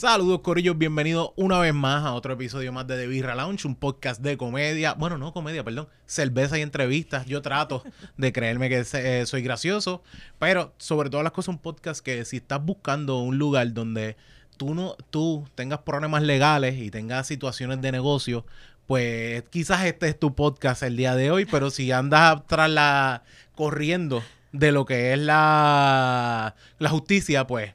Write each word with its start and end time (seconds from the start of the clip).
Saludos, 0.00 0.40
Corillos, 0.40 0.78
bienvenidos 0.78 1.32
una 1.36 1.58
vez 1.58 1.74
más 1.74 2.06
a 2.06 2.14
otro 2.14 2.32
episodio 2.32 2.72
más 2.72 2.86
de 2.86 2.96
The 2.96 3.06
Birra 3.06 3.34
Lounge, 3.34 3.68
un 3.68 3.74
podcast 3.74 4.22
de 4.22 4.38
comedia. 4.38 4.94
Bueno, 4.94 5.18
no 5.18 5.34
comedia, 5.34 5.62
perdón, 5.62 5.88
cerveza 6.06 6.58
y 6.58 6.62
entrevistas. 6.62 7.26
Yo 7.26 7.42
trato 7.42 7.84
de 8.16 8.32
creerme 8.32 8.70
que 8.70 8.82
eh, 8.94 9.26
soy 9.26 9.42
gracioso, 9.42 10.02
pero 10.38 10.72
sobre 10.78 11.10
todas 11.10 11.22
las 11.22 11.34
cosas, 11.34 11.50
un 11.50 11.58
podcast 11.58 12.02
que 12.02 12.24
si 12.24 12.38
estás 12.38 12.64
buscando 12.64 13.18
un 13.18 13.36
lugar 13.36 13.74
donde 13.74 14.16
tú 14.56 14.74
no 14.74 14.96
tú 15.10 15.46
tengas 15.54 15.80
problemas 15.80 16.22
legales 16.22 16.78
y 16.78 16.90
tengas 16.90 17.26
situaciones 17.26 17.82
de 17.82 17.92
negocio, 17.92 18.46
pues 18.86 19.42
quizás 19.50 19.84
este 19.84 20.08
es 20.08 20.18
tu 20.18 20.34
podcast 20.34 20.82
el 20.82 20.96
día 20.96 21.14
de 21.14 21.30
hoy, 21.30 21.44
pero 21.44 21.68
si 21.68 21.92
andas 21.92 22.40
tras 22.46 22.70
la 22.70 23.22
corriendo 23.54 24.22
de 24.52 24.72
lo 24.72 24.86
que 24.86 25.12
es 25.12 25.18
la, 25.18 26.54
la 26.78 26.88
justicia, 26.88 27.46
pues 27.46 27.74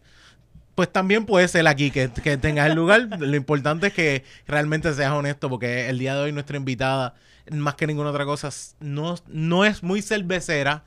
pues 0.76 0.92
también 0.92 1.26
puede 1.26 1.48
ser 1.48 1.68
aquí 1.68 1.90
que, 1.90 2.10
tengas 2.10 2.70
el 2.70 2.76
lugar. 2.76 3.08
Lo 3.20 3.36
importante 3.36 3.88
es 3.88 3.94
que 3.94 4.24
realmente 4.46 4.94
seas 4.94 5.14
honesto, 5.14 5.50
porque 5.50 5.90
el 5.90 5.98
día 5.98 6.16
de 6.16 6.24
hoy 6.24 6.32
nuestra 6.34 6.58
invitada, 6.58 7.16
más 7.50 7.76
que 7.76 7.88
ninguna 7.88 8.10
otra 8.10 8.26
cosa, 8.26 8.50
no, 8.82 9.16
no 9.28 9.66
es 9.66 9.82
muy 9.84 10.02
cervecera, 10.02 10.84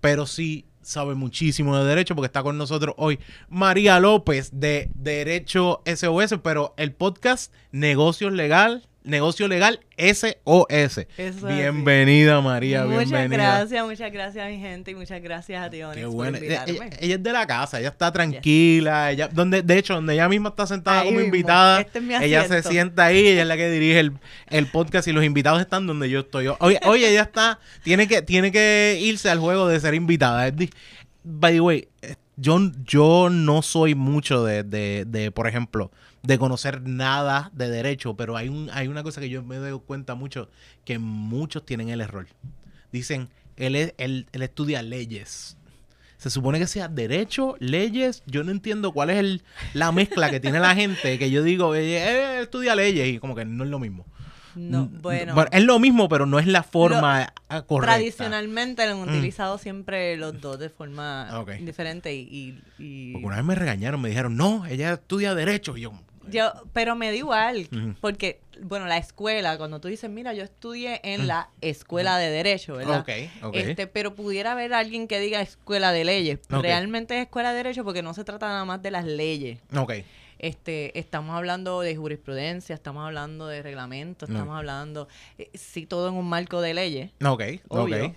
pero 0.00 0.26
sí 0.26 0.66
sabe 0.82 1.14
muchísimo 1.14 1.78
de 1.78 1.84
derecho, 1.84 2.16
porque 2.16 2.26
está 2.26 2.42
con 2.42 2.58
nosotros 2.58 2.94
hoy 2.98 3.20
María 3.48 4.00
López 4.00 4.50
de 4.52 4.90
Derecho 4.94 5.82
SOS, 5.86 6.34
pero 6.42 6.74
el 6.76 6.92
podcast 6.92 7.52
Negocios 7.70 8.32
Legal 8.32 8.88
Negocio 9.02 9.48
Legal 9.48 9.80
SOS. 9.96 11.06
bienvenida, 11.46 12.40
María, 12.42 12.84
muchas 12.84 13.10
bienvenida. 13.10 13.58
Gracias, 13.58 13.84
muchas 13.86 14.12
gracias 14.12 14.50
mi 14.50 14.58
gente 14.58 14.90
y 14.90 14.94
muchas 14.94 15.22
gracias 15.22 15.62
a 15.64 15.70
ti, 15.70 15.80
Qué 15.94 16.04
bueno. 16.04 16.36
Ella, 16.38 16.64
es 17.00 17.22
de 17.22 17.32
la 17.32 17.46
casa, 17.46 17.80
ella 17.80 17.88
está 17.88 18.12
tranquila, 18.12 19.10
ella, 19.10 19.28
donde, 19.28 19.62
de 19.62 19.78
hecho, 19.78 19.94
donde 19.94 20.14
ella 20.14 20.28
misma 20.28 20.50
está 20.50 20.66
sentada 20.66 21.04
como 21.04 21.20
invitada, 21.20 21.80
este 21.80 22.00
ella 22.20 22.46
se 22.46 22.62
sienta 22.62 23.06
ahí, 23.06 23.26
ella 23.28 23.42
es 23.42 23.48
la 23.48 23.56
que 23.56 23.70
dirige 23.70 24.10
el, 24.48 24.66
podcast 24.66 25.08
y 25.08 25.12
los 25.12 25.24
invitados 25.24 25.60
están 25.60 25.86
donde 25.86 26.10
yo 26.10 26.20
estoy. 26.20 26.48
Oye, 26.58 26.78
oye, 26.84 27.10
ella 27.10 27.22
está, 27.22 27.58
tiene 27.82 28.06
que, 28.06 28.20
tiene 28.20 28.52
que 28.52 28.98
irse 29.00 29.30
al 29.30 29.38
juego 29.38 29.66
de 29.66 29.80
ser 29.80 29.94
invitada. 29.94 30.52
By 31.24 31.54
the 31.54 31.60
way, 31.60 31.88
eh, 32.02 32.16
yo, 32.36 32.58
yo 32.84 33.28
no 33.30 33.62
soy 33.62 33.94
mucho 33.94 34.44
de, 34.44 34.62
de, 34.62 35.04
de 35.06 35.30
por 35.30 35.46
ejemplo, 35.46 35.90
de 36.22 36.38
conocer 36.38 36.82
nada 36.82 37.50
de 37.54 37.68
derecho, 37.70 38.14
pero 38.14 38.36
hay, 38.36 38.48
un, 38.48 38.70
hay 38.72 38.88
una 38.88 39.02
cosa 39.02 39.20
que 39.20 39.28
yo 39.28 39.42
me 39.42 39.56
doy 39.56 39.78
cuenta 39.80 40.14
mucho, 40.14 40.50
que 40.84 40.98
muchos 40.98 41.64
tienen 41.64 41.88
el 41.88 42.00
error. 42.00 42.26
Dicen, 42.92 43.28
él, 43.56 43.76
es, 43.76 43.94
él, 43.98 44.26
estudia 44.32 44.82
leyes. 44.82 45.56
Se 46.18 46.28
supone 46.28 46.58
que 46.58 46.66
sea 46.66 46.88
derecho, 46.88 47.56
leyes. 47.60 48.22
Yo 48.26 48.44
no 48.44 48.50
entiendo 48.50 48.92
cuál 48.92 49.08
es 49.10 49.18
el, 49.18 49.42
la 49.72 49.90
mezcla 49.90 50.30
que 50.30 50.40
tiene 50.40 50.60
la 50.60 50.74
gente, 50.74 51.18
que 51.18 51.30
yo 51.30 51.42
digo, 51.42 51.74
él 51.74 52.42
estudia 52.42 52.74
leyes 52.74 53.08
y 53.08 53.18
como 53.18 53.34
que 53.34 53.46
no 53.46 53.64
es 53.64 53.70
lo 53.70 53.78
mismo. 53.78 54.04
No, 54.54 54.86
bueno. 54.86 55.34
Es 55.52 55.62
lo 55.62 55.78
mismo, 55.78 56.08
pero 56.08 56.26
no 56.26 56.38
es 56.38 56.46
la 56.46 56.62
forma 56.62 57.32
correcta. 57.66 57.94
Tradicionalmente 57.94 58.86
lo 58.86 58.92
han 58.92 59.08
mm. 59.08 59.12
utilizado 59.12 59.58
siempre 59.58 60.16
los 60.16 60.40
dos 60.40 60.58
de 60.58 60.68
forma 60.68 61.28
ah, 61.30 61.44
diferente 61.60 62.14
y, 62.14 62.60
y, 62.78 63.12
Porque 63.12 63.26
una 63.26 63.36
vez 63.36 63.44
me 63.44 63.54
regañaron, 63.54 64.00
me 64.00 64.08
dijeron, 64.08 64.36
no, 64.36 64.66
ella 64.66 64.94
estudia 64.94 65.34
Derecho. 65.34 65.76
Y 65.76 65.82
yo, 65.82 65.92
yo, 66.28 66.52
pero 66.72 66.96
me 66.96 67.08
da 67.10 67.16
igual, 67.16 67.68
porque, 68.00 68.40
bueno, 68.62 68.86
la 68.86 68.98
escuela, 68.98 69.56
cuando 69.58 69.80
tú 69.80 69.88
dices, 69.88 70.10
mira, 70.10 70.32
yo 70.34 70.42
estudié 70.44 71.00
en 71.02 71.26
la 71.26 71.48
escuela 71.60 72.18
de 72.18 72.30
Derecho, 72.30 72.76
¿verdad? 72.76 73.00
Ok, 73.00 73.54
Este, 73.56 73.86
pero 73.86 74.14
pudiera 74.14 74.52
haber 74.52 74.74
alguien 74.74 75.08
que 75.08 75.18
diga 75.20 75.40
escuela 75.40 75.92
de 75.92 76.04
leyes. 76.04 76.38
Realmente 76.62 77.16
es 77.16 77.22
escuela 77.22 77.50
de 77.50 77.56
Derecho 77.56 77.84
porque 77.84 78.02
no 78.02 78.14
se 78.14 78.24
trata 78.24 78.48
nada 78.48 78.64
más 78.64 78.82
de 78.82 78.90
las 78.90 79.04
leyes. 79.04 79.58
Ok. 79.76 79.92
Este, 80.38 80.98
estamos 80.98 81.36
hablando 81.36 81.80
de 81.82 81.94
jurisprudencia, 81.96 82.74
estamos 82.74 83.04
hablando 83.04 83.46
de 83.46 83.62
reglamento, 83.62 84.24
estamos 84.24 84.56
hablando, 84.56 85.06
eh, 85.36 85.50
sí, 85.52 85.84
todo 85.84 86.08
en 86.08 86.14
un 86.14 86.26
marco 86.28 86.62
de 86.62 86.72
leyes. 86.72 87.10
Ok, 87.24 87.42
obvio. 87.68 88.16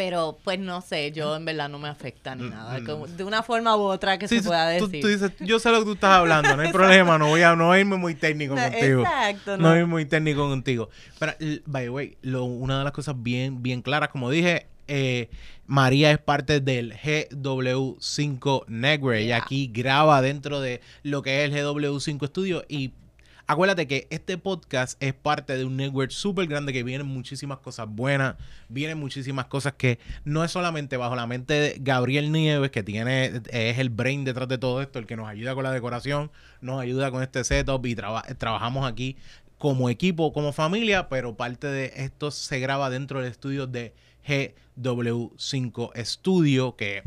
Pero 0.00 0.38
pues 0.42 0.58
no 0.58 0.80
sé, 0.80 1.12
yo 1.12 1.36
en 1.36 1.44
verdad 1.44 1.68
no 1.68 1.78
me 1.78 1.90
afecta 1.90 2.34
ni 2.34 2.48
nada. 2.48 2.80
Mm. 2.80 3.18
de 3.18 3.22
una 3.22 3.42
forma 3.42 3.76
u 3.76 3.80
otra 3.80 4.18
que 4.18 4.28
se 4.28 4.42
pueda 4.42 4.66
decir. 4.66 5.02
Tú, 5.02 5.08
dices, 5.08 5.32
yo 5.40 5.58
sé 5.58 5.70
lo 5.70 5.80
que 5.80 5.84
tú 5.84 5.92
estás 5.92 6.12
hablando, 6.12 6.56
no 6.56 6.62
hay 6.62 6.72
problema, 6.72 7.18
no 7.18 7.26
voy 7.26 7.42
a 7.42 7.54
no 7.54 7.76
irme 7.76 7.98
muy 7.98 8.14
técnico 8.14 8.54
contigo. 8.54 9.02
Exacto. 9.02 9.58
No. 9.58 9.68
no 9.68 9.76
irme 9.76 9.88
muy 9.88 10.06
técnico 10.06 10.48
contigo. 10.48 10.88
Pero, 11.18 11.34
by 11.66 11.84
the 11.84 11.90
way, 11.90 12.16
lo, 12.22 12.44
una 12.44 12.78
de 12.78 12.84
las 12.84 12.94
cosas 12.94 13.14
bien, 13.22 13.62
bien 13.62 13.82
claras, 13.82 14.08
como 14.08 14.30
dije, 14.30 14.68
eh, 14.88 15.28
María 15.66 16.10
es 16.12 16.18
parte 16.18 16.60
del 16.60 16.94
GW5 16.94 18.64
Network. 18.68 19.20
Y 19.20 19.32
aquí 19.32 19.70
graba 19.70 20.22
dentro 20.22 20.62
de 20.62 20.80
lo 21.02 21.20
que 21.20 21.44
es 21.44 21.52
el 21.52 21.62
GW5 21.62 22.26
Studio 22.26 22.64
y 22.70 22.92
Acuérdate 23.50 23.88
que 23.88 24.06
este 24.10 24.38
podcast 24.38 24.96
es 25.02 25.12
parte 25.12 25.56
de 25.56 25.64
un 25.64 25.76
network 25.76 26.12
súper 26.12 26.46
grande 26.46 26.72
que 26.72 26.84
vienen 26.84 27.08
muchísimas 27.08 27.58
cosas 27.58 27.88
buenas, 27.88 28.36
vienen 28.68 28.96
muchísimas 28.96 29.46
cosas 29.46 29.72
que 29.72 29.98
no 30.24 30.44
es 30.44 30.52
solamente 30.52 30.96
bajo 30.96 31.16
la 31.16 31.26
mente 31.26 31.54
de 31.54 31.76
Gabriel 31.80 32.30
Nieves, 32.30 32.70
que 32.70 32.84
tiene, 32.84 33.42
es 33.50 33.78
el 33.80 33.90
brain 33.90 34.22
detrás 34.22 34.46
de 34.46 34.56
todo 34.56 34.80
esto, 34.80 35.00
el 35.00 35.06
que 35.06 35.16
nos 35.16 35.28
ayuda 35.28 35.56
con 35.56 35.64
la 35.64 35.72
decoración, 35.72 36.30
nos 36.60 36.80
ayuda 36.80 37.10
con 37.10 37.24
este 37.24 37.42
setup 37.42 37.84
y 37.86 37.96
trabajamos 37.96 38.88
aquí 38.88 39.16
como 39.58 39.90
equipo, 39.90 40.32
como 40.32 40.52
familia, 40.52 41.08
pero 41.08 41.36
parte 41.36 41.66
de 41.66 41.92
esto 41.96 42.30
se 42.30 42.60
graba 42.60 42.88
dentro 42.88 43.20
del 43.20 43.32
estudio 43.32 43.66
de 43.66 43.94
GW5 44.28 46.04
Studio, 46.04 46.76
que 46.76 47.02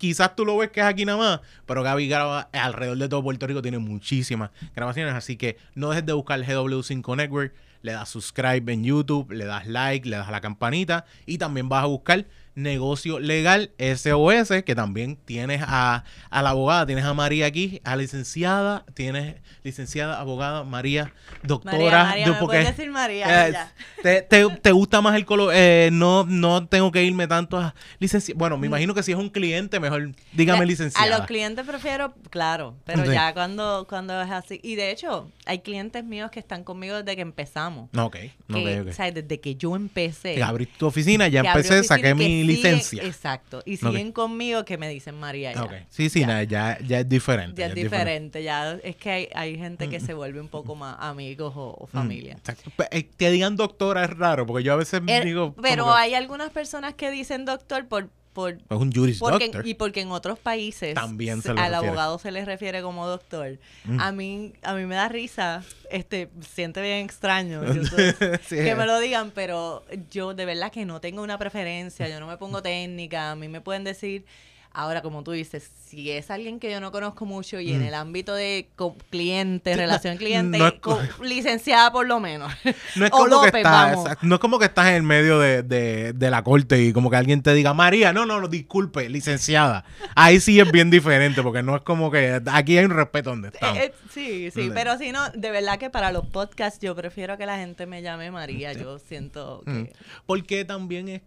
quizás 0.00 0.34
tú 0.34 0.46
lo 0.46 0.56
ves 0.56 0.70
que 0.70 0.80
es 0.80 0.86
aquí 0.86 1.04
nada 1.04 1.18
más, 1.18 1.40
pero 1.66 1.82
Gaby 1.82 2.08
graba 2.08 2.48
alrededor 2.54 2.96
de 2.96 3.08
todo 3.08 3.22
Puerto 3.22 3.46
Rico, 3.46 3.60
tiene 3.60 3.78
muchísimas 3.78 4.50
grabaciones, 4.74 5.14
así 5.14 5.36
que 5.36 5.58
no 5.74 5.90
dejes 5.90 6.06
de 6.06 6.14
buscar 6.14 6.38
el 6.40 6.46
GW5 6.46 7.16
Network, 7.16 7.54
le 7.82 7.92
das 7.92 8.08
subscribe 8.08 8.72
en 8.72 8.82
YouTube, 8.82 9.30
le 9.30 9.44
das 9.44 9.66
like, 9.66 10.08
le 10.08 10.16
das 10.16 10.30
la 10.30 10.40
campanita 10.40 11.04
y 11.26 11.36
también 11.36 11.68
vas 11.68 11.84
a 11.84 11.86
buscar 11.86 12.24
Negocio 12.54 13.20
Legal 13.20 13.70
SOS, 13.78 14.62
que 14.64 14.74
también 14.74 15.16
tienes 15.16 15.62
a, 15.64 16.04
la 16.30 16.50
abogada, 16.50 16.86
tienes 16.86 17.04
a 17.04 17.14
María 17.14 17.46
aquí, 17.46 17.80
a 17.84 17.96
licenciada, 17.96 18.84
tienes 18.94 19.36
licenciada, 19.62 20.18
abogada, 20.18 20.64
María, 20.64 21.12
doctora. 21.42 22.04
María, 22.04 22.32
María, 22.32 22.70
decir 22.70 22.90
María. 22.90 23.72
Eh, 24.04 24.26
te, 24.62 24.72
gusta 24.72 25.00
más 25.00 25.14
el 25.16 25.24
color? 25.24 25.52
Eh, 25.54 25.90
no, 25.92 26.24
no 26.24 26.66
tengo 26.66 26.90
que 26.90 27.04
irme 27.04 27.26
tanto 27.26 27.56
a 27.56 27.74
licenciada. 27.98 28.38
Bueno, 28.38 28.56
me 28.56 28.66
mm. 28.66 28.70
imagino 28.70 28.94
que 28.94 29.02
si 29.02 29.12
es 29.12 29.18
un 29.18 29.30
cliente, 29.30 29.78
mejor 29.80 30.12
dígame 30.32 30.66
licenciada. 30.66 31.06
A 31.06 31.18
los 31.18 31.26
clientes 31.26 31.66
prefiero, 31.66 32.14
claro, 32.30 32.76
pero 32.84 33.04
ya 33.04 33.32
cuando, 33.32 33.86
cuando 33.88 34.20
es 34.20 34.30
así. 34.30 34.60
Y 34.62 34.74
de 34.74 34.90
hecho, 34.90 35.30
hay 35.46 35.60
clientes 35.60 36.04
míos 36.04 36.30
que 36.30 36.40
están 36.40 36.64
conmigo 36.64 36.96
desde 36.96 37.16
que 37.16 37.22
empezamos. 37.22 37.90
Ok, 37.96 38.16
okay, 38.48 38.78
O 38.80 38.92
sea, 38.92 39.10
desde 39.10 39.40
que 39.40 39.54
yo 39.54 39.76
empecé. 39.76 40.34
Que 40.34 40.42
abrí 40.42 40.66
tu 40.66 40.86
oficina, 40.86 41.28
ya 41.28 41.40
empecé, 41.40 41.84
saqué 41.84 42.14
mi 42.14 42.39
licencia. 42.44 43.02
Exacto. 43.04 43.62
Y 43.64 43.76
siguen 43.76 44.12
conmigo 44.12 44.64
que 44.64 44.78
me 44.78 44.88
dicen 44.88 45.18
María. 45.18 45.52
Ya. 45.52 45.86
Sí, 45.88 46.08
sí, 46.08 46.20
ya. 46.20 46.42
ya, 46.42 46.78
ya 46.80 47.00
es 47.00 47.08
diferente. 47.08 47.60
Ya, 47.60 47.66
es 47.68 47.74
diferente, 47.74 48.42
ya 48.42 48.72
es 48.82 48.96
que 48.96 49.10
hay, 49.10 49.28
hay 49.34 49.58
gente 49.58 49.88
que 49.88 49.98
mm. 49.98 50.06
se 50.06 50.14
vuelve 50.14 50.40
un 50.40 50.48
poco 50.48 50.74
más 50.74 50.96
amigos 51.00 51.52
o, 51.56 51.86
mm, 51.86 51.86
familia. 51.88 52.32
Exacto. 52.34 52.70
Eh, 52.90 53.08
que 53.16 53.30
digan 53.30 53.56
doctora 53.56 54.04
es 54.04 54.10
raro, 54.10 54.46
porque 54.46 54.62
yo 54.62 54.72
a 54.72 54.76
veces 54.76 55.02
er, 55.06 55.24
digo... 55.24 55.54
Pero 55.60 55.92
hay 55.92 56.14
algunas 56.14 56.50
personas 56.50 56.94
que 56.94 57.10
dicen 57.10 57.44
doctor 57.44 57.86
por 57.86 58.08
por, 58.32 58.58
un 58.68 58.92
juris 58.92 59.18
doctor. 59.18 59.66
Y 59.66 59.74
porque 59.74 60.00
en 60.00 60.10
otros 60.12 60.38
países 60.38 60.94
También 60.94 61.42
al 61.56 61.74
abogado 61.74 62.18
se 62.18 62.30
les 62.30 62.46
refiere 62.46 62.82
como 62.82 63.06
doctor. 63.06 63.58
Mm. 63.84 64.00
A 64.00 64.12
mí 64.12 64.52
a 64.62 64.74
mí 64.74 64.86
me 64.86 64.94
da 64.94 65.08
risa, 65.08 65.64
este, 65.90 66.30
siente 66.54 66.80
bien 66.80 67.04
extraño 67.04 67.60
que 68.48 68.74
me 68.74 68.86
lo 68.86 69.00
digan, 69.00 69.32
pero 69.32 69.84
yo 70.10 70.34
de 70.34 70.44
verdad 70.44 70.70
que 70.70 70.84
no 70.84 71.00
tengo 71.00 71.22
una 71.22 71.38
preferencia, 71.38 72.08
yo 72.08 72.20
no 72.20 72.26
me 72.26 72.36
pongo 72.36 72.62
técnica, 72.62 73.32
a 73.32 73.36
mí 73.36 73.48
me 73.48 73.60
pueden 73.60 73.84
decir 73.84 74.24
Ahora, 74.72 75.02
como 75.02 75.24
tú 75.24 75.32
dices, 75.32 75.68
si 75.84 76.12
es 76.12 76.30
alguien 76.30 76.60
que 76.60 76.70
yo 76.70 76.78
no 76.78 76.92
conozco 76.92 77.26
mucho 77.26 77.58
y 77.58 77.72
en 77.72 77.80
mm. 77.80 77.86
el 77.86 77.94
ámbito 77.94 78.34
de 78.34 78.68
cliente, 79.10 79.74
relación 79.74 80.16
cliente, 80.16 80.58
licenciada 81.22 81.90
por 81.90 82.06
lo 82.06 82.20
menos. 82.20 82.52
No 82.94 83.06
es, 83.06 83.10
como 83.10 83.42
que 83.50 83.58
estás, 83.58 84.22
no 84.22 84.34
es 84.36 84.40
como 84.40 84.60
que 84.60 84.66
estás 84.66 84.86
en 84.90 84.94
el 84.94 85.02
medio 85.02 85.40
de, 85.40 86.14
la 86.16 86.44
corte 86.44 86.80
y 86.80 86.92
como 86.92 87.10
que 87.10 87.16
alguien 87.16 87.42
te 87.42 87.52
diga, 87.52 87.74
María, 87.74 88.12
no, 88.12 88.26
no, 88.26 88.40
no, 88.40 88.46
disculpe, 88.46 89.08
licenciada. 89.08 89.84
Ahí 90.14 90.38
sí 90.38 90.60
es 90.60 90.70
bien 90.70 90.88
diferente 90.88 91.42
porque 91.42 91.64
no 91.64 91.74
es 91.74 91.82
como 91.82 92.12
que 92.12 92.40
aquí 92.46 92.78
hay 92.78 92.84
un 92.84 92.92
respeto 92.92 93.30
donde 93.30 93.48
estamos. 93.48 93.76
Eh, 93.76 93.86
eh, 93.86 93.94
sí, 94.12 94.50
sí, 94.52 94.70
pero 94.72 94.96
si 94.98 95.10
no, 95.10 95.30
de 95.30 95.50
verdad 95.50 95.78
que 95.78 95.90
para 95.90 96.12
los 96.12 96.26
podcasts 96.26 96.78
yo 96.80 96.94
prefiero 96.94 97.36
que 97.36 97.46
la 97.46 97.58
gente 97.58 97.86
me 97.86 98.02
llame 98.02 98.30
María. 98.30 98.72
Yo 98.72 99.00
siento 99.00 99.64
mm. 99.66 99.82
que... 99.82 99.92
Porque 100.26 100.64
también 100.64 101.08
es 101.08 101.22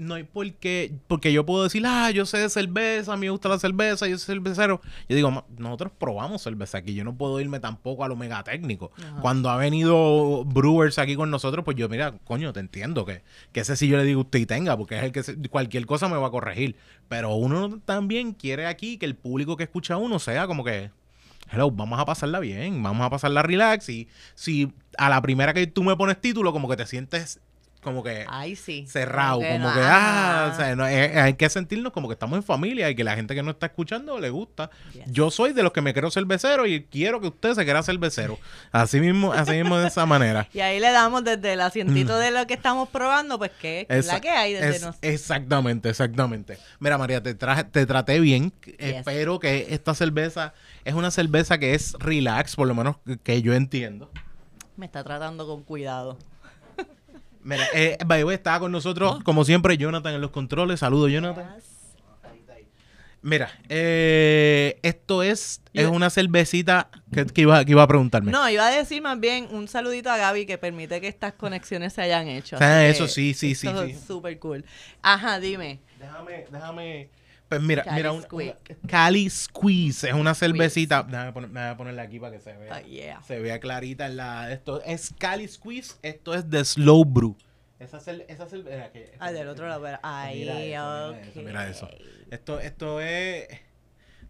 no 0.00 0.14
hay 0.14 0.24
por 0.24 0.50
qué, 0.54 0.94
porque 1.08 1.30
yo 1.30 1.44
puedo 1.44 1.62
decir, 1.62 1.84
ah, 1.86 2.10
yo 2.10 2.24
sé 2.24 2.38
de 2.38 2.48
cerveza, 2.48 3.12
a 3.12 3.16
mí 3.16 3.26
me 3.26 3.30
gusta 3.30 3.50
la 3.50 3.58
cerveza, 3.58 4.08
yo 4.08 4.16
soy 4.16 4.34
cervecero. 4.34 4.80
Yo 5.10 5.16
digo, 5.16 5.44
nosotros 5.58 5.92
probamos 5.98 6.40
cerveza 6.40 6.78
aquí, 6.78 6.94
yo 6.94 7.04
no 7.04 7.14
puedo 7.14 7.38
irme 7.38 7.60
tampoco 7.60 8.02
a 8.02 8.08
lo 8.08 8.16
mega 8.16 8.42
técnico. 8.42 8.92
Cuando 9.20 9.50
ha 9.50 9.58
venido 9.58 10.42
Brewers 10.46 10.98
aquí 10.98 11.16
con 11.16 11.30
nosotros, 11.30 11.66
pues 11.66 11.76
yo, 11.76 11.88
mira, 11.90 12.12
coño, 12.24 12.54
te 12.54 12.60
entiendo 12.60 13.04
que, 13.04 13.22
que 13.52 13.60
ese 13.60 13.76
sí 13.76 13.88
yo 13.88 13.98
le 13.98 14.04
digo 14.04 14.22
usted 14.22 14.38
y 14.38 14.46
tenga, 14.46 14.74
porque 14.74 14.96
es 14.96 15.04
el 15.04 15.12
que 15.12 15.48
cualquier 15.50 15.84
cosa 15.84 16.08
me 16.08 16.16
va 16.16 16.28
a 16.28 16.30
corregir. 16.30 16.76
Pero 17.08 17.34
uno 17.34 17.78
también 17.84 18.32
quiere 18.32 18.66
aquí 18.66 18.96
que 18.96 19.04
el 19.04 19.16
público 19.16 19.58
que 19.58 19.64
escucha 19.64 19.94
a 19.94 19.98
uno 19.98 20.18
sea 20.18 20.46
como 20.46 20.64
que 20.64 20.90
hello, 21.52 21.70
vamos 21.70 21.98
a 21.98 22.06
pasarla 22.06 22.40
bien, 22.40 22.82
vamos 22.82 23.04
a 23.04 23.10
pasarla 23.10 23.42
relax. 23.42 23.90
Y 23.90 24.08
si 24.34 24.72
a 24.96 25.10
la 25.10 25.20
primera 25.20 25.52
que 25.52 25.66
tú 25.66 25.84
me 25.84 25.94
pones 25.96 26.20
título, 26.20 26.52
como 26.52 26.68
que 26.68 26.76
te 26.76 26.86
sientes 26.86 27.40
como 27.80 28.02
que 28.02 28.26
cerrado, 28.86 29.40
como 29.40 29.72
que, 29.72 29.80
ah, 29.82 30.50
o 30.52 30.56
sea, 30.56 30.76
no, 30.76 30.84
hay 30.84 31.34
que 31.34 31.48
sentirnos 31.48 31.92
como 31.92 32.08
que 32.08 32.12
estamos 32.12 32.36
en 32.36 32.42
familia 32.42 32.90
y 32.90 32.94
que 32.94 33.04
la 33.04 33.16
gente 33.16 33.34
que 33.34 33.42
no 33.42 33.50
está 33.50 33.66
escuchando 33.66 34.18
le 34.18 34.30
gusta. 34.30 34.70
Yo 35.06 35.30
soy 35.30 35.52
de 35.52 35.62
los 35.62 35.72
que 35.72 35.80
me 35.80 35.92
quiero 35.92 36.10
cervecero 36.10 36.66
y 36.66 36.84
quiero 36.84 37.20
que 37.20 37.28
usted 37.28 37.54
se 37.54 37.64
quiera 37.64 37.82
cervecero. 37.82 38.38
Así 38.70 39.00
mismo, 39.00 39.32
así 39.32 39.52
mismo 39.52 39.78
de 39.78 39.88
esa 39.88 40.06
manera. 40.06 40.46
Y 40.60 40.60
ahí 40.60 40.78
le 40.78 40.90
damos 40.90 41.24
desde 41.24 41.54
el 41.54 41.60
asientito 41.60 42.18
de 42.18 42.30
lo 42.30 42.46
que 42.46 42.54
estamos 42.54 42.88
probando, 42.88 43.38
pues 43.38 43.50
que 43.52 43.86
es 43.88 44.06
la 44.06 44.20
que 44.20 44.28
hay 44.28 44.52
desde 44.52 44.80
nosotros. 44.80 44.98
Exactamente, 45.00 45.88
exactamente. 45.88 46.58
Mira, 46.80 46.98
María, 46.98 47.22
te 47.22 47.34
traje, 47.34 47.64
te 47.64 47.86
traté 47.86 48.20
bien. 48.20 48.52
Espero 48.78 49.38
que 49.38 49.68
esta 49.70 49.94
cerveza 49.94 50.52
es 50.84 50.94
una 50.94 51.10
cerveza 51.10 51.58
que 51.58 51.74
es 51.74 51.94
relax, 51.98 52.56
por 52.56 52.68
lo 52.68 52.74
menos 52.74 52.96
que 53.22 53.40
yo 53.40 53.54
entiendo. 53.54 54.10
Me 54.76 54.86
está 54.86 55.04
tratando 55.04 55.46
con 55.46 55.62
cuidado. 55.62 56.18
Mira, 57.42 57.66
eh, 57.72 57.98
estaba 58.32 58.60
con 58.60 58.72
nosotros, 58.72 59.22
como 59.24 59.44
siempre, 59.44 59.76
Jonathan 59.76 60.14
en 60.14 60.20
los 60.20 60.30
controles. 60.30 60.80
Saludos, 60.80 61.10
Jonathan. 61.10 61.56
Mira, 63.22 63.50
eh, 63.68 64.78
esto 64.82 65.22
es, 65.22 65.60
es 65.74 65.86
una 65.86 66.08
cervecita 66.08 66.88
que, 67.12 67.42
iba, 67.42 67.62
que 67.66 67.72
iba 67.72 67.82
a 67.82 67.86
preguntarme. 67.86 68.32
No, 68.32 68.48
iba 68.48 68.66
a 68.66 68.70
decir 68.70 69.02
más 69.02 69.20
bien 69.20 69.48
un 69.50 69.68
saludito 69.68 70.10
a 70.10 70.16
Gaby 70.16 70.46
que 70.46 70.56
permite 70.56 71.02
que 71.02 71.08
estas 71.08 71.34
conexiones 71.34 71.92
se 71.92 72.00
hayan 72.00 72.28
hecho. 72.28 72.56
eso 72.56 73.08
sí, 73.08 73.34
sí, 73.34 73.54
sí. 73.54 73.68
sí. 73.68 73.98
súper 74.06 74.38
cool. 74.38 74.64
Ajá, 75.02 75.38
dime. 75.38 75.80
Déjame, 75.98 76.46
déjame 76.50 77.10
pues 77.50 77.60
mira, 77.62 77.84
mira, 77.92 78.12
un, 78.12 78.24
Cali 78.86 79.28
Squeeze 79.28 80.08
es 80.08 80.14
una 80.14 80.36
cervecita. 80.36 81.02
Déjame, 81.02 81.32
poner, 81.32 81.76
ponerla 81.76 82.02
aquí 82.02 82.20
para 82.20 82.36
que 82.36 82.40
se 82.40 82.56
vea. 82.56 82.80
Oh, 83.18 83.22
se 83.24 83.40
vea 83.40 83.58
clarita 83.58 84.06
en 84.06 84.18
la. 84.18 84.52
Esto 84.52 84.80
es 84.84 85.12
Cali 85.18 85.48
Squeeze, 85.48 85.96
esto 86.02 86.32
es 86.32 86.48
de 86.48 86.64
Slow 86.64 87.04
Brew. 87.04 87.36
Esa, 87.80 87.98
esa 88.28 88.46
cerveza. 88.46 88.90
Ah, 89.18 89.32
del 89.32 89.48
otro 89.48 89.66
lado. 89.66 89.84
Ahí, 90.00 90.38
mira 90.38 90.62
eso, 90.62 91.42
mira 91.42 91.68
eso, 91.68 91.88
Esto, 92.30 92.60
esto 92.60 93.00
es. 93.00 93.48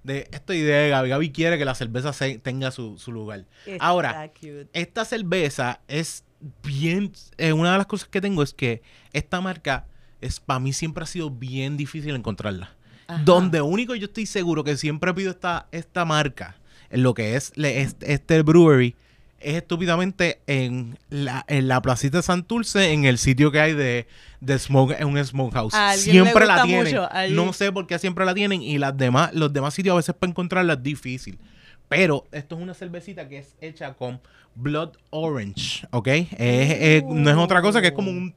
De, 0.02 0.26
esta 0.32 0.54
idea 0.54 0.78
de 0.78 0.88
Gaby. 0.88 1.08
Gaby 1.10 1.30
quiere 1.32 1.58
que 1.58 1.66
la 1.66 1.74
cerveza 1.74 2.12
tenga 2.40 2.70
su, 2.70 2.96
su 2.96 3.12
lugar. 3.12 3.44
Ahora, 3.80 4.32
esta 4.72 5.04
cerveza 5.04 5.82
es 5.88 6.24
bien. 6.62 7.12
Eh, 7.36 7.52
una 7.52 7.72
de 7.72 7.76
las 7.76 7.86
cosas 7.86 8.08
que 8.08 8.22
tengo 8.22 8.42
es 8.42 8.54
que 8.54 8.80
esta 9.12 9.42
marca 9.42 9.84
es 10.22 10.40
para 10.40 10.58
mí 10.58 10.72
siempre 10.72 11.04
ha 11.04 11.06
sido 11.06 11.28
bien 11.28 11.76
difícil 11.76 12.14
encontrarla. 12.14 12.79
Donde 13.24 13.60
único 13.60 13.94
yo 13.94 14.06
estoy 14.06 14.26
seguro 14.26 14.64
que 14.64 14.76
siempre 14.76 15.12
pido 15.14 15.30
esta, 15.30 15.66
esta 15.72 16.04
marca, 16.04 16.56
en 16.90 17.02
lo 17.02 17.14
que 17.14 17.36
es 17.36 17.52
este, 17.56 18.42
brewery, 18.42 18.96
es 19.38 19.54
estúpidamente 19.54 20.40
en 20.46 20.98
la, 21.08 21.44
en 21.48 21.66
la 21.68 21.80
placita 21.80 22.18
de 22.18 22.22
Santurce, 22.22 22.92
en 22.92 23.04
el 23.04 23.16
sitio 23.16 23.50
que 23.50 23.60
hay 23.60 23.72
de, 23.72 24.06
de 24.40 24.58
smoke, 24.58 24.96
en 24.98 25.08
un 25.08 25.24
smokehouse. 25.24 25.74
Siempre 25.96 26.46
la 26.46 26.62
tienen. 26.62 26.94
no 27.30 27.52
sé 27.52 27.72
por 27.72 27.86
qué 27.86 27.98
siempre 27.98 28.24
la 28.24 28.34
tienen. 28.34 28.62
Y 28.62 28.78
las 28.78 28.96
demás, 28.96 29.32
los 29.32 29.52
demás 29.52 29.72
sitios 29.72 29.94
a 29.94 29.96
veces 29.96 30.14
para 30.14 30.30
encontrarla 30.30 30.74
es 30.74 30.82
difícil. 30.82 31.38
Pero 31.88 32.26
esto 32.32 32.56
es 32.56 32.62
una 32.62 32.74
cervecita 32.74 33.28
que 33.28 33.38
es 33.38 33.56
hecha 33.60 33.94
con 33.94 34.20
Blood 34.54 34.90
Orange, 35.10 35.86
¿ok? 35.90 36.08
no 37.08 37.30
es 37.30 37.36
otra 37.36 37.62
cosa 37.62 37.80
que 37.80 37.88
es 37.88 37.92
como 37.92 38.10
un... 38.10 38.34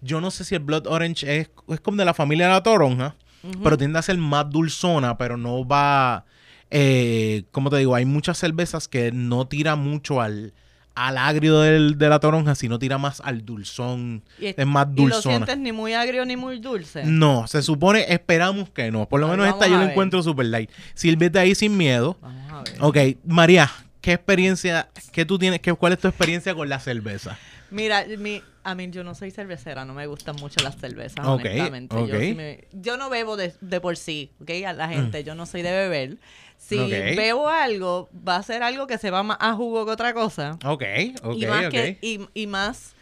Yo 0.00 0.20
no 0.20 0.30
sé 0.30 0.44
si 0.44 0.54
el 0.54 0.60
Blood 0.62 0.86
Orange 0.86 1.40
es, 1.40 1.50
es 1.68 1.80
como 1.80 1.96
de 1.96 2.04
la 2.04 2.14
familia 2.14 2.46
de 2.46 2.52
la 2.54 2.62
toronja 2.62 3.16
pero 3.62 3.76
tiende 3.78 3.98
a 3.98 4.02
ser 4.02 4.18
más 4.18 4.48
dulzona, 4.50 5.16
pero 5.18 5.36
no 5.36 5.66
va, 5.66 6.24
eh, 6.70 7.44
como 7.50 7.70
te 7.70 7.76
digo, 7.76 7.94
hay 7.94 8.04
muchas 8.04 8.38
cervezas 8.38 8.88
que 8.88 9.12
no 9.12 9.46
tira 9.46 9.76
mucho 9.76 10.20
al, 10.20 10.52
al 10.94 11.18
agrio 11.18 11.60
del, 11.60 11.98
de 11.98 12.08
la 12.08 12.18
toronja, 12.18 12.54
sino 12.54 12.78
tira 12.78 12.98
más 12.98 13.20
al 13.20 13.44
dulzón. 13.44 14.24
es, 14.40 14.66
más 14.66 14.92
dulzona. 14.92 15.36
¿Y 15.36 15.38
lo 15.38 15.46
sientes 15.46 15.58
ni 15.58 15.72
muy 15.72 15.92
agrio 15.92 16.24
ni 16.24 16.36
muy 16.36 16.58
dulce? 16.58 17.04
No, 17.04 17.46
se 17.46 17.62
supone, 17.62 18.06
esperamos 18.08 18.70
que 18.70 18.90
no. 18.90 19.08
Por 19.08 19.20
lo 19.20 19.28
menos 19.28 19.46
esta 19.46 19.68
yo 19.68 19.76
la 19.76 19.90
encuentro 19.90 20.22
super 20.22 20.46
light. 20.46 20.70
Sírvete 20.94 21.38
ahí 21.38 21.54
sin 21.54 21.76
miedo. 21.76 22.16
Vamos 22.20 22.52
a 22.52 22.62
ver. 22.62 22.74
Ok, 22.80 23.18
María, 23.26 23.70
¿qué 24.00 24.14
experiencia, 24.14 24.88
qué 25.12 25.24
tú 25.24 25.38
tienes, 25.38 25.60
qué, 25.60 25.72
cuál 25.74 25.92
es 25.92 25.98
tu 25.98 26.08
experiencia 26.08 26.54
con 26.54 26.68
la 26.68 26.80
cerveza? 26.80 27.38
Mira, 27.70 28.06
mi, 28.18 28.42
a 28.66 28.74
mí 28.74 28.90
yo 28.90 29.04
no 29.04 29.14
soy 29.14 29.30
cervecera, 29.30 29.84
no 29.84 29.94
me 29.94 30.08
gustan 30.08 30.34
mucho 30.36 30.60
las 30.64 30.76
cervezas, 30.76 31.24
honestamente. 31.24 32.66
Yo, 32.72 32.96
no 32.96 33.08
bebo 33.08 33.36
de, 33.36 33.52
por 33.80 33.96
sí, 33.96 34.32
¿ok? 34.42 34.50
A 34.66 34.72
la 34.72 34.88
gente, 34.88 35.22
yo 35.22 35.36
no 35.36 35.46
soy 35.46 35.62
de 35.62 35.70
beber. 35.70 36.16
Si 36.58 36.76
bebo 36.76 37.48
algo, 37.48 38.08
va 38.26 38.36
a 38.36 38.42
ser 38.42 38.64
algo 38.64 38.88
que 38.88 38.98
se 38.98 39.12
va 39.12 39.22
más 39.22 39.38
a 39.40 39.54
jugo 39.54 39.86
que 39.86 39.92
otra 39.92 40.12
cosa. 40.14 40.58
Ok, 40.64 40.82
ok, 41.22 41.36
y 41.36 41.46
más 41.46 41.68
Que, 41.68 42.28
y, 42.34 42.46
más, 42.48 42.96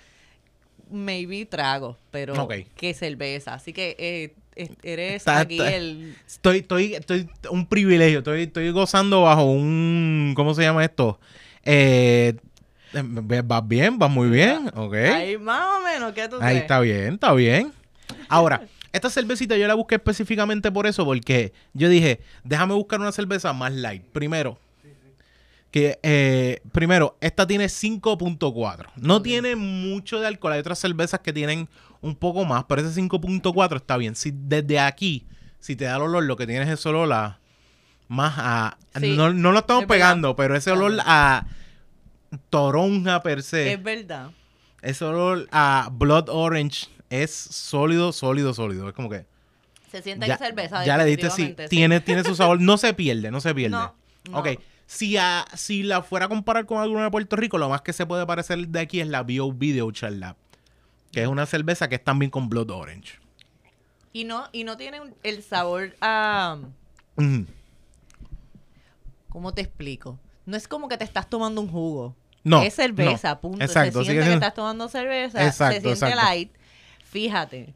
maybe 0.90 1.46
trago, 1.46 1.96
pero 2.10 2.46
que 2.76 2.92
cerveza. 2.92 3.54
Así 3.54 3.72
que 3.72 3.96
eh, 3.98 4.34
eres 4.82 5.26
aquí 5.26 5.60
el... 5.60 6.14
Estoy, 6.26 6.58
estoy, 6.58 6.94
estoy, 6.94 7.30
un 7.50 7.66
privilegio, 7.66 8.18
estoy, 8.18 8.42
estoy 8.42 8.70
gozando 8.70 9.22
bajo 9.22 9.44
un, 9.44 10.34
¿cómo 10.36 10.52
se 10.52 10.60
llama 10.60 10.84
esto? 10.84 11.18
Eh 11.64 12.34
Vas 13.44 13.68
bien, 13.68 13.98
vas 13.98 14.10
muy 14.10 14.28
bien, 14.28 14.70
ok. 14.74 14.94
Ahí 14.94 15.38
más 15.38 15.78
o 15.78 15.84
menos, 15.84 16.12
¿qué 16.12 16.28
tú 16.28 16.38
Ahí 16.40 16.58
está 16.58 16.80
bien, 16.80 17.14
está 17.14 17.32
bien. 17.32 17.72
Ahora, 18.28 18.62
esta 18.92 19.10
cervecita 19.10 19.56
yo 19.56 19.66
la 19.66 19.74
busqué 19.74 19.96
específicamente 19.96 20.70
por 20.70 20.86
eso, 20.86 21.04
porque 21.04 21.52
yo 21.72 21.88
dije, 21.88 22.20
déjame 22.44 22.74
buscar 22.74 23.00
una 23.00 23.12
cerveza 23.12 23.52
más 23.52 23.72
light. 23.72 24.04
Primero, 24.12 24.58
que 25.70 25.98
eh, 26.04 26.60
primero, 26.70 27.16
esta 27.20 27.46
tiene 27.46 27.66
5.4. 27.66 28.90
No 28.94 29.20
tiene 29.22 29.56
mucho 29.56 30.20
de 30.20 30.28
alcohol. 30.28 30.52
Hay 30.52 30.60
otras 30.60 30.78
cervezas 30.78 31.18
que 31.18 31.32
tienen 31.32 31.68
un 32.00 32.14
poco 32.14 32.44
más, 32.44 32.64
pero 32.68 32.82
ese 32.82 33.00
5.4 33.00 33.76
está 33.76 33.96
bien. 33.96 34.14
Si 34.14 34.32
desde 34.32 34.78
aquí, 34.78 35.26
si 35.58 35.74
te 35.74 35.86
da 35.86 35.96
el 35.96 36.02
olor, 36.02 36.22
lo 36.22 36.36
que 36.36 36.46
tienes 36.46 36.68
es 36.68 36.86
olor 36.86 37.12
a 37.12 37.40
más 38.06 38.34
a. 38.36 38.78
no, 39.00 39.32
no, 39.32 39.50
lo 39.50 39.58
estamos 39.58 39.86
pegando, 39.86 40.36
pero 40.36 40.54
ese 40.54 40.70
olor 40.70 41.00
a 41.04 41.46
toronja 42.50 43.22
per 43.22 43.42
se. 43.42 43.72
Es 43.72 43.82
verdad. 43.82 44.30
Es 44.82 45.00
olor 45.02 45.48
a 45.50 45.88
Blood 45.92 46.28
Orange 46.28 46.88
es 47.22 47.32
sólido, 47.32 48.12
sólido, 48.12 48.54
sólido. 48.54 48.88
Es 48.88 48.94
como 48.94 49.08
que. 49.08 49.26
Se 49.90 50.02
siente 50.02 50.26
que 50.26 50.36
cerveza. 50.36 50.84
Ya 50.84 50.96
le 50.96 51.04
diste, 51.04 51.30
sí. 51.30 51.54
Tiene, 51.68 52.00
tiene 52.00 52.24
su 52.24 52.34
sabor. 52.36 52.60
No 52.60 52.76
se 52.76 52.92
pierde, 52.94 53.30
no 53.30 53.40
se 53.40 53.54
pierde. 53.54 53.76
No, 53.76 53.94
Ok. 54.32 54.48
Si, 54.86 55.16
a, 55.16 55.46
si 55.54 55.82
la 55.82 56.02
fuera 56.02 56.26
a 56.26 56.28
comparar 56.28 56.66
con 56.66 56.78
alguna 56.78 57.04
de 57.04 57.10
Puerto 57.10 57.36
Rico, 57.36 57.56
lo 57.56 57.70
más 57.70 57.80
que 57.80 57.94
se 57.94 58.04
puede 58.04 58.26
parecer 58.26 58.68
de 58.68 58.80
aquí 58.80 59.00
es 59.00 59.08
la 59.08 59.22
Bio 59.22 59.50
Video 59.50 59.90
Lab. 60.10 60.36
Que 61.10 61.22
es 61.22 61.28
una 61.28 61.46
cerveza 61.46 61.88
que 61.88 61.94
es 61.94 62.04
también 62.04 62.30
con 62.30 62.48
Blood 62.48 62.70
Orange. 62.70 63.18
Y 64.12 64.24
no, 64.24 64.48
y 64.52 64.64
no 64.64 64.76
tiene 64.76 65.00
el 65.22 65.42
sabor 65.42 65.96
a. 66.00 66.58
¿Cómo 69.28 69.54
te 69.54 69.62
explico? 69.62 70.18
No 70.44 70.56
es 70.56 70.68
como 70.68 70.88
que 70.88 70.98
te 70.98 71.04
estás 71.04 71.30
tomando 71.30 71.60
un 71.60 71.68
jugo. 71.68 72.14
No. 72.44 72.62
Es 72.62 72.74
cerveza, 72.74 73.40
punto. 73.40 73.64
Exacto, 73.64 74.04
se 74.04 74.12
siente 74.12 74.28
que 74.28 74.34
estás 74.34 74.54
tomando 74.54 74.88
cerveza. 74.88 75.44
Exacto, 75.44 75.90
se 75.90 75.96
siente 75.96 76.14
light. 76.14 76.52
Fíjate. 77.04 77.74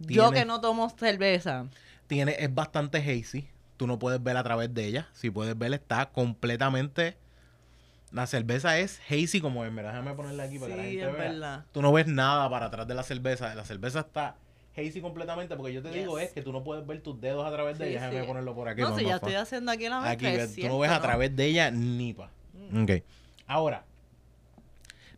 Yo 0.00 0.32
que 0.32 0.44
no 0.44 0.60
tomo 0.60 0.90
cerveza. 0.90 1.66
Tiene, 2.06 2.36
es 2.38 2.54
bastante 2.54 2.98
hazy. 2.98 3.48
Tú 3.76 3.86
no 3.86 3.98
puedes 3.98 4.22
ver 4.22 4.36
a 4.36 4.42
través 4.42 4.72
de 4.72 4.86
ella. 4.86 5.08
Si 5.12 5.30
puedes 5.30 5.56
ver, 5.56 5.72
está 5.74 6.06
completamente. 6.06 7.16
La 8.12 8.26
cerveza 8.26 8.78
es 8.78 9.00
hazy 9.10 9.40
como 9.40 9.64
es. 9.64 9.72
Mira, 9.72 9.88
déjame 9.88 10.14
ponerla 10.14 10.44
aquí 10.44 10.58
para 10.58 10.72
que 10.72 10.76
la 10.76 10.84
gente 10.84 11.10
es 11.10 11.12
Verdad. 11.12 11.64
Tú 11.72 11.82
no 11.82 11.92
ves 11.92 12.06
nada 12.06 12.48
para 12.48 12.66
atrás 12.66 12.86
de 12.86 12.94
la 12.94 13.02
cerveza. 13.02 13.54
La 13.54 13.64
cerveza 13.64 14.00
está 14.00 14.36
hazy 14.76 15.00
completamente 15.00 15.56
porque 15.56 15.72
yo 15.72 15.82
te 15.82 15.90
digo 15.90 16.18
es 16.18 16.30
que 16.32 16.42
tú 16.42 16.52
no 16.52 16.62
puedes 16.62 16.86
ver 16.86 17.02
tus 17.02 17.20
dedos 17.20 17.46
a 17.46 17.50
través 17.50 17.78
de 17.78 17.90
ella. 17.90 18.08
Déjame 18.08 18.24
ponerlo 18.26 18.54
por 18.54 18.68
aquí. 18.68 18.80
No, 18.80 18.96
si 18.96 19.04
ya 19.04 19.16
estoy 19.16 19.34
haciendo 19.34 19.70
aquí 19.72 19.88
la 19.88 20.08
Aquí, 20.08 20.26
tú 20.60 20.68
no 20.68 20.78
ves 20.78 20.90
a 20.90 21.00
través 21.00 21.34
de 21.34 21.44
ella 21.44 21.70
ni 21.70 22.14
pa. 22.14 22.30
Mm. 22.70 22.82
Ok. 22.82 22.90
Ahora, 23.46 23.84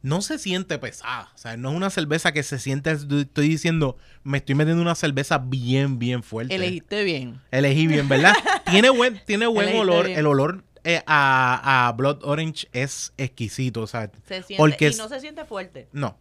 no 0.02 0.22
se 0.22 0.38
siente 0.38 0.78
pesada. 0.78 1.30
O 1.34 1.38
sea, 1.38 1.56
no 1.56 1.70
es 1.70 1.76
una 1.76 1.90
cerveza 1.90 2.32
que 2.32 2.42
se 2.42 2.58
siente, 2.58 2.90
estoy 2.90 3.48
diciendo, 3.48 3.96
me 4.22 4.38
estoy 4.38 4.54
metiendo 4.54 4.82
una 4.82 4.94
cerveza 4.94 5.38
bien, 5.38 5.98
bien 5.98 6.22
fuerte. 6.22 6.54
Elegiste 6.54 7.04
bien. 7.04 7.40
Elegí 7.50 7.86
bien, 7.86 8.08
¿verdad? 8.08 8.34
tiene 8.70 8.90
buen, 8.90 9.20
tiene 9.24 9.46
buen 9.46 9.76
olor. 9.76 10.08
El 10.08 10.26
olor 10.26 10.64
eh, 10.84 11.02
a, 11.06 11.92
Blood 11.96 12.20
Orange 12.22 12.68
es 12.72 13.12
exquisito. 13.16 13.82
O 13.82 13.86
sea, 13.86 14.10
se 14.26 14.42
siente, 14.42 14.56
porque 14.56 14.88
y 14.88 14.96
no 14.96 15.08
se 15.08 15.20
siente 15.20 15.44
fuerte. 15.44 15.88
No. 15.92 16.16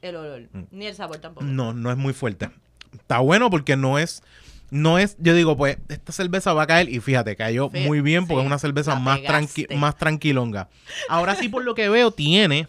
El 0.00 0.16
olor. 0.16 0.42
Mm. 0.52 0.62
Ni 0.70 0.86
el 0.86 0.94
sabor 0.94 1.18
tampoco. 1.18 1.46
No, 1.46 1.72
no 1.72 1.90
es 1.90 1.96
muy 1.96 2.12
fuerte. 2.12 2.50
Está 2.92 3.18
bueno 3.18 3.50
porque 3.50 3.76
no 3.76 3.98
es 3.98 4.22
no 4.70 4.98
es, 4.98 5.16
yo 5.18 5.34
digo, 5.34 5.56
pues 5.56 5.78
esta 5.88 6.12
cerveza 6.12 6.52
va 6.52 6.64
a 6.64 6.66
caer 6.66 6.88
y 6.88 7.00
fíjate, 7.00 7.36
cayó 7.36 7.70
muy 7.70 8.00
bien 8.00 8.26
porque 8.26 8.42
es 8.42 8.46
una 8.46 8.58
cerveza 8.58 8.96
más, 8.96 9.22
tranqui 9.22 9.66
más 9.76 9.96
tranquilonga. 9.96 10.68
Ahora 11.08 11.34
sí, 11.34 11.48
por 11.48 11.64
lo 11.64 11.74
que 11.74 11.88
veo, 11.88 12.10
tiene, 12.10 12.68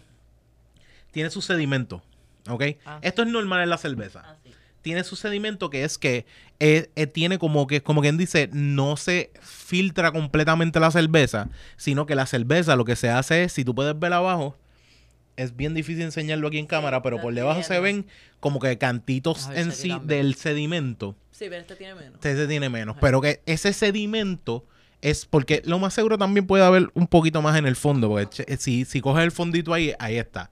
tiene 1.10 1.30
su 1.30 1.42
sedimento, 1.42 2.02
¿ok? 2.48 2.62
Ah. 2.84 2.98
Esto 3.02 3.22
es 3.22 3.28
normal 3.28 3.62
en 3.62 3.70
la 3.70 3.78
cerveza. 3.78 4.22
Ah, 4.24 4.36
tiene 4.82 5.02
su 5.02 5.16
sedimento 5.16 5.68
que 5.68 5.82
es 5.82 5.98
que 5.98 6.26
eh, 6.60 6.90
eh, 6.94 7.08
tiene 7.08 7.40
como 7.40 7.66
que, 7.66 7.82
como 7.82 8.02
quien 8.02 8.16
dice, 8.16 8.48
no 8.52 8.96
se 8.96 9.32
filtra 9.40 10.12
completamente 10.12 10.78
la 10.78 10.92
cerveza, 10.92 11.48
sino 11.76 12.06
que 12.06 12.14
la 12.14 12.24
cerveza 12.24 12.76
lo 12.76 12.84
que 12.84 12.94
se 12.94 13.10
hace 13.10 13.42
es, 13.42 13.52
si 13.52 13.64
tú 13.64 13.74
puedes 13.74 13.98
ver 13.98 14.12
abajo, 14.12 14.56
es 15.36 15.56
bien 15.56 15.74
difícil 15.74 16.02
enseñarlo 16.02 16.48
aquí 16.48 16.58
en 16.58 16.66
cámara, 16.66 17.02
pero 17.02 17.20
por 17.20 17.34
debajo 17.34 17.64
se 17.64 17.80
ven 17.80 18.06
como 18.40 18.60
que 18.60 18.78
cantitos 18.78 19.50
en 19.54 19.72
sí 19.72 19.92
del 20.04 20.34
sedimento. 20.36 21.16
Sí, 21.36 21.46
pero 21.50 21.56
este 21.56 21.76
tiene 21.76 21.94
menos. 21.94 22.24
Este 22.24 22.46
tiene 22.46 22.68
menos, 22.68 22.96
pero 23.00 23.20
que 23.20 23.42
ese 23.46 23.72
sedimento 23.72 24.64
es 25.02 25.26
porque 25.26 25.60
lo 25.64 25.78
más 25.78 25.92
seguro 25.92 26.16
también 26.16 26.46
puede 26.46 26.64
haber 26.64 26.88
un 26.94 27.06
poquito 27.06 27.42
más 27.42 27.58
en 27.58 27.66
el 27.66 27.76
fondo, 27.76 28.08
porque 28.08 28.56
si, 28.58 28.84
si 28.84 29.00
coges 29.00 29.24
el 29.24 29.32
fondito 29.32 29.74
ahí, 29.74 29.92
ahí 29.98 30.16
está 30.16 30.50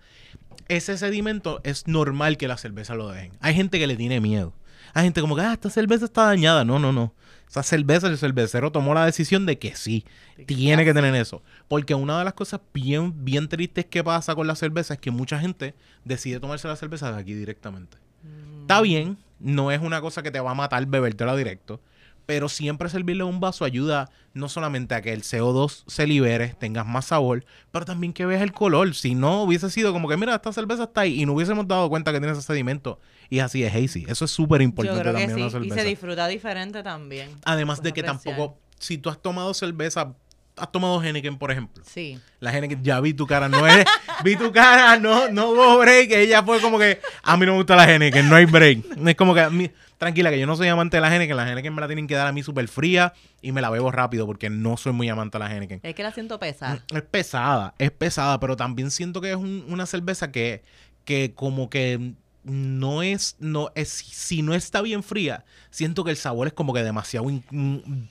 ese 0.69 0.97
sedimento 0.97 1.61
es 1.65 1.87
normal 1.87 2.37
que 2.37 2.49
la 2.49 2.57
cerveza 2.57 2.95
lo 2.95 3.09
dejen. 3.09 3.33
Hay 3.41 3.55
gente 3.55 3.79
que 3.79 3.87
le 3.87 3.97
tiene 3.97 4.21
miedo. 4.21 4.53
Hay 4.93 5.05
gente 5.05 5.21
como 5.21 5.35
que, 5.37 5.43
ah, 5.43 5.53
esta 5.53 5.71
cerveza 5.71 6.05
está 6.05 6.27
dañada. 6.27 6.65
No, 6.65 6.79
no, 6.79 6.93
no. 6.93 7.15
Esa 7.49 7.63
cerveza, 7.63 8.07
el 8.09 8.19
cervecero 8.19 8.73
tomó 8.73 8.95
la 8.95 9.05
decisión 9.05 9.47
de 9.47 9.59
que 9.59 9.77
sí, 9.77 10.05
tiene 10.47 10.85
que 10.85 10.95
tener 10.95 11.15
eso. 11.15 11.43
Porque 11.69 11.95
una 11.95 12.19
de 12.19 12.25
las 12.25 12.35
cosas 12.35 12.61
bien, 12.73 13.25
bien 13.25 13.49
tristes 13.49 13.87
que 13.87 14.03
pasa 14.03 14.35
con 14.35 14.47
la 14.47 14.57
cerveza 14.57 14.95
es 14.95 15.01
que 15.01 15.11
mucha 15.11 15.39
gente 15.39 15.75
decide 16.05 16.41
tomarse 16.41 16.69
la 16.69 16.77
cerveza 16.77 17.13
de 17.13 17.21
aquí 17.21 17.35
directamente. 17.35 17.97
Mm. 18.23 18.54
Está 18.65 18.81
bien, 18.81 19.19
no 19.39 19.71
es 19.71 19.81
una 19.81 20.01
cosa 20.01 20.23
que 20.23 20.31
te 20.31 20.41
va 20.41 20.53
a 20.53 20.55
matar 20.55 20.87
bebértela 20.87 21.37
directo 21.37 21.81
pero 22.27 22.49
siempre 22.49 22.89
servirle 22.89 23.25
un 23.25 23.41
vaso 23.41 23.65
ayuda 23.65 24.11
no 24.33 24.49
solamente 24.49 24.95
a 24.95 25.03
que 25.03 25.13
el 25.13 25.23
CO2 25.23 25.85
se 25.87 26.07
libere, 26.07 26.55
tengas 26.59 26.87
más 26.87 27.07
sabor, 27.07 27.45
pero 27.71 27.85
también 27.85 28.13
que 28.13 28.27
veas 28.27 28.43
el 28.43 28.53
color. 28.53 28.95
Si 28.95 29.15
no 29.15 29.43
hubiese 29.43 29.71
sido 29.71 29.93
como 29.93 30.09
que, 30.09 30.17
mira, 30.17 30.35
esta 30.35 30.53
cerveza 30.53 30.85
está 30.85 31.03
ahí 31.03 31.21
y 31.21 31.27
no 31.27 31.35
hubiésemos 31.35 31.69
dado 31.69 31.89
cuenta 31.89 32.13
que 32.13 32.19
tiene 32.19 32.33
ese 32.33 32.43
sedimento 32.43 32.99
y 33.31 33.39
así 33.39 33.63
es 33.63 33.75
hazy. 33.75 34.07
Eso 34.09 34.25
es 34.25 34.31
súper 34.31 34.63
importante 34.63 35.05
también. 35.05 35.51
Sí. 35.51 35.59
Y 35.63 35.71
se 35.71 35.85
disfruta 35.85 36.27
diferente 36.27 36.83
también. 36.83 37.31
Además 37.45 37.83
de 37.83 37.93
que 37.93 38.03
tampoco, 38.03 38.59
si 38.79 38.99
tú 38.99 39.11
has 39.11 39.21
tomado 39.21 39.55
cerveza 39.55 40.15
has 40.57 40.71
tomado 40.71 41.03
Henneken, 41.03 41.39
por 41.39 41.51
ejemplo. 41.51 41.83
Sí. 41.87 42.19
La 42.41 42.57
Henneken, 42.57 42.83
ya 42.83 43.01
vi 43.01 43.15
tu 43.15 43.27
cara, 43.27 43.49
no 43.49 43.67
es, 43.67 43.85
vi 44.25 44.37
tu 44.37 44.53
cara, 44.53 44.99
no, 44.99 45.29
no 45.29 45.51
hubo 45.51 45.79
break, 45.79 46.13
ella 46.13 46.43
fue 46.43 46.61
como 46.61 46.79
que, 46.79 47.01
a 47.23 47.37
mí 47.37 47.47
no 47.47 47.53
me 47.53 47.59
gusta 47.59 47.77
la 47.77 47.93
Henneken, 47.93 48.29
no 48.29 48.37
hay 48.37 48.45
break. 48.45 48.85
Es 49.07 49.17
como 49.17 49.35
que, 49.35 49.41
a 49.41 49.51
mí, 49.51 49.71
tranquila, 49.99 50.31
que 50.31 50.39
yo 50.39 50.47
no 50.47 50.57
soy 50.57 50.69
amante 50.69 50.97
de 50.97 51.01
la 51.01 51.15
Henneken, 51.15 51.37
la 51.37 51.51
Henneken 51.51 51.75
me 51.75 51.81
la 51.81 51.87
tienen 51.87 52.07
que 52.07 52.15
dar 52.15 52.27
a 52.27 52.33
mí 52.33 52.43
súper 52.43 52.69
fría 52.69 53.13
y 53.41 53.53
me 53.53 53.61
la 53.61 53.71
bebo 53.71 53.91
rápido 53.91 54.27
porque 54.27 54.51
no 54.51 54.77
soy 54.77 54.93
muy 54.93 55.09
amante 55.09 55.39
de 55.39 55.45
la 55.45 55.55
Henneken. 55.55 55.81
Es 55.83 55.95
que 55.95 56.03
la 56.03 56.13
siento 56.13 56.39
pesada. 56.39 56.85
Es 56.93 57.03
pesada, 57.03 57.75
es 57.79 57.91
pesada, 57.91 58.39
pero 58.41 58.57
también 58.57 58.91
siento 58.91 59.21
que 59.21 59.31
es 59.31 59.37
una 59.37 59.87
cerveza 59.87 60.31
que, 60.31 60.63
que 61.05 61.35
como 61.35 61.69
que 61.71 62.15
no 62.45 63.03
es, 63.03 63.37
no 63.39 63.71
es, 63.75 63.89
si 63.89 64.43
no 64.43 64.55
está 64.55 64.83
bien 64.83 65.03
fría, 65.03 65.45
siento 65.71 66.05
que 66.05 66.11
el 66.11 66.17
sabor 66.17 66.47
es 66.47 66.53
como 66.53 66.73
que 66.73 66.83
demasiado, 66.83 67.27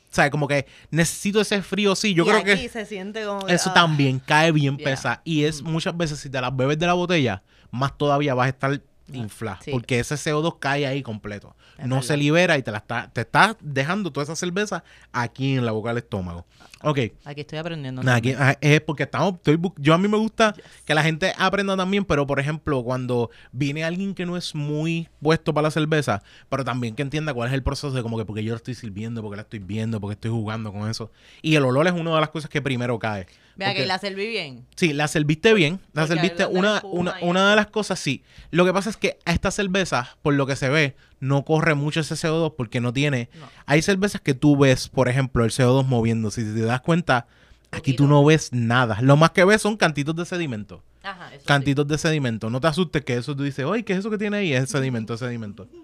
¿sabes? 0.09 0.31
Como 0.31 0.47
que 0.47 0.65
necesito 0.89 1.41
ese 1.41 1.61
frío, 1.61 1.95
sí, 1.95 2.13
yo 2.13 2.25
creo 2.25 2.43
que 2.43 2.67
se 2.67 2.85
siente 2.85 3.23
como 3.25 3.47
eso 3.47 3.69
ah. 3.69 3.73
también 3.73 4.19
cae 4.19 4.51
bien 4.51 4.77
pesada 4.77 5.21
y 5.23 5.43
es 5.43 5.61
mm. 5.61 5.69
muchas 5.69 5.95
veces 5.95 6.19
si 6.19 6.29
te 6.29 6.41
las 6.41 6.55
bebes 6.55 6.79
de 6.79 6.87
la 6.87 6.93
botella, 6.93 7.43
más 7.71 7.97
todavía 7.97 8.33
vas 8.33 8.47
a 8.47 8.49
estar 8.49 8.81
inflar. 9.11 9.59
Porque 9.71 9.99
ese 9.99 10.15
CO2 10.15 10.57
cae 10.59 10.85
ahí 10.85 11.03
completo. 11.03 11.55
no 11.83 12.01
se 12.01 12.17
libera 12.17 12.57
y 12.57 12.63
te 12.63 12.71
la 12.71 12.77
está, 12.77 13.09
te 13.11 13.21
estás 13.21 13.55
dejando 13.59 14.11
toda 14.11 14.23
esa 14.23 14.35
cerveza 14.35 14.83
aquí 15.11 15.55
en 15.55 15.65
la 15.65 15.71
boca 15.71 15.89
del 15.89 15.97
estómago. 15.99 16.45
Ok. 16.81 16.99
Aquí 17.23 17.41
estoy 17.41 17.59
aprendiendo. 17.59 18.01
Aquí, 18.11 18.33
ah, 18.37 18.57
es 18.59 18.81
porque 18.81 19.03
estamos, 19.03 19.35
estoy, 19.35 19.57
yo 19.77 19.93
a 19.93 19.97
mí 19.97 20.07
me 20.09 20.17
gusta 20.17 20.53
que 20.85 20.93
la 20.93 21.01
gente 21.01 21.33
aprenda 21.37 21.77
también, 21.77 22.03
pero 22.03 22.27
por 22.27 22.39
ejemplo, 22.39 22.83
cuando 22.83 23.29
viene 23.53 23.85
alguien 23.85 24.13
que 24.13 24.25
no 24.25 24.35
es 24.35 24.53
muy 24.53 25.07
puesto 25.21 25.53
para 25.53 25.67
la 25.67 25.71
cerveza, 25.71 26.23
pero 26.49 26.65
también 26.65 26.95
que 26.95 27.01
entienda 27.01 27.33
cuál 27.33 27.47
es 27.47 27.53
el 27.53 27.63
proceso 27.63 27.91
de 27.91 28.03
como 28.03 28.17
que 28.17 28.25
porque 28.25 28.43
yo 28.43 28.51
la 28.51 28.57
estoy 28.57 28.75
sirviendo, 28.75 29.21
porque 29.21 29.37
la 29.37 29.43
estoy 29.43 29.59
viendo, 29.59 30.01
porque 30.01 30.13
estoy 30.15 30.31
jugando 30.31 30.73
con 30.73 30.89
eso. 30.89 31.09
Y 31.41 31.55
el 31.55 31.63
olor 31.63 31.87
es 31.87 31.93
una 31.93 32.13
de 32.15 32.19
las 32.19 32.29
cosas 32.29 32.49
que 32.49 32.61
primero 32.61 32.99
cae. 32.99 33.27
Vea 33.55 33.73
que 33.73 33.85
la 33.85 33.99
serví 33.99 34.27
bien. 34.27 34.65
Sí, 34.75 34.93
la 34.93 35.07
serviste 35.07 35.53
bien. 35.53 35.79
La 35.93 36.07
serviste 36.07 36.45
una, 36.45 36.81
una, 36.83 37.15
una 37.21 37.49
de 37.51 37.55
las 37.55 37.67
cosas, 37.67 37.99
sí. 37.99 38.23
Lo 38.51 38.65
que 38.65 38.73
pasa 38.73 38.89
es 38.89 38.97
que 38.97 39.17
a 39.25 39.33
esta 39.33 39.51
cerveza, 39.51 40.17
por 40.21 40.33
lo 40.33 40.45
que 40.45 40.55
se 40.55 40.69
ve, 40.69 40.95
no 41.19 41.43
corre 41.45 41.75
mucho 41.75 41.99
ese 41.99 42.15
CO2 42.15 42.55
porque 42.55 42.81
no 42.81 42.93
tiene. 42.93 43.29
Hay 43.65 43.81
cervezas 43.81 44.21
que 44.21 44.33
tú 44.33 44.57
ves, 44.57 44.89
por 44.89 45.07
ejemplo, 45.07 45.45
el 45.45 45.51
CO2 45.51 45.85
moviéndose. 45.85 46.43
Si 46.43 46.53
te 46.53 46.61
das 46.61 46.81
cuenta, 46.81 47.27
aquí 47.71 47.93
tú 47.93 48.07
no 48.07 48.23
ves 48.25 48.51
nada. 48.53 49.01
Lo 49.01 49.17
más 49.17 49.31
que 49.31 49.43
ves 49.43 49.61
son 49.61 49.77
cantitos 49.77 50.15
de 50.15 50.25
sedimento. 50.25 50.83
Ajá, 51.03 51.31
cantitos 51.45 51.87
de 51.87 51.97
sedimento. 51.97 52.49
No 52.49 52.61
te 52.61 52.67
asustes 52.67 53.03
que 53.03 53.15
eso 53.17 53.35
tú 53.35 53.43
dices, 53.43 53.65
oye, 53.65 53.83
¿qué 53.83 53.93
es 53.93 53.99
eso 53.99 54.09
que 54.09 54.17
tiene 54.17 54.37
ahí? 54.37 54.53
Es 54.53 54.69
sedimento, 54.69 55.13
es 55.13 55.19
sedimento. 55.19 55.67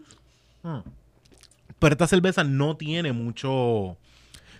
Hmm. 0.62 0.82
Pero 1.80 1.94
esta 1.94 2.06
cerveza 2.06 2.44
no 2.44 2.76
tiene 2.76 3.14
mucho 3.14 3.96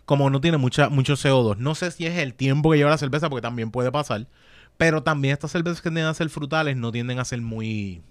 como 0.10 0.32
no 0.32 0.42
tiene 0.42 0.58
mucha, 0.58 0.90
mucho 0.90 1.14
CO2. 1.14 1.58
No 1.58 1.76
sé 1.76 1.92
si 1.92 2.08
es 2.08 2.18
el 2.18 2.34
tiempo 2.34 2.72
que 2.72 2.78
lleva 2.78 2.90
la 2.90 2.98
cerveza, 2.98 3.30
porque 3.30 3.44
también 3.44 3.70
puede 3.70 3.92
pasar. 3.92 4.26
Pero 4.76 5.04
también 5.04 5.34
estas 5.34 5.52
cervezas 5.52 5.82
que 5.82 5.90
tienden 5.90 6.06
a 6.06 6.16
ser 6.16 6.32
frutales 6.32 6.76
no 6.76 6.92
tienden 6.92 7.20
a 7.20 7.26
ser 7.26 7.42
muy 7.42 8.02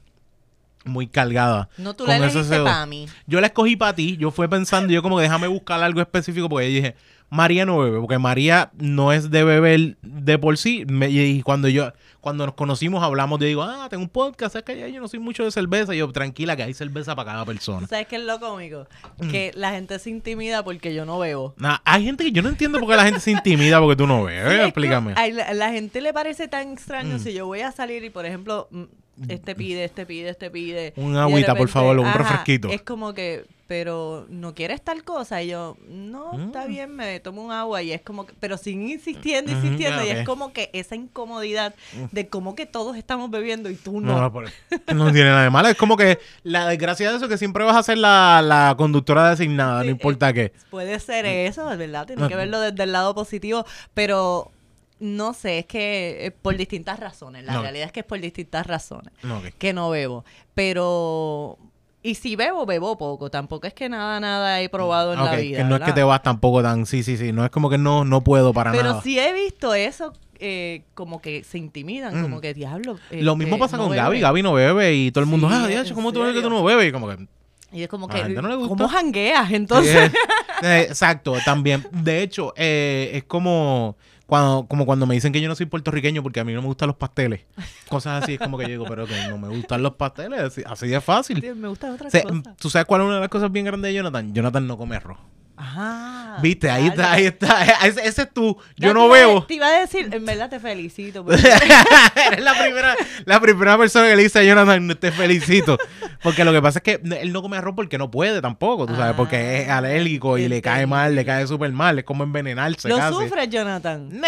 muy 0.85 1.09
cargadas. 1.09 1.67
No, 1.77 1.95
tú 1.95 2.07
la 2.07 2.19
elegiste 2.19 2.61
para 2.61 2.87
mí. 2.87 3.09
Yo 3.27 3.41
la 3.41 3.49
escogí 3.49 3.75
para 3.75 3.97
ti. 3.97 4.17
Yo 4.17 4.31
fui 4.31 4.47
pensando, 4.47 4.93
yo 4.93 5.03
como 5.03 5.17
que 5.17 5.23
déjame 5.23 5.49
buscar 5.49 5.83
algo 5.83 6.01
específico 6.01 6.49
porque 6.49 6.67
dije, 6.67 6.95
María 7.31 7.67
no 7.67 7.79
bebe, 7.79 8.01
porque 8.01 8.19
María 8.19 8.71
no 8.79 9.13
es 9.13 9.31
de 9.31 9.45
beber 9.45 9.99
de 10.03 10.39
por 10.39 10.57
sí. 10.57 10.87
y 10.89 11.43
cuando 11.43 11.69
yo, 11.69 11.93
cuando 12.21 12.47
nos 12.47 12.55
conocimos, 12.55 13.03
hablamos 13.03 13.39
de 13.39 13.47
digo, 13.47 13.63
ah, 13.63 13.87
tengo 13.91 14.03
un 14.03 14.09
podcast, 14.09 14.57
es 14.57 14.63
que 14.63 14.93
yo 14.93 15.01
no 15.01 15.09
soy 15.09 15.19
mucho 15.19 15.45
de 15.45 15.51
cerveza. 15.51 15.95
Y 15.95 15.99
yo, 15.99 16.11
tranquila, 16.11 16.57
que 16.57 16.63
hay 16.63 16.75
cerveza 16.75 17.15
para 17.15 17.33
cada 17.33 17.45
persona. 17.45 17.87
¿Sabes 17.87 18.07
qué 18.07 18.17
es 18.17 18.23
lo 18.23 18.41
cómico? 18.41 18.87
Mm. 19.19 19.31
Que 19.31 19.53
la 19.55 19.73
gente 19.73 19.99
se 19.99 20.11
intimida 20.11 20.65
porque 20.65 20.95
yo 20.95 21.05
no 21.05 21.19
bebo. 21.19 21.55
hay 21.85 22.05
gente 22.05 22.25
que 22.25 22.33
yo 22.33 22.43
no 22.43 22.49
entiendo 22.49 22.81
por 22.81 22.89
qué 22.89 22.97
la 22.97 23.05
gente 23.05 23.21
se 23.21 23.31
intimida 23.31 23.81
porque 23.81 23.97
tú 23.97 24.07
no 24.07 24.25
bebes. 24.25 24.61
Explícame. 24.65 25.13
A 25.15 25.29
la, 25.55 25.71
gente 25.71 26.01
le 26.01 26.13
parece 26.13 26.49
tan 26.49 26.73
extraño 26.73 27.17
mm. 27.17 27.19
si 27.21 27.33
yo 27.33 27.47
voy 27.47 27.61
a 27.61 27.73
salir 27.73 28.05
y, 28.05 28.11
por 28.11 28.25
ejemplo, 28.27 28.69
mm, 28.71 28.85
este 29.29 29.55
pide, 29.55 29.85
este 29.85 30.07
pide, 30.07 30.29
este 30.29 30.51
pide. 30.51 30.93
Un 30.97 31.17
agüita, 31.17 31.55
por 31.55 31.69
favor, 31.69 31.99
un 31.99 32.13
refresquito. 32.13 32.69
Es 32.69 32.83
como 32.83 33.15
que, 33.15 33.45
pero 33.67 34.27
no 34.29 34.55
quieres 34.55 34.83
tal 34.83 35.05
cosa. 35.05 35.43
Y 35.43 35.49
yo, 35.49 35.77
no, 35.89 36.33
está 36.39 36.65
mm. 36.65 36.69
bien, 36.69 36.97
me 36.97 37.21
tomo 37.21 37.45
un 37.45 37.53
agua. 37.53 37.83
Y 37.83 37.93
es 37.93 38.01
como 38.03 38.27
que, 38.27 38.35
pero 38.39 38.57
sin 38.57 38.89
insistiendo, 38.89 39.53
insistiendo. 39.53 40.05
y 40.05 40.11
es 40.11 40.27
como 40.27 40.53
que 40.53 40.71
esa 40.73 40.95
incomodidad 40.95 41.75
de 42.13 42.29
como 42.29 42.55
que 42.55 42.67
todos 42.67 42.97
estamos 42.97 43.31
bebiendo 43.31 43.71
y 43.71 43.75
tú 43.75 44.01
no. 44.01 44.19
No, 44.19 44.95
no, 44.95 45.13
tiene 45.13 45.31
nada 45.31 45.45
de 45.45 45.51
malo. 45.51 45.69
Es 45.69 45.77
como 45.77 45.97
que 45.97 46.19
la 46.45 46.69
desgracia 46.69 47.11
de 47.11 47.17
eso 47.17 47.29
que 47.29 47.39
siempre 47.39 47.65
vas 47.65 47.77
a 47.77 47.83
ser 47.83 47.99
la, 47.99 48.43
la 48.43 48.75
conductora 48.77 49.31
designada, 49.31 49.83
no 49.83 49.91
importa 49.91 50.33
qué. 50.33 50.53
Puede 50.71 50.99
ser 51.01 51.27
eso, 51.27 51.67
¿verdad? 51.77 52.07
Tienes 52.07 52.29
que 52.29 52.37
verlo 52.37 52.61
desde 52.61 52.83
el 52.83 52.93
lado 52.93 53.15
positivo. 53.15 53.65
Pero 53.95 54.53
no 55.01 55.35
sé, 55.35 55.61
es 55.61 55.67
que 55.67 56.27
eh, 56.27 56.31
por 56.31 56.57
distintas 56.57 56.99
razones. 56.99 57.45
La 57.45 57.61
realidad 57.61 57.87
es 57.87 57.93
que 57.93 58.01
es 58.01 58.07
por 58.07 58.21
distintas 58.21 58.67
razones 58.67 59.13
que 59.59 59.73
no 59.73 59.91
bebo. 59.91 60.25
Pero 60.55 61.59
y 62.03 62.15
si 62.15 62.37
bebo, 62.37 62.65
bebo 62.65 62.97
poco. 62.97 63.31
Tampoco 63.31 63.67
es 63.67 63.75
que 63.75 63.89
nada, 63.89 64.21
nada 64.21 64.61
he 64.61 64.69
probado 64.69 65.13
en 65.13 65.25
la 65.25 65.35
vida. 65.37 65.59
Que 65.59 65.65
no 65.65 65.77
es 65.77 65.83
que 65.83 65.93
te 65.93 66.03
vas 66.03 66.23
tampoco 66.23 66.63
tan. 66.63 66.87
Sí, 66.87 67.03
sí, 67.03 67.17
sí. 67.17 67.33
No 67.33 67.45
es 67.45 67.51
como 67.51 67.69
que 67.69 67.79
no, 67.79 68.05
no 68.05 68.23
puedo 68.23 68.53
para 68.53 68.71
nada. 68.71 68.83
Pero 68.83 69.03
sí 69.03 69.19
he 69.19 69.33
visto 69.33 69.75
eso. 69.75 70.13
Eh, 70.41 70.85
como 70.95 71.21
que 71.21 71.43
se 71.43 71.59
intimidan, 71.59 72.23
como 72.23 72.41
que 72.41 72.55
diablo. 72.55 72.99
Lo 73.11 73.35
mismo 73.35 73.59
pasa 73.59 73.77
con 73.77 73.91
Gaby. 73.91 74.21
Gaby 74.21 74.43
no 74.43 74.53
bebe 74.53 74.95
y 74.95 75.11
todo 75.11 75.25
el 75.25 75.31
mundo, 75.31 75.49
ah, 75.51 75.67
diablo, 75.67 75.95
¿cómo 75.95 76.13
tú 76.13 76.23
ves 76.23 76.35
que 76.35 76.43
tú 76.43 76.51
no 76.51 76.63
bebes? 76.63 76.89
Y 76.89 76.93
como 76.93 77.09
que. 77.09 77.27
Y 77.71 77.83
es 77.83 77.89
como 77.89 78.09
que, 78.09 78.35
¿cómo 78.35 78.89
jangueas 78.89 79.51
entonces? 79.53 80.13
Eh, 80.61 80.87
exacto, 80.89 81.37
también. 81.45 81.87
De 81.93 82.21
hecho, 82.21 82.53
eh, 82.57 83.13
es 83.15 83.23
como 83.23 83.97
cuando, 84.29 84.67
como 84.69 84.85
cuando 84.85 85.07
me 85.07 85.15
dicen 85.15 85.33
que 85.33 85.41
yo 85.41 85.49
no 85.49 85.55
soy 85.55 85.65
puertorriqueño 85.65 86.23
porque 86.23 86.39
a 86.39 86.45
mí 86.45 86.53
no 86.53 86.61
me 86.61 86.67
gustan 86.67 86.89
los 86.89 86.97
pasteles. 86.97 87.47
Cosas 87.89 88.23
así 88.23 88.35
es 88.35 88.39
como 88.39 88.59
que 88.59 88.65
yo 88.65 88.69
digo, 88.73 88.85
pero 88.87 89.07
que 89.07 89.15
no 89.27 89.39
me 89.39 89.49
gustan 89.49 89.83
los 89.83 89.95
pasteles. 89.95 90.53
Así, 90.67 90.87
de 90.87 91.01
fácil. 91.01 91.43
me 91.57 91.69
gustan 91.69 91.93
otras 91.95 92.13
cosas. 92.13 92.57
¿Tú 92.59 92.69
sabes 92.69 92.85
cuál 92.85 93.01
es 93.01 93.07
una 93.07 93.15
de 93.15 93.21
las 93.23 93.31
cosas 93.31 93.51
bien 93.51 93.65
grandes 93.65 93.89
de 93.89 93.95
Jonathan? 93.95 94.35
Jonathan 94.35 94.67
no 94.67 94.77
come 94.77 94.97
arroz. 94.97 95.17
Ajá. 95.59 96.39
Viste, 96.41 96.71
ahí 96.71 96.87
está, 96.87 97.13
ahí 97.13 97.27
está. 97.27 97.65
Ese, 97.85 98.23
es 98.23 98.33
tú. 98.33 98.57
Yo 98.77 98.95
no 98.95 99.09
veo. 99.09 99.43
Te 99.45 99.55
iba 99.55 99.67
a 99.67 99.81
decir, 99.81 100.09
en 100.13 100.25
verdad 100.25 100.49
te 100.49 100.61
felicito. 100.61 101.27
Eres 101.33 102.45
la 102.45 102.55
primera, 102.55 102.95
la 103.25 103.41
primera 103.41 103.77
persona 103.77 104.09
que 104.09 104.17
le 104.17 104.23
dice 104.23 104.39
a 104.39 104.45
Jonathan, 104.45 104.97
te 105.01 105.11
felicito. 105.11 105.77
Porque 106.23 106.45
lo 106.45 106.53
que 106.53 106.63
pasa 106.63 106.79
es 106.79 106.83
que 106.85 107.01
él 107.21 107.33
no 107.33 107.43
come 107.43 107.57
arroz 107.57 107.75
porque 107.75 107.99
no 107.99 108.09
puede 108.11 108.41
tampoco, 108.41 108.87
tú 108.87 108.95
sabes, 108.95 109.15
porque 109.17 109.63
es 109.63 109.69
ah, 109.69 109.79
alérgico 109.79 110.39
y 110.39 110.49
le 110.49 110.63
cae 110.63 110.87
mal, 110.87 111.15
le 111.15 111.25
cae 111.25 111.47
súper 111.47 111.73
mal. 111.73 111.99
Es 111.99 112.05
como 112.05 112.23
envenenarse. 112.23 112.89
¿Lo 112.89 112.97
sufre, 113.13 113.49
Jonathan? 113.49 114.11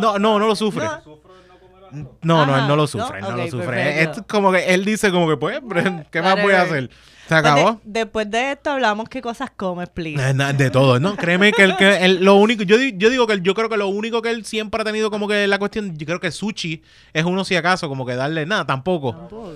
No, 0.00 0.18
no, 0.18 0.38
no, 0.38 0.46
lo 0.46 0.56
sufre. 0.56 0.86
No, 2.22 2.46
no, 2.46 2.56
él 2.56 2.68
no 2.68 2.76
lo 2.76 2.86
sufre, 2.86 3.20
no, 3.20 3.32
lo 3.32 3.48
sufre. 3.48 4.02
Es 4.02 4.10
como 4.28 4.52
que 4.52 4.74
él 4.74 4.84
dice 4.84 5.10
como 5.10 5.28
que 5.28 5.36
pues, 5.36 5.60
¿qué 6.10 6.22
más 6.22 6.40
voy 6.40 6.52
a 6.52 6.62
hacer? 6.62 6.90
¿Se 7.30 7.36
acabó? 7.36 7.80
después 7.84 8.28
de 8.28 8.50
esto 8.50 8.70
hablamos 8.70 9.08
qué 9.08 9.22
cosas 9.22 9.52
come, 9.54 9.86
please. 9.86 10.20
Eh, 10.20 10.34
de 10.54 10.68
todo, 10.68 10.98
¿no? 10.98 11.14
Créeme 11.14 11.52
que, 11.52 11.62
el, 11.62 11.76
que 11.76 12.08
lo 12.08 12.34
único, 12.34 12.64
yo, 12.64 12.76
yo 12.76 13.08
digo 13.08 13.28
que 13.28 13.40
yo 13.40 13.54
creo 13.54 13.68
que 13.68 13.76
lo 13.76 13.86
único 13.86 14.20
que 14.20 14.30
él 14.30 14.44
siempre 14.44 14.82
ha 14.82 14.84
tenido 14.84 15.12
como 15.12 15.28
que 15.28 15.46
la 15.46 15.60
cuestión, 15.60 15.96
yo 15.96 16.06
creo 16.06 16.18
que 16.18 16.32
sushi 16.32 16.82
es 17.12 17.24
uno 17.24 17.44
si 17.44 17.54
acaso, 17.54 17.88
como 17.88 18.04
que 18.04 18.16
darle 18.16 18.46
nada, 18.46 18.66
tampoco. 18.66 19.12
Tampoco. 19.12 19.52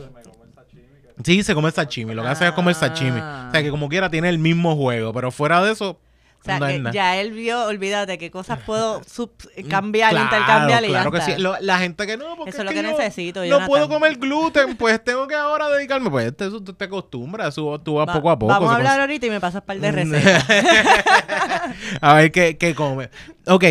Sí, 1.25 1.43
se 1.43 1.53
come 1.53 1.73
sashimi. 1.73 2.15
Lo 2.15 2.23
que 2.23 2.29
hace 2.29 2.47
es 2.47 2.53
comer 2.53 2.77
sashimi. 2.77 3.19
O 3.19 3.51
sea, 3.51 3.61
que 3.61 3.71
como 3.71 3.89
quiera 3.89 4.09
tiene 4.09 4.29
el 4.29 4.39
mismo 4.39 4.77
juego. 4.77 5.13
Pero 5.13 5.33
fuera 5.33 5.61
de 5.61 5.73
eso, 5.73 5.99
o 6.45 6.47
sea, 6.47 6.59
que 6.61 6.83
ya 6.93 7.17
él 7.17 7.33
vio, 7.33 7.65
olvídate, 7.65 8.19
qué 8.19 8.31
cosas 8.31 8.59
puedo 8.67 9.01
mm, 9.01 9.69
cambiar, 9.69 10.13
intercambiar 10.13 10.85
y 10.85 10.89
claro 10.89 11.11
que 11.11 11.23
sí. 11.23 11.33
la 11.39 11.79
gente 11.79 12.07
que 12.07 12.19
no, 12.19 12.37
porque 12.37 12.51
Eso 12.51 12.59
es 12.59 12.65
lo 12.67 12.71
que, 12.71 12.83
necesito. 12.83 13.45
No 13.47 13.67
puedo 13.67 13.89
comer 13.89 14.19
gluten, 14.19 14.77
pues 14.77 15.03
tengo 15.03 15.27
que 15.27 15.35
ahora 15.35 15.71
dedicarme. 15.71 16.11
Pues 16.11 16.35
eso 16.39 16.63
te, 16.63 16.75
te 16.75 16.85
acostumbras, 16.85 17.55
tú, 17.55 17.95
vas 17.95 18.15
poco 18.15 18.31
a 18.31 18.39
poco. 18.39 18.53
Vamos 18.53 18.71
a 18.71 18.77
hablar 18.77 19.01
ahorita 19.01 19.25
y 19.25 19.31
me 19.31 19.41
pasas 19.41 19.63
par 19.63 19.81
de 19.81 19.91
mm. 19.91 19.95
recetas. 19.95 20.45
a 22.03 22.15
ver 22.15 22.31
qué, 22.31 22.59
qué 22.59 22.75
come. 22.75 23.09
Ok, 23.47 23.65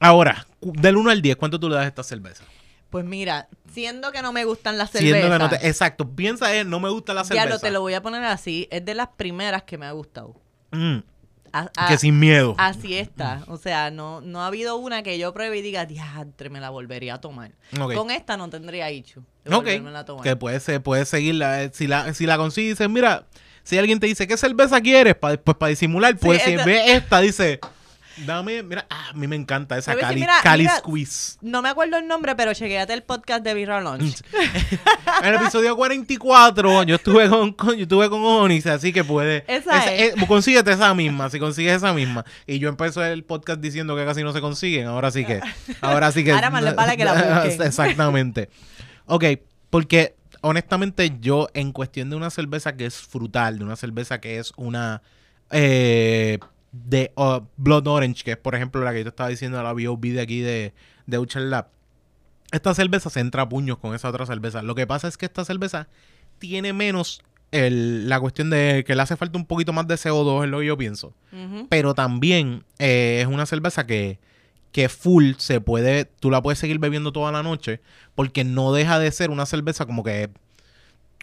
ahora, 0.00 0.44
del 0.60 0.96
1 0.96 1.10
al 1.10 1.22
10, 1.22 1.36
¿cuánto 1.36 1.60
tú 1.60 1.68
le 1.68 1.76
das 1.76 1.84
a 1.84 1.88
esta 1.88 2.02
cerveza? 2.02 2.42
Pues 2.90 3.04
mira, 3.04 3.46
siendo 3.72 4.10
que 4.10 4.22
no 4.22 4.32
me 4.32 4.44
gustan 4.44 4.76
las 4.76 4.90
cervezas. 4.90 5.20
Siendo 5.20 5.38
que 5.38 5.38
no 5.38 5.50
te, 5.50 5.68
exacto, 5.68 6.08
piensa 6.16 6.52
en 6.56 6.68
no 6.68 6.80
me 6.80 6.88
gusta 6.88 7.14
la 7.14 7.22
cerveza. 7.22 7.44
Ya 7.44 7.48
lo 7.48 7.60
te 7.60 7.70
lo 7.70 7.80
voy 7.80 7.94
a 7.94 8.02
poner 8.02 8.24
así, 8.24 8.66
es 8.72 8.84
de 8.84 8.94
las 8.94 9.08
primeras 9.16 9.62
que 9.62 9.78
me 9.78 9.86
ha 9.86 9.92
gustado. 9.92 10.34
Mm 10.72 10.98
que 11.88 11.98
sin 11.98 12.18
miedo. 12.18 12.54
Así 12.58 12.94
está. 12.94 13.42
O 13.46 13.56
sea, 13.56 13.90
no, 13.90 14.20
no 14.20 14.42
ha 14.42 14.46
habido 14.46 14.76
una 14.76 15.02
que 15.02 15.18
yo 15.18 15.32
pruebe 15.32 15.58
y 15.58 15.62
diga, 15.62 15.86
diantre, 15.86 16.50
me 16.50 16.60
la 16.60 16.70
volvería 16.70 17.14
a 17.14 17.20
tomar. 17.20 17.52
Con 17.76 18.10
esta 18.10 18.36
no 18.36 18.48
tendría 18.50 18.88
hecho. 18.88 19.22
Ok. 19.50 19.66
Que 20.22 20.36
puede, 20.36 20.80
puede 20.80 21.04
seguirla. 21.04 21.70
Si 21.72 21.86
la, 21.86 22.12
si 22.14 22.26
la 22.26 22.36
consigues, 22.36 22.78
mira, 22.88 23.26
si 23.62 23.78
alguien 23.78 24.00
te 24.00 24.06
dice, 24.06 24.26
¿qué 24.26 24.36
cerveza 24.36 24.80
quieres? 24.80 25.14
pues 25.14 25.38
para 25.38 25.70
disimular, 25.70 26.16
pues 26.16 26.42
si 26.42 26.56
ve 26.56 26.92
esta, 26.92 27.20
dice 27.20 27.60
Dame, 28.26 28.62
mira, 28.62 28.86
ah, 28.90 29.10
a 29.10 29.12
mí 29.14 29.26
me 29.26 29.36
encanta 29.36 29.76
esa 29.78 29.96
Cali, 29.96 30.26
Cali 30.42 30.66
Squeeze. 30.66 31.38
No 31.40 31.62
me 31.62 31.68
acuerdo 31.68 31.98
el 31.98 32.06
nombre, 32.06 32.34
pero 32.36 32.52
chequeate 32.54 32.92
el 32.92 33.02
podcast 33.02 33.42
de 33.44 33.54
Birra 33.54 33.80
Lunch. 33.80 34.22
en 35.22 35.28
el 35.28 35.34
episodio 35.34 35.76
44, 35.76 36.82
yo 36.84 36.96
estuve 36.96 37.28
con, 37.28 37.54
yo 37.76 37.82
estuve 37.82 38.10
con 38.10 38.50
así 38.66 38.92
que 38.92 39.04
puede. 39.04 39.44
Esa, 39.46 39.92
es. 39.94 40.14
Eh, 40.14 40.26
consíguete 40.26 40.72
esa 40.72 40.94
misma, 40.94 41.30
si 41.30 41.38
consigues 41.38 41.76
esa 41.76 41.92
misma. 41.92 42.24
Y 42.46 42.58
yo 42.58 42.68
empecé 42.68 43.12
el 43.12 43.24
podcast 43.24 43.60
diciendo 43.60 43.96
que 43.96 44.04
casi 44.04 44.22
no 44.22 44.32
se 44.32 44.40
consiguen, 44.40 44.86
ahora 44.86 45.10
sí 45.10 45.24
que. 45.24 45.40
Ahora 45.80 46.12
sí 46.12 46.24
que. 46.24 46.32
ahora 46.32 46.50
más 46.50 46.62
les 46.62 46.74
vale 46.74 46.96
que 46.96 47.04
la 47.04 47.12
busquen. 47.44 47.62
Exactamente. 47.66 48.48
Ok, 49.06 49.24
porque 49.70 50.14
honestamente 50.40 51.16
yo, 51.20 51.48
en 51.54 51.72
cuestión 51.72 52.10
de 52.10 52.16
una 52.16 52.30
cerveza 52.30 52.76
que 52.76 52.86
es 52.86 52.96
frutal, 52.96 53.58
de 53.58 53.64
una 53.64 53.76
cerveza 53.76 54.20
que 54.20 54.38
es 54.38 54.52
una. 54.56 55.02
Eh, 55.50 56.38
de 56.72 57.12
uh, 57.16 57.40
Blood 57.56 57.86
Orange, 57.86 58.24
que 58.24 58.32
es 58.32 58.36
por 58.36 58.54
ejemplo 58.54 58.82
la 58.82 58.92
que 58.92 58.98
yo 58.98 59.04
te 59.04 59.10
estaba 59.10 59.28
diciendo, 59.28 59.62
la 59.62 59.72
BOB 59.72 60.00
de 60.00 60.20
aquí 60.20 60.40
de, 60.40 60.74
de 61.06 61.26
Lab. 61.36 61.68
Esta 62.50 62.74
cerveza 62.74 63.10
se 63.10 63.20
entra 63.20 63.42
a 63.42 63.48
puños 63.48 63.78
con 63.78 63.94
esa 63.94 64.08
otra 64.08 64.24
cerveza. 64.26 64.62
Lo 64.62 64.74
que 64.74 64.86
pasa 64.86 65.08
es 65.08 65.16
que 65.16 65.26
esta 65.26 65.44
cerveza 65.44 65.88
tiene 66.38 66.72
menos 66.72 67.22
el, 67.50 68.08
la 68.08 68.20
cuestión 68.20 68.50
de 68.50 68.84
que 68.86 68.94
le 68.94 69.02
hace 69.02 69.16
falta 69.16 69.38
un 69.38 69.46
poquito 69.46 69.72
más 69.72 69.86
de 69.86 69.96
CO2, 69.96 70.44
es 70.44 70.50
lo 70.50 70.60
que 70.60 70.66
yo 70.66 70.76
pienso. 70.76 71.14
Pero 71.68 71.94
también 71.94 72.64
eh, 72.78 73.18
es 73.20 73.26
una 73.26 73.46
cerveza 73.46 73.86
que, 73.86 74.18
que 74.72 74.88
full 74.88 75.32
se 75.38 75.60
puede, 75.60 76.04
tú 76.04 76.30
la 76.30 76.42
puedes 76.42 76.58
seguir 76.58 76.78
bebiendo 76.78 77.12
toda 77.12 77.32
la 77.32 77.42
noche 77.42 77.80
porque 78.14 78.44
no 78.44 78.72
deja 78.72 78.98
de 78.98 79.10
ser 79.10 79.30
una 79.30 79.46
cerveza 79.46 79.86
como 79.86 80.02
que 80.02 80.30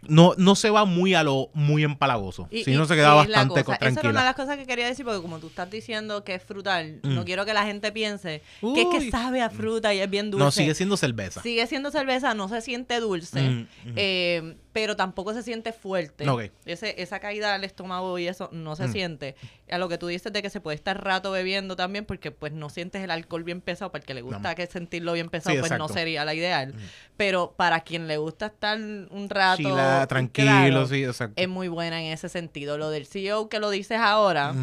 no, 0.07 0.33
no 0.37 0.55
se 0.55 0.69
va 0.69 0.85
muy 0.85 1.13
a 1.13 1.23
lo 1.23 1.49
muy 1.53 1.83
empalagoso, 1.83 2.47
Si 2.51 2.63
sino 2.63 2.85
se 2.85 2.95
queda 2.95 3.13
bastante 3.13 3.63
tranquila. 3.63 3.89
Esa 3.89 3.99
era 3.99 4.09
una 4.09 4.19
de 4.21 4.25
las 4.25 4.35
cosas 4.35 4.57
que 4.57 4.65
quería 4.65 4.87
decir, 4.87 5.05
porque 5.05 5.21
como 5.21 5.39
tú 5.39 5.47
estás 5.47 5.69
diciendo 5.69 6.23
que 6.23 6.35
es 6.35 6.43
frutal, 6.43 6.99
no 7.03 7.21
mm. 7.21 7.25
quiero 7.25 7.45
que 7.45 7.53
la 7.53 7.65
gente 7.65 7.91
piense 7.91 8.41
que 8.61 8.81
es 8.81 8.87
que 8.87 9.11
sabe 9.11 9.41
a 9.41 9.49
fruta 9.49 9.93
y 9.93 9.99
es 9.99 10.09
bien 10.09 10.31
dulce. 10.31 10.43
No, 10.43 10.51
sigue 10.51 10.75
siendo 10.75 10.97
cerveza. 10.97 11.41
Sigue 11.41 11.65
siendo 11.67 11.91
cerveza, 11.91 12.33
no 12.33 12.49
se 12.49 12.61
siente 12.61 12.99
dulce. 12.99 13.41
Mm, 13.41 13.67
eh, 13.95 14.55
pero 14.75 14.97
tampoco 14.97 15.33
se 15.33 15.41
siente 15.41 15.71
fuerte. 15.71 16.25
Ese, 16.65 17.01
esa 17.01 17.21
caída 17.21 17.55
al 17.55 17.63
estómago 17.63 18.19
y 18.19 18.27
eso 18.27 18.49
no 18.51 18.75
se 18.75 18.89
mm. 18.89 18.91
siente. 18.91 19.35
A 19.71 19.77
lo 19.77 19.87
que 19.87 19.97
tú 19.97 20.07
dices 20.07 20.33
de 20.33 20.41
que 20.41 20.49
se 20.49 20.59
puede 20.59 20.75
estar 20.75 21.01
rato 21.01 21.31
bebiendo 21.31 21.77
también 21.77 22.03
porque 22.03 22.31
pues 22.31 22.51
no 22.51 22.69
sientes 22.69 23.01
el 23.01 23.09
alcohol 23.09 23.45
bien 23.45 23.61
pesado, 23.61 23.93
para 23.93 24.01
el 24.01 24.05
que 24.05 24.13
le 24.13 24.21
gusta 24.21 24.53
que 24.53 24.67
sentirlo 24.67 25.13
bien 25.13 25.29
pesado, 25.29 25.57
pues 25.61 25.77
no 25.77 25.87
sería 25.87 26.25
la 26.25 26.33
ideal. 26.33 26.73
Mm. 26.73 26.79
Pero 27.15 27.53
para 27.55 27.79
quien 27.85 28.09
le 28.09 28.17
gusta 28.17 28.47
estar 28.47 28.77
un 28.77 29.29
rato 29.29 30.07
tranquilo, 30.09 30.85
sí, 30.87 31.05
exacto. 31.05 31.41
Es 31.41 31.47
muy 31.47 31.69
buena 31.69 32.03
en 32.03 32.11
ese 32.11 32.27
sentido. 32.27 32.77
Lo 32.77 32.89
del 32.89 33.07
CEO 33.07 33.47
que 33.47 33.59
lo 33.59 33.69
dices 33.69 33.99
ahora. 33.99 34.53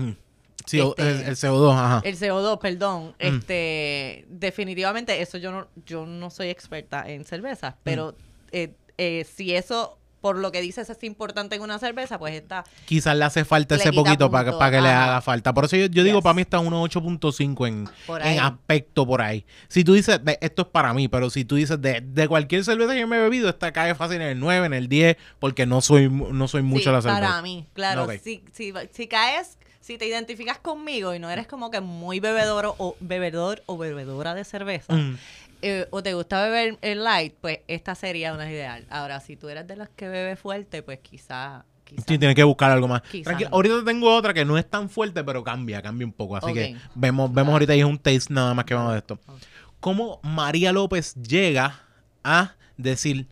Sí, 0.66 0.79
este, 0.79 1.09
el, 1.09 1.37
CO2, 1.37 1.72
ajá. 1.72 2.03
El 2.05 2.18
CO2, 2.18 2.59
perdón. 2.59 3.14
Este, 3.18 4.27
definitivamente, 4.29 5.22
eso 5.22 5.38
yo 5.38 5.53
no, 5.53 5.68
yo 5.87 6.05
no 6.05 6.29
soy 6.29 6.51
experta 6.51 7.09
en 7.09 7.25
cervezas, 7.25 7.77
pero 7.83 8.14
eh, 8.51 8.75
eh, 8.98 9.25
si 9.25 9.55
eso 9.55 9.98
por 10.23 10.39
lo 10.39 10.53
que 10.53 10.63
dices 10.63 10.89
es 10.89 11.05
importante 11.05 11.57
en 11.57 11.63
una 11.63 11.81
cerveza, 11.81 12.17
pues 12.17 12.35
está... 12.35 12.65
Quizás 12.87 13.17
le 13.17 13.25
hace 13.25 13.45
falta 13.45 13.75
ese 13.75 13.93
poquito 13.93 14.31
para, 14.31 14.57
para 14.57 14.71
que 14.71 14.81
le 14.81 14.89
haga 14.89 15.21
falta. 15.21 15.53
Por 15.53 15.65
eso 15.65 15.77
yo, 15.77 16.05
digo, 16.05 16.23
para 16.23 16.33
mí 16.33 16.43
está 16.43 16.61
unos 16.61 16.89
8.5 16.89 17.69
en, 17.69 17.89
en 18.25 18.41
aspecto 18.41 19.05
por 19.05 19.21
ahí. 19.21 19.45
Si 19.69 19.83
tú 19.83 19.95
dices, 19.95 20.21
esto 20.41 20.63
es 20.63 20.69
para 20.69 20.95
mí, 20.95 21.09
pero 21.09 21.29
si 21.29 21.45
tú 21.45 21.57
dices 21.57 21.79
de, 21.83 22.29
cualquier 22.29 22.65
cerveza 22.65 22.95
que 22.95 23.05
me 23.05 23.17
he 23.17 23.21
bebido, 23.21 23.49
esta 23.49 23.73
cae 23.73 23.97
fácil 23.97 24.23
en 24.23 24.29
el 24.29 24.41
9, 24.41 24.67
en 24.67 24.75
el 24.75 24.89
10, 24.89 25.17
porque 25.41 25.67
no 25.67 25.81
soy, 25.81 26.09
no 26.09 26.47
soy 26.47 26.63
mucho 26.63 26.93
la 26.93 27.03
cerveza. 27.03 27.21
para 27.21 27.43
mí, 27.43 27.67
claro. 27.75 28.07
Si, 28.23 28.45
si, 28.53 28.73
si 28.93 29.09
caes 29.09 29.59
si 29.83 29.99
te 29.99 30.07
identificas 30.07 30.59
conmigo 30.59 31.13
y 31.13 31.19
no 31.19 31.29
eres 31.29 31.49
como 31.49 31.71
que 31.71 31.81
muy 31.81 32.21
bebedor 32.21 32.75
o 32.79 32.97
bebedor 33.01 33.63
o 33.67 33.77
bebedora 33.77 34.33
de 34.33 34.45
cerveza, 34.45 34.95
mm. 34.95 35.19
Eh, 35.62 35.87
o 35.90 36.03
te 36.03 36.12
gusta 36.14 36.42
beber 36.42 36.77
el 36.83 37.05
light, 37.05 37.35
pues 37.40 37.61
esta 37.68 37.94
sería 37.94 38.35
una 38.35 38.51
ideal. 38.51 38.85
Ahora, 38.90 39.20
si 39.20 39.37
tú 39.37 39.48
eres 39.48 39.66
de 39.66 39.77
las 39.77 39.88
que 39.90 40.09
bebe 40.09 40.35
fuerte, 40.35 40.83
pues 40.83 40.98
quizá... 40.98 41.64
sí, 41.87 42.18
tienes 42.18 42.35
que 42.35 42.42
buscar 42.42 42.72
algo 42.72 42.88
más. 42.88 43.03
Tranquilo, 43.03 43.48
ahorita 43.53 43.85
tengo 43.85 44.12
otra 44.12 44.35
que 44.35 44.44
no 44.44 44.59
es 44.59 44.68
tan 44.68 44.90
fuerte, 44.90 45.22
pero 45.22 45.44
cambia, 45.44 45.81
cambia 45.81 46.05
un 46.07 46.12
poco. 46.12 46.37
Así 46.37 46.53
que 46.53 46.77
vemos, 46.96 47.33
vemos 47.33 47.53
ahorita 47.53 47.77
y 47.77 47.81
es 47.81 47.87
un 47.87 47.98
taste 47.98 48.35
nada 48.35 48.55
más 48.55 48.64
que 48.64 48.75
vamos 48.75 48.92
de 48.92 48.98
esto. 48.98 49.18
¿Cómo 49.79 50.20
María 50.22 50.72
López 50.72 51.14
llega 51.14 51.81
a 52.25 52.55
decir, 52.77 53.27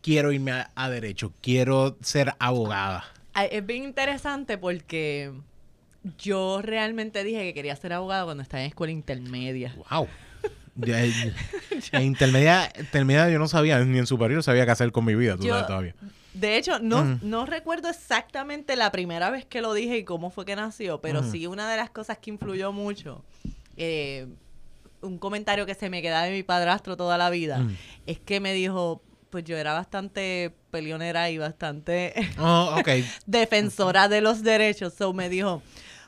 quiero 0.00 0.30
irme 0.30 0.52
a, 0.52 0.70
a 0.76 0.88
derecho, 0.90 1.32
quiero 1.40 1.96
ser 2.02 2.34
abogada? 2.38 3.04
Es 3.50 3.66
bien 3.66 3.82
interesante 3.82 4.58
porque 4.58 5.32
yo 6.18 6.60
realmente 6.62 7.24
dije 7.24 7.42
que 7.42 7.54
quería 7.54 7.74
ser 7.74 7.92
abogada 7.92 8.24
cuando 8.24 8.42
estaba 8.42 8.62
en 8.62 8.68
escuela 8.68 8.92
intermedia. 8.92 9.74
¡Wow! 9.90 10.06
en 11.92 12.02
intermedia, 12.02 12.72
intermedia 12.78 13.28
yo 13.30 13.38
no 13.38 13.48
sabía, 13.48 13.78
ni 13.80 13.98
en 13.98 14.06
superior 14.06 14.42
sabía 14.42 14.64
qué 14.64 14.72
hacer 14.72 14.92
con 14.92 15.04
mi 15.04 15.14
vida, 15.14 15.36
tú 15.36 15.48
sabes 15.48 15.66
todavía. 15.66 15.94
De 16.32 16.56
hecho, 16.56 16.80
no, 16.80 17.18
no 17.22 17.46
recuerdo 17.46 17.88
exactamente 17.88 18.74
la 18.74 18.90
primera 18.90 19.30
vez 19.30 19.44
que 19.44 19.60
lo 19.60 19.72
dije 19.72 19.98
y 19.98 20.04
cómo 20.04 20.30
fue 20.30 20.44
que 20.44 20.56
nació, 20.56 21.00
pero 21.00 21.22
sí 21.22 21.46
una 21.46 21.70
de 21.70 21.76
las 21.76 21.90
cosas 21.90 22.18
que 22.18 22.30
influyó 22.30 22.72
mucho, 22.72 23.24
eh, 23.76 24.26
un 25.00 25.18
comentario 25.18 25.64
que 25.64 25.74
se 25.74 25.90
me 25.90 26.02
queda 26.02 26.22
de 26.22 26.32
mi 26.32 26.42
padrastro 26.42 26.96
toda 26.96 27.18
la 27.18 27.30
vida, 27.30 27.64
es 28.06 28.18
que 28.18 28.40
me 28.40 28.52
dijo, 28.52 29.00
pues 29.30 29.44
yo 29.44 29.56
era 29.56 29.72
bastante 29.72 30.54
peleonera 30.70 31.30
y 31.30 31.38
bastante 31.38 32.14
oh, 32.38 32.76
defensora 33.26 34.08
de 34.08 34.20
los 34.20 34.42
derechos. 34.42 34.94
So 34.94 35.12
me 35.12 35.28
dijo, 35.28 35.60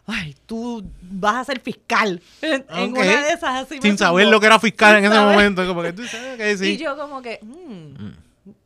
ay, 0.07 0.37
tú 0.47 0.85
vas 1.03 1.37
a 1.37 1.45
ser 1.45 1.61
fiscal. 1.61 2.21
En, 2.40 2.64
una 2.92 3.03
de 3.03 3.33
esas 3.33 3.64
así. 3.64 3.79
Sin 3.81 3.99
saber 3.99 4.29
lo 4.29 4.40
que 4.40 4.47
era 4.47 4.59
fiscal 4.59 4.97
en 4.97 5.05
ese 5.05 5.19
momento. 5.19 5.66
Como 5.66 5.83
que 5.83 5.92
tú 5.92 6.05
sabes 6.07 6.37
que 6.37 6.57
sí. 6.57 6.73
Y 6.73 6.77
yo 6.77 6.97
como 6.97 7.23
que, 7.23 7.40
mm, 7.42 8.05
mm. 8.05 8.16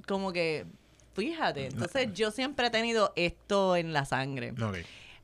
como 0.07 0.33
que, 0.33 0.67
fíjate. 1.15 1.67
Entonces 1.67 2.09
yo 2.15 2.31
siempre 2.31 2.67
he 2.67 2.71
tenido 2.71 3.13
esto 3.17 3.77
en 3.77 3.93
la 3.93 4.05
sangre. 4.05 4.55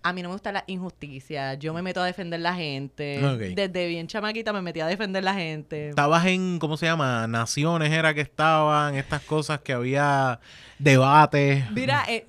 A 0.02 0.12
mí 0.12 0.22
no 0.22 0.28
me 0.28 0.34
gusta 0.34 0.52
la 0.52 0.62
injusticia. 0.68 1.54
Yo 1.54 1.74
me 1.74 1.82
meto 1.82 2.00
a 2.00 2.06
defender 2.06 2.38
la 2.40 2.54
gente. 2.54 3.20
Desde 3.54 3.88
bien 3.88 4.06
chamaquita 4.06 4.52
me 4.52 4.62
metí 4.62 4.80
a 4.80 4.86
defender 4.86 5.24
la 5.24 5.34
gente. 5.34 5.88
Estabas 5.88 6.24
en, 6.26 6.58
¿cómo 6.60 6.76
se 6.76 6.86
llama? 6.86 7.26
Naciones 7.26 7.92
era 7.92 8.14
que 8.14 8.20
estaban, 8.20 8.94
estas 8.94 9.22
cosas 9.22 9.60
que 9.60 9.72
había 9.72 10.38
debates. 10.78 11.68
Mira, 11.72 12.04
eh, 12.08 12.24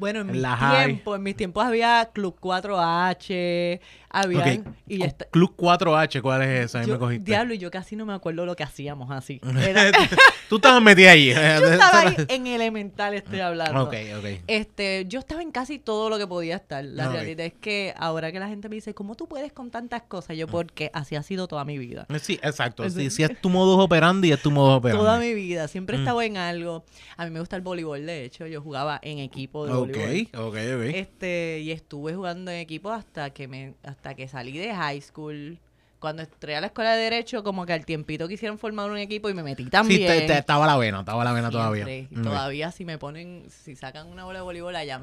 bueno, 0.00 0.20
en, 0.20 0.32
mi 0.32 0.42
tiempo, 0.42 1.14
en 1.14 1.22
mis 1.22 1.36
tiempos 1.36 1.64
había 1.64 2.10
Club 2.12 2.36
4H, 2.40 3.80
había... 4.10 4.62
Y 4.86 5.00
Club 5.30 5.54
4H, 5.56 6.20
¿cuál 6.20 6.42
es 6.42 6.66
esa? 6.66 6.86
me 6.86 6.98
cogiste. 6.98 7.24
Diablo, 7.24 7.54
y 7.54 7.58
yo 7.58 7.70
casi 7.70 7.96
no 7.96 8.04
me 8.06 8.12
acuerdo 8.12 8.44
lo 8.44 8.56
que 8.56 8.64
hacíamos 8.64 9.10
así. 9.10 9.40
Tú 10.48 10.56
estabas 10.56 10.82
metida 10.82 11.12
ahí. 11.12 11.28
yo 11.34 11.38
estaba 11.72 12.00
ahí 12.00 12.16
en 12.28 12.46
elemental, 12.46 13.14
estoy 13.14 13.40
hablando. 13.40 13.84
Ok, 13.84 13.94
ok. 14.18 14.24
Este, 14.46 15.06
yo 15.06 15.20
estaba 15.20 15.42
en 15.42 15.52
casi 15.52 15.78
todo 15.78 16.10
lo 16.10 16.18
que 16.18 16.26
podía 16.26 16.56
estar. 16.56 16.84
La 16.84 17.08
realidad 17.08 17.46
es 17.46 17.52
que 17.52 17.94
ahora 17.96 18.32
que 18.32 18.40
la 18.40 18.48
gente 18.48 18.68
me 18.68 18.74
dice, 18.74 18.94
¿cómo 18.94 19.14
tú 19.14 19.28
puedes 19.28 19.52
con 19.52 19.70
tantas 19.70 20.02
cosas? 20.02 20.36
Yo, 20.36 20.48
porque 20.48 20.90
así 20.92 21.14
ha 21.14 21.22
sido 21.22 21.46
toda 21.46 21.64
mi 21.64 21.78
vida. 21.78 22.06
Sí, 22.20 22.40
exacto. 22.42 22.88
Si, 22.90 23.10
si 23.10 23.22
es 23.22 23.40
tu 23.40 23.48
modo 23.48 23.78
operandi, 23.78 24.32
es 24.32 24.42
tu 24.42 24.50
modo 24.50 24.76
operandi. 24.76 25.04
Toda 25.04 25.18
mi 25.18 25.34
vida. 25.34 25.68
Siempre 25.68 25.96
he 25.96 25.98
mm. 25.98 26.02
estado 26.02 26.22
en 26.22 26.36
algo. 26.36 26.84
A 27.16 27.24
mí 27.24 27.30
me 27.30 27.38
gusta 27.38 27.56
el 27.56 27.62
voleibol, 27.62 28.04
de 28.04 28.24
hecho. 28.24 28.46
Yo 28.46 28.60
jugaba 28.60 28.98
en 29.02 29.18
equipo 29.18 29.66
de 29.66 29.72
Ok, 29.72 30.36
ok, 30.36 30.56
Este, 30.94 31.60
y 31.60 31.70
estuve 31.70 32.14
jugando 32.14 32.50
en 32.50 32.58
equipo 32.58 32.90
hasta 32.90 33.30
que 33.30 33.46
me 33.46 33.74
hasta 33.84 33.99
que 34.16 34.28
salí 34.28 34.56
de 34.58 34.74
high 34.74 35.00
school. 35.00 35.58
cuando 35.98 36.22
entré 36.22 36.56
a 36.56 36.60
la 36.62 36.68
escuela 36.68 36.94
de 36.94 37.02
Derecho, 37.02 37.44
como 37.44 37.66
que 37.66 37.74
al 37.74 37.84
tiempito 37.84 38.26
quisieron 38.26 38.58
formar 38.58 38.90
un 38.90 38.96
equipo 38.96 39.28
y 39.28 39.34
me 39.34 39.42
metí 39.42 39.66
también. 39.66 40.26
Sí, 40.26 40.32
estaba 40.32 40.66
la 40.66 40.78
vena, 40.78 41.00
estaba 41.00 41.24
la 41.24 41.32
vena 41.32 41.50
todavía. 41.50 41.86
Todavía 42.22 42.72
si 42.72 42.84
me 42.84 42.98
ponen, 42.98 43.46
si 43.50 43.76
sacan 43.76 44.08
una 44.08 44.24
bola 44.24 44.38
de 44.38 44.44
voleibol 44.44 44.74
allá 44.76 45.00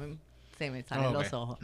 se 0.58 0.70
me 0.70 0.82
salen 0.82 1.12
los 1.12 1.32
ojos. 1.32 1.58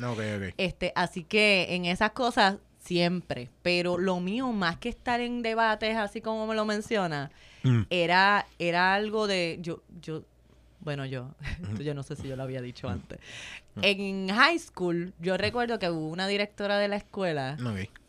Este, 0.57 0.93
así 0.95 1.25
que 1.25 1.75
en 1.75 1.85
esas 1.85 2.13
cosas 2.13 2.59
siempre, 2.79 3.51
pero 3.63 3.99
lo 3.99 4.21
mío 4.21 4.53
más 4.53 4.77
que 4.77 4.89
estar 4.89 5.21
en 5.21 5.43
debates 5.43 5.97
así 5.97 6.21
como 6.21 6.47
me 6.47 6.55
lo 6.55 6.65
menciona, 6.65 7.31
mm. 7.63 7.83
era 7.91 8.47
era 8.59 8.95
algo 8.95 9.27
de 9.27 9.59
yo 9.61 9.83
yo 10.01 10.23
bueno, 10.85 11.07
yo, 11.07 11.35
yo 11.81 11.95
no 11.95 12.03
sé 12.03 12.17
si 12.17 12.29
yo 12.29 12.37
lo 12.37 12.43
había 12.43 12.61
dicho 12.61 12.89
antes. 12.89 13.19
En 13.83 14.29
high 14.29 14.59
school, 14.59 15.15
yo 15.19 15.37
recuerdo 15.37 15.79
que 15.79 15.91
hubo 15.91 16.09
una 16.09 16.29
directora 16.29 16.79
de 16.79 16.89
la 16.89 16.97
escuela 16.97 17.57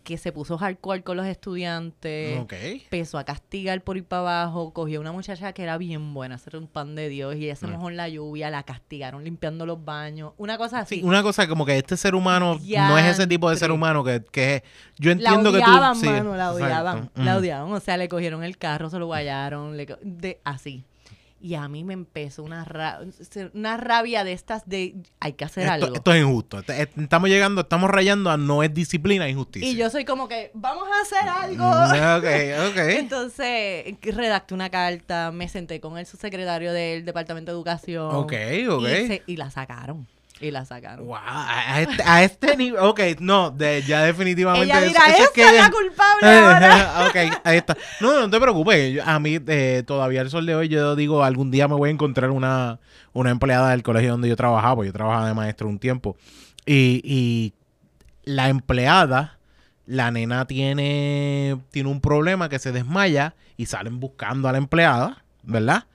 que 0.06 0.18
se 0.20 0.32
puso 0.32 0.58
hardcore 0.60 1.02
con 1.02 1.18
los 1.18 1.26
estudiantes, 1.26 2.46
empezó 2.52 3.18
a 3.18 3.24
castigar 3.24 3.82
por 3.82 3.98
ir 3.98 4.06
para 4.06 4.20
abajo, 4.20 4.72
cogió 4.72 5.02
una 5.02 5.12
muchacha 5.12 5.52
que 5.52 5.64
era 5.64 5.80
bien 5.80 6.14
buena, 6.14 6.36
hacer 6.36 6.58
un 6.58 6.68
pan 6.68 6.94
de 6.94 7.10
Dios, 7.10 7.36
y 7.36 7.46
ella 7.46 7.56
se 7.56 7.66
mojó 7.66 7.90
en 7.90 7.98
la 7.98 8.08
lluvia, 8.08 8.52
la 8.52 8.62
castigaron 8.62 9.24
limpiando 9.24 9.66
los 9.66 9.84
baños, 9.84 10.34
una 10.38 10.60
cosa 10.60 10.80
así. 10.80 11.02
una 11.04 11.24
cosa 11.24 11.48
como 11.48 11.66
que 11.66 11.76
este 11.76 11.98
ser 11.98 12.14
humano 12.14 12.60
no 12.64 12.98
es 13.00 13.06
ese 13.06 13.26
tipo 13.26 13.50
de 13.50 13.58
ser 13.58 13.72
humano 13.72 14.04
que, 14.04 14.24
que 14.32 14.64
yo 14.98 15.10
entiendo 15.10 15.52
que 15.52 15.60
tú... 15.60 15.72
Sí, 15.96 16.06
la 16.06 16.52
odiaban, 16.52 17.10
la 17.16 17.38
odiaban, 17.38 17.74
o 17.74 17.80
sea, 17.80 17.98
le 17.98 18.08
cogieron 18.08 18.44
el 18.44 18.60
carro, 18.60 18.92
se 18.92 19.00
lo 19.00 19.08
guayaron, 19.08 19.76
le, 19.76 19.88
de, 20.04 20.40
así. 20.44 20.86
Y 21.46 21.54
a 21.54 21.68
mí 21.68 21.84
me 21.84 21.94
empezó 21.94 22.42
una, 22.42 22.66
una 23.54 23.78
rabia 23.78 24.24
de 24.24 24.34
estas 24.34 24.68
de 24.68 24.96
hay 25.20 25.34
que 25.34 25.46
hacer 25.46 25.70
algo. 25.70 25.94
Esto 25.94 26.12
es 26.12 26.24
injusto. 26.24 26.58
Estamos 26.68 27.30
llegando, 27.30 27.62
estamos 27.62 27.92
rayando 27.92 28.32
a 28.32 28.38
no 28.38 28.64
es 28.64 28.74
disciplina, 28.74 29.28
es 29.28 29.34
injusticia. 29.34 29.70
Y 29.70 29.76
yo 29.76 29.92
soy 29.92 30.06
como 30.06 30.28
que, 30.28 30.50
vamos 30.56 30.88
a 30.92 31.02
hacer 31.02 31.30
algo. 31.30 31.64
Mm, 31.64 32.18
ok, 32.18 32.72
ok. 32.72 32.78
Entonces, 32.98 33.96
redacté 34.02 34.56
una 34.56 34.72
carta, 34.72 35.32
me 35.32 35.48
senté 35.48 35.80
con 35.80 36.00
el 36.00 36.08
subsecretario 36.08 36.74
del 36.74 37.06
Departamento 37.06 37.52
de 37.52 37.58
Educación. 37.58 38.16
Ok, 38.16 38.34
ok. 38.68 39.22
y 39.28 39.38
la 39.38 39.52
sacaron. 39.52 40.08
Y 40.42 40.52
la 40.52 40.66
sacaron. 40.66 41.08
Wow, 41.08 41.18
a 41.18 41.82
este, 41.82 42.04
a 42.04 42.24
este 42.24 42.58
nivel. 42.58 42.82
Ok, 42.82 43.00
no, 43.20 43.52
de, 43.52 43.82
ya 43.84 44.04
definitivamente. 44.04 44.66
Ella 44.66 44.82
dirá, 44.82 45.02
es, 45.08 45.32
la 45.38 45.72
culpable 45.72 46.28
ahora. 46.28 47.08
ok, 47.10 47.40
ahí 47.44 47.58
está. 47.58 47.78
No, 48.02 48.20
no 48.20 48.30
te 48.30 48.40
preocupes. 48.40 49.00
A 49.06 49.18
mí, 49.20 49.40
eh, 49.48 49.84
todavía 49.88 50.22
el 50.22 50.30
sol 50.30 50.46
de 50.46 50.56
hoy, 50.56 50.68
yo 50.68 50.98
digo, 50.98 51.24
algún 51.24 51.52
día 51.52 51.70
me 51.70 51.76
voy 51.76 51.90
a 51.90 51.94
encontrar 51.94 52.32
una, 52.32 52.80
una 53.14 53.32
empleada 53.32 53.72
del 53.72 53.82
colegio 53.82 54.12
donde 54.12 54.28
yo 54.28 54.36
trabajaba. 54.36 54.86
Yo 54.86 54.92
trabajaba 54.92 55.28
de 55.28 55.34
maestro 55.34 55.70
un 55.70 55.80
tiempo. 55.80 56.18
Y, 56.66 57.02
y 57.06 57.54
la 58.26 58.50
empleada, 58.50 59.40
la 59.86 60.12
nena 60.12 60.46
tiene, 60.48 61.58
tiene 61.72 61.90
un 61.90 62.02
problema 62.02 62.50
que 62.50 62.60
se 62.60 62.74
desmaya 62.74 63.36
y 63.56 63.68
salen 63.68 64.02
buscando 64.02 64.50
a 64.50 64.52
la 64.52 64.58
empleada, 64.58 65.24
¿verdad? 65.44 65.86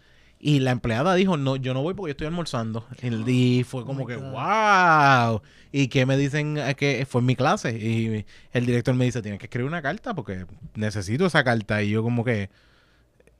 Y 0.42 0.60
la 0.60 0.70
empleada 0.70 1.14
dijo, 1.14 1.36
no, 1.36 1.56
yo 1.56 1.74
no 1.74 1.82
voy 1.82 1.92
porque 1.92 2.08
yo 2.08 2.12
estoy 2.12 2.26
almorzando. 2.26 2.86
Y 3.26 3.62
fue 3.64 3.84
como 3.84 4.04
oh 4.04 4.06
que, 4.06 4.16
wow. 4.16 5.42
¿Y 5.70 5.88
que 5.88 6.06
me 6.06 6.16
dicen? 6.16 6.58
Que 6.78 7.06
fue 7.08 7.20
en 7.20 7.26
mi 7.26 7.36
clase. 7.36 7.76
Y 7.76 8.24
el 8.52 8.64
director 8.64 8.94
me 8.94 9.04
dice, 9.04 9.20
tienes 9.20 9.38
que 9.38 9.46
escribir 9.46 9.68
una 9.68 9.82
carta 9.82 10.14
porque 10.14 10.46
necesito 10.74 11.26
esa 11.26 11.44
carta. 11.44 11.82
Y 11.82 11.90
yo 11.90 12.02
como 12.02 12.24
que, 12.24 12.48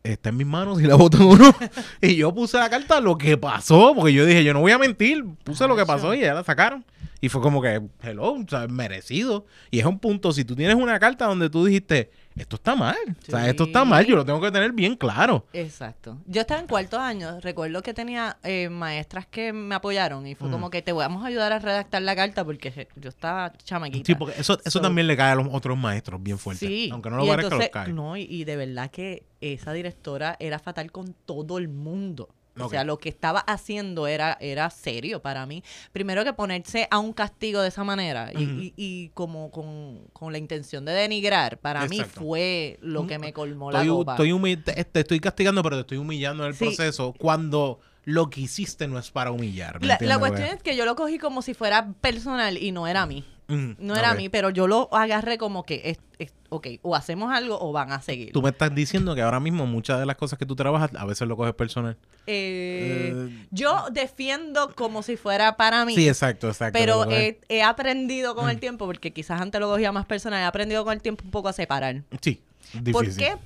está 0.02 0.28
en 0.28 0.36
mis 0.36 0.46
manos 0.46 0.80
y 0.80 0.86
la 0.86 0.94
voto 0.94 1.16
en 1.16 1.24
uno. 1.24 1.54
y 2.02 2.16
yo 2.16 2.34
puse 2.34 2.58
la 2.58 2.68
carta 2.68 3.00
lo 3.00 3.16
que 3.16 3.38
pasó, 3.38 3.94
porque 3.94 4.12
yo 4.12 4.26
dije, 4.26 4.44
yo 4.44 4.52
no 4.52 4.60
voy 4.60 4.72
a 4.72 4.78
mentir. 4.78 5.24
Puse 5.42 5.66
lo 5.66 5.76
que 5.76 5.86
pasó 5.86 6.14
y 6.14 6.20
ya 6.20 6.34
la 6.34 6.44
sacaron. 6.44 6.84
Y 7.22 7.30
fue 7.30 7.40
como 7.40 7.60
que, 7.60 7.80
hello, 8.02 8.32
o 8.32 8.44
sea, 8.48 8.66
merecido. 8.68 9.46
Y 9.70 9.78
es 9.78 9.86
un 9.86 9.98
punto, 9.98 10.32
si 10.32 10.44
tú 10.44 10.54
tienes 10.54 10.76
una 10.76 10.98
carta 10.98 11.26
donde 11.26 11.50
tú 11.50 11.64
dijiste, 11.64 12.10
esto 12.40 12.57
está 12.57 12.74
mal, 12.74 12.96
o 13.07 13.31
sea, 13.31 13.48
esto 13.48 13.64
está 13.64 13.85
mal, 13.85 14.05
yo 14.07 14.16
lo 14.16 14.24
tengo 14.24 14.40
que 14.40 14.50
tener 14.50 14.72
bien 14.72 14.96
claro. 14.96 15.46
Exacto. 15.53 16.18
Yo 16.26 16.40
estaba 16.40 16.61
en 16.61 16.66
cuarto 16.66 16.98
año, 16.98 17.40
recuerdo 17.40 17.83
que 17.83 17.94
tenía 17.94 18.38
eh, 18.42 18.68
maestras 18.68 19.26
que 19.26 19.53
me 19.53 19.74
apoyaron 19.74 20.26
y 20.26 20.35
fue 20.35 20.48
mm. 20.48 20.53
como 20.53 20.70
que 20.70 20.83
te 20.83 20.92
vamos 20.92 21.24
a 21.24 21.29
ayudar 21.29 21.53
a 21.53 21.59
redactar 21.59 22.03
la 22.03 22.16
carta 22.16 22.44
porque 22.44 22.88
yo 22.96 23.09
estaba 23.09 23.53
chamaquita. 23.64 24.07
Sí, 24.07 24.14
porque 24.14 24.40
eso, 24.40 24.59
eso 24.64 24.81
también 24.81 25.07
le 25.07 25.16
cae 25.16 25.33
a 25.33 25.35
los 25.35 25.48
otros 25.50 25.76
maestros 25.76 26.22
bien 26.22 26.38
fuerte. 26.38 26.66
Sí. 26.66 26.88
Aunque 26.92 27.11
no 27.11 27.16
lo 27.16 27.26
parezca, 27.26 27.57
los 27.57 27.68
cae. 27.68 27.92
No, 27.92 28.16
y 28.16 28.44
de 28.44 28.57
verdad 28.57 28.90
que 28.90 29.24
esa 29.40 29.72
directora 29.72 30.37
era 30.38 30.59
fatal 30.59 30.90
con 30.92 31.14
todo 31.26 31.59
el 31.59 31.68
mundo. 31.68 32.29
O 32.66 32.68
sea, 32.68 32.85
lo 32.85 32.99
que 32.99 33.09
estaba 33.09 33.40
haciendo 33.40 34.07
era, 34.07 34.37
era 34.40 34.70
serio 34.70 35.20
para 35.20 35.46
mí. 35.46 35.62
Primero 35.92 36.25
que 36.25 36.33
ponerse 36.33 36.88
a 36.90 36.99
un 36.99 37.12
castigo 37.12 37.61
de 37.61 37.68
esa 37.68 37.85
manera 37.85 38.33
y, 38.33 38.73
y, 38.77 39.09
como 39.11 39.51
con, 39.51 40.33
la 40.33 40.38
intención 40.38 40.85
de 40.85 40.92
denigrar, 40.92 41.59
para 41.59 41.87
mí 41.87 42.01
fue 42.03 42.79
lo 42.83 43.07
que 43.07 43.18
me 43.18 43.33
colmó 43.33 43.70
la 43.70 43.87
copa. 43.87 44.12
Estoy 44.12 44.57
te, 44.57 45.01
estoy 45.01 45.20
castigando, 45.20 45.62
pero 45.62 45.77
te 45.77 45.81
estoy 45.81 45.99
humillando 45.99 46.44
en 46.44 46.51
el 46.51 46.57
proceso 46.57 47.14
cuando 47.18 47.81
lo 48.05 48.31
que 48.31 48.42
hiciste 48.42 48.88
no 48.88 48.99
es 48.99 49.11
para 49.11 49.31
humillar. 49.31 49.85
La, 49.85 49.99
la, 50.01 50.18
cuestión 50.18 50.49
es 50.49 50.62
que 50.62 50.77
yo 50.77 50.85
lo 50.85 50.96
cogí 50.96 51.18
como 51.18 51.42
si 51.42 51.55
fuera 51.55 51.92
personal 52.01 52.57
y 52.57 52.73
no 52.73 52.87
era 52.87 53.03
a 53.03 53.07
mí. 53.07 53.25
No 53.50 53.96
era 53.96 54.10
a 54.10 54.14
mí, 54.14 54.28
pero 54.28 54.50
yo 54.50 54.66
lo 54.66 54.88
agarré 54.94 55.38
como 55.38 55.64
que 55.64 55.96
es, 56.18 56.32
ok, 56.48 56.66
o 56.82 56.94
hacemos 56.94 57.32
algo 57.32 57.58
o 57.60 57.72
van 57.72 57.92
a 57.92 58.00
seguir. 58.00 58.32
Tú 58.32 58.42
me 58.42 58.50
estás 58.50 58.74
diciendo 58.74 59.14
que 59.14 59.22
ahora 59.22 59.40
mismo 59.40 59.66
muchas 59.66 59.98
de 59.98 60.06
las 60.06 60.16
cosas 60.16 60.38
que 60.38 60.46
tú 60.46 60.56
trabajas 60.56 60.90
a 60.94 61.04
veces 61.04 61.26
lo 61.26 61.36
coges 61.36 61.54
personal. 61.54 61.96
Eh, 62.26 63.12
eh, 63.14 63.46
yo 63.50 63.86
defiendo 63.92 64.74
como 64.74 65.02
si 65.02 65.16
fuera 65.16 65.56
para 65.56 65.84
mí. 65.84 65.94
Sí, 65.94 66.08
exacto, 66.08 66.48
exacto. 66.48 66.78
Pero 66.78 67.06
he, 67.10 67.62
aprendido 67.62 68.34
con 68.34 68.50
el 68.50 68.56
mm. 68.56 68.60
tiempo, 68.60 68.86
porque 68.86 69.12
quizás 69.12 69.40
antes 69.40 69.60
lo 69.60 69.68
cogía 69.68 69.92
más 69.92 70.06
personal, 70.06 70.40
he 70.40 70.44
aprendido 70.44 70.84
con 70.84 70.92
el 70.92 71.02
tiempo 71.02 71.24
un 71.24 71.30
poco 71.30 71.48
a 71.48 71.52
separar. 71.52 72.02
Sí, 72.20 72.42
difícil. 72.72 72.92
¿Por 72.92 73.14
qué? 73.14 73.36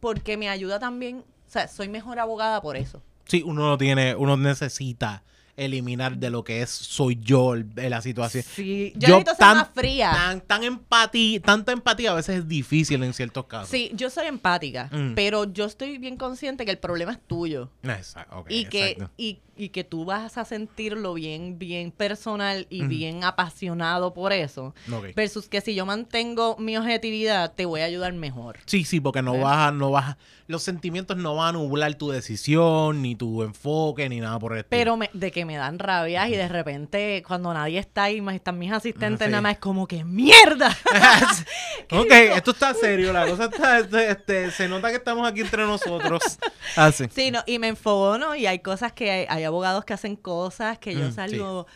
porque 0.00 0.36
me 0.36 0.48
ayuda 0.48 0.78
también, 0.78 1.18
o 1.18 1.50
sea, 1.50 1.68
soy 1.68 1.88
mejor 1.88 2.18
abogada 2.18 2.60
por 2.60 2.76
eso. 2.76 3.02
Sí, 3.26 3.42
uno 3.44 3.68
no 3.68 3.78
tiene, 3.78 4.14
uno 4.14 4.36
necesita 4.36 5.22
eliminar 5.56 6.18
de 6.18 6.30
lo 6.30 6.44
que 6.44 6.62
es 6.62 6.70
soy 6.70 7.18
yo 7.20 7.54
en 7.54 7.90
la 7.90 8.02
situación. 8.02 8.44
Sí, 8.44 8.92
yo, 8.96 9.08
necesito 9.08 9.34
ser 9.34 9.46
más 9.56 9.68
fría. 9.74 10.12
Tan, 10.12 10.40
tan 10.40 10.64
empatía, 10.64 11.40
tanta 11.40 11.72
empatía 11.72 12.12
a 12.12 12.14
veces 12.14 12.40
es 12.40 12.48
difícil 12.48 13.02
en 13.02 13.12
ciertos 13.12 13.46
casos. 13.46 13.68
Sí, 13.68 13.90
yo 13.94 14.10
soy 14.10 14.26
empática, 14.26 14.88
mm. 14.92 15.14
pero 15.14 15.44
yo 15.44 15.64
estoy 15.64 15.98
bien 15.98 16.16
consciente 16.16 16.64
que 16.64 16.70
el 16.70 16.78
problema 16.78 17.12
es 17.12 17.20
tuyo. 17.26 17.70
Exacto, 17.82 18.44
y 18.48 18.66
que 18.66 18.98
y, 19.16 19.40
y, 19.56 19.68
que 19.70 19.84
tú 19.84 20.04
vas 20.04 20.38
a 20.38 20.44
sentirlo 20.44 21.14
bien 21.14 21.58
bien 21.58 21.90
personal 21.90 22.66
y 22.70 22.84
bien 22.86 23.24
apasionado 23.24 24.14
por 24.14 24.32
eso. 24.32 24.74
Versus 25.14 25.48
que 25.48 25.60
si 25.60 25.74
yo 25.74 25.86
mantengo 25.86 26.56
mi 26.58 26.76
objetividad, 26.76 27.52
te 27.54 27.66
voy 27.66 27.80
a 27.80 27.84
ayudar 27.84 28.12
mejor. 28.12 28.58
Sí, 28.66 28.84
sí, 28.84 29.00
porque 29.00 29.22
no 29.22 29.38
vas 29.38 29.72
no 29.72 29.90
vas 29.90 30.16
los 30.48 30.62
sentimientos 30.62 31.16
no 31.16 31.34
van 31.34 31.48
a 31.48 31.52
nublar 31.58 31.94
tu 31.94 32.10
decisión, 32.10 33.02
ni 33.02 33.16
tu 33.16 33.42
enfoque, 33.42 34.08
ni 34.08 34.20
nada 34.20 34.38
por 34.38 34.52
el 34.52 34.60
estilo. 34.60 34.98
Pero 34.98 35.10
de 35.12 35.30
que 35.32 35.44
me 35.44 35.56
dan 35.56 35.78
rabia 35.78 36.28
y 36.28 36.36
de 36.36 36.48
repente 36.48 37.22
cuando 37.26 37.52
nadie 37.52 37.78
está 37.78 38.04
ahí, 38.04 38.20
más 38.20 38.34
están 38.34 38.58
mis 38.58 38.72
asistentes, 38.72 39.28
nada 39.28 39.40
más 39.40 39.54
es 39.54 39.58
como 39.58 39.86
que 39.86 40.04
¡mierda! 40.04 40.68
ok, 41.90 42.10
esto 42.36 42.52
está 42.52 42.74
serio, 42.74 43.12
la 43.12 43.26
cosa 43.26 43.46
está, 43.46 43.78
este, 43.78 44.10
este, 44.10 44.50
se 44.52 44.68
nota 44.68 44.90
que 44.90 44.96
estamos 44.96 45.28
aquí 45.28 45.40
entre 45.40 45.64
nosotros. 45.64 46.22
Así. 46.76 47.06
Sí, 47.12 47.30
no, 47.30 47.42
y 47.46 47.58
me 47.58 47.68
enfogono 47.68 48.34
y 48.36 48.46
hay 48.46 48.60
cosas 48.60 48.92
que 48.92 49.26
hay, 49.28 49.44
abogados 49.46 49.84
que 49.84 49.94
hacen 49.94 50.16
cosas 50.16 50.78
que 50.78 50.94
yo 50.94 51.08
mm, 51.08 51.12
salgo... 51.12 51.66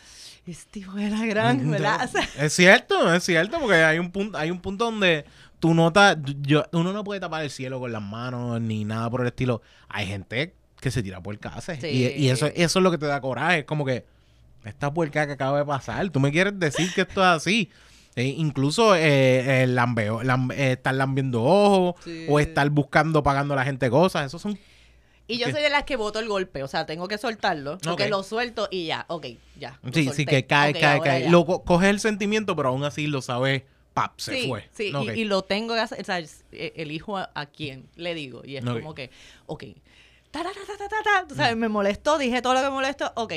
Este 0.47 0.79
hijo 0.79 0.93
de 0.93 1.11
la 1.11 1.23
gran, 1.27 1.67
mm, 1.67 1.71
¿verdad? 1.71 2.09
es 2.39 2.53
cierto, 2.53 3.13
es 3.13 3.23
cierto, 3.23 3.59
porque 3.59 3.75
hay 3.75 3.99
un 3.99 4.11
punto, 4.11 4.35
hay 4.37 4.49
un 4.49 4.59
punto 4.59 4.85
donde 4.85 5.23
tú 5.59 5.75
notas, 5.75 6.17
yo, 6.41 6.65
uno 6.71 6.91
no 6.91 7.03
puede 7.03 7.19
tapar 7.19 7.43
el 7.43 7.51
cielo 7.51 7.79
con 7.79 7.91
las 7.91 8.01
manos 8.01 8.59
ni 8.59 8.83
nada 8.83 9.09
por 9.09 9.21
el 9.21 9.27
estilo. 9.27 9.61
Hay 9.87 10.07
gente 10.07 10.55
que 10.79 10.89
se 10.89 11.03
tira 11.03 11.21
por 11.21 11.37
casa. 11.37 11.75
Y, 11.87 12.27
eso, 12.27 12.47
eso 12.47 12.79
es 12.79 12.83
lo 12.83 12.89
que 12.89 12.97
te 12.97 13.05
da 13.05 13.21
coraje. 13.21 13.59
Es 13.59 13.65
como 13.65 13.85
que 13.85 14.03
esta 14.65 14.91
puerca 14.91 15.27
que 15.27 15.33
acaba 15.33 15.59
de 15.59 15.65
pasar, 15.65 16.09
tú 16.09 16.19
me 16.19 16.31
quieres 16.31 16.59
decir 16.59 16.91
que 16.93 17.01
esto 17.01 17.21
es 17.21 17.27
así. 17.27 17.69
E 18.15 18.25
incluso 18.25 18.93
eh, 18.97 19.65
lambeo, 19.69 20.21
eh, 20.21 20.73
estar 20.73 20.93
lambiendo 20.93 21.43
ojos 21.43 21.95
o 22.27 22.39
estar 22.39 22.69
buscando, 22.69 23.23
pagando 23.23 23.53
a 23.53 23.57
la 23.57 23.63
gente 23.63 23.89
cosas. 23.89 24.25
Eso 24.25 24.39
son 24.39 24.57
y 25.31 25.37
yo 25.37 25.49
soy 25.49 25.61
de 25.61 25.69
las 25.69 25.83
que 25.83 25.95
voto 25.95 26.19
el 26.19 26.27
golpe, 26.27 26.61
o 26.63 26.67
sea, 26.67 26.85
tengo 26.85 27.07
que 27.07 27.17
soltarlo, 27.17 27.77
porque 27.79 28.09
lo 28.09 28.23
suelto 28.23 28.67
y 28.69 28.87
ya, 28.87 29.05
ok, 29.07 29.27
ya. 29.57 29.79
Sí, 29.93 30.09
sí, 30.13 30.25
que 30.25 30.45
cae, 30.45 30.73
cae, 30.73 30.99
cae. 30.99 31.29
Lo, 31.29 31.45
coges 31.45 31.89
el 31.89 31.99
sentimiento, 31.99 32.55
pero 32.55 32.69
aún 32.69 32.83
así 32.83 33.07
lo 33.07 33.21
sabes 33.21 33.63
pap, 33.93 34.19
se 34.19 34.47
fue. 34.47 34.69
Sí, 34.73 34.93
y, 35.15 35.23
lo 35.25 35.43
tengo 35.43 35.73
que 35.73 35.79
hacer, 35.79 36.01
o 36.01 36.03
sea, 36.03 36.19
eh, 36.19 36.73
elijo 36.75 37.17
a, 37.17 37.29
a 37.33 37.45
quién 37.45 37.87
le 37.95 38.13
digo. 38.13 38.41
Y 38.43 38.57
es 38.57 38.65
como 38.65 38.93
que, 38.93 39.09
ok, 39.45 39.63
ta, 40.31 40.43
ta, 40.43 40.49
ta, 40.51 40.77
ta, 40.77 41.25
ta, 41.27 41.35
sabes, 41.35 41.55
me 41.55 41.69
molestó, 41.69 42.17
dije 42.17 42.41
todo 42.41 42.53
lo 42.53 42.59
que 42.59 42.65
me 42.65 42.71
molestó, 42.71 43.11
ok, 43.15 43.33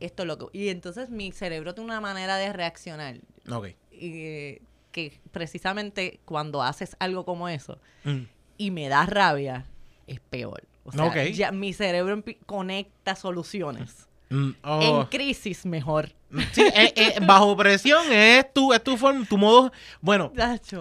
esto 0.00 0.22
es 0.22 0.26
lo 0.26 0.38
que... 0.38 0.58
Y 0.58 0.68
entonces 0.68 1.10
mi 1.10 1.32
cerebro 1.32 1.74
tiene 1.74 1.86
una 1.86 2.00
manera 2.00 2.36
de 2.36 2.52
reaccionar. 2.52 3.16
Ok. 3.50 3.68
Y, 3.92 4.60
que 4.92 5.18
precisamente 5.30 6.20
cuando 6.24 6.62
haces 6.62 6.96
algo 6.98 7.24
como 7.24 7.48
eso 7.48 7.80
mm. 8.04 8.24
y 8.58 8.70
me 8.70 8.88
da 8.88 9.06
rabia, 9.06 9.64
es 10.06 10.20
peor. 10.20 10.64
O 10.84 10.92
sea, 10.92 11.28
ya 11.28 11.52
mi 11.52 11.72
cerebro 11.72 12.22
conecta 12.46 13.14
soluciones. 13.14 14.08
Mm, 14.30 14.50
oh. 14.64 14.80
En 14.82 15.06
crisis, 15.08 15.66
mejor. 15.66 16.10
Sí, 16.52 16.62
eh, 16.62 16.92
eh, 16.96 17.14
bajo 17.26 17.54
presión 17.56 18.10
es 18.10 18.50
tu, 18.52 18.72
es 18.72 18.82
tu 18.82 18.96
forma, 18.96 19.26
tu 19.26 19.36
modo. 19.36 19.70
Bueno, 20.00 20.32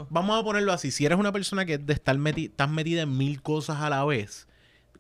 vamos 0.10 0.40
a 0.40 0.44
ponerlo 0.44 0.72
así. 0.72 0.92
Si 0.92 1.06
eres 1.06 1.20
una 1.20 1.32
persona 1.32 1.66
que 1.66 1.78
de 1.78 1.94
estar 1.94 2.18
estás 2.28 2.70
metida 2.70 3.02
en 3.02 3.18
mil 3.18 3.42
cosas 3.42 3.82
a 3.82 3.90
la 3.90 4.06
vez, 4.06 4.48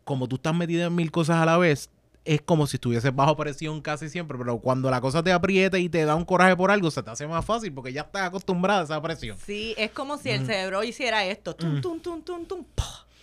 como 0.04 0.28
tú 0.28 0.36
estás 0.36 0.54
metida 0.54 0.88
en 0.88 0.96
mil 0.96 1.10
cosas 1.10 1.38
a 1.38 1.46
la 1.46 1.58
vez, 1.58 1.90
es 2.26 2.42
como 2.42 2.68
si 2.68 2.78
estuvieses 2.78 3.16
bajo 3.16 3.36
presión 3.36 3.82
casi 3.82 4.10
siempre, 4.10 4.38
pero 4.38 4.60
cuando 4.60 4.92
la 4.92 5.02
cosa 5.02 5.24
te 5.24 5.32
aprieta 5.32 5.80
y 5.80 5.90
te 5.90 6.06
da 6.06 6.16
un 6.16 6.26
coraje 6.26 6.56
por 6.56 6.70
algo, 6.70 6.92
se 6.92 7.02
te 7.02 7.10
hace 7.10 7.26
más 7.26 7.46
fácil 7.46 7.74
porque 7.74 7.94
ya 7.94 8.02
estás 8.02 8.28
acostumbrada 8.28 8.82
a 8.82 8.84
esa 8.84 9.02
presión. 9.02 9.38
Sí, 9.44 9.74
es 9.78 9.92
como 9.92 10.18
si 10.18 10.30
el 10.30 10.46
cerebro 10.46 10.84
hiciera 10.84 11.26
esto, 11.26 11.56
tum, 11.56 11.82
tum, 11.82 12.00
tum, 12.00 12.22
tum, 12.22 12.46
tum, 12.46 12.66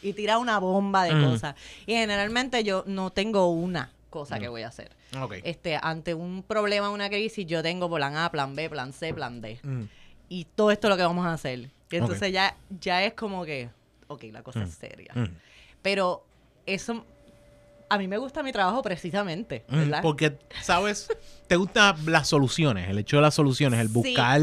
y 0.02 0.12
tira 0.12 0.38
una 0.38 0.58
bomba 0.58 1.04
de 1.04 1.10
cosas. 1.24 1.54
Y 1.86 1.92
generalmente 1.92 2.64
yo 2.64 2.84
no 2.86 3.10
tengo 3.10 3.50
una 3.50 3.90
cosa 4.10 4.38
que 4.38 4.48
voy 4.48 4.62
a 4.62 4.68
hacer. 4.68 4.90
Este, 5.44 5.78
ante 5.80 6.14
un 6.14 6.42
problema, 6.42 6.90
una 6.90 7.08
crisis, 7.08 7.46
yo 7.46 7.62
tengo 7.62 7.92
plan 7.92 8.16
A, 8.16 8.30
plan 8.30 8.54
B, 8.54 8.68
plan 8.68 8.92
C, 8.92 9.14
plan 9.14 9.40
D. 9.40 9.60
Y 10.28 10.44
todo 10.54 10.70
esto 10.70 10.88
es 10.88 10.90
lo 10.90 10.96
que 10.96 11.02
vamos 11.02 11.26
a 11.26 11.32
hacer. 11.32 11.70
Y 11.90 11.96
entonces 11.96 12.32
ya, 12.32 12.56
ya 12.80 13.04
es 13.04 13.14
como 13.14 13.44
que, 13.44 13.70
ok, 14.08 14.24
la 14.32 14.42
cosa 14.42 14.62
es 14.62 14.74
seria. 14.74 15.12
Pero 15.82 16.24
eso, 16.66 17.04
a 17.88 17.98
mí 17.98 18.08
me 18.08 18.18
gusta 18.18 18.42
mi 18.42 18.52
trabajo 18.52 18.82
precisamente, 18.82 19.64
¿verdad? 19.68 20.02
Porque, 20.02 20.38
¿sabes? 20.62 21.08
Te 21.46 21.56
gustan 21.56 21.96
las 22.06 22.28
soluciones, 22.28 22.90
el 22.90 22.98
hecho 22.98 23.16
de 23.16 23.22
las 23.22 23.34
soluciones, 23.34 23.80
el 23.80 23.88
buscar... 23.88 24.40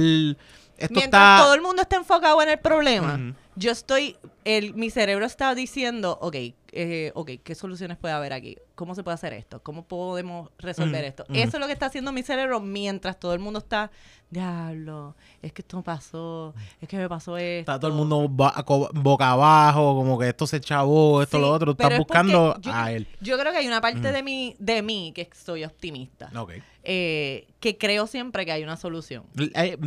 Esto 0.78 0.94
Mientras 0.94 1.42
todo 1.42 1.54
el 1.54 1.62
mundo 1.62 1.82
está 1.82 1.96
enfocado 1.96 2.42
en 2.42 2.50
el 2.50 2.60
problema, 2.60 3.34
yo 3.56 3.72
estoy, 3.72 4.18
el, 4.44 4.74
mi 4.74 4.90
cerebro 4.90 5.26
está 5.26 5.56
diciendo, 5.56 6.18
ok, 6.22 6.36
eh, 6.74 7.12
ok, 7.16 7.32
¿qué 7.42 7.56
soluciones 7.56 7.98
puede 7.98 8.14
haber 8.14 8.34
aquí? 8.34 8.58
¿Cómo 8.76 8.96
se 8.96 9.04
puede 9.04 9.16
hacer 9.16 9.32
esto? 9.32 9.64
¿Cómo 9.64 9.86
podemos 9.86 10.50
resolver 10.58 11.06
esto? 11.06 11.24
Eso 11.30 11.56
es 11.56 11.60
lo 11.62 11.68
que 11.68 11.72
está 11.72 11.86
haciendo 11.86 12.12
mi 12.12 12.22
cerebro 12.24 12.60
mientras 12.60 13.18
todo 13.18 13.34
el 13.34 13.40
mundo 13.40 13.60
está, 13.60 13.92
diablo, 14.30 15.16
es 15.42 15.54
que 15.54 15.62
esto 15.62 15.82
pasó, 15.82 16.54
es 16.82 16.90
que 16.90 16.98
me 16.98 17.08
pasó 17.08 17.38
esto. 17.38 17.72
Está 17.72 17.80
todo 17.80 17.92
el 17.92 17.98
mundo 17.98 18.28
boca 18.28 19.32
abajo, 19.32 19.96
como 19.96 20.20
que 20.20 20.28
esto 20.28 20.46
se 20.46 20.60
chavó, 20.60 21.22
esto, 21.22 21.40
lo 21.40 21.50
otro. 21.50 21.72
Estás 21.72 21.98
buscando 21.98 22.60
a 22.66 22.92
él. 22.92 23.08
Yo 23.22 23.40
creo 23.40 23.54
que 23.54 23.60
hay 23.60 23.68
una 23.68 23.80
parte 23.80 24.12
de, 24.12 24.22
mí, 24.22 24.58
de 24.60 24.82
mí 24.82 25.14
que 25.16 25.30
soy 25.34 25.64
optimista. 25.64 26.30
Ok. 26.38 26.56
Eh, 26.84 27.48
que 27.62 27.78
creo 27.78 28.06
siempre 28.06 28.46
que 28.46 28.52
hay 28.52 28.64
una 28.64 28.76
solución. 28.76 29.24
Eh, 29.38 29.78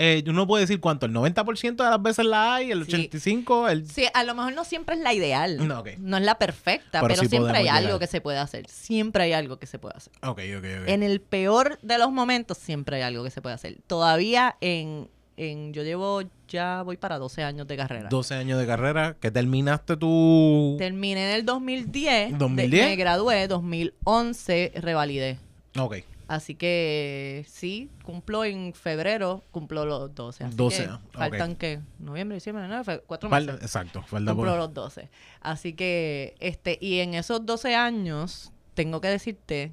eh, 0.00 0.22
uno 0.28 0.46
puede 0.46 0.62
decir 0.62 0.78
cuánto, 0.78 1.06
el 1.06 1.12
90% 1.12 1.74
de 1.74 1.90
las 1.90 2.00
veces 2.00 2.24
la 2.24 2.54
hay, 2.54 2.70
el 2.70 2.86
85%, 2.86 3.68
el... 3.68 3.90
Sí, 3.90 4.04
a 4.14 4.22
lo 4.22 4.36
mejor 4.36 4.52
no 4.52 4.64
siempre 4.64 4.94
es 4.94 5.00
la 5.00 5.12
ideal, 5.12 5.66
no, 5.66 5.82
no 5.98 6.16
es 6.16 6.22
la 6.22 6.38
perfecta, 6.38 7.00
pero, 7.02 7.16
siempre 7.16 7.58
hay 7.58 7.66
algo 7.66 7.98
que 7.98 8.06
se 8.06 8.20
puede 8.20 8.38
hacer, 8.38 8.68
siempre 8.68 9.24
hay 9.24 9.32
algo 9.32 9.58
que 9.58 9.66
se 9.66 9.80
puede 9.80 9.96
hacer. 9.96 10.12
Ok, 10.22 10.38
ok, 10.56 10.64
ok. 10.82 10.88
En 10.88 11.02
el 11.02 11.20
peor 11.20 11.80
de 11.82 11.98
los 11.98 12.12
momentos 12.12 12.58
siempre 12.58 12.98
hay 12.98 13.02
algo 13.02 13.24
que 13.24 13.30
se 13.30 13.42
puede 13.42 13.56
hacer. 13.56 13.78
Todavía 13.88 14.56
en, 14.60 15.08
en 15.36 15.72
yo 15.72 15.82
llevo, 15.82 16.22
ya 16.46 16.82
voy 16.82 16.96
para 16.96 17.18
12 17.18 17.42
años 17.42 17.66
de 17.66 17.76
carrera. 17.76 18.08
12 18.08 18.36
años 18.36 18.60
de 18.60 18.66
carrera, 18.68 19.16
que 19.20 19.32
terminaste 19.32 19.96
tú... 19.96 20.76
Terminé 20.78 21.28
en 21.28 21.34
el 21.34 21.44
2010. 21.44 22.34
¿2010? 22.34 22.68
me 22.68 22.94
gradué, 22.94 23.48
2011 23.48 24.74
revalidé. 24.76 25.40
Ok. 25.76 25.96
Así 26.28 26.54
que 26.54 27.46
sí, 27.48 27.90
cumplo 28.04 28.44
en 28.44 28.74
febrero, 28.74 29.44
cumplo 29.50 29.86
los 29.86 30.14
12. 30.14 30.44
Así 30.44 30.56
12, 30.56 30.82
que 30.84 31.18
faltan 31.18 31.56
que 31.56 31.80
noviembre, 31.98 32.36
diciembre, 32.36 32.66
enero, 32.66 32.84
cuatro 33.06 33.30
meses. 33.30 33.54
exacto, 33.62 34.02
falta 34.02 34.34
Cumplo 34.34 34.54
los 34.58 34.74
12. 34.74 35.08
Así 35.40 35.72
que, 35.72 36.36
este, 36.38 36.76
y 36.82 37.00
en 37.00 37.14
esos 37.14 37.46
12 37.46 37.74
años, 37.74 38.52
tengo 38.74 39.00
que 39.00 39.08
decirte 39.08 39.72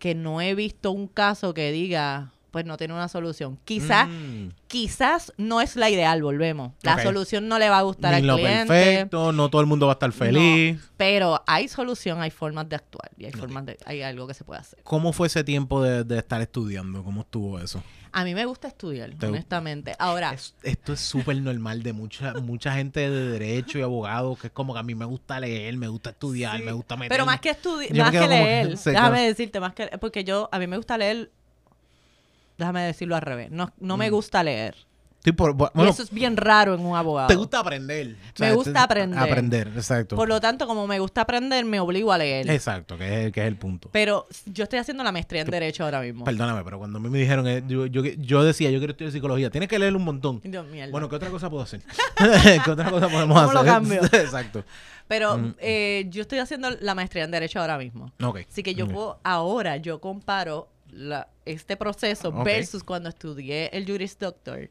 que 0.00 0.16
no 0.16 0.40
he 0.40 0.56
visto 0.56 0.90
un 0.90 1.06
caso 1.06 1.54
que 1.54 1.70
diga, 1.70 2.32
pues 2.50 2.64
no 2.64 2.76
tiene 2.76 2.94
una 2.94 3.08
solución. 3.08 3.58
Quizás, 3.64 4.08
mm. 4.08 4.48
quizás 4.66 5.32
no 5.36 5.60
es 5.60 5.76
la 5.76 5.90
ideal, 5.90 6.22
volvemos. 6.22 6.72
La 6.82 7.02
solución 7.02 7.48
no 7.48 7.58
le 7.58 7.68
va 7.68 7.78
a 7.78 7.82
gustar 7.82 8.14
al 8.14 8.22
cliente. 8.22 8.66
perfecto, 8.66 9.32
no 9.32 9.48
todo 9.48 9.60
el 9.60 9.66
mundo 9.66 9.86
va 9.86 9.92
a 9.92 9.94
estar 9.94 10.12
feliz. 10.12 10.80
pero 10.96 11.42
hay 11.46 11.68
solución, 11.68 12.20
hay 12.20 12.30
formas 12.30 12.68
de 12.68 12.76
actuar 12.76 13.10
y 13.16 13.26
hay 13.26 13.32
formas 13.32 13.66
de, 13.66 13.78
hay 13.84 14.02
algo 14.02 14.26
que 14.26 14.34
se 14.34 14.44
puede 14.44 14.60
hacer. 14.60 14.80
¿Cómo 14.82 15.12
fue 15.12 15.28
ese 15.28 15.44
tiempo 15.44 15.82
de, 15.82 16.18
estar 16.18 16.40
estudiando? 16.40 17.04
¿Cómo 17.04 17.22
estuvo 17.22 17.58
eso? 17.58 17.82
A 18.12 18.24
mí 18.24 18.34
me 18.34 18.44
gusta 18.44 18.66
estudiar, 18.66 19.12
honestamente. 19.22 19.94
Ahora. 19.98 20.34
esto 20.62 20.92
es 20.92 21.00
súper 21.00 21.36
normal 21.36 21.84
de 21.84 21.92
mucha, 21.92 22.34
mucha 22.34 22.72
gente 22.74 23.08
de 23.08 23.30
derecho 23.30 23.78
y 23.78 23.82
abogados, 23.82 24.38
que 24.38 24.48
es 24.48 24.52
como 24.52 24.72
que 24.72 24.80
a 24.80 24.82
mí 24.82 24.96
me 24.96 25.04
gusta 25.04 25.38
leer, 25.38 25.76
me 25.76 25.86
gusta 25.86 26.10
estudiar, 26.10 26.60
me 26.62 26.72
gusta 26.72 26.96
meter. 26.96 27.10
Pero 27.10 27.24
más 27.24 27.40
que 27.40 27.50
estudiar, 27.50 27.96
más 27.96 28.10
que 28.10 28.28
leer, 28.28 28.76
déjame 28.84 29.22
decirte, 29.22 29.60
más 29.60 29.74
que 29.74 29.86
porque 30.00 30.24
yo, 30.24 30.48
a 30.50 30.58
mí 30.58 30.66
me 30.66 30.76
gusta 30.76 30.98
leer 30.98 31.30
déjame 32.60 32.82
decirlo 32.82 33.16
al 33.16 33.22
revés, 33.22 33.50
no, 33.50 33.72
no 33.80 33.96
me 33.96 34.08
mm. 34.08 34.14
gusta 34.14 34.44
leer. 34.44 34.76
y 35.24 35.88
eso 35.88 36.02
es 36.02 36.10
bien 36.10 36.36
raro 36.36 36.74
en 36.74 36.80
un 36.80 36.96
abogado. 36.96 37.28
Te 37.28 37.34
gusta 37.34 37.58
aprender. 37.58 38.16
me 38.38 38.54
gusta 38.54 38.84
aprender. 38.84 39.18
Aprender, 39.18 39.68
exacto. 39.74 40.14
Por 40.14 40.28
lo 40.28 40.40
tanto, 40.40 40.66
como 40.66 40.86
me 40.86 40.98
gusta 41.00 41.22
aprender, 41.22 41.64
me 41.64 41.80
obligo 41.80 42.12
a 42.12 42.18
leer. 42.18 42.48
Exacto, 42.48 42.96
que 42.96 43.26
es, 43.26 43.32
que 43.32 43.40
es 43.40 43.48
el 43.48 43.56
punto. 43.56 43.88
Pero 43.92 44.28
yo 44.46 44.64
estoy 44.64 44.78
haciendo 44.78 45.02
la 45.02 45.12
maestría 45.12 45.42
en 45.42 45.50
Derecho 45.50 45.84
ahora 45.84 46.00
mismo. 46.00 46.24
Perdóname, 46.24 46.62
pero 46.62 46.78
cuando 46.78 46.98
a 46.98 47.00
mí 47.00 47.08
me 47.08 47.18
dijeron, 47.18 47.48
eh, 47.48 47.62
yo, 47.66 47.86
yo, 47.86 48.44
decía, 48.44 48.70
yo 48.70 48.78
quiero 48.78 48.92
estudiar 48.92 49.12
psicología, 49.12 49.50
tienes 49.50 49.68
que 49.68 49.78
leer 49.78 49.96
un 49.96 50.04
montón. 50.04 50.40
bueno, 50.90 51.08
¿qué 51.08 51.16
otra 51.16 51.30
cosa 51.30 51.50
puedo 51.50 51.64
hacer? 51.64 51.82
¿Qué 52.64 52.70
otra 52.70 52.90
cosa 52.90 53.08
podemos 53.08 53.36
hacer? 53.36 53.54
lo 53.54 53.64
cambio? 53.64 54.04
exacto. 54.12 54.64
Pero 55.10 55.36
mm. 55.38 55.54
eh, 55.58 56.06
yo 56.08 56.22
estoy 56.22 56.38
haciendo 56.38 56.70
la 56.70 56.94
maestría 56.94 57.24
en 57.24 57.32
Derecho 57.32 57.60
ahora 57.60 57.76
mismo. 57.78 58.12
Ok. 58.22 58.42
Así 58.48 58.62
que 58.62 58.76
yo 58.76 58.86
puedo, 58.86 59.18
ahora 59.24 59.76
yo 59.76 60.00
comparo 60.00 60.68
este 61.44 61.76
proceso 61.76 62.32
versus 62.32 62.82
cuando 62.82 63.08
estudié 63.08 63.70
el 63.72 63.86
Juris 63.86 64.18
Doctor. 64.18 64.70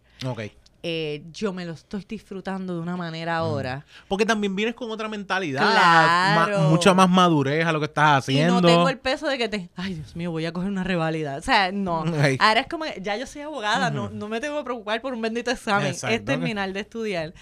Eh, 0.81 1.23
yo 1.33 1.51
me 1.51 1.65
lo 1.65 1.73
estoy 1.73 2.05
disfrutando 2.07 2.73
de 2.75 2.79
una 2.79 2.95
manera 2.95 3.33
mm. 3.33 3.43
ahora. 3.43 3.85
Porque 4.07 4.25
también 4.25 4.55
vienes 4.55 4.75
con 4.75 4.89
otra 4.89 5.09
mentalidad, 5.09 6.69
mucha 6.69 6.93
más 6.93 7.09
madurez 7.09 7.65
a 7.65 7.73
lo 7.73 7.79
que 7.79 7.87
estás 7.87 8.19
haciendo. 8.19 8.59
Y 8.59 8.61
no 8.61 8.67
tengo 8.67 8.89
el 8.89 8.97
peso 8.97 9.27
de 9.27 9.37
que 9.37 9.49
te, 9.49 9.69
ay 9.75 9.95
Dios 9.95 10.15
mío, 10.15 10.31
voy 10.31 10.45
a 10.45 10.53
coger 10.53 10.69
una 10.69 10.85
revalida. 10.85 11.37
O 11.37 11.41
sea, 11.41 11.71
no. 11.73 12.05
Ahora 12.39 12.61
es 12.61 12.67
como, 12.67 12.85
ya 13.01 13.17
yo 13.17 13.27
soy 13.27 13.41
abogada, 13.41 13.91
no, 13.91 14.09
no 14.09 14.29
me 14.29 14.39
tengo 14.39 14.57
que 14.59 14.63
preocupar 14.63 15.01
por 15.01 15.13
un 15.13 15.21
bendito 15.21 15.51
examen. 15.51 15.93
es 15.93 16.25
terminar 16.25 16.71
de 16.71 16.79
estudiar. 16.79 17.33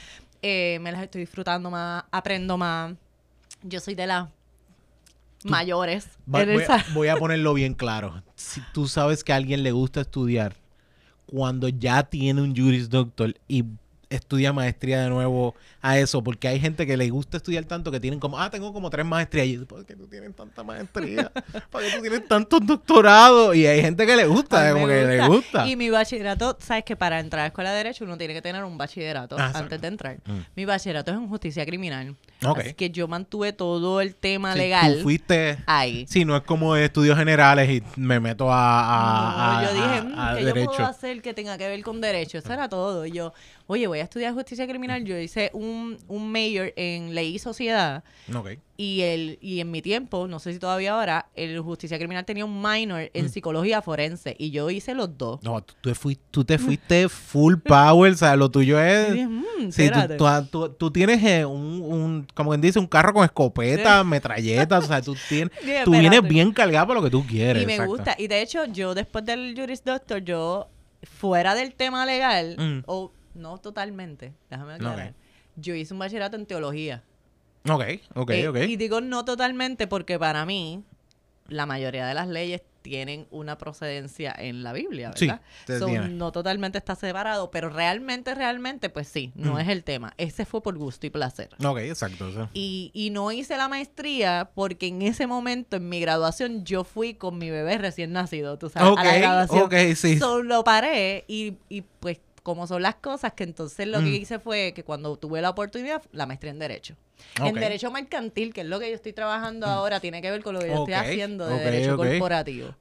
Eh, 0.41 0.79
me 0.81 0.91
las 0.91 1.03
estoy 1.03 1.21
disfrutando 1.21 1.69
más, 1.69 2.05
aprendo 2.11 2.57
más. 2.57 2.93
Yo 3.63 3.79
soy 3.79 3.95
de 3.95 4.07
la 4.07 4.31
mayores. 5.43 6.09
voy, 6.25 7.07
a, 7.07 7.15
ponerlo 7.17 7.53
bien 7.53 7.73
claro. 7.73 8.23
Si 8.35 8.61
tú 8.73 8.87
sabes 8.87 9.23
que 9.23 9.33
a 9.33 9.35
alguien 9.35 9.63
le 9.63 9.71
gusta 9.71 10.01
estudiar, 10.01 10.55
cuando 11.25 11.69
ya 11.69 12.03
tiene 12.03 12.41
un 12.41 12.55
Juris 12.55 12.89
Doctor 12.89 13.35
y 13.47 13.65
estudia 14.09 14.53
maestría 14.53 15.01
de 15.01 15.09
nuevo 15.09 15.55
a 15.81 15.97
eso, 15.97 16.23
porque 16.23 16.47
hay 16.47 16.59
gente 16.59 16.85
que 16.85 16.97
le 16.97 17.09
gusta 17.09 17.37
estudiar 17.37 17.65
tanto 17.65 17.91
que 17.91 17.99
tienen 17.99 18.19
como, 18.19 18.39
ah, 18.39 18.49
tengo 18.49 18.73
como 18.73 18.89
tres 18.89 19.05
maestrías. 19.05 19.47
Y 19.47 19.53
yo, 19.55 19.65
¿por 19.65 19.85
qué 19.85 19.95
tú 19.95 20.07
tienes 20.07 20.35
tanta 20.35 20.63
maestría? 20.63 21.31
¿Por 21.69 21.81
qué 21.81 21.91
tú 21.95 22.01
tienes 22.01 22.27
tantos 22.27 22.65
doctorados? 22.65 23.55
Y 23.55 23.65
hay 23.67 23.81
gente 23.81 24.05
que 24.05 24.15
le 24.15 24.25
gusta, 24.25 24.71
como 24.73 24.87
que 24.87 25.05
le 25.05 25.27
gusta. 25.27 25.67
Y 25.67 25.75
mi 25.75 25.89
bachillerato, 25.89 26.57
sabes 26.59 26.83
que 26.83 26.95
para 26.95 27.19
entrar 27.19 27.41
a 27.41 27.43
la 27.43 27.47
escuela 27.47 27.71
de 27.71 27.77
Derecho 27.77 28.05
uno 28.05 28.17
tiene 28.17 28.33
que 28.33 28.41
tener 28.41 28.63
un 28.63 28.77
bachillerato 28.77 29.35
ah, 29.37 29.51
antes 29.53 29.79
de 29.81 29.87
entrar. 29.87 30.17
Mm. 30.25 30.39
Mi 30.55 30.65
bachillerato 30.65 31.11
es 31.11 31.17
en 31.17 31.27
justicia 31.27 31.65
criminal. 31.65 32.15
Así 32.41 32.73
que 32.73 32.89
yo 32.91 33.07
mantuve 33.07 33.51
todo 33.53 33.99
el 33.99 34.15
tema 34.15 34.55
legal. 34.55 34.97
Tú 34.97 35.03
fuiste 35.03 35.57
ahí. 35.65 36.05
Sí, 36.07 36.23
no 36.23 36.35
es 36.37 36.43
como 36.43 36.75
estudios 36.75 37.17
generales 37.17 37.69
y 37.69 37.83
me 37.99 38.19
meto 38.19 38.51
a, 38.51 39.59
a, 39.59 39.63
yo 39.63 39.73
dije, 39.73 40.01
mm, 40.01 40.37
¿qué 40.37 40.43
yo 40.45 40.65
puedo 40.65 40.85
hacer 40.85 41.21
que 41.21 41.33
tenga 41.33 41.57
que 41.57 41.67
ver 41.67 41.81
con 41.81 41.99
derecho? 41.99 42.37
Eso 42.37 42.53
era 42.53 42.69
todo. 42.69 43.05
Y 43.05 43.11
yo, 43.11 43.33
oye, 43.65 43.87
voy 43.87 43.99
a 43.99 44.03
estudiar 44.03 44.33
justicia 44.33 44.67
criminal. 44.67 45.03
Yo 45.03 45.17
hice 45.17 45.49
un, 45.53 45.97
un 46.07 46.31
mayor 46.31 46.73
en 46.75 47.15
ley 47.15 47.35
y 47.35 47.39
sociedad. 47.39 48.03
Okay. 48.33 48.59
Y, 48.79 49.01
el, 49.01 49.39
y 49.41 49.59
en 49.59 49.71
mi 49.71 49.81
tiempo, 49.81 50.27
no 50.27 50.37
sé 50.37 50.53
si 50.53 50.59
todavía 50.59 50.93
ahora, 50.93 51.29
el 51.33 51.59
justicia 51.61 51.97
criminal 51.97 52.25
tenía 52.25 52.45
un 52.45 52.61
minor 52.61 53.09
en 53.11 53.25
mm. 53.25 53.29
psicología 53.29 53.81
forense. 53.81 54.35
Y 54.37 54.51
yo 54.51 54.69
hice 54.69 54.93
los 54.93 55.17
dos. 55.17 55.41
No, 55.41 55.63
tú, 55.63 55.73
te, 55.81 55.95
fuiste, 55.95 56.23
tú 56.29 56.45
te 56.45 56.59
fuiste 56.59 57.09
full 57.09 57.55
power. 57.55 58.13
o 58.13 58.15
sea, 58.15 58.35
lo 58.35 58.51
tuyo 58.51 58.79
es... 58.83 59.27
Mm, 59.27 59.71
sí, 59.71 59.89
tú, 60.51 60.69
tú, 60.69 60.91
tienes 60.91 61.23
eh, 61.23 61.43
un, 61.43 61.81
un, 61.81 62.27
como 62.35 62.51
quien 62.51 62.61
dice, 62.61 62.77
un 62.77 62.85
carro 62.85 63.13
con 63.13 63.25
escopeta, 63.25 64.03
metralletas. 64.03 64.83
o 64.83 64.87
sea, 64.87 65.01
tú, 65.01 65.15
tienes, 65.27 65.51
tú 65.83 65.91
vienes 65.91 66.21
bien 66.21 66.51
cargado 66.53 66.85
para 66.85 66.99
lo 66.99 67.03
que 67.03 67.11
tú 67.11 67.25
quieres. 67.25 67.63
Y 67.63 67.65
me 67.65 67.83
gusta. 67.83 68.15
Y 68.15 68.27
de 68.27 68.43
hecho, 68.43 68.65
yo 68.65 68.93
después 68.93 69.25
del 69.25 69.55
Juris 69.57 69.83
Doctor, 69.83 70.23
yo, 70.23 70.69
fuera 71.01 71.55
del 71.55 71.73
tema 71.73 72.05
legal, 72.05 72.55
mm. 72.59 72.83
o 72.85 73.11
no 73.33 73.57
totalmente, 73.57 74.33
déjame 74.51 74.73
aclarar. 74.73 75.15
Yo 75.55 75.73
hice 75.73 75.95
un 75.95 75.99
bachillerato 75.99 76.35
en 76.35 76.45
teología. 76.45 77.03
Ok, 77.69 77.83
ok, 78.15 78.29
eh, 78.31 78.47
ok. 78.47 78.57
Y 78.67 78.77
digo 78.77 79.01
no 79.01 79.25
totalmente 79.25 79.87
porque 79.87 80.17
para 80.17 80.45
mí 80.45 80.83
la 81.47 81.65
mayoría 81.65 82.05
de 82.05 82.13
las 82.13 82.27
leyes 82.27 82.61
tienen 82.81 83.27
una 83.31 83.57
procedencia 83.57 84.33
en 84.37 84.63
la 84.63 84.71
Biblia, 84.71 85.11
¿verdad? 85.11 85.41
Sí, 85.67 86.09
no 86.09 86.31
totalmente 86.31 86.77
está 86.77 86.95
separado, 86.95 87.51
pero 87.51 87.69
realmente, 87.69 88.33
realmente, 88.33 88.89
pues 88.89 89.09
sí, 89.09 89.33
no 89.35 89.55
mm. 89.55 89.59
es 89.59 89.67
el 89.67 89.83
tema. 89.83 90.13
Ese 90.17 90.45
fue 90.45 90.63
por 90.63 90.77
gusto 90.77 91.05
y 91.05 91.09
placer. 91.09 91.49
Ok, 91.63 91.79
exacto. 91.79 92.49
Y, 92.53 92.91
y 92.93 93.09
no 93.09 93.31
hice 93.33 93.57
la 93.57 93.67
maestría 93.67 94.51
porque 94.55 94.87
en 94.87 95.01
ese 95.01 95.27
momento, 95.27 95.75
en 95.75 95.89
mi 95.89 95.99
graduación, 95.99 96.63
yo 96.63 96.85
fui 96.85 97.13
con 97.13 97.37
mi 97.37 97.49
bebé 97.49 97.77
recién 97.77 98.13
nacido, 98.13 98.57
tú 98.57 98.69
sabes, 98.69 98.97
a 98.97 99.03
la 99.03 99.17
graduación. 99.17 99.63
Ok, 99.63 99.75
sí. 99.95 100.17
Solo 100.17 100.63
paré 100.63 101.25
y, 101.27 101.57
y 101.67 101.81
pues 101.81 102.19
como 102.47 102.65
son 102.65 102.81
las 102.81 102.95
cosas, 102.95 103.33
que 103.33 103.43
entonces 103.43 103.85
lo 103.89 103.99
que 103.99 104.05
mm. 104.05 104.21
hice 104.21 104.39
fue 104.39 104.71
que 104.73 104.85
cuando 104.85 105.17
tuve 105.17 105.41
la 105.41 105.49
oportunidad, 105.49 106.01
la 106.13 106.25
maestría 106.25 106.53
en 106.53 106.59
Derecho. 106.59 106.95
En 107.43 107.55
Derecho 107.55 107.91
Mercantil, 107.91 108.53
que 108.53 108.61
es 108.61 108.67
lo 108.67 108.79
que 108.79 108.87
yo 108.87 108.95
estoy 108.95 109.11
trabajando 109.11 109.67
mm. 109.67 109.69
ahora, 109.69 109.99
tiene 109.99 110.21
que 110.21 110.31
ver 110.31 110.41
con 110.41 110.53
lo 110.53 110.61
que 110.61 110.69
yo 110.69 110.75
estoy 110.75 110.93
haciendo 110.93 111.45
de 111.45 111.59
Derecho 111.59 111.97
Corporativo. 111.97 112.73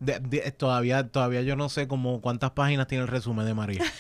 todavía, 0.57 1.09
todavía 1.09 1.43
yo 1.43 1.57
no 1.57 1.69
sé 1.69 1.89
cómo 1.89 2.21
cuántas 2.21 2.53
páginas 2.53 2.87
tiene 2.87 3.03
el 3.03 3.09
resumen 3.09 3.45
de 3.45 3.55
María. 3.55 3.83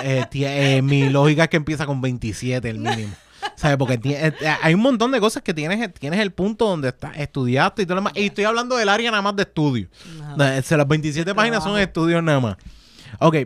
Eh, 0.00 0.24
eh, 0.32 0.80
mi 0.80 1.08
lógica 1.08 1.42
es 1.42 1.48
que 1.48 1.56
empieza 1.56 1.86
con 1.86 2.00
27 2.00 2.70
el 2.70 2.78
mínimo. 2.78 3.12
¿Sabes? 3.56 3.76
Porque 3.76 3.98
eh, 4.04 4.32
hay 4.62 4.74
un 4.74 4.80
montón 4.80 5.10
de 5.10 5.18
cosas 5.18 5.42
que 5.42 5.52
tienes, 5.52 5.92
tienes 5.94 6.20
el 6.20 6.30
punto 6.30 6.68
donde 6.68 6.90
estás, 6.90 7.16
estudiaste 7.16 7.82
y 7.82 7.86
todo 7.86 7.96
lo 7.96 8.02
demás. 8.02 8.12
Y 8.14 8.26
estoy 8.26 8.44
hablando 8.44 8.76
del 8.76 8.88
área 8.88 9.10
nada 9.10 9.22
más 9.22 9.34
de 9.34 9.42
estudio. 9.42 9.88
las 10.36 10.86
27 10.86 11.34
páginas 11.34 11.64
son 11.64 11.80
estudios 11.80 12.22
nada 12.22 12.38
más. 12.38 12.56
Ok, 13.18 13.38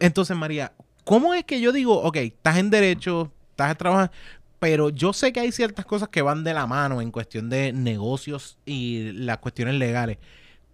entonces 0.00 0.36
María, 0.36 0.72
¿Cómo 1.08 1.32
es 1.32 1.44
que 1.44 1.58
yo 1.58 1.72
digo, 1.72 2.02
ok, 2.02 2.16
estás 2.16 2.58
en 2.58 2.68
derecho, 2.68 3.32
estás 3.52 3.78
trabajando, 3.78 4.12
pero 4.58 4.90
yo 4.90 5.14
sé 5.14 5.32
que 5.32 5.40
hay 5.40 5.52
ciertas 5.52 5.86
cosas 5.86 6.10
que 6.10 6.20
van 6.20 6.44
de 6.44 6.52
la 6.52 6.66
mano 6.66 7.00
en 7.00 7.10
cuestión 7.10 7.48
de 7.48 7.72
negocios 7.72 8.58
y 8.66 9.12
las 9.12 9.38
cuestiones 9.38 9.76
legales. 9.76 10.18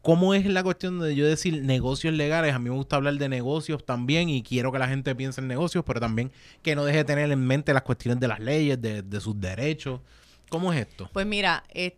¿Cómo 0.02 0.34
es 0.34 0.44
la 0.46 0.64
cuestión 0.64 0.98
de 0.98 1.14
yo 1.14 1.24
decir 1.24 1.62
negocios 1.62 2.14
legales? 2.14 2.52
A 2.52 2.58
mí 2.58 2.68
me 2.68 2.74
gusta 2.74 2.96
hablar 2.96 3.14
de 3.14 3.28
negocios 3.28 3.86
también 3.86 4.28
y 4.28 4.42
quiero 4.42 4.72
que 4.72 4.80
la 4.80 4.88
gente 4.88 5.14
piense 5.14 5.40
en 5.40 5.46
negocios, 5.46 5.84
pero 5.86 6.00
también 6.00 6.32
que 6.62 6.74
no 6.74 6.84
deje 6.84 6.98
de 6.98 7.04
tener 7.04 7.30
en 7.30 7.46
mente 7.46 7.72
las 7.72 7.84
cuestiones 7.84 8.18
de 8.18 8.26
las 8.26 8.40
leyes, 8.40 8.82
de, 8.82 9.20
sus 9.20 9.40
derechos. 9.40 10.00
¿Cómo 10.48 10.72
es 10.72 10.80
esto? 10.80 11.08
Pues 11.12 11.26
mira, 11.26 11.62
eh, 11.72 11.96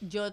yo 0.00 0.32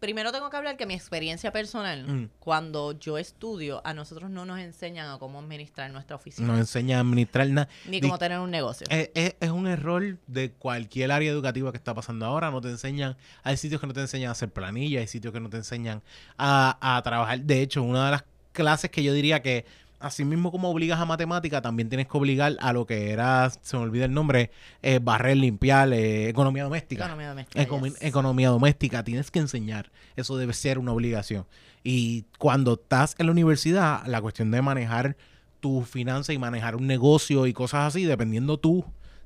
primero 0.00 0.32
tengo 0.32 0.50
que 0.50 0.56
hablar 0.56 0.76
que 0.76 0.86
mi 0.86 0.94
experiencia 0.94 1.52
personal, 1.52 2.06
mm. 2.06 2.30
cuando 2.38 2.98
yo 2.98 3.18
estudio, 3.18 3.80
a 3.84 3.94
nosotros 3.94 4.30
no 4.30 4.44
nos 4.44 4.58
enseñan 4.60 5.10
a 5.10 5.18
cómo 5.18 5.38
administrar 5.38 5.90
nuestra 5.90 6.16
oficina. 6.16 6.46
No 6.46 6.52
nos 6.54 6.60
enseñan 6.60 6.98
a 6.98 7.00
administrar 7.00 7.48
nada. 7.48 7.68
Ni 7.86 8.00
cómo 8.00 8.18
tener 8.18 8.38
un 8.38 8.50
negocio. 8.50 8.86
Es, 8.90 9.34
un 9.50 9.66
error 9.66 10.18
de 10.26 10.52
cualquier 10.52 11.10
área 11.10 11.30
educativa 11.30 11.70
que 11.70 11.78
está 11.78 11.94
pasando 11.94 12.26
ahora. 12.26 12.50
No 12.50 12.60
te 12.60 12.68
enseñan, 12.68 13.16
hay 13.42 13.56
sitios 13.56 13.80
que 13.80 13.86
no 13.86 13.92
te 13.92 14.00
enseñan 14.00 14.28
a 14.28 14.32
hacer 14.32 14.50
planillas, 14.50 15.00
hay 15.00 15.08
sitios 15.08 15.32
que 15.32 15.40
no 15.40 15.50
te 15.50 15.56
enseñan 15.56 16.02
a, 16.36 16.78
a 16.80 17.02
trabajar. 17.02 17.40
De 17.40 17.62
hecho, 17.62 17.82
una 17.82 18.06
de 18.06 18.10
las 18.12 18.24
clases 18.52 18.90
que 18.90 19.02
yo 19.02 19.12
diría 19.12 19.42
que 19.42 19.64
así 20.00 20.24
mismo 20.24 20.50
como 20.50 20.70
obligas 20.70 21.00
a 21.00 21.04
matemática, 21.04 21.60
también 21.60 21.88
tienes 21.88 22.06
que 22.06 22.16
obligar 22.16 22.56
a 22.60 22.72
lo 22.72 22.86
que 22.86 23.10
era, 23.10 23.50
se 23.50 23.76
me 23.76 23.82
olvida 23.82 24.04
el 24.04 24.12
nombre, 24.12 24.50
eh, 24.82 25.00
barrer, 25.02 25.36
limpiar, 25.36 25.92
eh, 25.92 26.28
economía 26.28 26.64
doméstica. 26.64 27.04
Economía 27.04 27.28
doméstica. 27.28 27.62
Economía 28.00 28.48
doméstica, 28.50 29.02
tienes 29.02 29.30
que 29.30 29.38
enseñar. 29.38 29.90
Eso 30.16 30.36
debe 30.36 30.52
ser 30.52 30.78
una 30.78 30.92
obligación. 30.92 31.46
Y 31.82 32.24
cuando 32.38 32.74
estás 32.74 33.14
en 33.18 33.26
la 33.26 33.32
universidad, 33.32 34.04
la 34.06 34.20
cuestión 34.20 34.50
de 34.50 34.62
manejar 34.62 35.16
tu 35.60 35.82
finanzas 35.82 36.34
y 36.34 36.38
manejar 36.38 36.76
un 36.76 36.86
negocio 36.86 37.46
y 37.46 37.52
cosas 37.52 37.88
así, 37.88 38.04
dependiendo 38.04 38.58
tu 38.58 38.84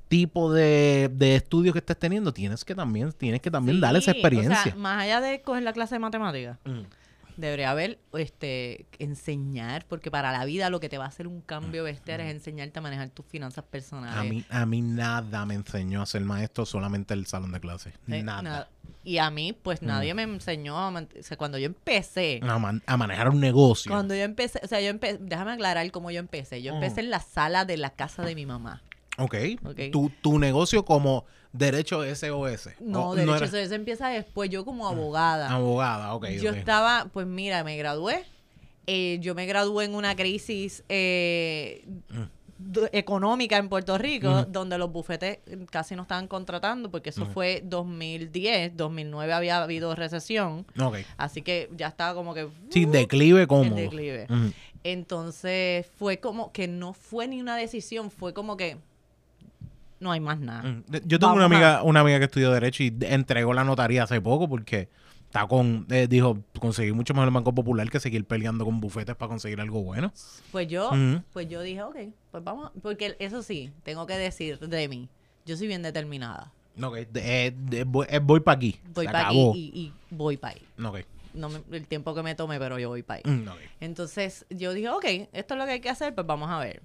tipo 0.08 0.52
de, 0.52 1.11
de 1.12 1.37
estudios 1.37 1.72
que 1.72 1.78
estés 1.78 1.98
teniendo, 1.98 2.32
tienes 2.32 2.64
que 2.64 2.74
también, 2.74 3.12
tienes 3.12 3.40
que 3.40 3.50
también 3.50 3.80
darle 3.80 4.00
esa 4.00 4.11
experiencia. 4.11 4.74
más 4.76 5.02
allá 5.02 5.20
de 5.20 5.40
coger 5.40 5.62
la 5.62 5.72
clase 5.72 5.94
de 5.94 6.00
matemática. 6.00 6.58
Mm. 6.64 6.82
Debería 7.37 7.71
haber, 7.71 7.99
este, 8.12 8.87
enseñar, 8.99 9.87
porque 9.88 10.11
para 10.11 10.33
la 10.33 10.45
vida 10.45 10.71
lo 10.71 10.81
que 10.81 10.88
te 10.88 10.99
va 10.99 11.05
a 11.05 11.09
hacer 11.09 11.27
un 11.27 11.40
cambio 11.40 11.85
bestial 11.85 12.21
es 12.21 12.31
enseñarte 12.31 12.79
a 12.79 12.83
manejar 12.83 13.11
tus 13.11 13.27
finanzas 13.27 13.64
personales. 13.64 14.16
A 14.16 14.25
mí, 14.25 14.45
a 14.51 14.66
mí 14.66 14.83
nada 14.83 15.47
me 15.47 15.55
enseñó 15.55 16.03
a 16.03 16.07
ser 16.07 16.23
maestro, 16.23 16.66
solamente 16.66 17.14
el 17.14 17.27
salón 17.27 17.53
de 17.53 17.61
clases. 17.61 17.95
nada. 18.07 18.68
Y 19.05 19.18
a 19.18 19.31
mí, 19.31 19.53
pues 19.53 19.83
mm. 19.83 19.87
nadie 19.87 20.14
me 20.14 20.23
enseñó 20.23 20.79
a, 20.79 20.88
o 20.88 21.07
sea, 21.21 21.37
cuando 21.37 21.59
yo 21.59 21.66
empecé. 21.66 22.40
A, 22.42 22.97
manejar 22.97 23.29
un 23.31 23.40
negocio. 23.40 23.90
Cuando 23.90 24.14
yo 24.14 24.23
empecé, 24.23 24.61
o 24.62 24.68
sea, 24.68 24.81
yo 24.81 24.88
empecé, 24.88 25.18
déjame 25.21 25.53
aclarar 25.53 25.90
cómo 25.90 26.11
yo 26.11 26.21
empecé. 26.21 26.62
Yo 26.62 26.75
empecé 26.75 27.03
mm. 27.03 27.05
en 27.07 27.11
la 27.11 27.21
sala 27.21 27.64
de 27.64 27.77
la 27.77 27.90
casa 27.90 28.23
de 28.23 28.35
mi 28.35 28.47
mamá. 28.47 28.83
Ok. 29.18 29.35
okay. 29.64 29.90
Tu, 29.90 30.11
tu 30.21 30.38
negocio 30.38 30.85
como 30.85 31.27
Derecho 31.52 32.02
SOS. 32.02 32.70
No, 32.80 33.14
Derecho 33.14 33.46
SOS 33.46 33.72
empieza 33.72 34.08
después, 34.08 34.50
yo 34.50 34.64
como 34.64 34.88
abogada. 34.88 35.50
Abogada, 35.50 36.14
ok. 36.14 36.28
Yo 36.40 36.50
estaba, 36.50 37.08
pues 37.12 37.26
mira, 37.26 37.62
me 37.64 37.76
gradué. 37.76 38.24
Eh, 38.86 39.18
yo 39.20 39.34
me 39.34 39.46
gradué 39.46 39.84
en 39.84 39.94
una 39.94 40.16
crisis 40.16 40.82
eh, 40.88 41.84
económica 42.92 43.56
en 43.56 43.68
Puerto 43.68 43.96
Rico, 43.98 44.44
donde 44.46 44.78
los 44.78 44.90
bufetes 44.90 45.38
casi 45.70 45.94
no 45.94 46.02
estaban 46.02 46.26
contratando, 46.26 46.90
porque 46.90 47.10
eso 47.10 47.26
fue 47.26 47.62
2010, 47.64 48.76
2009 48.76 49.32
había 49.32 49.62
habido 49.62 49.94
recesión. 49.94 50.66
Okay. 50.80 51.04
Así 51.16 51.42
que 51.42 51.70
ya 51.76 51.88
estaba 51.88 52.14
como 52.14 52.34
que... 52.34 52.48
Sí, 52.70 52.86
declive 52.86 53.46
como. 53.46 53.74
declive. 53.74 54.26
Entonces 54.84 55.86
fue 55.98 56.18
como 56.18 56.50
que 56.50 56.66
no 56.66 56.92
fue 56.92 57.28
ni 57.28 57.40
una 57.40 57.56
decisión, 57.56 58.10
fue 58.10 58.32
como 58.32 58.56
que 58.56 58.78
no 60.02 60.12
hay 60.12 60.20
más 60.20 60.38
nada. 60.40 60.62
Mm, 60.62 60.84
yo 61.04 61.18
tengo 61.18 61.32
una 61.32 61.44
amiga, 61.44 61.82
una 61.82 62.00
amiga 62.00 62.18
que 62.18 62.26
estudió 62.26 62.50
Derecho 62.50 62.82
y 62.82 62.94
entregó 63.02 63.54
la 63.54 63.64
notaría 63.64 64.02
hace 64.02 64.20
poco 64.20 64.48
porque 64.48 64.88
está 65.24 65.46
con, 65.46 65.86
eh, 65.90 66.06
dijo, 66.08 66.38
conseguir 66.58 66.92
mucho 66.92 67.14
mejor 67.14 67.28
el 67.28 67.34
Banco 67.34 67.54
Popular 67.54 67.88
que 67.88 68.00
seguir 68.00 68.26
peleando 68.26 68.64
con 68.64 68.80
bufetes 68.80 69.14
para 69.14 69.30
conseguir 69.30 69.60
algo 69.60 69.82
bueno. 69.82 70.12
Pues 70.50 70.68
yo, 70.68 70.90
pues 71.32 71.48
yo 71.48 71.62
dije, 71.62 71.82
ok, 71.82 71.96
pues 72.30 72.44
vamos, 72.44 72.70
porque 72.82 73.16
eso 73.18 73.42
sí, 73.42 73.70
tengo 73.84 74.06
que 74.06 74.16
decir 74.16 74.58
de 74.58 74.88
mí, 74.88 75.08
yo 75.46 75.56
soy 75.56 75.68
bien 75.68 75.82
determinada. 75.82 76.52
Ok, 76.82 76.98
eh, 77.14 77.54
voy, 77.86 78.40
para 78.40 78.56
aquí. 78.56 78.78
Voy 78.94 79.06
para 79.06 79.28
aquí 79.28 79.70
y, 79.74 79.92
voy 80.10 80.36
para 80.36 80.54
ahí. 80.54 80.62
No 80.76 80.92
el 81.70 81.86
tiempo 81.86 82.14
que 82.14 82.22
me 82.22 82.34
tome, 82.34 82.58
pero 82.58 82.78
yo 82.78 82.90
voy 82.90 83.02
para 83.02 83.22
ahí. 83.24 83.32
Mm, 83.32 83.48
Entonces 83.80 84.44
yo 84.50 84.74
dije, 84.74 84.90
ok, 84.90 85.04
esto 85.32 85.54
es 85.54 85.58
lo 85.58 85.64
que 85.64 85.72
hay 85.72 85.80
que 85.80 85.88
hacer, 85.88 86.14
pues 86.14 86.26
vamos 86.26 86.50
a 86.50 86.58
ver. 86.58 86.82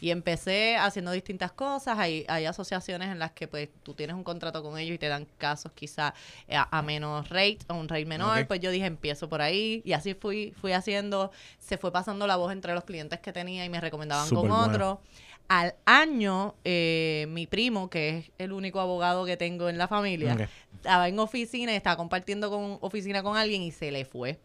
Y 0.00 0.10
empecé 0.10 0.76
haciendo 0.76 1.10
distintas 1.12 1.52
cosas. 1.52 1.98
Hay, 1.98 2.24
hay 2.28 2.46
asociaciones 2.46 3.08
en 3.08 3.18
las 3.18 3.32
que 3.32 3.48
pues 3.48 3.68
tú 3.82 3.94
tienes 3.94 4.14
un 4.14 4.24
contrato 4.24 4.62
con 4.62 4.78
ellos 4.78 4.94
y 4.94 4.98
te 4.98 5.08
dan 5.08 5.26
casos 5.38 5.72
quizá 5.72 6.14
eh, 6.46 6.56
a, 6.56 6.82
menos 6.82 7.28
rate 7.28 7.58
o 7.68 7.74
un 7.74 7.88
rate 7.88 8.06
menor. 8.06 8.46
Pues 8.46 8.60
yo 8.60 8.70
dije, 8.70 8.86
empiezo 8.86 9.28
por 9.28 9.42
ahí. 9.42 9.82
Y 9.84 9.92
así 9.92 10.14
fui, 10.14 10.54
fui 10.60 10.72
haciendo, 10.72 11.32
se 11.58 11.78
fue 11.78 11.92
pasando 11.92 12.26
la 12.26 12.36
voz 12.36 12.52
entre 12.52 12.74
los 12.74 12.84
clientes 12.84 13.20
que 13.20 13.32
tenía 13.32 13.64
y 13.64 13.68
me 13.68 13.80
recomendaban 13.80 14.28
con 14.28 14.50
otros. 14.50 14.98
Al 15.48 15.74
año, 15.86 16.56
eh, 16.64 17.26
mi 17.30 17.46
primo, 17.46 17.88
que 17.88 18.18
es 18.18 18.30
el 18.36 18.52
único 18.52 18.80
abogado 18.80 19.24
que 19.24 19.38
tengo 19.38 19.70
en 19.70 19.78
la 19.78 19.88
familia, 19.88 20.48
estaba 20.74 21.08
en 21.08 21.18
oficina 21.18 21.72
y 21.72 21.76
estaba 21.76 21.96
compartiendo 21.96 22.50
con 22.50 22.76
oficina 22.82 23.22
con 23.22 23.36
alguien 23.36 23.62
y 23.62 23.72
se 23.72 23.90
le 23.90 24.04
fue. 24.04 24.38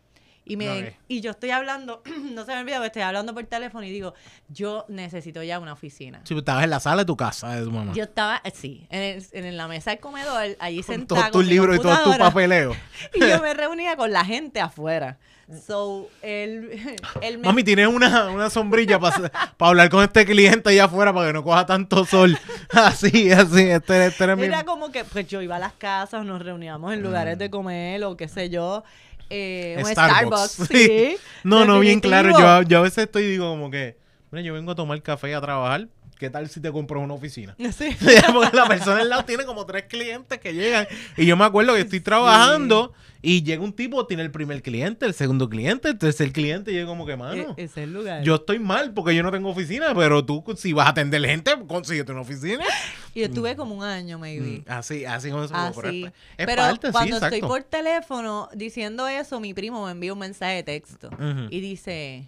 Y, 0.45 0.57
me, 0.57 0.97
y 1.07 1.21
yo 1.21 1.31
estoy 1.31 1.51
hablando, 1.51 2.01
no 2.33 2.45
se 2.45 2.53
me 2.53 2.61
olvida, 2.61 2.85
estoy 2.85 3.01
hablando 3.01 3.33
por 3.33 3.45
teléfono 3.45 3.85
y 3.85 3.91
digo, 3.91 4.13
yo 4.49 4.85
necesito 4.89 5.41
ya 5.41 5.59
una 5.59 5.73
oficina. 5.73 6.21
Sí, 6.25 6.37
estabas 6.37 6.65
en 6.65 6.69
la 6.69 6.79
sala 6.79 7.03
de 7.03 7.05
tu 7.05 7.15
casa, 7.15 7.55
de 7.55 7.63
tu 7.63 7.71
mamá. 7.71 7.93
Yo 7.93 8.03
estaba, 8.03 8.41
eh, 8.43 8.51
sí, 8.53 8.85
en, 8.89 9.23
en 9.31 9.57
la 9.57 9.67
mesa 9.67 9.91
del 9.91 9.99
comedor, 9.99 10.57
allí 10.59 10.83
sentada. 10.83 11.29
Todos 11.29 11.31
tus 11.31 11.45
libros 11.45 11.77
y 11.77 11.79
todo 11.79 12.03
tu 12.03 12.17
papeleo. 12.17 12.75
y 13.13 13.19
yo 13.21 13.41
me 13.41 13.53
reunía 13.53 13.95
con 13.95 14.11
la 14.11 14.25
gente 14.25 14.59
afuera. 14.59 15.17
So, 15.65 16.09
él, 16.21 16.97
Mami, 17.43 17.63
tienes 17.63 17.87
una, 17.87 18.29
una 18.29 18.49
sombrilla 18.49 18.99
para 18.99 19.31
hablar 19.59 19.89
con 19.89 20.03
este 20.03 20.25
cliente 20.25 20.69
allá 20.69 20.85
afuera 20.85 21.13
para 21.13 21.27
que 21.27 21.33
no 21.33 21.43
coja 21.43 21.65
tanto 21.65 22.05
sol. 22.05 22.37
así, 22.71 23.31
así. 23.31 23.69
Este, 23.69 24.05
este 24.05 24.23
era, 24.23 24.33
era 24.33 24.63
como 24.63 24.91
que, 24.91 25.03
pues 25.03 25.27
yo 25.27 25.41
iba 25.41 25.57
a 25.57 25.59
las 25.59 25.73
casas, 25.73 26.25
nos 26.25 26.41
reuníamos 26.41 26.93
en 26.93 27.01
lugares 27.01 27.35
mm. 27.35 27.39
de 27.39 27.49
comer 27.49 28.03
o 28.03 28.17
qué 28.17 28.27
sé 28.27 28.49
yo 28.49 28.83
eh, 29.29 29.75
un 29.79 29.85
Starbucks. 29.85 30.51
sí. 30.69 31.17
No, 31.43 31.65
no, 31.65 31.79
bien 31.79 31.99
claro. 31.99 32.31
Yo, 32.31 32.61
yo, 32.63 32.79
a 32.79 32.81
veces 32.81 33.05
estoy 33.05 33.25
digo 33.25 33.49
como 33.49 33.69
que, 33.69 33.97
mira, 34.31 34.43
yo 34.43 34.53
vengo 34.53 34.71
a 34.71 34.75
tomar 34.75 35.01
café 35.01 35.29
y 35.29 35.33
a 35.33 35.41
trabajar. 35.41 35.87
¿Qué 36.17 36.29
tal 36.29 36.49
si 36.49 36.59
te 36.61 36.71
compro 36.71 36.99
una 36.99 37.13
oficina? 37.13 37.55
Sí. 37.73 37.95
Porque 38.33 38.55
la 38.55 38.67
persona 38.67 39.01
al 39.01 39.09
lado 39.09 39.25
tiene 39.25 39.45
como 39.45 39.65
tres 39.65 39.85
clientes 39.85 40.39
que 40.39 40.53
llegan. 40.53 40.87
Y 41.17 41.25
yo 41.25 41.35
me 41.35 41.45
acuerdo 41.45 41.73
que 41.73 41.81
estoy 41.81 42.01
trabajando 42.01 42.93
y 43.25 43.41
llega 43.41 43.63
un 43.63 43.71
tipo, 43.71 44.05
tiene 44.05 44.21
el 44.21 44.31
primer 44.31 44.61
cliente, 44.61 45.05
el 45.05 45.13
segundo 45.13 45.49
cliente, 45.49 45.87
el 45.87 45.97
tercer 45.97 46.33
cliente, 46.33 46.73
y 46.73 46.75
yo 46.75 46.85
como 46.85 47.05
que, 47.05 47.15
mano. 47.15 47.55
E-, 47.57 47.63
es 47.63 47.77
el 47.77 47.93
lugar. 47.93 48.21
Yo 48.21 48.35
estoy 48.35 48.59
mal 48.59 48.93
porque 48.93 49.15
yo 49.15 49.23
no 49.23 49.31
tengo 49.31 49.49
oficina, 49.49 49.95
pero 49.95 50.25
tú, 50.25 50.43
si 50.57 50.73
vas 50.73 50.87
a 50.87 50.89
atender 50.89 51.25
gente, 51.25 51.51
consíguete 51.65 52.11
una 52.11 52.21
oficina. 52.21 52.65
Y 53.13 53.21
yo 53.21 53.27
estuve 53.27 53.55
como 53.55 53.75
un 53.75 53.83
año, 53.83 54.19
maybe. 54.19 54.59
Mm, 54.59 54.63
así, 54.67 55.05
así 55.05 55.29
como 55.29 55.45
eso. 55.45 55.55
Así. 55.55 56.05
Es 56.37 56.45
pero 56.45 56.63
cuando 56.91 57.17
estoy 57.17 57.39
por 57.39 57.63
teléfono 57.63 58.49
diciendo 58.53 59.07
eso, 59.07 59.39
mi 59.39 59.53
primo 59.53 59.85
me 59.85 59.91
envía 59.91 60.11
un 60.11 60.19
mensaje 60.19 60.55
de 60.55 60.63
texto 60.63 61.09
y 61.49 61.61
dice 61.61 62.25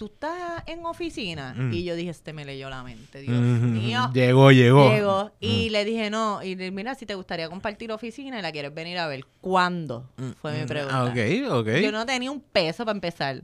¿tú 0.00 0.06
estás 0.06 0.62
en 0.64 0.82
oficina? 0.86 1.52
Mm. 1.54 1.74
Y 1.74 1.84
yo 1.84 1.94
dije, 1.94 2.08
este 2.08 2.32
me 2.32 2.46
leyó 2.46 2.70
la 2.70 2.82
mente, 2.82 3.20
Dios 3.20 3.36
mío. 3.38 4.10
Llegó, 4.14 4.50
llegó. 4.50 4.90
Llegó. 4.90 5.30
Y 5.40 5.68
mm. 5.68 5.72
le 5.72 5.84
dije, 5.84 6.08
no, 6.08 6.42
y 6.42 6.56
mira, 6.56 6.94
si 6.94 7.04
te 7.04 7.14
gustaría 7.14 7.50
compartir 7.50 7.92
oficina 7.92 8.38
y 8.38 8.42
la 8.42 8.50
quieres 8.50 8.72
venir 8.72 8.96
a 8.96 9.06
ver, 9.06 9.26
¿cuándo? 9.42 10.08
Mm, 10.16 10.30
Fue 10.40 10.58
mi 10.58 10.64
pregunta. 10.64 11.04
Ok, 11.04 11.18
ok. 11.50 11.68
Yo 11.82 11.92
no 11.92 12.06
tenía 12.06 12.30
un 12.30 12.40
peso 12.40 12.86
para 12.86 12.96
empezar. 12.96 13.42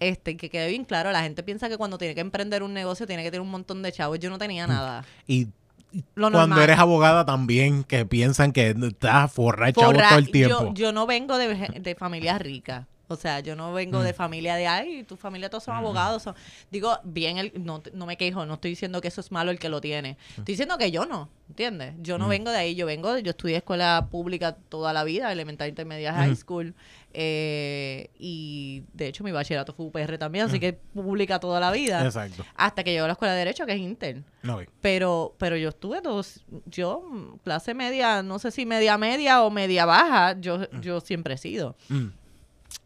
Este, 0.00 0.36
que 0.36 0.50
quede 0.50 0.68
bien 0.68 0.84
claro, 0.84 1.12
la 1.12 1.22
gente 1.22 1.44
piensa 1.44 1.68
que 1.68 1.76
cuando 1.76 1.96
tiene 1.96 2.16
que 2.16 2.22
emprender 2.22 2.64
un 2.64 2.74
negocio 2.74 3.06
tiene 3.06 3.22
que 3.22 3.30
tener 3.30 3.42
un 3.42 3.50
montón 3.50 3.80
de 3.80 3.92
chavos. 3.92 4.18
Yo 4.18 4.30
no 4.30 4.38
tenía 4.38 4.66
nada. 4.66 5.04
Y 5.28 5.46
cuando 6.16 6.60
eres 6.60 6.78
abogada 6.80 7.24
también, 7.24 7.84
que 7.84 8.04
piensan 8.04 8.50
que 8.50 8.70
estás 8.70 9.32
forra 9.32 9.72
chavos 9.72 9.96
todo 9.96 10.18
el 10.18 10.30
tiempo. 10.32 10.58
Yo, 10.58 10.74
yo 10.74 10.92
no 10.92 11.06
vengo 11.06 11.38
de, 11.38 11.54
de 11.54 11.94
familia 11.94 12.36
rica. 12.36 12.88
O 13.08 13.16
sea, 13.16 13.40
yo 13.40 13.56
no 13.56 13.72
vengo 13.72 14.02
de 14.02 14.12
mm. 14.12 14.16
familia 14.16 14.54
de, 14.54 14.66
ay, 14.66 15.02
tu 15.04 15.16
familia 15.16 15.48
todos 15.48 15.64
son 15.64 15.74
abogados. 15.74 16.24
Digo, 16.70 16.98
bien, 17.04 17.38
el, 17.38 17.52
no, 17.56 17.82
no 17.94 18.04
me 18.04 18.18
quejo, 18.18 18.44
no 18.44 18.54
estoy 18.54 18.72
diciendo 18.72 19.00
que 19.00 19.08
eso 19.08 19.22
es 19.22 19.32
malo 19.32 19.50
el 19.50 19.58
que 19.58 19.70
lo 19.70 19.80
tiene. 19.80 20.12
Mm. 20.12 20.40
Estoy 20.40 20.52
diciendo 20.52 20.76
que 20.76 20.90
yo 20.90 21.06
no, 21.06 21.30
¿entiendes? 21.48 21.94
Yo 22.00 22.18
no 22.18 22.26
mm. 22.26 22.30
vengo 22.30 22.50
de 22.50 22.58
ahí, 22.58 22.74
yo 22.74 22.84
vengo, 22.84 23.16
yo 23.18 23.30
estudié 23.30 23.56
escuela 23.56 24.08
pública 24.10 24.56
toda 24.68 24.92
la 24.92 25.04
vida, 25.04 25.32
elemental, 25.32 25.68
intermedia, 25.68 26.12
high 26.12 26.36
school. 26.36 26.74
Eh, 27.14 28.10
y 28.18 28.84
de 28.92 29.08
hecho 29.08 29.24
mi 29.24 29.32
bachillerato 29.32 29.72
fue 29.72 29.86
UPR 29.86 30.18
también, 30.18 30.44
así 30.44 30.60
que 30.60 30.74
pública 30.74 31.40
toda 31.40 31.58
la 31.58 31.70
vida. 31.70 32.04
Exacto. 32.04 32.44
Hasta 32.54 32.84
que 32.84 32.92
llegó 32.92 33.04
a 33.04 33.08
la 33.08 33.12
escuela 33.12 33.32
de 33.32 33.38
Derecho, 33.38 33.64
que 33.64 33.72
es 33.72 33.80
Inter. 33.80 34.22
No, 34.42 34.60
pero, 34.82 35.34
pero 35.38 35.56
yo 35.56 35.70
estuve 35.70 36.02
todos, 36.02 36.44
yo, 36.66 37.38
clase 37.42 37.72
media, 37.72 38.22
no 38.22 38.38
sé 38.38 38.50
si 38.50 38.66
media 38.66 38.98
media 38.98 39.42
o 39.42 39.50
media 39.50 39.86
baja, 39.86 40.38
yo, 40.38 40.70
yo 40.80 41.00
siempre 41.00 41.34
he 41.34 41.38
sido. 41.38 41.76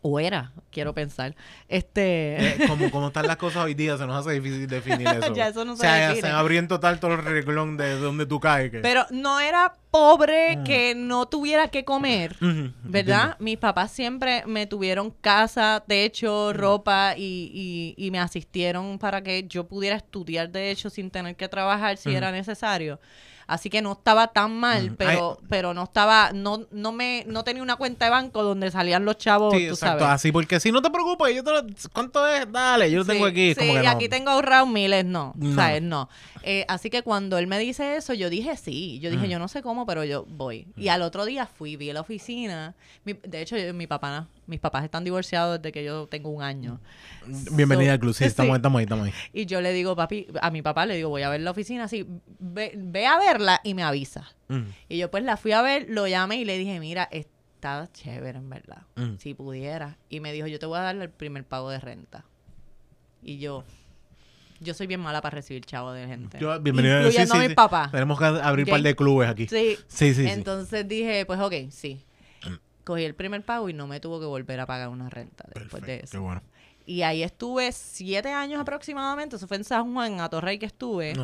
O 0.00 0.18
era, 0.18 0.52
quiero 0.70 0.94
pensar. 0.94 1.34
Este... 1.68 2.36
Eh, 2.44 2.58
como, 2.68 2.90
como 2.90 3.06
están 3.08 3.26
las 3.26 3.36
cosas 3.36 3.64
hoy 3.64 3.74
día, 3.74 3.96
se 3.96 4.06
nos 4.06 4.26
hace 4.26 4.40
difícil 4.40 4.66
definir 4.66 5.06
eso. 5.06 5.32
ya 5.34 5.48
eso 5.48 5.64
no 5.64 5.76
se, 5.76 5.86
o 5.86 6.14
se 6.16 6.28
abrió 6.28 6.58
en 6.58 6.68
total 6.68 6.98
todo 6.98 7.14
el 7.14 7.24
reglón 7.24 7.76
de 7.76 7.96
donde 7.96 8.26
tú 8.26 8.40
caes. 8.40 8.72
Pero 8.82 9.06
no 9.10 9.40
era 9.40 9.76
pobre 9.92 10.56
mm. 10.56 10.64
que 10.64 10.94
no 10.94 11.26
tuviera 11.26 11.68
que 11.68 11.84
comer, 11.84 12.34
¿verdad? 12.82 13.36
Mis 13.38 13.58
papás 13.58 13.92
siempre 13.92 14.42
me 14.46 14.66
tuvieron 14.66 15.10
casa, 15.10 15.84
techo, 15.86 16.50
mm. 16.50 16.56
ropa 16.56 17.14
y, 17.16 17.94
y, 17.96 18.06
y, 18.06 18.10
me 18.10 18.18
asistieron 18.18 18.98
para 18.98 19.22
que 19.22 19.44
yo 19.46 19.68
pudiera 19.68 19.96
estudiar, 19.96 20.50
de 20.50 20.70
hecho, 20.70 20.88
sin 20.88 21.10
tener 21.10 21.36
que 21.36 21.46
trabajar 21.46 21.98
si 21.98 22.14
era 22.14 22.32
necesario. 22.32 22.98
Así 23.46 23.68
que 23.68 23.82
no 23.82 23.92
estaba 23.92 24.28
tan 24.28 24.58
mal, 24.58 24.94
pero, 24.96 25.38
pero 25.48 25.74
no 25.74 25.84
estaba, 25.84 26.30
no, 26.32 26.66
no 26.70 26.92
me, 26.92 27.24
no 27.26 27.44
tenía 27.44 27.62
una 27.62 27.76
cuenta 27.76 28.06
de 28.06 28.10
banco 28.10 28.42
donde 28.42 28.70
salían 28.70 29.04
los 29.04 29.18
chavos, 29.18 29.54
sí, 29.54 29.66
exacto, 29.66 30.06
así, 30.06 30.32
porque 30.32 30.58
si 30.58 30.72
no 30.72 30.80
te 30.80 30.90
preocupes, 30.90 31.34
yo 31.34 31.44
te 31.44 31.50
lo, 31.50 31.62
¿cuánto 31.92 32.26
es? 32.26 32.50
Dale, 32.50 32.90
yo 32.90 33.00
lo 33.00 33.04
tengo 33.04 33.26
aquí. 33.26 33.54
Sí, 33.54 33.64
y 33.64 33.86
aquí 33.86 34.08
tengo 34.08 34.30
ahorrado 34.30 34.64
miles, 34.66 35.04
no, 35.04 35.34
no. 35.36 35.54
¿sabes? 35.54 35.82
No. 35.82 36.08
Eh, 36.44 36.64
así 36.68 36.90
que 36.90 37.02
cuando 37.02 37.38
él 37.38 37.46
me 37.46 37.58
dice 37.58 37.96
eso, 37.96 38.14
yo 38.14 38.30
dije 38.30 38.56
sí. 38.56 38.98
Yo 39.00 39.10
dije, 39.10 39.28
yo 39.28 39.38
no 39.38 39.48
sé 39.48 39.62
cómo, 39.62 39.81
pero 39.86 40.04
yo 40.04 40.24
voy. 40.28 40.66
Y 40.76 40.88
al 40.88 41.02
otro 41.02 41.24
día 41.24 41.46
fui, 41.46 41.76
vi 41.76 41.90
a 41.90 41.94
la 41.94 42.00
oficina. 42.00 42.74
de 43.04 43.40
hecho, 43.40 43.56
mi 43.74 43.86
papá, 43.86 44.28
mis 44.46 44.60
papás 44.60 44.84
están 44.84 45.04
divorciados 45.04 45.58
desde 45.58 45.72
que 45.72 45.84
yo 45.84 46.06
tengo 46.06 46.30
un 46.30 46.42
año. 46.42 46.80
Bienvenida 47.52 47.92
al 47.92 48.00
club, 48.00 48.14
sí, 48.14 48.24
estamos, 48.24 48.56
estamos 48.56 48.78
ahí, 48.78 48.84
estamos 48.84 49.06
ahí. 49.06 49.12
Y 49.32 49.46
yo 49.46 49.60
le 49.60 49.72
digo, 49.72 49.96
papi, 49.96 50.26
a 50.40 50.50
mi 50.50 50.62
papá 50.62 50.86
le 50.86 50.96
digo, 50.96 51.08
voy 51.08 51.22
a 51.22 51.30
ver 51.30 51.40
la 51.40 51.50
oficina, 51.50 51.84
así, 51.84 52.06
ve, 52.38 52.72
ve 52.76 53.06
a 53.06 53.18
verla 53.18 53.60
y 53.64 53.74
me 53.74 53.82
avisa. 53.82 54.32
Mm. 54.48 54.62
Y 54.88 54.98
yo 54.98 55.10
pues 55.10 55.24
la 55.24 55.36
fui 55.36 55.52
a 55.52 55.62
ver, 55.62 55.86
lo 55.88 56.06
llamé 56.06 56.36
y 56.36 56.44
le 56.44 56.58
dije, 56.58 56.78
mira, 56.80 57.08
está 57.10 57.88
chévere 57.92 58.38
en 58.38 58.50
verdad, 58.50 58.82
mm. 58.96 59.16
si 59.18 59.34
pudiera. 59.34 59.98
Y 60.08 60.20
me 60.20 60.32
dijo, 60.32 60.46
yo 60.46 60.58
te 60.58 60.66
voy 60.66 60.78
a 60.78 60.82
dar 60.82 60.96
el 60.96 61.10
primer 61.10 61.44
pago 61.44 61.70
de 61.70 61.80
renta. 61.80 62.24
Y 63.22 63.38
yo, 63.38 63.64
yo 64.62 64.74
soy 64.74 64.86
bien 64.86 65.00
mala 65.00 65.20
para 65.20 65.36
recibir 65.36 65.64
chavo 65.64 65.92
de 65.92 66.06
gente. 66.06 66.38
Yo, 66.40 66.58
bienvenido. 66.60 66.98
Incluyendo 66.98 67.34
a 67.34 67.38
mi 67.38 67.48
papá. 67.54 67.88
Tenemos 67.90 68.18
que 68.18 68.24
abrir 68.24 68.66
un 68.66 68.70
par 68.70 68.82
de 68.82 68.96
clubes 68.96 69.28
aquí. 69.28 69.48
Sí. 69.48 69.76
Sí, 69.88 70.14
sí. 70.14 70.26
Entonces 70.28 70.86
dije, 70.86 71.26
pues 71.26 71.40
ok, 71.40 71.54
sí. 71.70 72.04
Cogí 72.84 73.04
el 73.04 73.14
primer 73.14 73.44
pago 73.44 73.68
y 73.68 73.72
no 73.72 73.86
me 73.86 74.00
tuvo 74.00 74.18
que 74.18 74.26
volver 74.26 74.58
a 74.58 74.66
pagar 74.66 74.88
una 74.88 75.08
renta 75.08 75.44
después 75.54 75.82
de 75.84 76.00
eso. 76.00 76.12
Qué 76.12 76.18
bueno. 76.18 76.42
Y 76.84 77.02
ahí 77.02 77.22
estuve 77.22 77.70
siete 77.70 78.30
años 78.30 78.60
aproximadamente. 78.60 79.36
Eso 79.36 79.46
fue 79.46 79.56
en 79.56 79.64
San 79.64 79.92
Juan, 79.92 80.14
en 80.14 80.20
Atorrey 80.20 80.58
que 80.58 80.66
estuve. 80.66 81.14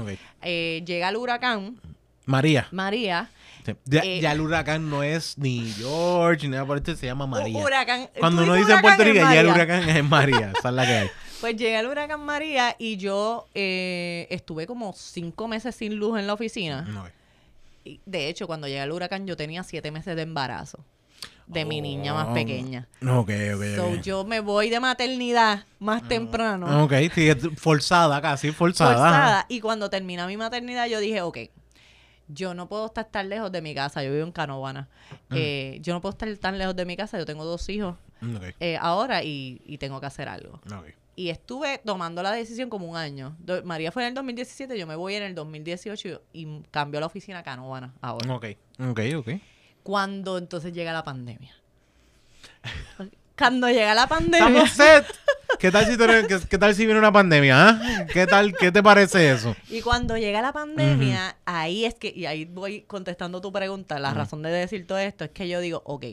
Eh, 0.43 0.84
llega 0.86 1.09
el 1.09 1.16
huracán. 1.16 1.80
María. 2.26 2.68
María. 2.70 3.30
Eh, 3.66 4.20
ya, 4.22 4.32
el 4.32 4.41
huracán 4.41 4.89
no 4.89 5.03
es 5.03 5.36
ni 5.36 5.70
George 5.72 6.47
ni 6.47 6.53
nada 6.53 6.64
por 6.64 6.76
esto, 6.76 6.95
se 6.95 7.07
llama 7.07 7.26
María. 7.26 7.59
Huracán, 7.59 8.09
Cuando 8.18 8.45
uno 8.45 8.55
dice 8.55 8.78
Puerto 8.80 9.03
Rico, 9.03 9.16
ya 9.16 9.41
el 9.41 9.49
huracán 9.49 9.89
es 9.89 10.05
María. 10.05 10.53
Esa 10.57 10.68
es 10.68 10.74
la 10.74 10.86
que 10.86 10.93
hay. 10.93 11.09
Pues 11.41 11.57
llega 11.57 11.80
el 11.80 11.86
huracán 11.86 12.24
María 12.24 12.74
y 12.78 12.97
yo 12.97 13.47
eh, 13.55 14.26
estuve 14.30 14.66
como 14.66 14.93
cinco 14.93 15.47
meses 15.47 15.74
sin 15.74 15.97
luz 15.97 16.18
en 16.18 16.26
la 16.26 16.34
oficina. 16.34 17.11
de 18.05 18.28
hecho, 18.28 18.47
cuando 18.47 18.66
llega 18.66 18.84
el 18.84 18.93
huracán 18.93 19.26
yo 19.26 19.36
tenía 19.36 19.62
siete 19.62 19.91
meses 19.91 20.16
de 20.16 20.22
embarazo 20.22 20.84
de 21.49 21.64
mi 21.64 21.80
niña 21.80 22.12
más 22.12 22.28
oh, 22.28 22.34
pequeña. 22.34 22.86
Ok, 23.03 23.30
ok, 23.55 23.64
so, 23.74 23.95
Yo 24.03 24.24
me 24.24 24.41
voy 24.41 24.68
de 24.68 24.80
maternidad 24.80 25.64
más 25.78 26.03
ah, 26.05 26.09
temprano. 26.09 26.84
Ok, 26.84 26.93
sí, 27.14 27.30
forzada 27.57 28.20
casi, 28.20 28.53
forzada. 28.53 28.93
Forzada. 28.93 29.47
Y 29.49 29.61
cuando 29.61 29.89
termina 29.89 30.26
mi 30.26 30.36
maternidad 30.36 30.86
yo 30.86 31.01
dije, 31.01 31.22
ok, 31.22 31.39
yo 32.28 32.53
no 32.55 32.68
puedo 32.68 32.86
estar 32.86 33.07
tan 33.07 33.28
lejos 33.28 33.51
de 33.51 33.62
mi 33.62 33.74
casa. 33.74 34.03
Yo 34.03 34.12
vivo 34.12 34.24
en 34.24 34.32
Canovana. 34.32 34.89
Mm. 35.30 35.34
Eh, 35.36 35.78
yo 35.80 35.95
no 35.95 36.01
puedo 36.01 36.12
estar 36.12 36.28
tan 36.36 36.59
lejos 36.59 36.76
de 36.76 36.84
mi 36.84 36.97
casa. 36.97 37.18
Yo 37.18 37.24
tengo 37.24 37.45
dos 37.45 37.66
hijos 37.70 37.97
mm, 38.20 38.36
eh, 38.61 38.76
ahora 38.78 39.22
y, 39.22 39.62
y, 39.64 39.78
tengo 39.78 40.01
que 40.01 40.07
hacer 40.07 40.28
algo. 40.28 40.61
Y 41.19 41.31
estuve 41.31 41.79
tomando 41.85 42.23
la 42.23 42.31
decisión 42.31 42.71
como 42.71 42.87
un 42.87 42.97
año. 42.97 43.37
María 43.64 43.91
fue 43.91 44.05
en 44.05 44.11
el 44.11 44.14
2017, 44.14 44.79
yo 44.79 44.87
me 44.87 44.95
voy 44.95 45.16
en 45.16 45.25
el 45.25 45.35
2018 45.35 46.23
y 46.33 46.61
cambio 46.71 47.01
la 47.01 47.07
oficina 47.07 47.41
a 47.41 47.43
Canovana 47.43 47.93
ahora. 48.01 48.35
Ok, 48.35 48.47
ok, 48.79 49.01
ok 49.16 49.29
cuando 49.89 50.37
entonces 50.37 50.75
llega 50.75 50.93
la 50.93 51.03
pandemia. 51.03 51.55
Cuando 53.39 53.71
llega 53.71 53.95
la 53.95 54.07
pandemia. 54.07 54.49
Estamos 54.49 54.71
set. 54.73 55.07
¿Qué 55.59 55.71
tal 55.71 55.87
si, 55.87 55.97
qué, 56.47 56.59
tal 56.59 56.75
si 56.75 56.85
viene 56.85 56.99
una 56.99 57.11
pandemia? 57.11 57.71
Ah? 57.71 58.07
¿Qué 58.12 58.27
tal? 58.27 58.53
¿Qué 58.53 58.71
te 58.71 58.83
parece 58.83 59.31
eso? 59.31 59.57
Y 59.71 59.81
cuando 59.81 60.19
llega 60.19 60.43
la 60.43 60.53
pandemia, 60.53 61.37
ahí 61.47 61.87
es 61.87 61.95
que, 61.95 62.12
y 62.14 62.27
ahí 62.27 62.45
voy 62.45 62.83
contestando 62.83 63.41
tu 63.41 63.51
pregunta, 63.51 63.99
la 63.99 64.12
razón 64.12 64.43
de 64.43 64.51
decir 64.51 64.87
todo 64.87 64.99
esto 64.99 65.25
es 65.25 65.31
que 65.31 65.49
yo 65.49 65.61
digo, 65.61 65.81
ok, 65.87 66.05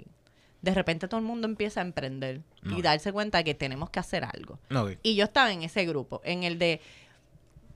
de 0.65 0.73
repente 0.73 1.07
todo 1.07 1.19
el 1.19 1.25
mundo 1.25 1.47
empieza 1.47 1.79
a 1.79 1.83
emprender 1.83 2.41
y 2.75 2.81
darse 2.81 3.13
cuenta 3.13 3.37
de 3.37 3.43
que 3.43 3.53
tenemos 3.53 3.91
que 3.91 3.99
hacer 3.99 4.25
algo. 4.25 4.59
Y 5.03 5.15
yo 5.15 5.25
estaba 5.25 5.53
en 5.53 5.61
ese 5.61 5.85
grupo, 5.85 6.21
en 6.25 6.43
el 6.43 6.57
de 6.57 6.81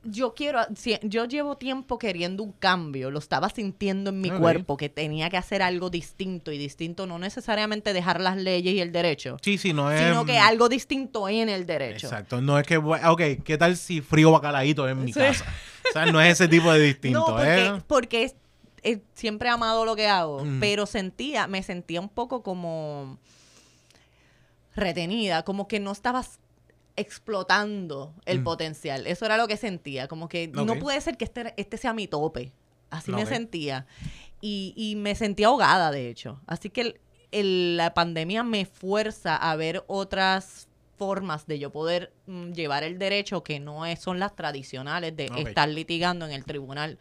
yo 0.03 0.33
quiero, 0.33 0.61
yo 1.03 1.25
llevo 1.25 1.57
tiempo 1.57 1.99
queriendo 1.99 2.41
un 2.41 2.53
cambio, 2.53 3.11
lo 3.11 3.19
estaba 3.19 3.49
sintiendo 3.49 4.11
en 4.11 4.21
mi 4.21 4.29
cuerpo, 4.31 4.77
que 4.77 4.87
tenía 4.87 5.29
que 5.29 5.35
hacer 5.35 5.61
algo 5.61 5.89
distinto 5.89 6.51
y 6.51 6.57
distinto, 6.57 7.05
no 7.05 7.19
necesariamente 7.19 7.91
dejar 7.91 8.21
las 8.21 8.37
leyes 8.37 8.73
y 8.73 8.79
el 8.79 8.91
derecho. 8.91 9.37
Sí, 9.41 9.57
sí, 9.57 9.73
no 9.73 9.91
es. 9.91 10.01
Sino 10.01 10.25
que 10.25 10.37
algo 10.37 10.69
distinto 10.69 11.27
en 11.27 11.49
el 11.49 11.65
derecho. 11.65 12.07
Exacto, 12.07 12.41
no 12.41 12.57
es 12.57 12.65
que, 12.65 12.77
ok, 12.77 13.21
¿qué 13.43 13.57
tal 13.57 13.75
si 13.75 13.99
frío 13.99 14.31
bacaladito 14.31 14.87
en 14.87 15.03
mi 15.03 15.11
casa? 15.11 15.45
O 15.89 15.91
sea, 15.91 16.05
no 16.05 16.21
es 16.21 16.31
ese 16.31 16.47
tipo 16.47 16.71
de 16.71 16.79
distinto, 16.87 17.19
no, 17.19 17.25
porque, 17.35 17.65
¿eh? 17.65 17.81
Porque 17.85 18.35
siempre 19.13 19.49
he 19.49 19.51
amado 19.51 19.85
lo 19.85 19.95
que 19.95 20.07
hago, 20.07 20.43
pero 20.59 20.85
sentía, 20.85 21.47
me 21.47 21.63
sentía 21.63 21.99
un 22.01 22.09
poco 22.09 22.43
como 22.43 23.17
retenida, 24.75 25.43
como 25.43 25.67
que 25.67 25.79
no 25.79 25.91
estabas 25.91 26.39
explotando 26.95 28.13
el 28.25 28.41
mm. 28.41 28.43
potencial. 28.43 29.07
Eso 29.07 29.25
era 29.25 29.37
lo 29.37 29.47
que 29.47 29.57
sentía, 29.57 30.07
como 30.07 30.27
que 30.29 30.47
no 30.47 30.77
puede 30.79 30.99
ser 31.01 31.17
que 31.17 31.25
este, 31.25 31.53
este 31.57 31.77
sea 31.77 31.93
mi 31.93 32.07
tope. 32.07 32.51
Así 32.89 33.11
me 33.11 33.25
sentía. 33.25 33.85
Y, 34.41 34.73
y, 34.75 34.95
me 34.95 35.15
sentía 35.15 35.47
ahogada, 35.47 35.91
de 35.91 36.09
hecho. 36.09 36.41
Así 36.47 36.69
que 36.69 36.99
la 37.31 37.93
pandemia 37.93 38.43
me 38.43 38.65
fuerza 38.65 39.35
a 39.35 39.55
ver 39.55 39.83
otras 39.87 40.69
formas 40.97 41.47
de 41.47 41.59
yo 41.59 41.71
poder 41.71 42.11
mm, 42.27 42.51
llevar 42.51 42.83
el 42.83 42.99
derecho 42.99 43.43
que 43.43 43.59
no 43.59 43.85
es, 43.85 43.99
son 43.99 44.19
las 44.19 44.35
tradicionales 44.35 45.15
de 45.15 45.31
estar 45.37 45.69
litigando 45.69 46.25
en 46.25 46.31
el 46.31 46.43
tribunal 46.43 46.99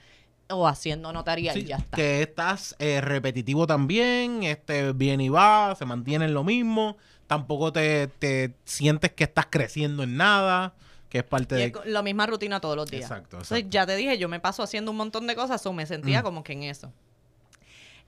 o 0.51 0.67
haciendo 0.67 1.13
notaría 1.13 1.57
y 1.57 1.65
ya 1.65 1.77
está. 1.77 1.97
Que 1.97 2.23
estás 2.23 2.75
eh, 2.79 3.01
repetitivo 3.01 3.67
también, 3.67 4.43
este 4.43 4.93
viene 4.93 5.25
y 5.25 5.29
va, 5.29 5.75
se 5.75 5.85
mantiene 5.85 6.25
en 6.25 6.35
lo 6.35 6.45
mismo 6.45 6.97
tampoco 7.29 7.73
te, 7.73 8.55
sientes 8.65 9.13
que 9.13 9.25
estás 9.25 9.47
creciendo 9.49 10.03
en 10.03 10.17
nada, 10.17 10.75
que 11.09 11.19
es 11.19 11.25
parte 11.25 11.55
de... 11.55 11.73
la 11.85 12.03
misma 12.03 12.27
rutina 12.27 12.61
todos 12.61 12.75
los 12.75 12.91
días. 12.91 13.05
Exacto, 13.05 13.37
Entonces, 13.37 13.67
ya 13.69 13.87
te 13.87 13.95
dije, 13.95 14.19
yo 14.19 14.29
me 14.29 14.41
paso 14.41 14.65
haciendo 14.65 14.91
un 14.91 14.97
montón 14.97 15.29
de 15.29 15.37
cosas 15.37 15.65
o 15.67 15.73
me 15.73 15.87
sentía 15.87 16.21
mm. 16.21 16.25
como 16.25 16.43
que 16.43 16.55
en 16.55 16.65
eso. 16.65 16.93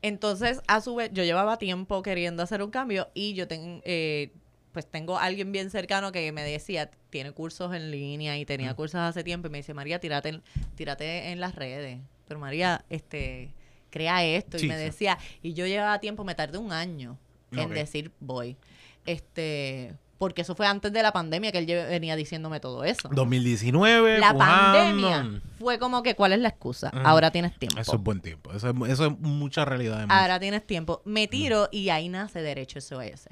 Entonces, 0.02 0.62
a 0.66 0.80
su 0.80 0.96
vez, 0.96 1.10
yo 1.12 1.22
llevaba 1.22 1.58
tiempo 1.58 2.02
queriendo 2.02 2.42
hacer 2.42 2.62
un 2.62 2.70
cambio 2.70 3.08
y 3.14 3.34
yo 3.34 3.46
tengo... 3.46 3.80
Eh, 3.84 4.32
pues 4.72 4.86
tengo 4.86 5.18
alguien 5.18 5.50
bien 5.50 5.68
cercano 5.68 6.12
que 6.12 6.30
me 6.30 6.44
decía, 6.44 6.92
tiene 7.10 7.32
cursos 7.32 7.74
en 7.74 7.90
línea 7.90 8.38
y 8.38 8.46
tenía 8.46 8.72
mm. 8.72 8.76
cursos 8.76 9.00
hace 9.00 9.24
tiempo 9.24 9.48
y 9.48 9.50
me 9.50 9.58
dice, 9.58 9.74
María, 9.74 9.98
tírate, 9.98 10.40
tírate 10.76 11.32
en 11.32 11.40
las 11.40 11.56
redes. 11.56 11.98
Pero 12.30 12.38
María, 12.38 12.84
este, 12.90 13.52
crea 13.90 14.22
esto. 14.22 14.56
y 14.56 14.68
me 14.68 14.76
decía, 14.76 15.18
y 15.42 15.52
yo 15.52 15.66
llevaba 15.66 15.98
tiempo, 15.98 16.22
me 16.22 16.36
tardé 16.36 16.58
un 16.58 16.70
año 16.70 17.18
en 17.50 17.70
decir 17.70 18.12
voy. 18.20 18.56
Este, 19.04 19.96
porque 20.16 20.42
eso 20.42 20.54
fue 20.54 20.68
antes 20.68 20.92
de 20.92 21.02
la 21.02 21.12
pandemia 21.12 21.50
que 21.50 21.58
él 21.58 21.66
venía 21.66 22.14
diciéndome 22.14 22.60
todo 22.60 22.84
eso. 22.84 23.08
2019. 23.10 24.20
La 24.20 24.32
pandemia 24.32 25.42
fue 25.58 25.80
como 25.80 26.04
que, 26.04 26.14
¿cuál 26.14 26.32
es 26.34 26.38
la 26.38 26.50
excusa? 26.50 26.90
Ahora 27.02 27.32
tienes 27.32 27.58
tiempo. 27.58 27.80
Eso 27.80 27.96
es 27.96 28.00
buen 28.00 28.20
tiempo. 28.20 28.52
Eso 28.52 28.70
es, 28.70 28.90
eso 28.90 29.06
es 29.06 29.18
mucha 29.18 29.64
realidad. 29.64 30.06
Ahora 30.08 30.38
tienes 30.38 30.64
tiempo. 30.64 31.02
Me 31.04 31.26
tiro 31.26 31.68
y 31.72 31.88
ahí 31.88 32.08
nace 32.08 32.42
Derecho 32.42 32.80
SOS. 32.80 33.26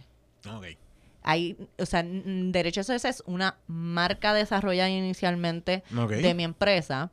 Ok. 0.52 0.66
Ahí, 1.22 1.56
o 1.78 1.86
sea, 1.86 2.02
Derecho 2.04 2.82
SOS 2.82 3.04
es 3.04 3.22
una 3.26 3.58
marca 3.68 4.34
desarrollada 4.34 4.90
inicialmente 4.90 5.84
de 5.88 6.34
mi 6.34 6.42
empresa 6.42 7.12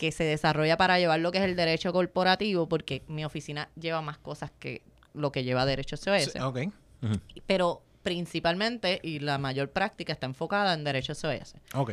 que 0.00 0.12
se 0.12 0.24
desarrolla 0.24 0.78
para 0.78 0.98
llevar 0.98 1.20
lo 1.20 1.30
que 1.30 1.36
es 1.36 1.44
el 1.44 1.54
derecho 1.54 1.92
corporativo, 1.92 2.66
porque 2.70 3.02
mi 3.06 3.22
oficina 3.22 3.68
lleva 3.78 4.00
más 4.00 4.16
cosas 4.16 4.50
que 4.58 4.80
lo 5.12 5.30
que 5.30 5.44
lleva 5.44 5.66
Derecho 5.66 5.98
SOS. 5.98 6.36
ok. 6.40 6.58
Pero 7.46 7.82
principalmente, 8.02 8.98
y 9.02 9.18
la 9.18 9.36
mayor 9.36 9.68
práctica 9.72 10.14
está 10.14 10.24
enfocada 10.24 10.72
en 10.72 10.84
Derecho 10.84 11.14
SOS. 11.14 11.56
Ok. 11.74 11.92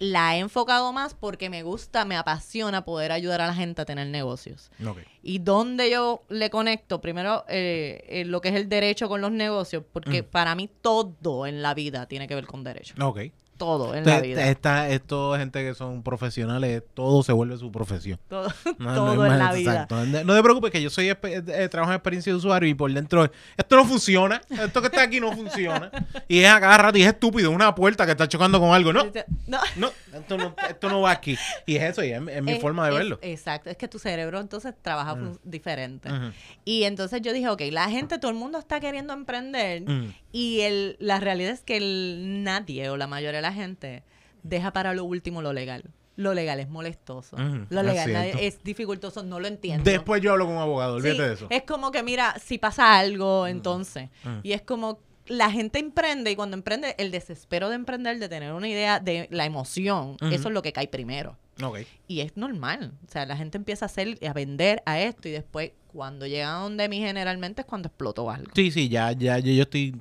La 0.00 0.34
he 0.34 0.40
enfocado 0.40 0.92
más 0.92 1.14
porque 1.14 1.48
me 1.48 1.62
gusta, 1.62 2.04
me 2.04 2.16
apasiona 2.16 2.84
poder 2.84 3.12
ayudar 3.12 3.40
a 3.40 3.46
la 3.46 3.54
gente 3.54 3.80
a 3.80 3.84
tener 3.84 4.08
negocios. 4.08 4.72
Okay. 4.84 5.04
Y 5.22 5.38
donde 5.38 5.88
yo 5.88 6.24
le 6.28 6.50
conecto, 6.50 7.00
primero, 7.00 7.44
eh, 7.48 8.04
eh, 8.08 8.24
lo 8.24 8.40
que 8.40 8.48
es 8.48 8.56
el 8.56 8.68
derecho 8.68 9.08
con 9.08 9.20
los 9.20 9.30
negocios, 9.30 9.84
porque 9.92 10.24
para 10.24 10.56
mí 10.56 10.68
todo 10.80 11.46
en 11.46 11.62
la 11.62 11.74
vida 11.74 12.06
tiene 12.06 12.26
que 12.26 12.34
ver 12.34 12.46
con 12.46 12.64
derecho. 12.64 12.94
Ok 13.00 13.20
todo 13.56 13.94
en 13.94 14.04
la 14.04 14.20
vida. 14.20 14.48
Esta, 14.48 14.88
esto 14.88 15.36
gente 15.36 15.62
que 15.64 15.74
son 15.74 16.02
profesionales, 16.02 16.82
todo 16.94 17.22
se 17.22 17.32
vuelve 17.32 17.56
su 17.56 17.70
profesión. 17.72 18.18
Todo, 18.28 18.48
todo 18.78 19.26
en 19.26 19.38
la 19.38 19.52
vida. 19.52 19.86
No 20.24 20.34
te 20.34 20.42
preocupes 20.42 20.70
que 20.70 20.82
yo 20.82 20.90
soy 20.90 21.08
eh, 21.10 21.68
trabajo 21.70 21.92
en 21.92 21.96
experiencia 21.96 22.32
de 22.32 22.36
usuario 22.36 22.68
y 22.68 22.74
por 22.74 22.92
dentro 22.92 23.30
esto 23.56 23.76
no 23.76 23.84
funciona, 23.84 24.40
esto 24.50 24.80
que 24.80 24.88
está 24.88 25.02
aquí 25.02 25.20
no 25.20 25.32
funciona. 25.32 25.90
Y 26.28 26.40
es 26.40 26.50
a 26.50 26.60
cada 26.60 26.78
rato 26.78 26.98
y 26.98 27.02
es 27.02 27.08
estúpido, 27.08 27.50
una 27.50 27.74
puerta 27.74 28.04
que 28.04 28.12
está 28.12 28.26
chocando 28.28 28.58
con 28.58 28.74
algo. 28.74 28.92
No, 28.92 29.04
no, 29.46 29.92
esto, 30.12 30.36
no 30.36 30.54
esto 30.68 30.88
no 30.88 31.00
va 31.02 31.12
aquí. 31.12 31.36
Y 31.66 31.76
es 31.76 31.82
eso, 31.84 32.02
y 32.02 32.10
es, 32.10 32.42
mi 32.42 32.58
forma 32.58 32.86
de 32.86 32.94
verlo. 32.94 33.18
Exacto, 33.22 33.70
es 33.70 33.76
que 33.76 33.86
tu 33.86 33.98
cerebro 33.98 34.40
entonces 34.40 34.74
trabaja 34.80 35.14
mm. 35.14 35.38
diferente. 35.44 36.08
Y 36.64 36.84
entonces 36.84 37.22
yo 37.22 37.32
dije, 37.32 37.48
ok, 37.48 37.62
la 37.70 37.88
gente, 37.88 38.18
todo 38.18 38.30
el 38.30 38.36
mundo 38.36 38.58
está 38.58 38.80
queriendo 38.80 39.12
emprender 39.12 39.82
mm. 39.82 40.14
Y 40.36 40.60
el, 40.60 40.96
la 41.00 41.18
realidad 41.18 41.52
es 41.52 41.62
que 41.62 41.78
el, 41.78 42.42
nadie 42.44 42.90
o 42.90 42.98
la 42.98 43.06
mayoría 43.06 43.38
de 43.38 43.42
la 43.42 43.54
gente 43.54 44.02
deja 44.42 44.70
para 44.70 44.92
lo 44.92 45.02
último 45.02 45.40
lo 45.40 45.54
legal. 45.54 45.84
Lo 46.16 46.34
legal 46.34 46.60
es 46.60 46.68
molestoso. 46.68 47.38
lo 47.70 47.82
legal 47.82 48.10
es, 48.38 48.62
dificultoso, 48.62 49.22
no 49.22 49.40
lo 49.40 49.48
entiendo. 49.48 49.90
Después 49.90 50.20
yo 50.20 50.32
hablo 50.32 50.44
con 50.44 50.56
un 50.56 50.60
abogado, 50.60 50.96
olvídate 50.96 51.22
de 51.22 51.32
eso. 51.32 51.46
Es 51.48 51.62
como 51.62 51.90
que, 51.90 52.02
mira, 52.02 52.36
si 52.38 52.58
pasa 52.58 52.98
algo, 52.98 53.46
entonces. 53.46 54.10
Y 54.42 54.52
es 54.52 54.60
como 54.60 54.98
la 55.26 55.50
gente 55.50 55.78
emprende 55.78 56.30
y 56.30 56.36
cuando 56.36 56.54
emprende, 56.54 56.94
el 56.98 57.10
desespero 57.12 57.70
de 57.70 57.76
emprender, 57.76 58.18
de 58.18 58.28
tener 58.28 58.52
una 58.52 58.68
idea 58.68 59.00
de 59.00 59.28
la 59.30 59.46
emoción, 59.46 60.18
eso 60.20 60.48
es 60.48 60.54
lo 60.54 60.60
que 60.60 60.74
cae 60.74 60.86
primero. 60.86 61.38
Y 62.06 62.20
es 62.20 62.36
normal. 62.36 62.92
O 63.08 63.10
sea, 63.10 63.24
la 63.24 63.38
gente 63.38 63.56
empieza 63.56 63.86
a 63.86 63.88
hacer, 63.88 64.18
a 64.26 64.32
vender 64.34 64.82
a 64.84 65.00
esto 65.00 65.28
y 65.28 65.32
después 65.32 65.72
cuando 65.86 66.26
llega 66.26 66.54
a 66.54 66.60
donde 66.60 66.88
mí 66.88 66.98
generalmente 66.98 67.62
es 67.62 67.66
cuando 67.66 67.88
explotó 67.88 68.30
algo. 68.30 68.52
Sí, 68.54 68.70
sí, 68.70 68.88
ya, 68.88 69.12
ya, 69.12 69.38
yo, 69.38 69.62
estoy, 69.62 69.96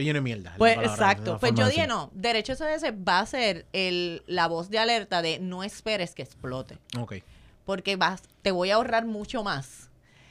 estoy 0.00 0.04
lleno 0.06 0.18
de 0.18 0.22
mierda. 0.22 0.54
Pues 0.58 0.78
exacto. 0.78 1.38
Pues 1.38 1.54
yo 1.54 1.68
dije, 1.68 1.86
no, 1.86 2.10
Derecho 2.14 2.54
SOS 2.54 2.84
va 3.06 3.20
a 3.20 3.26
ser 3.26 3.66
el, 3.72 4.22
la 4.26 4.48
voz 4.48 4.70
de 4.70 4.78
alerta 4.78 5.22
de 5.22 5.38
no 5.38 5.62
esperes 5.62 6.14
que 6.14 6.22
explote. 6.22 6.78
Ok. 6.98 7.16
Porque 7.64 7.96
vas, 7.96 8.22
te 8.42 8.50
voy 8.50 8.70
a 8.70 8.76
ahorrar 8.76 9.06
mucho 9.06 9.44
más 9.44 9.89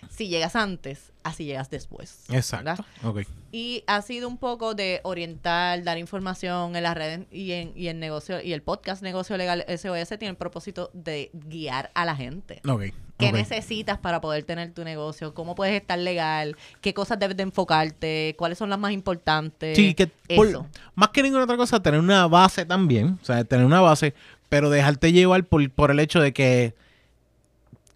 si 0.09 0.27
llegas 0.27 0.55
antes, 0.55 1.11
así 1.23 1.45
llegas 1.45 1.69
después. 1.69 2.25
Exacto. 2.29 2.83
Okay. 3.03 3.25
Y 3.51 3.83
ha 3.87 4.01
sido 4.01 4.27
un 4.27 4.37
poco 4.37 4.75
de 4.75 5.01
orientar, 5.03 5.83
dar 5.83 5.97
información 5.97 6.75
en 6.75 6.83
las 6.83 6.95
redes 6.95 7.21
y 7.31 7.51
en, 7.51 7.73
y 7.75 7.87
en 7.87 7.99
negocio, 7.99 8.41
y 8.41 8.53
el 8.53 8.61
podcast 8.61 9.01
Negocio 9.01 9.37
Legal 9.37 9.65
SOS 9.67 10.09
tiene 10.09 10.29
el 10.29 10.35
propósito 10.35 10.89
de 10.93 11.31
guiar 11.33 11.91
a 11.93 12.05
la 12.05 12.15
gente. 12.15 12.61
Okay. 12.67 12.93
¿Qué 13.19 13.31
necesitas 13.33 13.97
para 13.97 14.21
poder 14.21 14.43
tener 14.43 14.71
tu 14.71 14.83
negocio? 14.85 15.33
¿Cómo 15.33 15.53
puedes 15.53 15.79
estar 15.79 15.99
legal? 15.99 16.55
¿Qué 16.79 16.93
cosas 16.93 17.19
debes 17.19 17.35
de 17.35 17.43
enfocarte? 17.43 18.33
¿Cuáles 18.37 18.57
son 18.57 18.69
las 18.69 18.79
más 18.79 18.93
importantes? 18.93 19.75
Sí, 19.75 19.93
que 19.93 20.09
más 20.95 21.09
que 21.09 21.23
ninguna 21.23 21.43
otra 21.43 21.57
cosa, 21.57 21.81
tener 21.81 21.99
una 21.99 22.27
base 22.27 22.65
también. 22.65 23.19
O 23.21 23.25
sea, 23.25 23.43
tener 23.43 23.65
una 23.65 23.81
base, 23.81 24.13
pero 24.47 24.69
dejarte 24.69 25.11
llevar 25.11 25.43
por, 25.43 25.69
por 25.71 25.91
el 25.91 25.99
hecho 25.99 26.21
de 26.21 26.31
que 26.31 26.73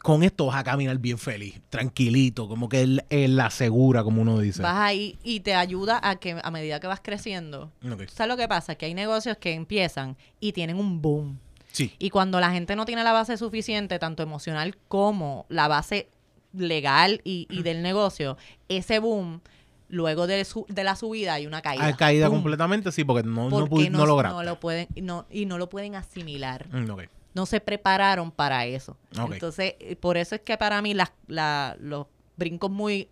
con 0.04 0.22
esto 0.22 0.48
vas 0.48 0.58
a 0.58 0.66
caminar 0.66 0.98
bien 0.98 1.18
feliz, 1.18 1.62
tranquilito, 1.70 2.50
como 2.50 2.68
que 2.68 2.82
él, 2.82 3.02
la 3.10 3.50
segura, 3.50 4.04
como 4.04 4.22
uno 4.22 4.38
dice. 4.38 4.62
Vas 4.62 4.76
ahí 4.76 5.18
y 5.24 5.40
te 5.40 5.56
ayuda 5.56 5.98
a 6.04 6.18
que 6.18 6.38
a 6.44 6.52
medida 6.52 6.82
que 6.82 6.88
vas 6.88 7.00
creciendo. 7.02 7.72
¿Sabes 7.82 8.28
lo 8.28 8.36
que 8.36 8.50
pasa? 8.50 8.76
Que 8.76 8.88
hay 8.88 8.94
negocios 8.94 9.38
que 9.38 9.54
empiezan 9.54 10.18
y 10.42 10.52
tienen 10.52 10.76
un 10.76 11.02
boom. 11.02 11.40
Sí. 11.72 11.94
Y 12.00 12.10
cuando 12.10 12.42
la 12.42 12.52
gente 12.52 12.76
no 12.76 12.84
tiene 12.84 13.02
la 13.06 13.14
base 13.14 13.38
suficiente, 13.38 13.98
tanto 13.98 14.22
emocional 14.24 14.76
como 14.90 15.46
la 15.48 15.70
base 15.70 16.10
legal 16.52 17.22
y, 17.24 17.48
del 17.64 17.82
negocio, 17.82 18.38
ese 18.68 19.00
boom 19.00 19.40
luego 19.88 20.28
de, 20.28 20.46
de, 20.68 20.84
la 20.84 20.98
subida 20.98 21.36
hay 21.36 21.48
una 21.48 21.62
caída. 21.62 21.86
Hay 21.86 21.94
caída 21.94 22.30
completamente, 22.30 22.92
sí, 22.92 23.06
porque 23.06 23.26
no, 23.26 23.50
no, 23.50 23.68
no, 23.68 24.06
no, 24.22 24.44
lo 24.44 24.60
pueden, 24.60 24.90
no, 25.02 25.26
y 25.32 25.46
no 25.46 25.58
lo 25.58 25.70
pueden 25.70 25.96
asimilar. 25.96 26.68
Mm, 26.74 26.90
okay 26.90 27.08
no 27.34 27.46
se 27.46 27.60
prepararon 27.60 28.32
para 28.32 28.66
eso. 28.66 28.98
Entonces, 29.12 29.76
eh, 29.80 29.96
por 29.96 30.18
eso 30.18 30.36
es 30.36 30.42
que 30.42 30.58
para 30.58 30.82
mí 30.82 30.94
los 30.94 32.08
brincos 32.38 32.72
muy, 32.72 33.10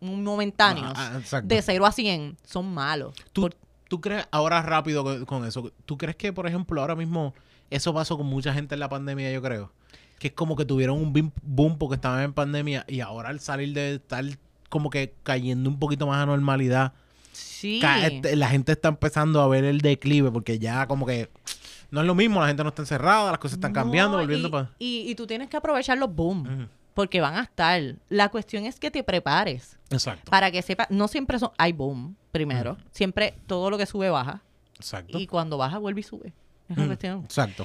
momentáneos 0.00 0.92
ah, 0.94 1.20
ah, 1.32 1.40
de 1.40 1.62
0 1.62 1.86
a 1.86 1.92
100 1.92 2.36
son 2.44 2.72
malos. 2.72 3.14
¿Tú, 3.32 3.50
¿Tú, 3.88 4.00
crees, 4.00 4.26
ahora 4.30 4.60
rápido 4.62 5.24
con, 5.26 5.46
eso, 5.46 5.72
¿tú 5.86 5.96
crees 5.96 6.16
que, 6.16 6.32
por 6.32 6.46
ejemplo, 6.46 6.80
ahora 6.80 6.94
mismo 6.94 7.34
eso 7.70 7.94
pasó 7.94 8.16
con 8.16 8.26
mucha 8.26 8.52
gente 8.52 8.74
en 8.74 8.80
la 8.80 8.88
pandemia, 8.88 9.32
yo 9.32 9.40
creo? 9.40 9.72
Que 10.18 10.28
es 10.28 10.34
como 10.34 10.56
que 10.56 10.64
tuvieron 10.64 10.98
un 10.98 11.32
boom 11.42 11.78
porque 11.78 11.96
estaban 11.96 12.22
en 12.22 12.32
pandemia 12.32 12.84
y 12.86 13.00
ahora 13.00 13.30
al 13.30 13.40
salir 13.40 13.72
de 13.72 13.94
estar 13.94 14.24
como 14.68 14.90
que 14.90 15.14
cayendo 15.22 15.70
un 15.70 15.78
poquito 15.78 16.06
más 16.06 16.22
a 16.22 16.26
normalidad, 16.26 16.92
sí. 17.32 17.80
Este, 18.02 18.36
la 18.36 18.48
gente 18.48 18.72
está 18.72 18.88
empezando 18.88 19.40
a 19.40 19.48
ver 19.48 19.64
el 19.64 19.80
declive 19.80 20.30
porque 20.30 20.58
ya 20.58 20.86
como 20.86 21.06
que 21.06 21.30
no 21.94 22.00
es 22.00 22.06
lo 22.08 22.14
mismo, 22.16 22.40
la 22.40 22.48
gente 22.48 22.64
no 22.64 22.70
está 22.70 22.82
encerrada, 22.82 23.30
las 23.30 23.38
cosas 23.38 23.56
están 23.56 23.72
cambiando, 23.72 24.18
volviendo 24.18 24.50
para... 24.50 24.70
Y, 24.80 25.14
tú 25.14 25.28
tienes 25.28 25.48
que 25.48 25.56
aprovechar 25.56 25.96
los 25.96 26.12
boom, 26.12 26.68
porque 26.92 27.20
van 27.20 27.36
a 27.36 27.42
estar. 27.42 27.80
La 28.08 28.30
cuestión 28.30 28.64
es 28.66 28.80
que 28.80 28.90
te 28.90 29.04
prepares. 29.04 29.78
Exacto. 29.90 30.28
Para 30.28 30.50
que 30.50 30.60
sepas, 30.60 30.90
no 30.90 31.06
siempre 31.06 31.38
son, 31.38 31.52
hay 31.56 31.72
boom, 31.72 32.16
primero. 32.32 32.76
Siempre 32.90 33.34
todo 33.46 33.70
lo 33.70 33.78
que 33.78 33.86
sube 33.86 34.10
baja. 34.10 34.42
Exacto. 34.76 35.18
Y 35.18 35.28
cuando 35.28 35.56
baja, 35.56 35.78
vuelve 35.78 36.00
y 36.00 36.02
sube. 36.02 36.32
Es 36.68 36.76
la 36.76 36.86
cuestión. 36.86 37.22
Exacto. 37.24 37.64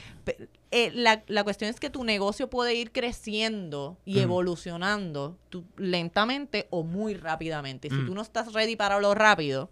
Eh, 0.72 0.92
la, 0.94 1.44
cuestión 1.44 1.72
es 1.72 1.80
que 1.80 1.90
tu 1.90 2.04
negocio 2.04 2.52
puede 2.52 2.76
ir 2.76 2.92
creciendo 2.92 3.98
y 4.06 4.20
evolucionando 4.20 5.38
lentamente 5.78 6.68
o 6.70 6.84
muy 6.84 7.16
rápidamente. 7.16 7.88
Y 7.88 7.92
si 7.92 8.06
tú 8.06 8.14
no 8.14 8.22
estás 8.22 8.54
ready 8.54 8.76
para 8.76 9.00
lo 9.00 9.16
rápido, 9.16 9.72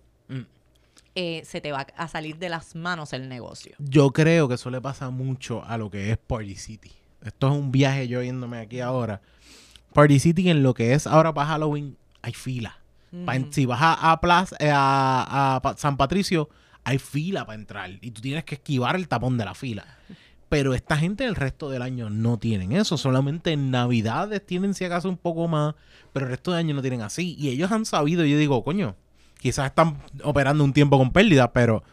eh, 1.19 1.41
se 1.45 1.61
te 1.61 1.71
va 1.71 1.87
a 1.97 2.07
salir 2.07 2.37
de 2.37 2.47
las 2.47 2.75
manos 2.75 3.11
el 3.11 3.27
negocio. 3.27 3.75
Yo 3.79 4.11
creo 4.11 4.47
que 4.47 4.53
eso 4.53 4.69
le 4.69 4.79
pasa 4.79 5.09
mucho 5.09 5.65
a 5.65 5.75
lo 5.79 5.89
que 5.89 6.11
es 6.11 6.17
Party 6.19 6.53
City. 6.53 6.91
Esto 7.23 7.47
es 7.47 7.53
un 7.53 7.71
viaje 7.71 8.07
yo 8.07 8.21
yéndome 8.21 8.59
aquí 8.59 8.81
ahora. 8.81 9.19
Party 9.93 10.19
City 10.19 10.47
en 10.51 10.61
lo 10.61 10.75
que 10.75 10.93
es 10.93 11.07
ahora 11.07 11.33
para 11.33 11.47
Halloween 11.47 11.97
hay 12.21 12.33
fila. 12.33 12.77
si 13.49 13.65
vas 13.65 13.79
a, 13.81 14.21
Plaza, 14.21 14.57
eh, 14.59 14.69
a, 14.71 15.59
San 15.77 15.97
Patricio, 15.97 16.49
hay 16.83 16.99
fila 16.99 17.47
para 17.47 17.57
entrar 17.57 17.89
y 17.99 18.11
tú 18.11 18.21
tienes 18.21 18.43
que 18.43 18.53
esquivar 18.53 18.95
el 18.95 19.07
tapón 19.07 19.39
de 19.39 19.45
la 19.45 19.55
fila. 19.55 19.97
Pero 20.49 20.75
esta 20.75 20.97
gente 20.97 21.25
el 21.25 21.33
resto 21.33 21.71
del 21.71 21.81
año 21.81 22.11
no 22.11 22.37
tienen 22.37 22.73
eso. 22.73 22.95
Solamente 22.95 23.53
en 23.53 23.71
Navidades 23.71 24.45
tienen 24.45 24.75
si 24.75 24.85
acaso 24.85 25.09
un 25.09 25.17
poco 25.17 25.47
más, 25.47 25.73
pero 26.13 26.27
el 26.27 26.29
resto 26.33 26.51
del 26.51 26.59
año 26.59 26.75
no 26.75 26.81
tienen 26.81 27.01
así. 27.01 27.35
Y 27.39 27.49
ellos 27.49 27.71
han 27.71 27.85
sabido, 27.85 28.23
yo 28.23 28.37
digo, 28.37 28.63
coño, 28.63 28.95
quizás 29.39 29.67
están 29.67 29.97
operando 30.23 30.63
un 30.63 30.73
tiempo 30.73 30.97
con 30.97 31.11
pérdida, 31.11 31.51
pero 31.51 31.83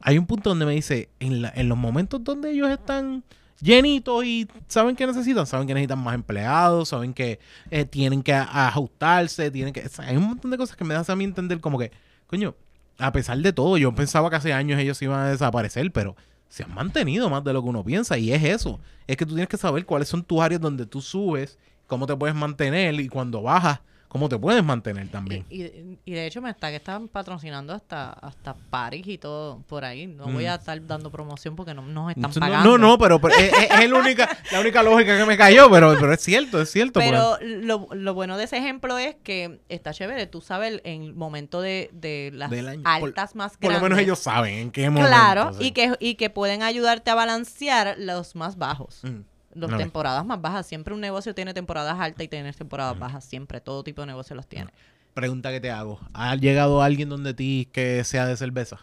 hay 0.00 0.18
un 0.18 0.26
punto 0.26 0.50
donde 0.50 0.66
me 0.66 0.72
dice, 0.72 1.08
en, 1.18 1.68
los 1.68 1.78
momentos 1.78 2.22
donde 2.22 2.52
ellos 2.52 2.68
están 2.70 3.24
llenitos 3.60 4.24
y 4.24 4.48
saben 4.68 4.96
que 4.96 5.06
necesitan, 5.06 5.46
saben 5.46 5.66
que 5.66 5.74
necesitan 5.74 5.98
más 5.98 6.14
empleados, 6.14 6.90
saben 6.90 7.14
que 7.14 7.38
eh, 7.70 7.84
tienen 7.84 8.22
que 8.22 8.34
ajustarse, 8.34 9.50
tienen 9.50 9.72
que... 9.72 9.88
hay 9.98 10.16
un 10.16 10.24
montón 10.24 10.50
de 10.50 10.58
cosas 10.58 10.76
que 10.76 10.84
me 10.84 10.94
hacen 10.94 11.14
a 11.14 11.16
mí 11.16 11.24
entender 11.24 11.60
como 11.60 11.78
que, 11.78 11.90
coño, 12.26 12.54
a 12.98 13.12
pesar 13.12 13.38
de 13.38 13.52
todo, 13.52 13.78
yo 13.78 13.94
pensaba 13.94 14.28
que 14.30 14.36
hace 14.36 14.52
años 14.52 14.78
ellos 14.78 15.00
iban 15.00 15.20
a 15.20 15.30
desaparecer, 15.30 15.90
pero 15.90 16.16
se 16.48 16.62
han 16.62 16.74
mantenido 16.74 17.30
más 17.30 17.42
de 17.42 17.52
lo 17.52 17.62
que 17.62 17.68
uno 17.68 17.82
piensa 17.82 18.18
y 18.18 18.32
es 18.32 18.44
eso, 18.44 18.80
es 19.06 19.16
que 19.16 19.24
tú 19.24 19.32
tienes 19.32 19.48
que 19.48 19.56
saber 19.56 19.86
cuáles 19.86 20.08
son 20.08 20.22
tus 20.22 20.40
áreas 20.40 20.60
donde 20.60 20.86
tú 20.86 21.00
subes, 21.00 21.58
cómo 21.86 22.06
te 22.06 22.14
puedes 22.14 22.36
mantener 22.36 23.00
y 23.00 23.08
cuando 23.08 23.42
bajas, 23.42 23.80
cómo 24.14 24.28
te 24.28 24.38
puedes 24.38 24.62
mantener 24.62 25.08
también. 25.08 25.44
Y, 25.50 25.64
de 26.12 26.26
hecho 26.26 26.40
me 26.40 26.48
está 26.48 26.70
que 26.70 26.76
están 26.76 27.08
patrocinando 27.08 27.72
hasta 27.72 28.12
hasta 28.12 28.54
Paris 28.54 29.08
y 29.08 29.18
todo 29.18 29.58
por 29.66 29.84
ahí. 29.84 30.06
No 30.06 30.26
voy 30.26 30.46
a 30.46 30.52
mm. 30.54 30.60
estar 30.60 30.86
dando 30.86 31.10
promoción 31.10 31.56
porque 31.56 31.74
no 31.74 31.82
nos 31.82 32.12
están 32.12 32.32
pagando. 32.32 32.78
No, 32.78 32.78
no, 32.78 32.96
pero, 32.96 33.20
es, 33.36 33.52
es, 33.52 33.90
la, 33.90 33.98
única, 33.98 34.38
la 34.52 34.60
única 34.60 34.84
lógica 34.84 35.18
que 35.18 35.24
me 35.24 35.36
cayó, 35.36 35.68
pero, 35.68 35.96
pero 35.98 36.12
es 36.12 36.20
cierto, 36.20 36.60
es 36.62 36.70
cierto. 36.70 37.00
Pero 37.00 37.38
lo, 37.40 37.88
lo, 37.90 38.14
bueno 38.14 38.36
de 38.36 38.44
ese 38.44 38.56
ejemplo 38.56 38.98
es 38.98 39.16
que 39.16 39.58
está 39.68 39.92
chévere. 39.92 40.28
Tú 40.28 40.40
sabes 40.40 40.80
en 40.84 41.02
el 41.02 41.14
momento 41.14 41.60
de, 41.60 41.90
de 41.92 42.30
las 42.34 42.52
altas 42.84 43.34
más 43.34 43.58
grandes. 43.58 43.68
Por 43.68 43.72
lo 43.72 43.80
menos 43.80 43.98
ellos 43.98 44.20
saben 44.20 44.54
en 44.54 44.70
qué 44.70 44.90
momento. 44.90 45.08
Claro, 45.08 45.50
y, 45.58 45.72
que, 45.72 45.96
y 45.98 46.14
que 46.14 46.30
pueden 46.30 46.62
ayudarte 46.62 47.10
a 47.10 47.16
balancear 47.16 47.96
los 47.98 48.36
más 48.36 48.58
bajos. 48.58 49.00
Mm 49.02 49.33
las 49.54 49.76
temporadas 49.76 50.24
más 50.24 50.40
bajas. 50.40 50.66
Siempre 50.66 50.94
un 50.94 51.00
negocio 51.00 51.34
tiene 51.34 51.54
temporadas 51.54 51.98
altas 51.98 52.24
y 52.24 52.28
tiene 52.28 52.52
temporadas 52.52 52.98
bajas. 52.98 53.24
Siempre, 53.24 53.60
todo 53.60 53.82
tipo 53.82 54.02
de 54.02 54.06
negocio 54.08 54.34
los 54.36 54.46
tiene. 54.46 54.70
Pregunta 55.14 55.50
que 55.50 55.60
te 55.60 55.70
hago. 55.70 56.00
¿Ha 56.12 56.34
llegado 56.34 56.82
alguien 56.82 57.08
donde 57.08 57.34
ti 57.34 57.68
que 57.72 58.02
sea 58.04 58.26
de 58.26 58.36
cerveza? 58.36 58.80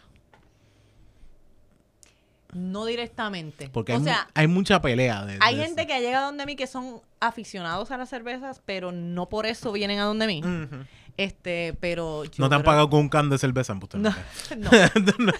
No 2.52 2.84
directamente. 2.84 3.70
Porque 3.70 3.92
hay, 3.92 4.02
hay, 4.34 4.46
mucha 4.46 4.80
pelea. 4.82 5.24
De, 5.24 5.38
hay 5.40 5.56
gente 5.56 5.86
que 5.86 5.94
ha 5.94 6.00
llegado 6.00 6.26
donde 6.26 6.44
mí 6.44 6.56
que 6.56 6.66
son 6.66 7.00
aficionados 7.20 7.90
a 7.90 7.96
las 7.96 8.08
cervezas, 8.08 8.60
pero 8.64 8.92
no 8.92 9.28
por 9.28 9.46
eso 9.46 9.72
vienen 9.72 10.00
a 10.00 10.04
donde 10.04 10.26
mí. 10.26 10.42
Este, 11.18 11.76
pero 11.78 12.22
¿No 12.38 12.48
te 12.48 12.54
han 12.54 12.62
pagado 12.62 12.88
con 12.88 13.00
un 13.00 13.08
can 13.10 13.28
de 13.28 13.36
cerveza 13.36 13.74
en 13.74 13.80
No. 14.02 14.14
no. 14.56 14.70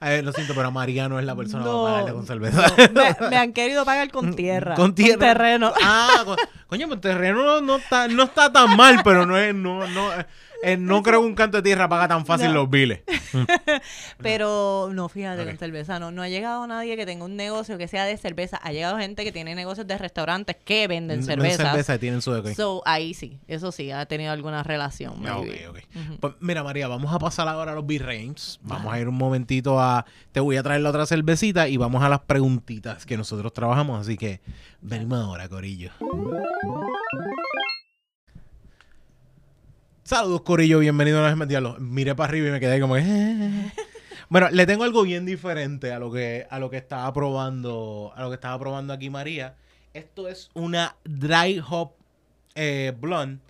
a 0.00 0.08
ver, 0.08 0.24
lo 0.24 0.32
siento, 0.32 0.54
pero 0.54 0.70
Mariano 0.70 1.18
es 1.18 1.24
la 1.24 1.34
persona 1.34 1.64
para 1.64 1.76
pagarle 1.76 2.12
con 2.12 2.26
cerveza. 2.26 2.66
Me, 3.28 3.36
han 3.36 3.52
querido 3.54 3.84
pagar 3.84 4.10
con 4.10 4.34
tierra. 4.34 4.76
Con 4.76 4.94
tierra. 4.94 5.18
Con 5.18 5.20
terreno. 5.20 5.72
Ah, 5.82 6.24
coño, 6.68 6.86
pues 6.86 7.00
terreno 7.00 7.60
no, 7.60 7.76
está, 7.76 8.06
no 8.06 8.22
está 8.22 8.52
tan 8.52 8.76
mal, 8.76 9.00
pero 9.02 9.26
no 9.26 9.36
es, 9.36 9.54
no, 9.54 9.86
no, 9.88 10.10
eh, 10.62 10.76
no 10.76 11.02
creo 11.02 11.20
que 11.20 11.26
un 11.26 11.34
canto 11.34 11.58
de 11.58 11.62
tierra 11.62 11.88
paga 11.88 12.08
tan 12.08 12.26
fácil 12.26 12.52
los 12.52 12.68
biles. 12.68 13.00
Pero 14.22 14.90
no, 14.92 15.08
fíjate, 15.08 15.44
con 15.44 15.56
cerveza 15.58 15.98
no. 15.98 16.10
No 16.10 16.22
ha 16.22 16.28
llegado 16.28 16.66
nadie 16.66 16.96
que 16.96 17.06
tenga 17.06 17.24
un 17.24 17.36
negocio 17.36 17.78
que 17.78 17.88
sea 17.88 18.04
de 18.04 18.16
cerveza. 18.16 18.58
Ha 18.62 18.72
llegado 18.72 18.98
gente 18.98 19.24
que 19.24 19.32
tiene 19.32 19.54
negocios 19.54 19.86
de 19.86 19.98
restaurantes 19.98 20.56
que 20.56 20.88
venden 20.88 21.22
cerveza. 21.22 21.70
cerveza 21.70 21.94
y 21.94 21.98
tienen 21.98 22.22
su 22.22 22.28
So, 22.54 22.82
ahí 22.84 23.14
sí, 23.14 23.38
eso 23.48 23.72
sí, 23.72 23.90
ha 23.90 24.06
tenido 24.06 24.32
alguna 24.32 24.62
relación. 24.62 25.14
Ah, 25.26 25.40
pues, 26.20 26.34
mira, 26.40 26.62
María, 26.62 26.88
vamos 26.88 27.12
a 27.12 27.18
pasar 27.18 27.48
ahora 27.48 27.72
a 27.72 27.74
los 27.74 27.86
b 27.86 27.98
Vamos 28.62 28.92
a 28.92 29.00
ir 29.00 29.08
un 29.08 29.16
momentito 29.16 29.80
a... 29.80 30.04
Te 30.32 30.40
voy 30.40 30.56
a 30.56 30.62
traer 30.62 30.82
la 30.82 30.90
otra 30.90 31.06
cervecita 31.06 31.68
y 31.68 31.76
vamos 31.76 32.02
a 32.02 32.08
las 32.08 32.20
preguntitas 32.20 33.06
que 33.06 33.16
nosotros 33.16 33.52
trabajamos. 33.52 34.00
Así 34.00 34.16
que 34.16 34.40
venimos 34.80 35.18
ahora, 35.20 35.48
Corillo. 35.48 35.90
Saludos, 40.08 40.40
Corillo, 40.40 40.78
bienvenido 40.78 41.22
a 41.22 41.34
Diablo. 41.44 41.76
Miré 41.80 42.14
para 42.14 42.30
arriba 42.30 42.48
y 42.48 42.50
me 42.50 42.60
quedé 42.60 42.80
como 42.80 42.94
que. 42.94 43.02
Eh". 43.02 43.72
bueno, 44.30 44.48
le 44.48 44.64
tengo 44.64 44.84
algo 44.84 45.02
bien 45.02 45.26
diferente 45.26 45.92
a 45.92 45.98
lo 45.98 46.10
que, 46.10 46.46
a 46.48 46.58
lo 46.58 46.70
que 46.70 46.78
estaba 46.78 47.12
probando. 47.12 48.10
A 48.16 48.22
lo 48.22 48.30
que 48.30 48.36
estaba 48.36 48.58
probando 48.58 48.94
aquí 48.94 49.10
María. 49.10 49.56
Esto 49.92 50.26
es 50.26 50.48
una 50.54 50.96
dry 51.04 51.62
hop 51.68 51.92
eh, 52.54 52.94
blonde. 52.98 53.42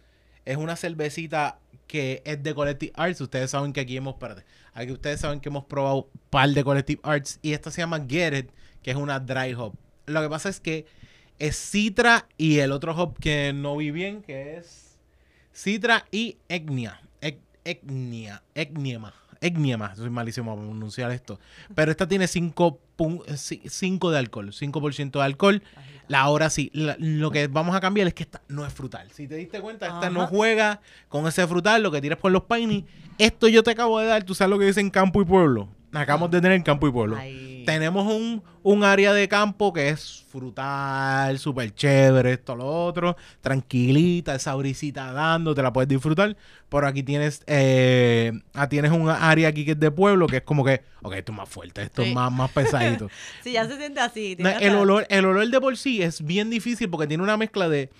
Es 0.44 0.56
una 0.56 0.74
cervecita 0.74 1.60
que 1.86 2.24
es 2.24 2.42
de 2.42 2.52
Collective 2.52 2.92
Arts. 2.96 3.20
Ustedes 3.20 3.52
saben 3.52 3.72
que 3.72 3.82
aquí 3.82 3.96
hemos. 3.96 4.14
Espérate, 4.14 4.44
aquí 4.74 4.90
ustedes 4.90 5.20
saben 5.20 5.38
que 5.38 5.50
hemos 5.50 5.64
probado 5.64 6.10
un 6.12 6.20
par 6.28 6.48
de 6.48 6.64
Collective 6.64 7.00
Arts. 7.04 7.38
Y 7.40 7.52
esta 7.52 7.70
se 7.70 7.82
llama 7.82 8.04
Get 8.08 8.36
It, 8.36 8.50
que 8.82 8.90
es 8.90 8.96
una 8.96 9.20
dry 9.20 9.54
hop. 9.54 9.74
Lo 10.06 10.20
que 10.22 10.28
pasa 10.28 10.48
es 10.48 10.58
que 10.58 10.86
es 11.38 11.56
Citra 11.56 12.26
y 12.36 12.58
el 12.58 12.72
otro 12.72 12.96
hop 12.96 13.16
que 13.20 13.52
no 13.52 13.76
vi 13.76 13.92
bien, 13.92 14.22
que 14.22 14.56
es. 14.56 14.87
Citra 15.58 16.06
y 16.12 16.36
Egnia. 16.48 17.00
Egnia. 17.64 18.44
Egniema. 18.54 19.12
Egniema. 19.40 19.96
Soy 19.96 20.08
malísimo 20.08 20.54
para 20.54 20.68
pronunciar 20.68 21.10
esto. 21.10 21.40
Pero 21.74 21.90
esta 21.90 22.06
tiene 22.06 22.28
5, 22.28 22.78
de 22.96 24.18
alcohol. 24.18 24.52
5% 24.52 25.10
de 25.10 25.20
alcohol. 25.20 25.62
La 26.06 26.28
hora 26.28 26.48
sí. 26.48 26.70
lo 26.72 27.32
que 27.32 27.48
vamos 27.48 27.74
a 27.74 27.80
cambiar 27.80 28.06
es 28.06 28.14
que 28.14 28.22
esta 28.22 28.40
no 28.46 28.64
es 28.64 28.72
frutal. 28.72 29.10
Si 29.10 29.26
te 29.26 29.34
diste 29.34 29.60
cuenta, 29.60 29.88
esta 29.88 30.10
no 30.10 30.28
juega 30.28 30.80
con 31.08 31.26
ese 31.26 31.44
frutal. 31.48 31.82
Lo 31.82 31.90
que 31.90 32.00
tiras 32.00 32.20
por 32.20 32.30
los 32.30 32.44
paini. 32.44 32.86
Esto 33.18 33.48
yo 33.48 33.64
te 33.64 33.72
acabo 33.72 33.98
de 33.98 34.06
dar. 34.06 34.22
Tú 34.22 34.36
sabes 34.36 34.50
lo 34.50 34.60
que 34.60 34.66
dicen 34.66 34.90
campo 34.90 35.20
y 35.20 35.24
pueblo. 35.24 35.68
Acabamos 35.92 36.30
de 36.30 36.40
tener 36.40 36.62
campo 36.62 36.86
y 36.86 36.92
pueblo. 36.92 37.16
Tenemos 37.64 38.06
un, 38.06 38.42
un, 38.62 38.84
área 38.84 39.12
de 39.12 39.28
campo 39.28 39.72
que 39.72 39.90
es 39.90 40.24
frutal, 40.30 41.38
súper 41.38 41.74
chévere, 41.74 42.32
esto, 42.32 42.56
lo 42.56 42.66
otro, 42.66 43.16
tranquilita, 43.42 44.34
esa 44.34 44.54
brisita 44.54 45.12
dando, 45.12 45.54
te 45.54 45.62
la 45.62 45.72
puedes 45.72 45.88
disfrutar. 45.88 46.36
Por 46.68 46.84
aquí 46.84 47.02
tienes 47.02 47.42
eh, 47.46 48.32
ah, 48.54 48.68
tienes 48.68 48.90
un 48.90 49.08
área 49.10 49.48
aquí 49.48 49.64
que 49.64 49.72
es 49.72 49.80
de 49.80 49.90
pueblo, 49.90 50.26
que 50.26 50.38
es 50.38 50.42
como 50.42 50.64
que, 50.64 50.82
ok, 51.02 51.14
esto 51.14 51.32
es 51.32 51.38
más 51.38 51.48
fuerte, 51.48 51.82
esto 51.82 52.02
es 52.02 52.14
más, 52.14 52.32
más 52.32 52.50
pesadito. 52.50 53.08
sí, 53.42 53.52
ya 53.52 53.66
se 53.66 53.76
siente 53.76 54.00
así. 54.00 54.36
el, 54.38 54.74
olor, 54.74 55.06
el 55.10 55.24
olor 55.24 55.48
de 55.48 55.60
por 55.60 55.76
sí 55.76 56.02
es 56.02 56.22
bien 56.22 56.48
difícil 56.50 56.88
porque 56.88 57.06
tiene 57.06 57.22
una 57.22 57.36
mezcla 57.36 57.68
de, 57.68 57.90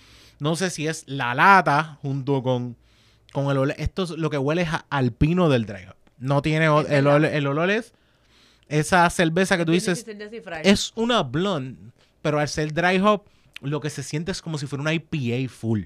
no 0.40 0.56
sé 0.56 0.70
si 0.70 0.86
es 0.86 1.04
la 1.06 1.34
lata 1.34 1.98
junto 2.00 2.42
con, 2.42 2.76
con 3.32 3.50
el 3.50 3.58
olor. 3.58 3.74
Esto 3.78 4.04
es 4.04 4.10
lo 4.10 4.30
que 4.30 4.38
huele 4.38 4.62
es 4.62 4.70
al 4.88 5.12
pino 5.12 5.48
del 5.48 5.66
dragón. 5.66 5.97
No 6.18 6.42
tiene 6.42 6.66
el, 6.66 7.06
olor 7.46 7.70
es 7.70 7.92
esa 8.68 9.08
cerveza 9.08 9.56
que 9.56 9.64
tú 9.64 9.72
dices 9.72 10.04
es 10.62 10.92
una 10.94 11.22
blonde, 11.22 11.92
pero 12.20 12.38
al 12.38 12.48
ser 12.48 12.74
dry 12.74 12.98
hop 12.98 13.22
lo 13.60 13.80
que 13.80 13.90
se 13.90 14.02
siente 14.02 14.32
es 14.32 14.42
como 14.42 14.58
si 14.58 14.66
fuera 14.66 14.82
una 14.82 14.92
IPA 14.92 15.50
full. 15.50 15.84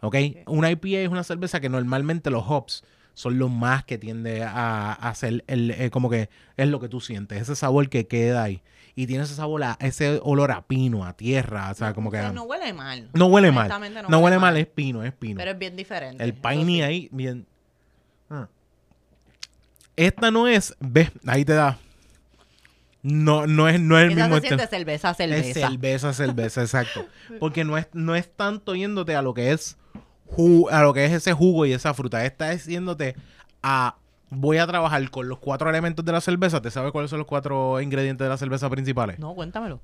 ¿Ok? 0.00 0.16
Una 0.46 0.70
IPA 0.70 0.98
es 0.98 1.08
una 1.08 1.24
cerveza 1.24 1.60
que 1.60 1.68
normalmente 1.68 2.30
los 2.30 2.44
hops 2.46 2.84
son 3.14 3.38
los 3.38 3.50
más 3.50 3.84
que 3.84 3.96
tiende 3.96 4.42
a, 4.42 4.92
hacer 4.92 5.42
el, 5.46 5.70
eh, 5.70 5.90
como 5.90 6.10
que 6.10 6.28
es 6.58 6.68
lo 6.68 6.80
que 6.80 6.88
tú 6.88 7.00
sientes, 7.00 7.40
ese 7.40 7.56
sabor 7.56 7.88
que 7.88 8.06
queda 8.06 8.42
ahí. 8.42 8.62
Y 8.94 9.06
tiene 9.06 9.24
ese 9.24 9.34
sabor, 9.34 9.62
a, 9.62 9.78
ese 9.80 10.20
olor 10.22 10.52
a 10.52 10.66
pino, 10.66 11.04
a 11.04 11.14
tierra, 11.14 11.70
o 11.70 11.74
sea, 11.74 11.94
como 11.94 12.10
que... 12.10 12.18
No 12.32 12.44
huele 12.44 12.72
mal. 12.72 13.08
No 13.14 13.26
huele 13.26 13.52
mal. 13.52 13.68
No, 14.08 14.18
huele, 14.18 14.38
mal. 14.38 14.56
es 14.56 14.66
pino, 14.66 15.02
es 15.02 15.12
pino. 15.12 15.38
Pero 15.38 15.50
es 15.50 15.58
bien 15.58 15.76
diferente. 15.76 16.22
El 16.22 16.34
piney 16.34 16.82
ahí, 16.82 17.08
bien... 17.10 17.46
Esta 19.96 20.30
no 20.30 20.46
es, 20.46 20.76
ves, 20.80 21.10
ahí 21.26 21.44
te 21.44 21.54
da. 21.54 21.78
No, 23.02 23.46
no 23.46 23.68
es, 23.68 23.80
no 23.80 23.98
es 23.98 24.10
el 24.10 24.16
mismo. 24.16 24.34
Se 24.36 24.48
siente 24.48 24.66
cerveza, 24.66 25.14
cerveza. 25.14 25.48
Es 25.48 25.54
cerveza, 25.54 26.12
cerveza, 26.12 26.62
exacto. 26.62 27.06
Porque 27.40 27.64
no 27.64 27.78
es, 27.78 27.86
no 27.92 28.14
es 28.16 28.28
tanto 28.30 28.74
yéndote 28.74 29.14
a 29.14 29.22
lo 29.22 29.32
que 29.32 29.52
es 29.52 29.76
a 30.70 30.82
lo 30.82 30.92
que 30.92 31.04
es 31.04 31.12
ese 31.12 31.32
jugo 31.32 31.66
y 31.66 31.72
esa 31.72 31.94
fruta. 31.94 32.24
Esta 32.24 32.52
es 32.52 32.66
yéndote 32.66 33.14
a 33.62 33.96
voy 34.28 34.58
a 34.58 34.66
trabajar 34.66 35.08
con 35.10 35.28
los 35.28 35.38
cuatro 35.38 35.70
elementos 35.70 36.04
de 36.04 36.12
la 36.12 36.20
cerveza. 36.20 36.60
¿Te 36.60 36.70
sabes 36.70 36.92
cuáles 36.92 37.10
son 37.10 37.20
los 37.20 37.28
cuatro 37.28 37.80
ingredientes 37.80 38.24
de 38.24 38.28
la 38.28 38.36
cerveza 38.36 38.68
principales? 38.68 39.18
No, 39.18 39.34
cuéntamelo. 39.34 39.80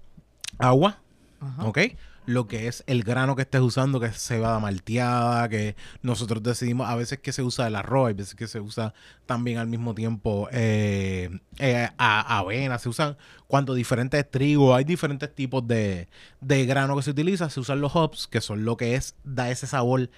Agua. 0.59 0.99
Ajá. 1.41 1.65
¿Ok? 1.65 1.79
Lo 2.27 2.47
que 2.47 2.69
es 2.69 2.85
el 2.87 3.03
grano 3.03 3.37
que 3.37 3.43
estés 3.43 3.61
usando, 3.61 4.01
que 4.01 4.07
es 4.07 4.19
cebada 4.19 4.59
malteada, 4.61 5.49
que 5.49 5.77
nosotros 6.03 6.43
decidimos 6.43 6.89
a 6.89 6.95
veces 6.95 7.19
que 7.19 7.33
se 7.33 7.43
usa 7.43 7.67
el 7.67 7.77
arroz, 7.77 8.11
a 8.11 8.13
veces 8.13 8.35
que 8.35 8.47
se 8.47 8.61
usa 8.61 8.95
también 9.27 9.59
al 9.59 9.67
mismo 9.67 9.95
tiempo 9.95 10.49
eh, 10.53 11.31
eh, 11.59 11.89
avena, 11.99 12.79
se 12.79 12.89
usan 12.89 13.17
cuando 13.47 13.75
diferentes 13.75 14.31
trigos, 14.31 14.77
hay 14.77 14.85
diferentes 14.85 15.35
tipos 15.35 15.67
de, 15.67 16.09
de 16.41 16.67
grano 16.67 16.97
que 16.97 17.03
se 17.03 17.11
utiliza, 17.11 17.51
se 17.51 17.61
usan 17.61 17.81
los 17.81 17.95
hops, 17.95 18.27
que 18.27 18.41
son 18.41 18.65
lo 18.65 18.77
que 18.77 18.95
es, 18.95 19.17
da 19.25 19.51
ese 19.51 19.67
sabor 19.67 20.11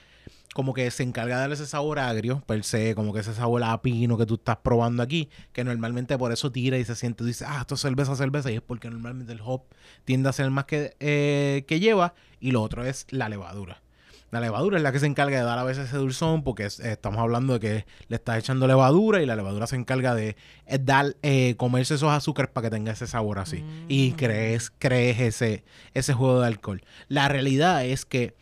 como 0.55 0.73
que 0.73 0.91
se 0.93 1.03
encarga 1.03 1.35
de 1.35 1.41
darle 1.41 1.55
ese 1.57 1.67
sabor 1.67 1.99
agrio, 1.99 2.43
per 2.47 2.63
se, 2.63 2.95
como 2.95 3.13
que 3.13 3.21
ese 3.21 3.35
sabor 3.35 3.65
a 3.65 3.83
pino 3.83 4.17
que 4.17 4.25
tú 4.25 4.35
estás 4.35 4.57
probando 4.59 5.03
aquí, 5.03 5.29
que 5.53 5.65
normalmente 5.65 6.17
por 6.17 6.33
eso 6.33 6.53
tira 6.53 6.79
y 6.79 6.85
se 6.85 6.95
siente, 6.95 7.25
dice, 7.25 7.45
ah, 7.47 7.59
esto 7.63 7.75
es 7.75 7.81
cerveza, 7.81 8.15
cerveza, 8.15 8.53
y 8.53 8.55
es 8.55 8.63
porque 8.63 8.89
normalmente 8.89 9.33
el 9.33 9.41
hop 9.45 9.65
tiende 10.05 10.29
a 10.29 10.33
ser 10.33 10.49
más 10.51 10.65
que, 10.65 10.97
eh, 11.01 11.65
que 11.67 11.81
lleva, 11.81 12.15
y 12.39 12.53
lo 12.53 12.63
otro 12.63 12.85
es 12.85 13.07
la 13.11 13.29
levadura. 13.29 13.83
La 14.31 14.41
levadura 14.41 14.77
es 14.77 14.83
la 14.85 14.93
que 14.93 15.01
se 15.01 15.07
encarga 15.07 15.39
de 15.39 15.45
dar 15.45 15.59
a 15.59 15.65
veces 15.65 15.89
ese 15.89 15.97
dulzón, 15.97 16.45
porque 16.45 16.67
estamos 16.67 17.21
hablando 17.21 17.55
de 17.55 17.61
que 17.61 17.87
le 18.07 18.17
estás 18.17 18.39
echando 18.39 18.69
levadura 18.69 19.23
y 19.23 19.27
la 19.27 19.35
levadura 19.35 19.67
se 19.67 19.75
encarga 19.75 20.15
de 20.15 20.37
eh, 20.67 20.79
dar, 20.81 21.17
eh, 21.23 21.57
comerse 21.57 21.95
esos 21.95 22.13
azúcares 22.13 22.51
para 22.53 22.69
que 22.69 22.77
tenga 22.77 22.93
ese 22.93 23.09
sabor 23.09 23.41
así. 23.41 23.65
Y 23.89 24.13
mm. 24.13 24.17
crees, 24.17 24.73
crees 24.79 25.21
ese, 25.21 25.65
ese 25.95 26.15
juego 26.15 26.41
de 26.41 26.47
alcohol. 26.47 26.83
La 27.09 27.29
realidad 27.29 27.85
es 27.85 28.05
que 28.05 28.35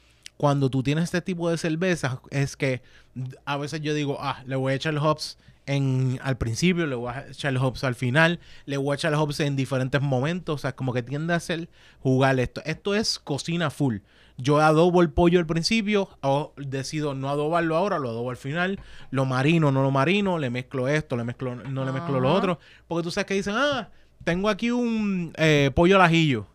cuando 0.42 0.70
tú 0.70 0.82
tienes 0.82 1.04
este 1.04 1.22
tipo 1.22 1.48
de 1.48 1.56
cervezas, 1.56 2.18
es 2.30 2.56
que 2.56 2.82
a 3.44 3.56
veces 3.58 3.80
yo 3.80 3.94
digo, 3.94 4.16
ah, 4.18 4.42
le 4.44 4.56
voy 4.56 4.72
a 4.72 4.74
echar 4.74 4.92
hops 4.98 5.38
en, 5.66 6.18
al 6.20 6.36
principio, 6.36 6.84
le 6.88 6.96
voy 6.96 7.12
a 7.14 7.28
echar 7.28 7.56
hops 7.56 7.84
al 7.84 7.94
final, 7.94 8.40
le 8.66 8.76
voy 8.76 8.90
a 8.90 8.94
echar 8.96 9.14
hops 9.14 9.38
en 9.38 9.54
diferentes 9.54 10.02
momentos, 10.02 10.56
o 10.56 10.58
sea, 10.58 10.74
como 10.74 10.92
que 10.92 11.04
tiende 11.04 11.32
a 11.32 11.36
hacer 11.36 11.68
jugar 12.00 12.40
esto. 12.40 12.60
Esto 12.64 12.96
es 12.96 13.20
cocina 13.20 13.70
full. 13.70 13.98
Yo 14.36 14.58
adobo 14.58 15.00
el 15.00 15.10
pollo 15.10 15.38
al 15.38 15.46
principio, 15.46 16.08
o 16.22 16.52
decido 16.56 17.14
no 17.14 17.28
adobarlo 17.28 17.76
ahora, 17.76 18.00
lo 18.00 18.08
adobo 18.08 18.30
al 18.30 18.36
final, 18.36 18.80
lo 19.12 19.24
marino, 19.26 19.70
no 19.70 19.80
lo 19.84 19.92
marino, 19.92 20.40
le 20.40 20.50
mezclo 20.50 20.88
esto, 20.88 21.16
le 21.16 21.22
mezclo, 21.22 21.54
no 21.54 21.84
le 21.84 21.92
mezclo 21.92 22.18
lo 22.18 22.32
otro, 22.32 22.58
porque 22.88 23.04
tú 23.04 23.12
sabes 23.12 23.26
que 23.26 23.34
dicen, 23.34 23.54
ah, 23.56 23.90
tengo 24.24 24.48
aquí 24.48 24.72
un 24.72 25.32
eh, 25.36 25.70
pollo 25.72 25.94
al 25.94 26.02
ajillo, 26.02 26.48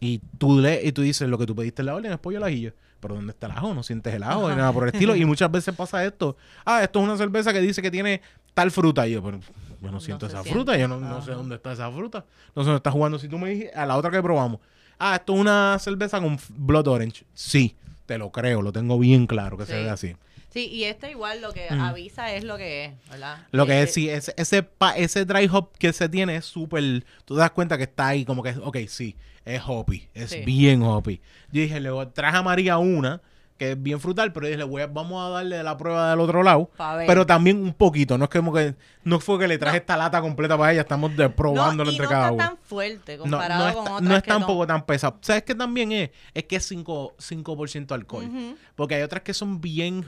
y 0.00 0.18
tú, 0.38 0.58
le, 0.58 0.84
y 0.84 0.90
tú 0.90 1.02
dices, 1.02 1.28
lo 1.28 1.38
que 1.38 1.46
tú 1.46 1.54
pediste 1.54 1.82
en 1.82 1.86
la 1.86 1.94
orden 1.94 2.10
es 2.10 2.18
pollo 2.18 2.38
al 2.38 2.44
ajillo 2.44 2.72
pero 3.00 3.14
¿dónde 3.14 3.32
está 3.32 3.46
el 3.46 3.52
ajo? 3.52 3.74
No 3.74 3.82
sientes 3.82 4.14
el 4.14 4.22
ajo, 4.22 4.48
ni 4.50 4.56
nada 4.56 4.72
por 4.72 4.84
el 4.84 4.94
estilo. 4.94 5.14
Y 5.16 5.24
muchas 5.26 5.50
veces 5.50 5.74
pasa 5.74 6.04
esto. 6.04 6.36
Ah, 6.64 6.82
esto 6.82 6.98
es 7.00 7.04
una 7.04 7.16
cerveza 7.16 7.52
que 7.52 7.60
dice 7.60 7.82
que 7.82 7.90
tiene 7.90 8.20
tal 8.54 8.70
fruta. 8.70 9.06
Y 9.06 9.12
yo, 9.12 9.22
pero 9.22 9.40
yo 9.80 9.90
no 9.90 10.00
siento 10.00 10.26
esa 10.26 10.42
fruta, 10.42 10.76
yo 10.76 10.88
no, 10.88 11.22
sé 11.22 11.32
dónde 11.32 11.56
está 11.56 11.72
esa 11.72 11.90
fruta. 11.90 12.24
No 12.54 12.62
sé 12.62 12.66
dónde 12.66 12.78
está 12.78 12.90
jugando. 12.90 13.18
Si 13.18 13.28
tú 13.28 13.38
me 13.38 13.50
dijiste, 13.50 13.74
a 13.74 13.86
la 13.86 13.96
otra 13.96 14.10
que 14.10 14.22
probamos, 14.22 14.60
ah, 14.98 15.16
esto 15.16 15.34
es 15.34 15.40
una 15.40 15.78
cerveza 15.78 16.20
con 16.20 16.38
Blood 16.50 16.88
Orange. 16.88 17.24
Sí, 17.34 17.76
te 18.06 18.18
lo 18.18 18.30
creo, 18.30 18.62
lo 18.62 18.72
tengo 18.72 18.98
bien 18.98 19.26
claro 19.26 19.56
que 19.56 19.66
se 19.66 19.74
ve 19.74 19.90
así. 19.90 20.16
Sí, 20.50 20.66
y 20.66 20.84
este 20.84 21.10
igual 21.10 21.42
lo 21.42 21.52
que 21.52 21.66
mm. 21.70 21.80
avisa 21.80 22.32
es 22.32 22.42
lo 22.42 22.56
que 22.56 22.86
es, 22.86 22.92
¿verdad? 23.10 23.46
Lo 23.50 23.66
que 23.66 23.82
es, 23.82 23.90
eh, 23.90 23.92
sí, 23.92 24.08
ese, 24.08 24.34
ese, 24.36 24.66
ese 24.96 25.24
dry 25.24 25.48
hop 25.52 25.76
que 25.78 25.92
se 25.92 26.08
tiene 26.08 26.36
es 26.36 26.46
súper, 26.46 27.04
tú 27.24 27.34
te 27.34 27.40
das 27.40 27.50
cuenta 27.50 27.76
que 27.76 27.84
está 27.84 28.08
ahí 28.08 28.24
como 28.24 28.42
que, 28.42 28.54
ok, 28.62 28.78
sí, 28.88 29.14
es 29.44 29.62
hoppy, 29.66 30.08
es 30.14 30.44
bien 30.44 30.82
hoppy. 30.82 31.20
Yo 31.52 31.62
dije, 31.62 31.80
le 31.80 31.90
traje 32.14 32.36
a 32.36 32.42
María 32.42 32.78
una, 32.78 33.20
que 33.58 33.72
es 33.72 33.82
bien 33.82 34.00
frutal, 34.00 34.32
pero 34.32 34.46
dije, 34.46 34.62
voy 34.62 34.82
vamos 34.90 35.26
a 35.26 35.30
darle 35.30 35.62
la 35.62 35.76
prueba 35.76 36.10
del 36.10 36.20
otro 36.20 36.42
lado. 36.42 36.70
Pero 37.06 37.26
también 37.26 37.60
un 37.60 37.74
poquito, 37.74 38.16
no 38.16 38.24
es 38.24 38.30
como 38.30 38.52
que 38.52 38.76
no 39.02 39.18
fue 39.20 39.38
que 39.38 39.48
le 39.48 39.58
traje 39.58 39.78
esta 39.78 39.96
lata 39.96 40.20
completa 40.20 40.56
para 40.56 40.72
ella, 40.72 40.82
estamos 40.82 41.14
de, 41.16 41.28
probándolo 41.28 41.90
entre 41.90 42.06
cada 42.06 42.30
uno. 42.30 42.36
No 42.36 42.42
está 42.42 42.56
tan 42.56 42.58
fuerte 42.64 43.18
comparado 43.18 43.68
no, 43.68 43.74
con 43.74 43.82
otras 43.82 44.02
No 44.02 44.16
es 44.16 44.22
tampoco 44.22 44.66
tan 44.66 44.86
pesado. 44.86 45.18
¿Sabes 45.20 45.42
qué 45.42 45.54
también 45.54 45.90
es? 45.90 46.10
Es 46.32 46.44
que 46.44 46.56
es 46.56 46.66
5, 46.66 47.16
5 47.18 47.66
alcohol. 47.90 48.56
Porque 48.76 48.94
hay 48.94 49.02
otras 49.02 49.22
que 49.22 49.34
son 49.34 49.60
bien 49.60 50.04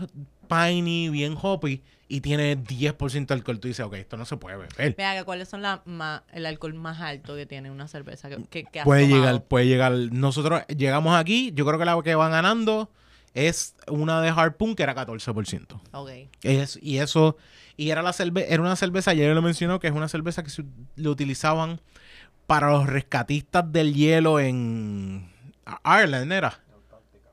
piney, 0.49 1.09
bien 1.09 1.37
hoppy 1.41 1.83
y 2.07 2.21
tiene 2.21 2.57
10% 2.57 3.27
de 3.27 3.35
alcohol. 3.35 3.59
Tú 3.59 3.69
dices, 3.69 3.85
ok, 3.85 3.95
esto 3.95 4.17
no 4.17 4.25
se 4.25 4.37
puede 4.37 4.57
beber. 4.57 4.95
Vea, 4.97 5.25
¿cuáles 5.25 5.49
son 5.49 5.63
la 5.63 5.83
el 6.33 6.47
alcohol 6.47 6.75
más 6.75 7.01
alto 7.01 7.35
que 7.35 7.47
tiene 7.47 7.71
una 7.71 7.89
cerveza? 7.89 8.29
Que, 8.29 8.65
que, 8.65 8.83
puede 8.85 9.09
llegar, 9.09 9.43
puede 9.43 9.67
llegar. 9.67 9.93
Nosotros 9.93 10.63
llegamos 10.69 11.17
aquí, 11.17 11.53
yo 11.55 11.67
creo 11.67 11.79
que 11.79 11.85
la 11.85 12.01
que 12.03 12.15
van 12.15 12.31
ganando 12.31 12.91
es 13.35 13.77
una 13.89 14.21
de 14.21 14.29
Harpoon 14.31 14.75
que 14.75 14.83
era 14.83 14.95
14%. 14.95 15.81
Ok. 15.93 16.11
Es, 16.43 16.79
y 16.83 16.99
eso, 16.99 17.37
y 17.77 17.91
era 17.91 18.03
la 18.03 18.13
cerveza, 18.13 18.49
era 18.49 18.63
una 18.63 18.77
cerveza, 18.77 19.13
ayer 19.13 19.35
lo 19.35 19.43
mencionó, 19.43 19.81
que 19.81 19.89
es 19.89 19.93
una 19.93 20.09
cerveza 20.09 20.43
que 20.43 20.51
se, 20.51 20.65
le 20.97 21.09
utilizaban 21.09 21.81
para 22.47 22.71
los 22.71 22.87
rescatistas 22.87 23.71
del 23.73 23.95
hielo 23.95 24.41
en 24.41 25.31
Ireland, 25.85 26.33
¿era? 26.33 26.61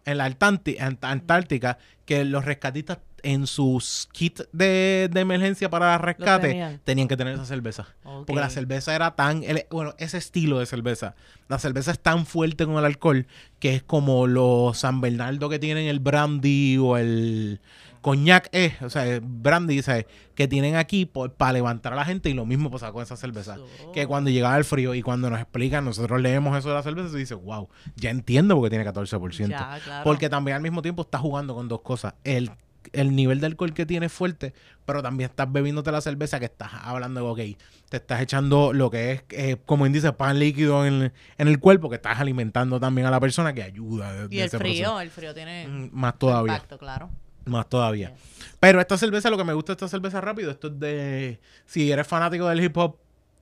En 0.05 0.17
la 0.17 0.25
Antártica, 0.25 1.77
que 2.05 2.23
los 2.23 2.45
rescatistas 2.45 2.99
en 3.27 3.45
sus 3.45 4.07
kits 4.13 4.47
de, 4.53 5.09
emergencia 5.13 5.69
para 5.69 5.97
rescate 5.97 6.79
tenían. 6.85 7.09
que 7.09 7.17
tener 7.17 7.33
esa 7.33 7.45
cerveza. 7.45 7.85
Porque 8.03 8.35
la 8.35 8.49
cerveza 8.49 8.95
era 8.95 9.15
tan, 9.15 9.43
bueno, 9.69 9.93
ese 9.97 10.17
estilo 10.17 10.59
de 10.59 10.65
cerveza. 10.65 11.13
La 11.49 11.59
cerveza 11.59 11.91
es 11.91 11.99
tan 11.99 12.25
fuerte 12.25 12.65
con 12.65 12.77
el 12.77 12.85
alcohol 12.85 13.27
que 13.59 13.75
es 13.75 13.83
como 13.83 14.27
los 14.27 14.77
San 14.77 15.01
Bernardo 15.01 15.49
que 15.49 15.59
tienen 15.59 15.87
el 15.87 15.99
brandy 15.99 16.77
o 16.77 16.95
el 16.95 17.59
coñac 17.99 18.47
es, 18.53 18.81
o 18.81 18.89
sea, 18.89 19.19
brandy, 19.21 19.81
¿sabes? 19.81 20.05
Que 20.33 20.47
tienen 20.47 20.77
aquí 20.77 21.05
para 21.05 21.51
levantar 21.51 21.91
a 21.91 21.97
la 21.97 22.05
gente 22.05 22.29
y 22.29 22.33
lo 22.33 22.45
mismo 22.45 22.71
pasa 22.71 22.93
con 22.93 23.03
esa 23.03 23.17
cerveza. 23.17 23.57
Que 23.93 24.07
cuando 24.07 24.29
llegaba 24.29 24.57
el 24.57 24.63
frío 24.63 24.95
y 24.95 25.01
cuando 25.01 25.29
nos 25.29 25.41
explican, 25.41 25.83
nosotros 25.83 26.21
leemos 26.21 26.57
eso 26.57 26.69
de 26.69 26.75
la 26.75 26.83
cerveza 26.83 27.13
y 27.13 27.19
dice, 27.19 27.35
wow, 27.35 27.67
ya 27.97 28.09
entiendo 28.09 28.55
porque 28.55 28.69
tiene 28.69 28.89
14%. 28.89 30.03
Porque 30.05 30.29
también 30.29 30.55
al 30.55 30.63
mismo 30.63 30.81
tiempo 30.81 31.01
está 31.01 31.17
jugando 31.17 31.53
con 31.53 31.67
dos 31.67 31.81
cosas. 31.81 32.13
El 32.23 32.51
el 32.93 33.15
nivel 33.15 33.39
de 33.39 33.47
alcohol 33.47 33.73
que 33.73 33.85
tiene 33.85 34.07
es 34.07 34.11
fuerte, 34.11 34.53
pero 34.85 35.01
también 35.01 35.29
estás 35.29 35.51
bebiéndote 35.51 35.91
la 35.91 36.01
cerveza 36.01 36.39
que 36.39 36.45
estás 36.45 36.71
hablando 36.73 37.21
de, 37.21 37.27
ok, 37.27 37.59
te 37.89 37.97
estás 37.97 38.21
echando 38.21 38.73
lo 38.73 38.89
que 38.89 39.11
es, 39.11 39.23
eh, 39.29 39.57
como 39.65 39.85
índice, 39.85 40.11
pan 40.13 40.39
líquido 40.39 40.85
en, 40.85 41.11
el 41.37 41.59
cuerpo, 41.59 41.89
que 41.89 41.95
estás 41.95 42.19
alimentando 42.19 42.79
también 42.79 43.07
a 43.07 43.11
la 43.11 43.19
persona 43.19 43.53
que 43.53 43.63
ayuda. 43.63 44.27
y 44.29 44.39
el 44.39 44.49
frío, 44.49 44.99
el 44.99 45.09
frío 45.09 45.33
tiene 45.33 45.67
mm, 45.67 45.89
más 45.91 46.17
todavía. 46.17 46.53
Impacto, 46.53 46.77
claro. 46.77 47.09
Más 47.45 47.69
todavía. 47.69 48.13
Pero 48.59 48.81
esta 48.81 48.97
cerveza, 48.97 49.29
lo 49.29 49.37
que 49.37 49.43
me 49.43 49.53
gusta 49.53 49.73
de 49.73 49.75
esta 49.75 49.87
cerveza 49.87 50.19
rápido, 50.19 50.51
esto 50.51 50.67
es 50.67 50.79
de, 50.79 51.39
si 51.65 51.91
eres 51.91 52.07
fanático 52.07 52.47
del 52.47 52.61
hip 52.61 52.75
hop, 52.77 52.97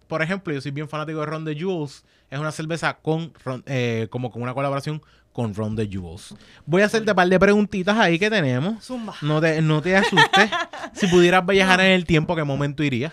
por 0.07 0.21
ejemplo, 0.21 0.53
yo 0.53 0.61
soy 0.61 0.71
bien 0.71 0.87
fanático 0.87 1.19
de 1.19 1.25
Ron 1.25 1.45
de 1.45 1.59
Jules, 1.59 2.05
es 2.29 2.39
una 2.39 2.51
cerveza 2.51 2.97
con 2.97 3.33
eh, 3.65 4.07
como 4.09 4.31
con 4.31 4.41
una 4.41 4.53
colaboración 4.53 5.01
con 5.35 5.53
Ron 5.53 5.75
the 5.75 5.85
Jewels. 5.85 6.33
Voy 6.65 6.81
a 6.81 6.85
hacerte 6.85 7.11
un 7.11 7.15
par 7.15 7.27
de 7.27 7.37
preguntitas 7.37 7.97
ahí 7.97 8.17
que 8.17 8.29
tenemos. 8.29 8.81
Zumba. 8.81 9.15
No 9.21 9.41
te, 9.41 9.61
no 9.61 9.81
te 9.81 9.97
asustes. 9.97 10.49
si 10.93 11.07
pudieras 11.07 11.45
viajar 11.45 11.81
en 11.81 11.91
el 11.91 12.05
tiempo, 12.05 12.37
¿qué 12.37 12.45
momento 12.45 12.83
irías? 12.83 13.11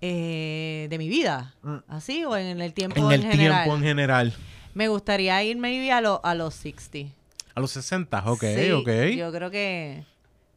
Eh, 0.00 0.86
de 0.88 0.96
mi 0.96 1.10
vida. 1.10 1.54
Mm. 1.62 1.76
¿Así 1.88 2.24
o 2.24 2.34
en 2.38 2.62
el 2.62 2.72
tiempo 2.72 3.12
en, 3.12 3.22
el 3.22 3.30
tiempo 3.36 3.76
en 3.76 3.82
general. 3.82 4.32
Me 4.72 4.88
gustaría 4.88 5.42
ir 5.44 5.58
maybe 5.58 5.92
a, 5.92 5.98
a 5.98 6.34
los 6.34 6.54
60. 6.54 7.14
A 7.54 7.60
los 7.60 7.70
60, 7.70 8.18
ok, 8.30 8.44
ok. 8.78 8.90
Yo 9.14 9.30
creo 9.30 9.50
que 9.50 10.04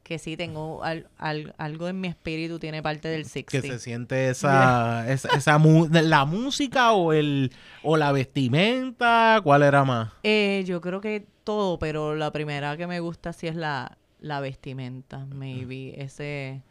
que 0.10 0.18
sí 0.18 0.36
tengo 0.36 0.82
algo 1.20 1.88
en 1.88 2.02
mi 2.02 2.08
espíritu 2.08 2.58
tiene 2.58 2.82
parte 2.82 3.10
del 3.10 3.26
60. 3.26 3.52
Que 3.52 3.62
se 3.62 3.78
siente 3.78 4.30
esa, 4.30 5.08
esa, 5.12 5.60
la 5.60 6.26
música 6.26 6.94
o 6.94 7.14
el 7.14 7.52
o 7.84 7.96
la 7.96 8.12
vestimenta, 8.12 9.40
¿cuál 9.44 9.62
era 9.62 9.86
más? 9.86 10.12
Eh, 10.24 10.64
yo 10.66 10.82
creo 10.82 11.00
que 11.00 11.28
todo, 11.44 11.78
pero 11.78 12.16
la 12.16 12.32
primera 12.32 12.76
que 12.76 12.88
me 12.88 13.00
gusta 13.00 13.34
sí 13.34 13.46
es 13.46 13.56
la, 13.56 14.00
la 14.20 14.40
vestimenta, 14.40 15.28
maybe 15.28 15.94
ese 16.02 16.64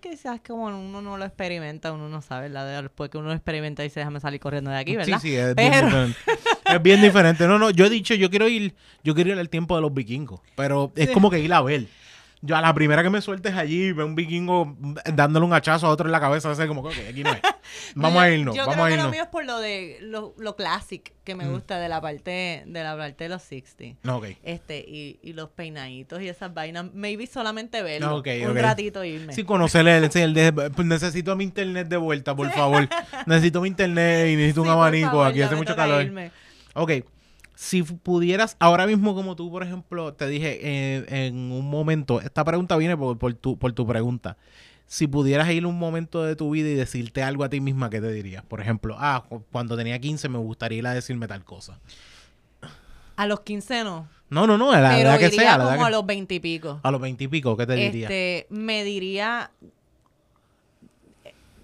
quizás 0.00 0.40
como 0.46 0.64
uno 0.64 1.02
no 1.02 1.18
lo 1.18 1.24
experimenta, 1.26 1.92
uno 1.92 2.08
no 2.08 2.22
sabe, 2.22 2.48
la 2.48 2.64
después 2.64 3.10
que 3.10 3.18
uno 3.18 3.28
lo 3.28 3.34
experimenta 3.34 3.82
y 3.82 3.88
dice, 3.88 4.00
déjame 4.00 4.20
salir 4.20 4.40
corriendo 4.40 4.70
de 4.70 4.78
aquí, 4.78 4.96
¿verdad? 4.96 5.20
Sí, 5.20 5.28
sí, 5.28 5.36
es 5.36 5.54
bien 5.54 5.72
diferente. 5.72 6.18
es 6.64 6.82
bien 6.82 7.02
diferente. 7.02 7.46
No, 7.46 7.58
no, 7.58 7.70
yo 7.70 7.84
he 7.84 7.90
dicho, 7.90 8.14
yo 8.14 8.30
quiero 8.30 8.48
ir, 8.48 8.74
yo 9.02 9.14
quiero 9.14 9.32
ir 9.32 9.38
al 9.38 9.50
tiempo 9.50 9.76
de 9.76 9.82
los 9.82 9.92
vikingos, 9.92 10.40
pero 10.56 10.92
es 10.96 11.10
como 11.10 11.30
que 11.30 11.40
ir 11.40 11.52
a 11.52 11.60
ver. 11.60 11.88
Yo 12.46 12.56
a 12.56 12.60
la 12.60 12.74
primera 12.74 13.02
que 13.02 13.08
me 13.08 13.22
sueltes 13.22 13.54
allí, 13.54 13.92
ve 13.92 14.04
un 14.04 14.14
vikingo 14.14 14.76
dándole 15.14 15.46
un 15.46 15.54
hachazo 15.54 15.86
a 15.86 15.90
otro 15.90 16.06
en 16.06 16.12
la 16.12 16.20
cabeza, 16.20 16.50
hace 16.50 16.66
como 16.66 16.86
que 16.86 17.08
aquí 17.08 17.24
no 17.24 17.32
es. 17.32 17.40
Vamos 17.94 18.22
a 18.22 18.30
irnos, 18.30 18.54
yo 18.54 18.66
vamos 18.66 18.74
creo 18.74 18.84
a 18.84 18.90
irnos. 18.90 19.06
lo 19.06 19.10
mío 19.12 19.22
es 19.22 19.28
por 19.30 19.46
lo 19.46 19.58
de 19.58 19.98
lo, 20.02 20.34
lo 20.36 20.54
classic 20.54 21.14
que 21.24 21.34
me 21.34 21.46
mm. 21.46 21.52
gusta 21.52 21.78
de 21.78 21.88
la 21.88 22.02
parte 22.02 22.64
de 22.66 22.82
la 22.82 22.94
parte 22.96 23.24
de 23.24 23.30
los 23.30 23.42
60. 23.42 24.12
Ok. 24.12 24.26
Este 24.42 24.84
y, 24.86 25.18
y 25.22 25.32
los 25.32 25.48
peinaditos 25.48 26.20
y 26.20 26.28
esas 26.28 26.52
vainas, 26.52 26.92
maybe 26.92 27.26
solamente 27.26 27.82
verlo 27.82 28.16
un 28.18 28.56
ratito 28.56 29.02
irme. 29.04 29.32
Sí, 29.32 29.44
conocerle, 29.44 29.96
el, 29.96 30.36
el 30.36 30.52
pues 30.72 30.86
necesito 30.86 31.34
mi 31.36 31.44
internet 31.44 31.88
de 31.88 31.96
vuelta, 31.96 32.36
por 32.36 32.50
favor. 32.50 32.86
necesito 33.26 33.62
mi 33.62 33.68
internet 33.68 34.28
y 34.28 34.36
necesito 34.36 34.60
un 34.60 34.68
abanico, 34.68 35.24
aquí 35.24 35.40
hace 35.40 35.56
mucho 35.56 35.74
calor. 35.74 36.30
Ok, 36.74 36.90
si 37.54 37.82
pudieras, 37.82 38.56
ahora 38.58 38.86
mismo 38.86 39.14
como 39.14 39.36
tú, 39.36 39.50
por 39.50 39.62
ejemplo, 39.62 40.14
te 40.14 40.26
dije 40.26 40.58
eh, 40.62 41.26
en 41.26 41.52
un 41.52 41.68
momento, 41.68 42.20
esta 42.20 42.44
pregunta 42.44 42.76
viene 42.76 42.96
por, 42.96 43.18
por, 43.18 43.34
tu, 43.34 43.58
por 43.58 43.72
tu 43.72 43.86
pregunta. 43.86 44.36
Si 44.86 45.06
pudieras 45.06 45.50
ir 45.50 45.64
un 45.64 45.78
momento 45.78 46.22
de 46.24 46.36
tu 46.36 46.50
vida 46.50 46.68
y 46.68 46.74
decirte 46.74 47.22
algo 47.22 47.44
a 47.44 47.48
ti 47.48 47.60
misma, 47.60 47.88
¿qué 47.90 48.00
te 48.00 48.12
dirías? 48.12 48.44
Por 48.44 48.60
ejemplo, 48.60 48.96
ah, 48.98 49.24
cuando 49.50 49.76
tenía 49.76 49.98
15 49.98 50.28
me 50.28 50.38
gustaría 50.38 50.78
ir 50.78 50.86
a 50.86 50.94
decirme 50.94 51.26
tal 51.26 51.44
cosa. 51.44 51.78
A 53.16 53.26
los 53.26 53.40
15 53.40 53.84
no. 53.84 54.08
No, 54.28 54.46
no, 54.46 54.58
no, 54.58 54.72
a 54.72 54.80
la 54.80 55.00
edad 55.00 55.18
que 55.18 55.30
sea. 55.30 55.58
como 55.58 55.84
a 55.84 55.90
los 55.90 56.04
20 56.04 56.34
y 56.34 56.40
pico. 56.40 56.80
A 56.82 56.90
los 56.90 57.00
20 57.00 57.24
y 57.24 57.28
pico, 57.28 57.56
¿qué 57.56 57.66
te? 57.66 57.86
Este, 57.86 58.46
me 58.50 58.82
diría 58.82 59.50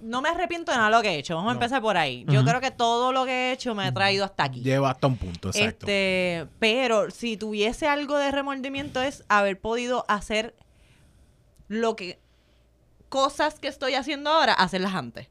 no 0.02 0.22
me 0.22 0.28
arrepiento 0.28 0.72
de 0.72 0.78
nada 0.78 0.90
de 0.90 0.96
lo 0.96 1.02
que 1.02 1.10
he 1.10 1.18
hecho. 1.18 1.36
Vamos 1.36 1.50
a 1.50 1.54
empezar 1.54 1.82
por 1.82 1.96
ahí. 1.96 2.24
Yo 2.28 2.44
creo 2.44 2.60
que 2.60 2.70
todo 2.70 3.12
lo 3.12 3.24
que 3.24 3.30
he 3.30 3.52
hecho 3.52 3.74
me 3.74 3.84
ha 3.84 3.92
traído 3.92 4.24
hasta 4.24 4.44
aquí. 4.44 4.62
Lleva 4.62 4.90
hasta 4.90 5.06
un 5.06 5.16
punto, 5.16 5.48
exacto. 5.48 5.86
Este, 5.86 6.46
pero 6.58 7.10
si 7.10 7.36
tuviese 7.36 7.86
algo 7.86 8.16
de 8.16 8.30
remordimiento 8.30 9.02
es 9.02 9.24
haber 9.28 9.60
podido 9.60 10.04
hacer 10.08 10.54
lo 11.68 11.96
que 11.96 12.18
cosas 13.08 13.58
que 13.58 13.68
estoy 13.68 13.94
haciendo 13.94 14.30
ahora, 14.30 14.54
hacerlas 14.54 14.94
antes. 14.94 15.28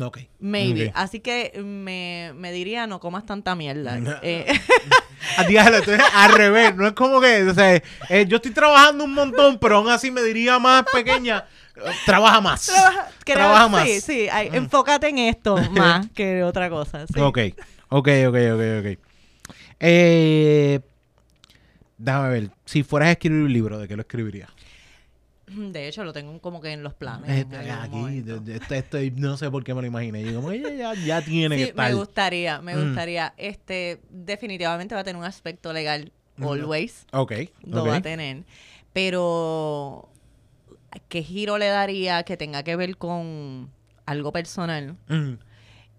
Ok. 0.00 0.18
Maybe. 0.40 0.92
Así 0.94 1.20
que 1.20 1.52
me, 1.64 2.32
me, 2.34 2.52
diría, 2.52 2.86
no 2.86 3.00
comas 3.00 3.24
tanta 3.24 3.54
mierda. 3.54 3.98
eh. 4.22 4.46
al 6.14 6.32
revés. 6.32 6.74
No 6.76 6.86
es 6.88 6.92
como 6.92 7.20
que, 7.20 7.44
o 7.44 7.54
sea, 7.54 7.74
eh, 7.74 8.26
yo 8.28 8.36
estoy 8.36 8.52
trabajando 8.52 9.04
un 9.04 9.14
montón, 9.14 9.58
pero 9.58 9.78
aún 9.78 9.88
así 9.88 10.10
me 10.10 10.22
diría 10.22 10.58
más 10.58 10.84
pequeña 10.92 11.46
trabaja 12.04 12.40
más. 12.40 12.70
Trabaja, 13.24 13.68
más. 13.68 13.88
Sí, 13.88 14.00
sí, 14.00 14.28
mm. 14.30 14.54
enfócate 14.54 15.08
en 15.08 15.18
esto 15.18 15.56
más 15.72 16.08
que 16.10 16.42
otra 16.42 16.70
cosa. 16.70 17.06
Sí. 17.06 17.20
Ok, 17.20 17.38
ok, 17.88 18.08
ok, 18.28 18.36
ok, 18.54 18.62
ok. 18.80 18.98
Eh, 19.80 20.80
déjame 21.98 22.28
ver, 22.30 22.50
si 22.64 22.82
fueras 22.82 23.08
a 23.08 23.12
escribir 23.12 23.42
un 23.42 23.52
libro, 23.52 23.78
¿de 23.78 23.88
qué 23.88 23.96
lo 23.96 24.02
escribirías? 24.02 24.50
De 25.48 25.86
hecho, 25.86 26.02
lo 26.02 26.12
tengo 26.12 26.40
como 26.40 26.60
que 26.60 26.72
en 26.72 26.82
los 26.82 26.94
planes. 26.94 27.30
Este, 27.30 27.70
aquí, 27.70 28.24
estoy, 28.70 29.12
no 29.12 29.36
sé 29.36 29.48
por 29.48 29.62
qué 29.62 29.74
me 29.74 29.80
lo 29.80 29.86
imaginé. 29.86 30.24
Yo 30.24 30.34
como, 30.34 30.52
ya, 30.52 30.94
ya 30.94 31.22
tiene 31.22 31.56
que 31.56 31.62
estar. 31.64 31.88
Me 31.88 31.94
gustaría, 31.94 32.60
me 32.60 32.74
mm. 32.74 32.84
gustaría. 32.84 33.32
Este, 33.36 34.00
definitivamente 34.10 34.96
va 34.96 35.02
a 35.02 35.04
tener 35.04 35.20
un 35.20 35.24
aspecto 35.24 35.72
legal, 35.72 36.10
mm. 36.36 36.44
always. 36.44 37.06
Ok. 37.12 37.32
Lo 37.64 37.86
va 37.86 37.96
a 37.96 38.02
tener. 38.02 38.44
Pero 38.92 40.08
qué 41.08 41.22
giro 41.22 41.58
le 41.58 41.66
daría 41.66 42.22
que 42.22 42.36
tenga 42.36 42.62
que 42.62 42.76
ver 42.76 42.96
con 42.96 43.70
algo 44.06 44.32
personal. 44.32 44.96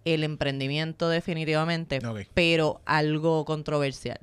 El 0.06 0.24
emprendimiento 0.24 1.10
definitivamente, 1.10 2.00
pero 2.34 2.82
algo 2.86 3.46
controversial. 3.46 4.20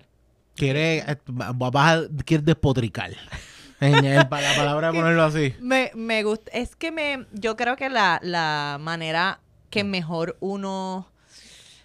Quiere, 0.56 0.98
eh, 0.98 1.16
vas 1.26 1.74
a, 1.74 2.08
quieres 2.24 2.46
despotricar. 2.46 3.10
La 3.80 4.28
palabra 4.28 4.92
ponerlo 4.92 5.24
así. 5.24 5.54
Me, 5.60 5.90
me 5.94 6.22
gusta. 6.22 6.50
Es 6.52 6.74
que 6.76 6.90
me, 6.90 7.26
yo 7.32 7.56
creo 7.56 7.76
que 7.76 7.90
la, 7.90 8.18
la 8.22 8.78
manera 8.80 9.40
que 9.68 9.84
mejor 9.84 10.36
uno 10.40 11.10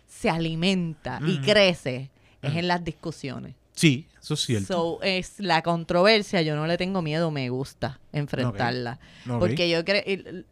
se 0.07 0.29
alimenta 0.29 1.19
y 1.25 1.39
crece 1.39 2.11
es 2.41 2.55
en 2.55 2.67
las 2.67 2.83
discusiones. 2.83 3.55
Sí, 3.73 4.07
eso 4.29 4.35
es 4.35 4.41
cierto. 4.41 4.73
So, 4.73 4.99
es 5.01 5.39
la 5.39 5.63
controversia, 5.63 6.43
yo 6.43 6.55
no 6.55 6.67
le 6.67 6.77
tengo 6.77 7.01
miedo, 7.01 7.31
me 7.31 7.49
gusta 7.49 7.99
enfrentarla. 8.13 8.99
Porque 9.39 9.67
yo 9.71 9.83
creo, 9.83 10.03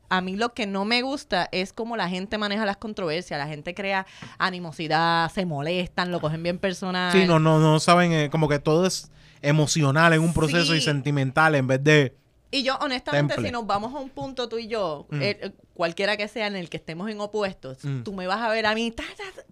a 0.09 0.21
mí 0.21 0.35
lo 0.35 0.55
que 0.55 0.65
no 0.65 0.83
me 0.83 1.03
gusta 1.03 1.47
es 1.51 1.73
cómo 1.73 1.95
la 1.95 2.09
gente 2.09 2.39
maneja 2.39 2.65
las 2.65 2.77
controversias, 2.77 3.39
la 3.39 3.47
gente 3.47 3.75
crea 3.75 4.07
animosidad, 4.39 5.31
se 5.31 5.45
molestan, 5.45 6.11
lo 6.11 6.19
cogen 6.19 6.41
bien 6.41 6.57
personal. 6.57 7.11
Sí, 7.11 7.27
no, 7.27 7.37
no, 7.37 7.59
no 7.59 7.79
saben, 7.79 8.13
eh, 8.13 8.29
como 8.31 8.49
que 8.49 8.57
todo 8.57 8.87
es 8.87 9.11
emocional 9.43 10.11
en 10.13 10.21
un 10.21 10.33
proceso 10.33 10.73
y 10.73 10.81
sentimental 10.81 11.53
en 11.53 11.67
vez 11.67 11.83
de... 11.83 12.15
Y 12.49 12.63
yo, 12.63 12.77
honestamente, 12.77 13.35
si 13.39 13.51
nos 13.51 13.67
vamos 13.67 13.93
a 13.93 13.99
un 13.99 14.09
punto 14.09 14.49
tú 14.49 14.57
y 14.57 14.67
yo, 14.67 15.05
mm. 15.11 15.21
eh, 15.21 15.51
cualquiera 15.75 16.17
que 16.17 16.27
sea 16.27 16.47
en 16.47 16.55
el 16.55 16.69
que 16.69 16.77
estemos 16.77 17.11
en 17.11 17.19
opuestos, 17.21 17.83
mm. 17.83 18.01
tú 18.01 18.13
me 18.13 18.25
vas 18.25 18.39
a 18.39 18.49
ver 18.49 18.65
a 18.65 18.73
mí, 18.73 18.91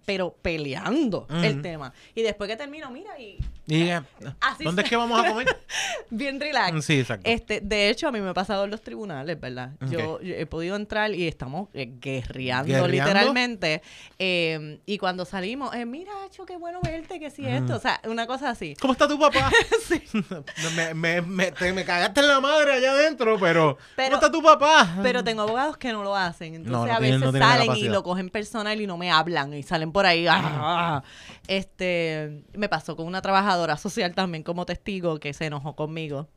pero 0.04 0.34
peleando 0.42 1.28
el 1.30 1.62
tema. 1.62 1.92
Y 2.16 2.22
después 2.22 2.48
que 2.50 2.56
termino, 2.56 2.90
mira, 2.90 3.20
y... 3.20 3.38
¿Dónde 3.66 4.82
es 4.82 4.88
que 4.88 4.96
vamos 4.96 5.24
a 5.24 5.28
comer? 5.28 5.46
Bien 6.10 6.38
relax. 6.38 6.72
Mm, 6.72 6.80
sí, 6.80 7.00
exacto. 7.00 7.28
Este, 7.28 7.60
de 7.60 7.90
hecho, 7.90 8.06
a 8.08 8.12
mí 8.12 8.20
me 8.20 8.30
ha 8.30 8.34
pasado 8.34 8.64
en 8.64 8.70
los 8.70 8.82
tribunales, 8.82 9.40
¿verdad? 9.40 9.72
Yo, 9.90 10.20
he 10.22 10.46
podido 10.46 10.76
entrar 10.76 11.12
y 11.12 11.26
estamos 11.26 11.68
eh, 11.74 11.90
guerreando, 12.00 12.86
literalmente. 12.86 13.82
Em, 14.18 14.78
y 14.86 14.98
cuando 14.98 15.24
salimos, 15.24 15.74
eh, 15.74 15.84
mira, 15.84 16.12
Cho, 16.30 16.46
qué 16.46 16.56
bueno 16.56 16.80
verte, 16.82 17.18
que 17.18 17.30
sí 17.30 17.44
esto. 17.44 17.76
O 17.76 17.80
sea, 17.80 18.00
una 18.04 18.26
cosa 18.26 18.50
así. 18.50 18.76
¿Cómo 18.80 18.92
está 18.92 19.08
tu 19.08 19.18
papá? 19.18 19.50
sí. 19.88 20.02
me, 20.76 20.94
me, 20.94 21.22
me, 21.22 21.72
me, 21.72 21.84
cagaste 21.84 22.20
en 22.20 22.28
la 22.28 22.40
madre 22.40 22.74
allá 22.74 22.92
adentro, 22.92 23.36
pero, 23.40 23.78
pero 23.96 24.10
¿cómo 24.10 24.16
está 24.16 24.30
tu 24.30 24.42
papá? 24.42 24.96
Pero 25.02 25.24
tengo 25.24 25.42
abogados 25.42 25.76
que 25.76 25.92
no 25.92 26.04
lo 26.04 26.14
hacen. 26.14 26.54
Entonces 26.54 26.94
a 26.94 27.00
veces 27.00 27.20
salen 27.32 27.74
y 27.76 27.88
lo 27.88 28.02
cogen 28.02 28.30
personal 28.30 28.80
y 28.80 28.86
no 28.86 28.96
me 28.96 29.10
hablan 29.10 29.52
y 29.54 29.62
salen 29.62 29.90
por 29.90 30.06
ahí. 30.06 30.26
Ah, 30.28 31.02
este, 31.48 32.44
me 32.54 32.68
pasó 32.68 32.96
con 32.96 33.06
una 33.06 33.22
trabajadora 33.22 33.76
social 33.76 34.14
también 34.14 34.42
como 34.42 34.66
testigo 34.66 35.18
que 35.18 35.32
se 35.32 35.46
enojó 35.46 35.76
conmigo. 35.76 36.28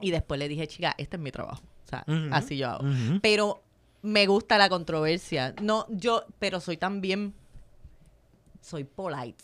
Y 0.00 0.10
después 0.10 0.38
le 0.38 0.48
dije, 0.48 0.66
chica, 0.66 0.94
este 0.98 1.16
es 1.16 1.22
mi 1.22 1.32
trabajo. 1.32 1.62
O 1.84 1.88
sea, 1.88 2.04
así 2.30 2.56
yo 2.56 2.68
hago. 2.68 2.84
Pero 3.22 3.62
me 4.02 4.26
gusta 4.26 4.58
la 4.58 4.68
controversia. 4.68 5.54
No, 5.62 5.86
yo, 5.88 6.24
pero 6.38 6.60
soy 6.60 6.76
también, 6.76 7.34
soy 8.60 8.84
polite. 8.84 9.42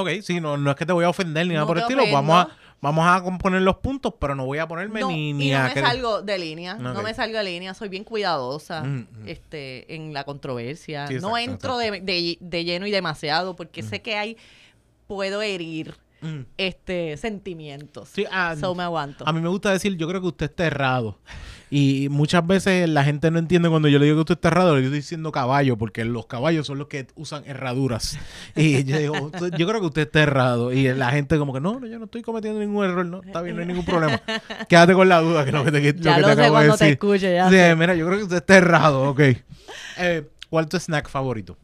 Ok, 0.00 0.10
sí, 0.22 0.40
no, 0.40 0.56
no 0.56 0.70
es 0.70 0.76
que 0.76 0.86
te 0.86 0.92
voy 0.92 1.04
a 1.04 1.08
ofender 1.08 1.46
ni 1.46 1.54
nada 1.54 1.66
por 1.66 1.76
el 1.76 1.82
estilo. 1.82 2.04
Vamos 2.12 2.36
a, 2.36 2.48
vamos 2.80 3.06
a 3.06 3.22
componer 3.22 3.62
los 3.62 3.76
puntos, 3.76 4.14
pero 4.18 4.34
no 4.34 4.44
voy 4.44 4.58
a 4.58 4.66
ponerme 4.66 5.04
ni, 5.04 5.32
ni 5.32 5.48
y 5.48 5.52
no 5.52 5.62
me 5.62 5.74
salgo 5.74 6.22
de 6.22 6.38
línea, 6.38 6.74
no 6.74 7.02
me 7.02 7.14
salgo 7.14 7.38
de 7.38 7.44
línea, 7.44 7.74
soy 7.74 7.88
bien 7.88 8.04
cuidadosa 8.04 8.82
mm, 8.82 8.98
mm. 8.98 9.28
este 9.28 9.94
en 9.94 10.12
la 10.12 10.24
controversia. 10.24 11.08
no 11.20 11.38
entro 11.38 11.78
De, 11.78 12.38
de, 12.40 12.64
lleno 12.64 12.86
y 12.86 12.90
demasiado 12.90 13.56
porque 13.56 13.82
mm. 13.82 13.88
sé 13.88 14.02
que 14.02 14.16
hay, 14.16 14.36
puedo 15.06 15.42
herir 15.42 15.96
este 16.56 17.16
sentimientos. 17.16 18.10
Sí, 18.10 18.24
ah, 18.30 18.54
me 18.76 18.82
aguanto. 18.82 19.26
A 19.26 19.32
mí 19.32 19.40
me 19.40 19.48
gusta 19.48 19.72
decir, 19.72 19.96
yo 19.96 20.08
creo 20.08 20.20
que 20.20 20.28
usted 20.28 20.46
está 20.46 20.66
errado. 20.66 21.18
Y 21.74 22.10
muchas 22.10 22.46
veces 22.46 22.86
la 22.86 23.02
gente 23.02 23.30
no 23.30 23.38
entiende 23.38 23.70
cuando 23.70 23.88
yo 23.88 23.98
le 23.98 24.04
digo 24.04 24.16
que 24.16 24.20
usted 24.20 24.34
está 24.34 24.48
errado, 24.48 24.78
yo 24.78 24.84
estoy 24.84 24.98
diciendo 24.98 25.32
caballo, 25.32 25.78
porque 25.78 26.04
los 26.04 26.26
caballos 26.26 26.66
son 26.66 26.76
los 26.76 26.86
que 26.86 27.06
usan 27.14 27.44
herraduras. 27.46 28.18
Y 28.54 28.84
yo 28.84 28.98
digo, 28.98 29.30
yo 29.56 29.66
creo 29.66 29.80
que 29.80 29.86
usted 29.86 30.02
está 30.02 30.20
errado. 30.22 30.70
Y 30.70 30.92
la 30.92 31.10
gente 31.12 31.38
como 31.38 31.54
que, 31.54 31.60
no, 31.60 31.80
no, 31.80 31.86
yo 31.86 31.98
no 31.98 32.04
estoy 32.04 32.20
cometiendo 32.20 32.60
ningún 32.60 32.84
error, 32.84 33.06
no, 33.06 33.22
está 33.22 33.40
bien, 33.40 33.56
no 33.56 33.62
hay 33.62 33.68
ningún 33.68 33.86
problema. 33.86 34.20
Quédate 34.68 34.92
con 34.92 35.08
la 35.08 35.20
duda, 35.20 35.46
que 35.46 35.52
lo 35.52 35.64
que 35.64 35.72
te, 35.72 35.94
ya 35.98 36.18
lo, 36.18 36.28
sé 36.34 36.50
cuando 36.50 36.76
te 36.76 36.90
escuche, 36.90 37.34
ya 37.34 37.48
sí, 37.48 37.56
mira, 37.74 37.94
yo 37.94 38.06
creo 38.06 38.18
que 38.18 38.24
usted 38.24 38.36
está 38.36 38.58
errado, 38.58 39.08
ok. 39.08 39.20
Eh, 39.96 40.28
¿Cuál 40.50 40.64
es 40.64 40.68
tu 40.68 40.76
snack 40.78 41.08
favorito? 41.08 41.56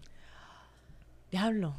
Diablo. 1.30 1.74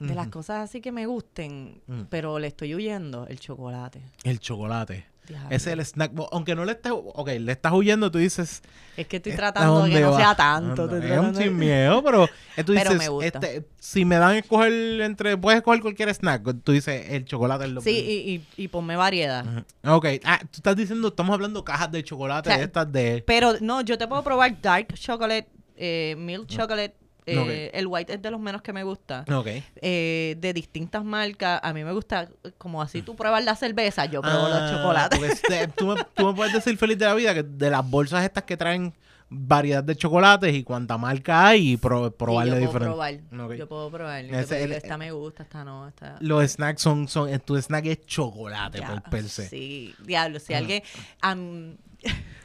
De 0.00 0.14
las 0.14 0.26
cosas 0.26 0.68
así 0.68 0.80
que 0.80 0.90
me 0.90 1.06
gusten, 1.06 1.82
mm. 1.86 2.02
pero 2.10 2.40
le 2.40 2.48
estoy 2.48 2.74
huyendo, 2.74 3.28
el 3.28 3.38
chocolate. 3.38 4.02
El 4.24 4.40
chocolate. 4.40 5.06
Ese 5.50 5.54
es 5.54 5.66
el 5.66 5.80
snack. 5.80 6.12
Aunque 6.32 6.54
no 6.54 6.64
le 6.64 6.72
estés. 6.72 6.92
Ok, 6.92 7.28
le 7.38 7.52
estás 7.52 7.72
huyendo, 7.72 8.10
tú 8.10 8.18
dices. 8.18 8.62
Es 8.96 9.06
que 9.06 9.16
estoy 9.18 9.32
tratando 9.32 9.84
de 9.84 9.90
que 9.92 10.00
no 10.00 10.16
sea 10.16 10.34
tanto. 10.34 10.94
es 10.96 11.36
sin 11.36 11.56
miedo, 11.56 12.02
pero. 12.02 12.28
Eh, 12.56 12.64
tú 12.64 12.72
dices, 12.72 12.98
me 12.98 13.08
gusta. 13.08 13.38
Este, 13.38 13.64
si 13.78 14.04
me 14.04 14.16
dan 14.16 14.30
a 14.30 14.38
escoger 14.38 14.72
entre. 15.00 15.36
Puedes 15.36 15.58
escoger 15.58 15.80
cualquier 15.80 16.12
snack. 16.14 16.42
Tú 16.64 16.72
dices, 16.72 17.10
el 17.10 17.24
chocolate 17.24 17.64
es 17.64 17.70
lo 17.70 17.80
Sí, 17.80 17.90
y, 17.90 18.34
y, 18.34 18.64
y, 18.64 18.68
ponme 18.68 18.96
variedad. 18.96 19.44
Ok. 19.84 20.06
Ah, 20.24 20.40
tú 20.40 20.56
estás 20.56 20.76
diciendo, 20.76 21.08
estamos 21.08 21.32
hablando 21.32 21.64
cajas 21.64 21.90
de 21.92 22.02
chocolate, 22.02 22.62
estas 22.62 22.90
de. 22.90 23.22
Pero 23.26 23.54
no, 23.60 23.80
yo 23.82 23.96
te 23.96 24.06
puedo 24.06 24.22
probar 24.22 24.60
dark 24.60 24.94
chocolate, 24.94 25.48
eh, 25.76 26.14
milk 26.18 26.46
chocolate 26.46 26.97
eh, 27.28 27.70
el 27.74 27.86
white 27.86 28.14
es 28.14 28.22
de 28.22 28.30
los 28.30 28.40
menos 28.40 28.62
que 28.62 28.72
me 28.72 28.82
gusta. 28.82 29.24
Eh, 29.46 30.36
de 30.38 30.52
distintas 30.52 31.04
marcas. 31.04 31.60
A 31.62 31.72
mí 31.72 31.84
me 31.84 31.92
gusta, 31.92 32.28
como 32.58 32.82
así 32.82 33.02
tú 33.02 33.16
pruebas 33.16 33.44
la 33.44 33.56
cerveza, 33.56 34.06
yo 34.06 34.22
pruebo 34.22 34.48
los 34.48 34.58
ah, 34.58 34.70
chocolates. 34.72 35.42
tú, 35.76 35.86
me, 35.86 35.96
tú, 36.14 36.26
me, 36.26 36.34
puedes 36.34 36.52
decir 36.52 36.76
feliz 36.76 36.98
de 36.98 37.06
la 37.06 37.14
vida 37.14 37.34
que 37.34 37.42
de 37.42 37.70
las 37.70 37.88
bolsas 37.88 38.24
estas 38.24 38.44
que 38.44 38.56
traen 38.56 38.94
variedad 39.30 39.84
de 39.84 39.94
chocolates 39.94 40.54
y 40.54 40.62
cuanta 40.62 40.96
marca 40.96 41.46
hay 41.46 41.72
y 41.72 41.76
pro, 41.76 42.10
probarle 42.10 42.62
yo 42.62 42.70
puedo 42.70 42.84
Probar. 42.84 43.56
Yo 43.56 43.68
puedo 43.68 43.90
probar. 43.90 44.24
esta 44.24 44.98
me 44.98 45.12
gusta, 45.12 45.42
esta 45.42 45.64
no. 45.64 45.88
Esta... 45.88 46.16
Los 46.20 46.50
snacks 46.50 46.80
son, 46.80 47.08
son. 47.08 47.38
Tu 47.40 47.56
snack 47.56 47.86
es 47.86 48.06
chocolate 48.06 48.80
per, 49.10 49.28
se. 49.28 49.48
Sí, 49.48 49.94
diablo. 50.04 50.38
Si 50.40 50.54
alguien. 50.54 50.82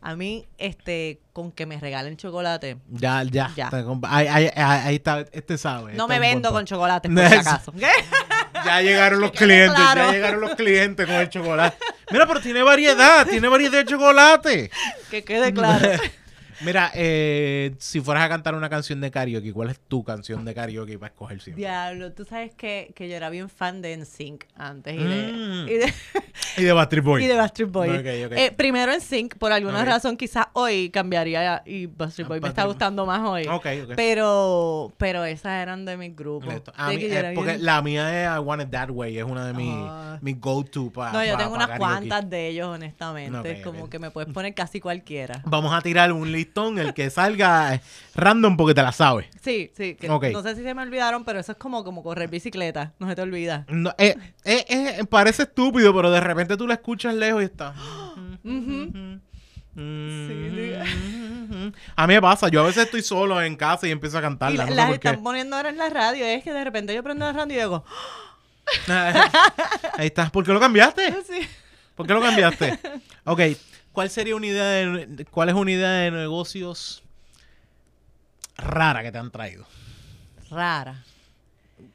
A 0.00 0.16
mí, 0.16 0.46
este, 0.58 1.20
con 1.32 1.52
que 1.52 1.66
me 1.66 1.78
regalen 1.78 2.16
chocolate. 2.16 2.78
Ya, 2.90 3.22
ya. 3.24 3.52
ya. 3.56 3.70
Ahí, 4.04 4.50
ahí, 4.54 4.94
está, 4.96 5.24
este 5.32 5.58
sabe. 5.58 5.94
No 5.94 6.08
me 6.08 6.18
vendo 6.18 6.50
con 6.52 6.64
chocolate, 6.64 7.08
por 7.10 7.28
si 7.28 7.34
acaso. 7.34 7.72
ya 8.64 8.80
llegaron 8.82 9.20
los 9.20 9.30
clientes, 9.32 9.78
ya 9.94 10.12
llegaron 10.12 10.40
los 10.40 10.54
clientes 10.54 11.06
con 11.06 11.16
el 11.16 11.28
chocolate. 11.28 11.76
Mira, 12.10 12.26
pero 12.26 12.40
tiene 12.40 12.62
variedad, 12.62 13.26
tiene 13.26 13.48
variedad 13.48 13.78
de 13.78 13.84
chocolate. 13.84 14.70
Que 15.10 15.24
quede 15.24 15.52
claro. 15.52 15.88
Mira, 16.60 16.90
eh, 16.94 17.74
si 17.78 18.00
fueras 18.00 18.24
a 18.24 18.28
cantar 18.28 18.54
una 18.54 18.68
canción 18.68 19.00
de 19.00 19.10
karaoke, 19.10 19.52
¿cuál 19.52 19.70
es 19.70 19.80
tu 19.80 20.04
canción 20.04 20.44
de 20.44 20.54
karaoke 20.54 20.98
para 20.98 21.12
escoger 21.12 21.40
siempre? 21.40 21.62
Diablo, 21.62 22.12
tú 22.12 22.24
sabes 22.24 22.54
que, 22.54 22.92
que 22.94 23.08
yo 23.08 23.16
era 23.16 23.30
bien 23.30 23.48
fan 23.48 23.82
de 23.82 23.96
NSYNC 23.96 24.44
antes 24.56 24.94
y 24.94 25.04
de... 25.04 25.32
Mm. 25.32 25.68
Y 25.68 25.74
de, 25.74 25.94
y 26.58 26.62
de 26.62 26.72
Bastard 26.72 27.02
Boy. 27.02 27.24
Y 27.24 27.26
de 27.26 27.36
Bastard 27.36 27.68
Boy. 27.68 27.88
Eh, 27.90 28.52
primero 28.56 28.92
NSYNC, 28.96 29.36
por 29.38 29.52
alguna 29.52 29.84
razón 29.84 30.16
quizás 30.16 30.46
hoy 30.52 30.90
cambiaría 30.90 31.62
y 31.64 31.86
Bastard 31.86 32.28
Boy 32.28 32.40
me 32.40 32.48
está 32.48 32.64
gustando 32.64 33.06
más 33.06 33.20
hoy. 33.28 33.48
Pero, 33.96 34.92
pero 34.98 35.24
esas 35.24 35.62
eran 35.62 35.84
de 35.84 35.96
mis 35.96 36.14
grupos. 36.14 36.54
A 36.76 36.90
mí, 36.90 37.08
porque 37.34 37.58
la 37.58 37.82
mía 37.82 38.22
es 38.22 38.38
I 38.38 38.40
Want 38.40 38.62
It 38.62 38.70
That 38.70 38.90
Way, 38.90 39.18
es 39.18 39.24
una 39.24 39.46
de 39.46 39.54
mis, 39.54 39.74
ah. 39.74 40.18
mis 40.20 40.40
go-to 40.40 40.90
para 40.90 41.12
No, 41.12 41.24
yo 41.24 41.36
tengo 41.36 41.54
unas 41.54 41.78
cuantas 41.78 42.28
de 42.28 42.48
ellos, 42.48 42.68
honestamente. 42.68 43.62
como 43.62 43.88
que 43.88 43.98
me 43.98 44.10
puedes 44.10 44.32
poner 44.32 44.54
casi 44.54 44.80
cualquiera. 44.80 45.42
Vamos 45.44 45.72
a 45.72 45.80
tirar 45.80 46.12
un 46.12 46.30
list 46.30 46.43
el 46.78 46.94
que 46.94 47.10
salga 47.10 47.80
random 48.14 48.56
porque 48.56 48.74
te 48.74 48.82
la 48.82 48.92
sabes. 48.92 49.26
Sí, 49.42 49.70
sí. 49.76 49.96
No 50.02 50.42
sé 50.42 50.56
si 50.56 50.62
se 50.62 50.74
me 50.74 50.82
olvidaron, 50.82 51.24
pero 51.24 51.40
eso 51.40 51.52
es 51.52 51.58
como, 51.58 51.84
como 51.84 52.02
correr 52.02 52.28
bicicleta. 52.28 52.92
No 52.98 53.08
se 53.08 53.14
te 53.14 53.22
olvida. 53.22 53.66
Eh, 53.98 54.16
eh, 54.44 54.64
eh, 54.68 55.04
parece 55.08 55.44
estúpido, 55.44 55.94
pero 55.94 56.10
de 56.10 56.20
repente 56.20 56.56
tú 56.56 56.66
la 56.66 56.74
escuchas 56.74 57.14
lejos 57.14 57.42
y 57.42 57.44
está. 57.46 57.74
A 61.96 62.06
mí 62.06 62.14
me 62.14 62.22
pasa, 62.22 62.48
yo 62.48 62.62
a 62.62 62.66
veces 62.66 62.84
estoy 62.84 63.02
solo 63.02 63.42
en 63.42 63.56
casa 63.56 63.88
y 63.88 63.90
empiezo 63.90 64.18
a 64.18 64.20
cantarla. 64.20 64.66
las 64.70 64.92
están 64.92 65.20
poniendo 65.22 65.56
ahora 65.56 65.70
en 65.70 65.78
la 65.78 65.90
radio. 65.90 66.24
Es 66.24 66.44
que 66.44 66.52
de 66.52 66.62
repente 66.62 66.94
yo 66.94 67.02
prendo 67.02 67.26
la 67.26 67.32
radio 67.32 67.56
y 67.56 67.58
digo. 67.58 67.84
Ahí 69.98 70.06
estás. 70.06 70.30
¿Por 70.30 70.44
qué 70.44 70.52
lo 70.52 70.60
cambiaste? 70.60 71.14
¿Por 71.94 72.06
qué 72.06 72.12
lo 72.12 72.20
cambiaste? 72.20 72.78
Ok. 73.26 73.40
¿Cuál 73.94 74.10
sería 74.10 74.34
una 74.34 74.46
idea 74.46 74.64
de, 74.64 75.24
cuál 75.30 75.50
es 75.50 75.54
una 75.54 75.70
idea 75.70 75.88
de 75.88 76.10
negocios 76.10 77.04
rara 78.56 79.04
que 79.04 79.12
te 79.12 79.18
han 79.18 79.30
traído? 79.30 79.64
Rara. 80.50 81.04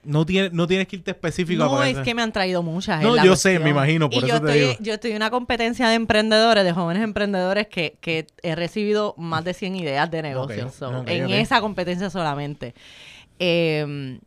No, 0.03 0.25
tiene, 0.25 0.49
no 0.53 0.65
tienes 0.65 0.87
que 0.87 0.95
irte 0.95 1.11
específico 1.11 1.65
no, 1.65 1.83
es 1.83 1.97
que 1.97 2.15
me 2.15 2.21
han 2.21 2.31
traído 2.31 2.63
muchas. 2.63 3.01
No, 3.01 3.21
yo 3.21 3.35
sé, 3.35 3.59
me 3.59 3.71
imagino, 3.71 4.09
por 4.09 4.23
y 4.23 4.27
eso 4.27 4.27
yo 4.27 4.35
estoy, 4.47 4.77
Yo 4.79 4.93
estoy 4.93 5.11
en 5.11 5.17
una 5.17 5.29
competencia 5.29 5.89
de 5.89 5.95
emprendedores, 5.95 6.63
de 6.63 6.71
jóvenes 6.71 7.03
emprendedores, 7.03 7.67
que, 7.67 7.97
que 7.99 8.27
he 8.43 8.55
recibido 8.55 9.13
más 9.17 9.43
de 9.43 9.53
100 9.53 9.75
ideas 9.75 10.09
de 10.09 10.21
negocios. 10.21 10.81
en 11.05 11.29
esa 11.31 11.59
competencia 11.59 12.09
solamente. 12.09 12.75
Em, 13.39 14.21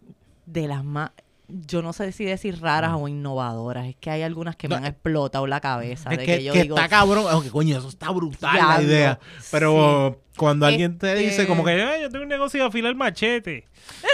de 0.44 0.68
las 0.68 0.84
más 0.84 1.10
yo 1.53 1.82
no 1.82 1.92
sé 1.92 2.12
si 2.12 2.24
decir 2.24 2.61
raras 2.61 2.92
o 2.94 3.09
innovadoras. 3.09 3.86
Es 3.86 3.96
que 3.96 4.11
hay 4.11 4.22
algunas 4.22 4.57
que 4.57 4.68
me 4.68 4.76
han 4.76 4.86
explotado 4.86 5.46
la 5.46 5.61
cabeza. 5.61 6.11
Es 6.11 6.18
de 6.18 6.24
que, 6.24 6.42
yo 6.42 6.55
está 6.55 6.88
cabrón. 6.88 7.26
Aunque 7.30 7.50
coño, 7.50 7.78
eso 7.78 7.88
está 7.88 8.11
brutal 8.11 8.57
la 8.57 8.82
idea. 8.82 9.18
Pero 9.50 10.20
cuando 10.36 10.66
alguien 10.66 10.98
te 10.98 11.14
dice 11.14 11.46
como 11.46 11.64
que 11.64 11.76
yo 12.00 12.09
tengo 12.09 12.22
un 12.22 12.28
negocio 12.28 12.61
de 12.61 12.68
afilar 12.68 12.94
machete. 12.94 13.66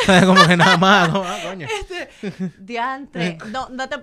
como 0.26 0.46
que 0.46 0.56
nada 0.56 0.76
más, 0.76 1.12
no, 1.12 1.22
ah, 1.24 1.38
coño. 1.44 1.66
Este, 1.66 2.32
diantre. 2.58 3.38
No, 3.50 3.68
no 3.68 3.88
te, 3.88 3.96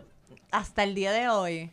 hasta 0.51 0.83
el 0.83 0.95
día 0.95 1.11
de 1.11 1.27
hoy. 1.27 1.71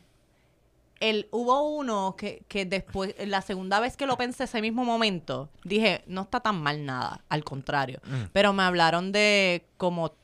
El, 0.98 1.28
hubo 1.32 1.62
uno 1.62 2.14
que, 2.16 2.44
que 2.46 2.64
después, 2.64 3.14
la 3.26 3.42
segunda 3.42 3.80
vez 3.80 3.96
que 3.96 4.06
lo 4.06 4.16
pensé 4.16 4.44
ese 4.44 4.60
mismo 4.60 4.84
momento, 4.84 5.50
dije, 5.64 6.04
no 6.06 6.22
está 6.22 6.38
tan 6.38 6.62
mal 6.62 6.84
nada, 6.84 7.24
al 7.28 7.42
contrario. 7.42 8.00
Mm. 8.04 8.30
Pero 8.32 8.52
me 8.52 8.62
hablaron 8.62 9.10
de 9.10 9.64
como 9.78 10.14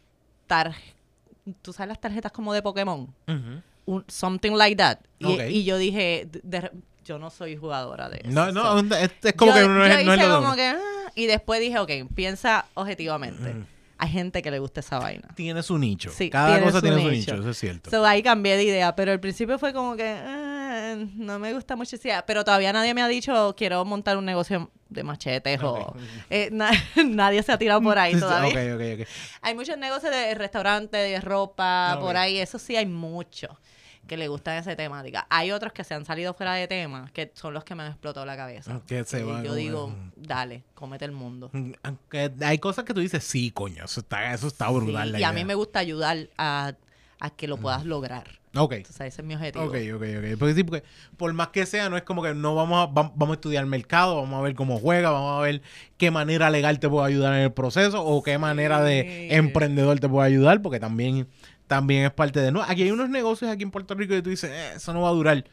tarjetas 0.46 0.97
tú 1.62 1.72
sabes 1.72 1.88
las 1.88 2.00
tarjetas 2.00 2.32
como 2.32 2.52
de 2.52 2.62
Pokémon. 2.62 3.12
something 4.08 4.52
like 4.52 4.76
that. 4.76 4.98
Y, 5.18 5.64
yo 5.64 5.78
dije, 5.78 6.28
yo 7.04 7.18
no 7.18 7.30
soy 7.30 7.56
jugadora 7.56 8.08
de 8.08 8.20
eso. 8.24 8.30
No, 8.30 8.52
no, 8.52 8.78
es, 8.96 9.10
como 9.36 9.54
que 9.54 9.66
no, 9.66 9.84
es, 9.84 10.28
lo 10.28 10.42
como 10.42 10.54
que, 10.54 10.66
ah", 10.66 10.78
y 11.14 11.26
después 11.26 11.60
dije, 11.60 11.78
ok, 11.78 11.90
piensa 12.14 12.66
objetivamente. 12.74 13.54
Hay 14.00 14.10
gente 14.10 14.42
que 14.42 14.50
le 14.52 14.60
gusta 14.60 14.78
esa 14.78 15.00
vaina. 15.00 15.28
Tiene 15.34 15.60
su 15.62 15.76
nicho. 15.76 16.12
Cada 16.30 16.62
cosa 16.62 16.80
tiene 16.80 17.02
su 17.02 17.10
nicho, 17.10 17.34
eso 17.34 17.50
es 17.50 17.58
cierto. 17.58 17.90
So, 17.90 18.04
ahí 18.04 18.22
cambié 18.22 18.56
de 18.56 18.64
idea, 18.64 18.94
pero 18.94 19.10
al 19.10 19.18
principio 19.18 19.58
fue 19.58 19.72
como 19.72 19.96
que 19.96 20.08
ah, 20.08 20.96
no 21.16 21.38
me 21.38 21.52
gusta 21.52 21.74
mucho. 21.74 21.96
Pero 22.26 22.44
todavía 22.44 22.72
nadie 22.72 22.94
me 22.94 23.02
ha 23.02 23.08
dicho 23.08 23.54
quiero 23.56 23.84
montar 23.84 24.16
un 24.16 24.24
negocio 24.24 24.70
de 24.88 25.02
machetes 25.02 25.60
o... 25.62 25.94
Eh, 26.30 26.50
nadie 27.06 27.42
se 27.42 27.52
ha 27.52 27.58
tirado 27.58 27.80
por 27.82 27.98
ahí 27.98 28.18
todavía. 28.18 29.06
hay 29.42 29.54
muchos 29.54 29.78
negocios 29.78 30.12
de 30.12 30.34
restaurante, 30.34 30.96
de 30.96 31.20
ropa, 31.20 31.98
por 32.00 32.16
ahí. 32.16 32.38
Eso 32.38 32.58
sí 32.58 32.76
hay 32.76 32.86
mucho 32.86 33.58
que 34.08 34.16
le 34.16 34.26
gustan 34.26 34.56
esa 34.56 34.74
temática. 34.74 35.26
Hay 35.28 35.52
otros 35.52 35.72
que 35.72 35.84
se 35.84 35.94
han 35.94 36.04
salido 36.04 36.34
fuera 36.34 36.54
de 36.54 36.66
tema, 36.66 37.10
que 37.12 37.30
son 37.34 37.54
los 37.54 37.62
que 37.62 37.74
me 37.74 37.84
han 37.84 37.90
explotado 37.90 38.26
la 38.26 38.36
cabeza. 38.36 38.80
Que 38.86 39.04
se 39.04 39.20
y 39.20 39.44
yo 39.44 39.54
digo, 39.54 39.94
dale, 40.16 40.64
cómete 40.74 41.04
el 41.04 41.12
mundo. 41.12 41.50
Mm, 41.52 41.72
aunque 41.82 42.32
hay 42.40 42.58
cosas 42.58 42.84
que 42.84 42.94
tú 42.94 43.00
dices, 43.00 43.22
sí, 43.22 43.50
coño, 43.50 43.84
eso 43.84 44.00
está, 44.00 44.32
eso 44.32 44.48
está 44.48 44.68
brutal. 44.70 45.20
y 45.20 45.22
a 45.22 45.32
mí 45.32 45.44
me 45.44 45.54
gusta 45.54 45.78
ayudar 45.78 46.30
a, 46.38 46.72
a 47.20 47.30
que 47.30 47.46
lo 47.46 47.58
puedas 47.58 47.84
lograr. 47.84 48.37
Ok. 48.54 48.74
O 48.88 48.92
sea, 48.92 49.06
ese 49.06 49.20
es 49.20 49.26
mi 49.26 49.34
objetivo. 49.34 49.64
Ok, 49.64 49.74
ok, 49.94 50.02
ok. 50.02 50.38
Porque 50.38 50.54
sí, 50.54 50.64
porque 50.64 50.82
por 51.16 51.32
más 51.32 51.48
que 51.48 51.66
sea, 51.66 51.88
no 51.88 51.96
es 51.96 52.02
como 52.02 52.22
que 52.22 52.34
no 52.34 52.54
vamos 52.54 52.88
a, 52.88 52.90
vamos 52.90 53.30
a 53.30 53.32
estudiar 53.34 53.64
el 53.64 53.70
mercado, 53.70 54.16
vamos 54.16 54.38
a 54.38 54.42
ver 54.42 54.54
cómo 54.54 54.78
juega, 54.78 55.10
vamos 55.10 55.38
a 55.38 55.42
ver 55.42 55.62
qué 55.96 56.10
manera 56.10 56.50
legal 56.50 56.78
te 56.78 56.88
puede 56.88 57.06
ayudar 57.06 57.34
en 57.34 57.40
el 57.40 57.52
proceso 57.52 58.02
o 58.04 58.22
qué 58.22 58.38
manera 58.38 58.82
de 58.82 59.34
emprendedor 59.34 60.00
te 60.00 60.08
puede 60.08 60.26
ayudar, 60.28 60.62
porque 60.62 60.80
también, 60.80 61.28
también 61.66 62.04
es 62.06 62.12
parte 62.12 62.40
de... 62.40 62.50
No, 62.52 62.62
aquí 62.62 62.82
hay 62.82 62.90
unos 62.90 63.10
negocios 63.10 63.50
aquí 63.50 63.62
en 63.62 63.70
Puerto 63.70 63.94
Rico 63.94 64.14
y 64.14 64.22
tú 64.22 64.30
dices, 64.30 64.50
eh, 64.50 64.72
eso 64.76 64.92
no 64.92 65.02
va 65.02 65.10
a 65.10 65.12
durar. 65.12 65.44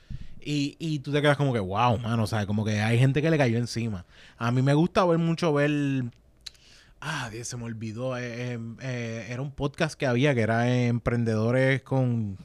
Y, 0.41 0.75
y 0.79 0.99
tú 0.99 1.11
te 1.11 1.21
quedas 1.21 1.37
como 1.37 1.53
que, 1.53 1.59
wow, 1.59 1.97
mano, 1.97 2.23
o 2.23 2.27
sea, 2.27 2.45
como 2.45 2.63
que 2.63 2.79
hay 2.79 2.99
gente 2.99 3.21
que 3.21 3.29
le 3.29 3.37
cayó 3.37 3.57
encima. 3.57 4.05
A 4.37 4.51
mí 4.51 4.61
me 4.61 4.73
gusta 4.73 5.03
ver 5.05 5.17
mucho 5.17 5.51
ver... 5.53 5.71
Ah, 7.01 7.29
se 7.43 7.57
me 7.57 7.65
olvidó. 7.65 8.17
Eh, 8.17 8.53
eh, 8.53 8.59
eh, 8.81 9.27
era 9.29 9.41
un 9.41 9.51
podcast 9.51 9.93
que 9.99 10.07
había 10.07 10.33
que 10.33 10.41
era 10.41 10.71
emprendedores 10.71 11.83
con 11.83 12.37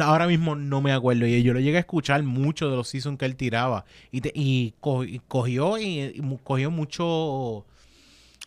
ahora 0.00 0.26
mismo 0.26 0.54
no 0.56 0.80
me 0.80 0.92
acuerdo. 0.92 1.26
Y 1.26 1.42
yo 1.42 1.52
lo 1.52 1.60
llegué 1.60 1.76
a 1.78 1.80
escuchar 1.80 2.22
mucho 2.22 2.70
de 2.70 2.76
los 2.76 2.88
seasons 2.88 3.18
que 3.18 3.24
él 3.24 3.36
tiraba. 3.36 3.84
Y, 4.10 4.20
y, 4.34 4.74
cogió 4.80 5.78
y, 5.78 6.22
cogió 6.42 6.70
mucho. 6.70 7.64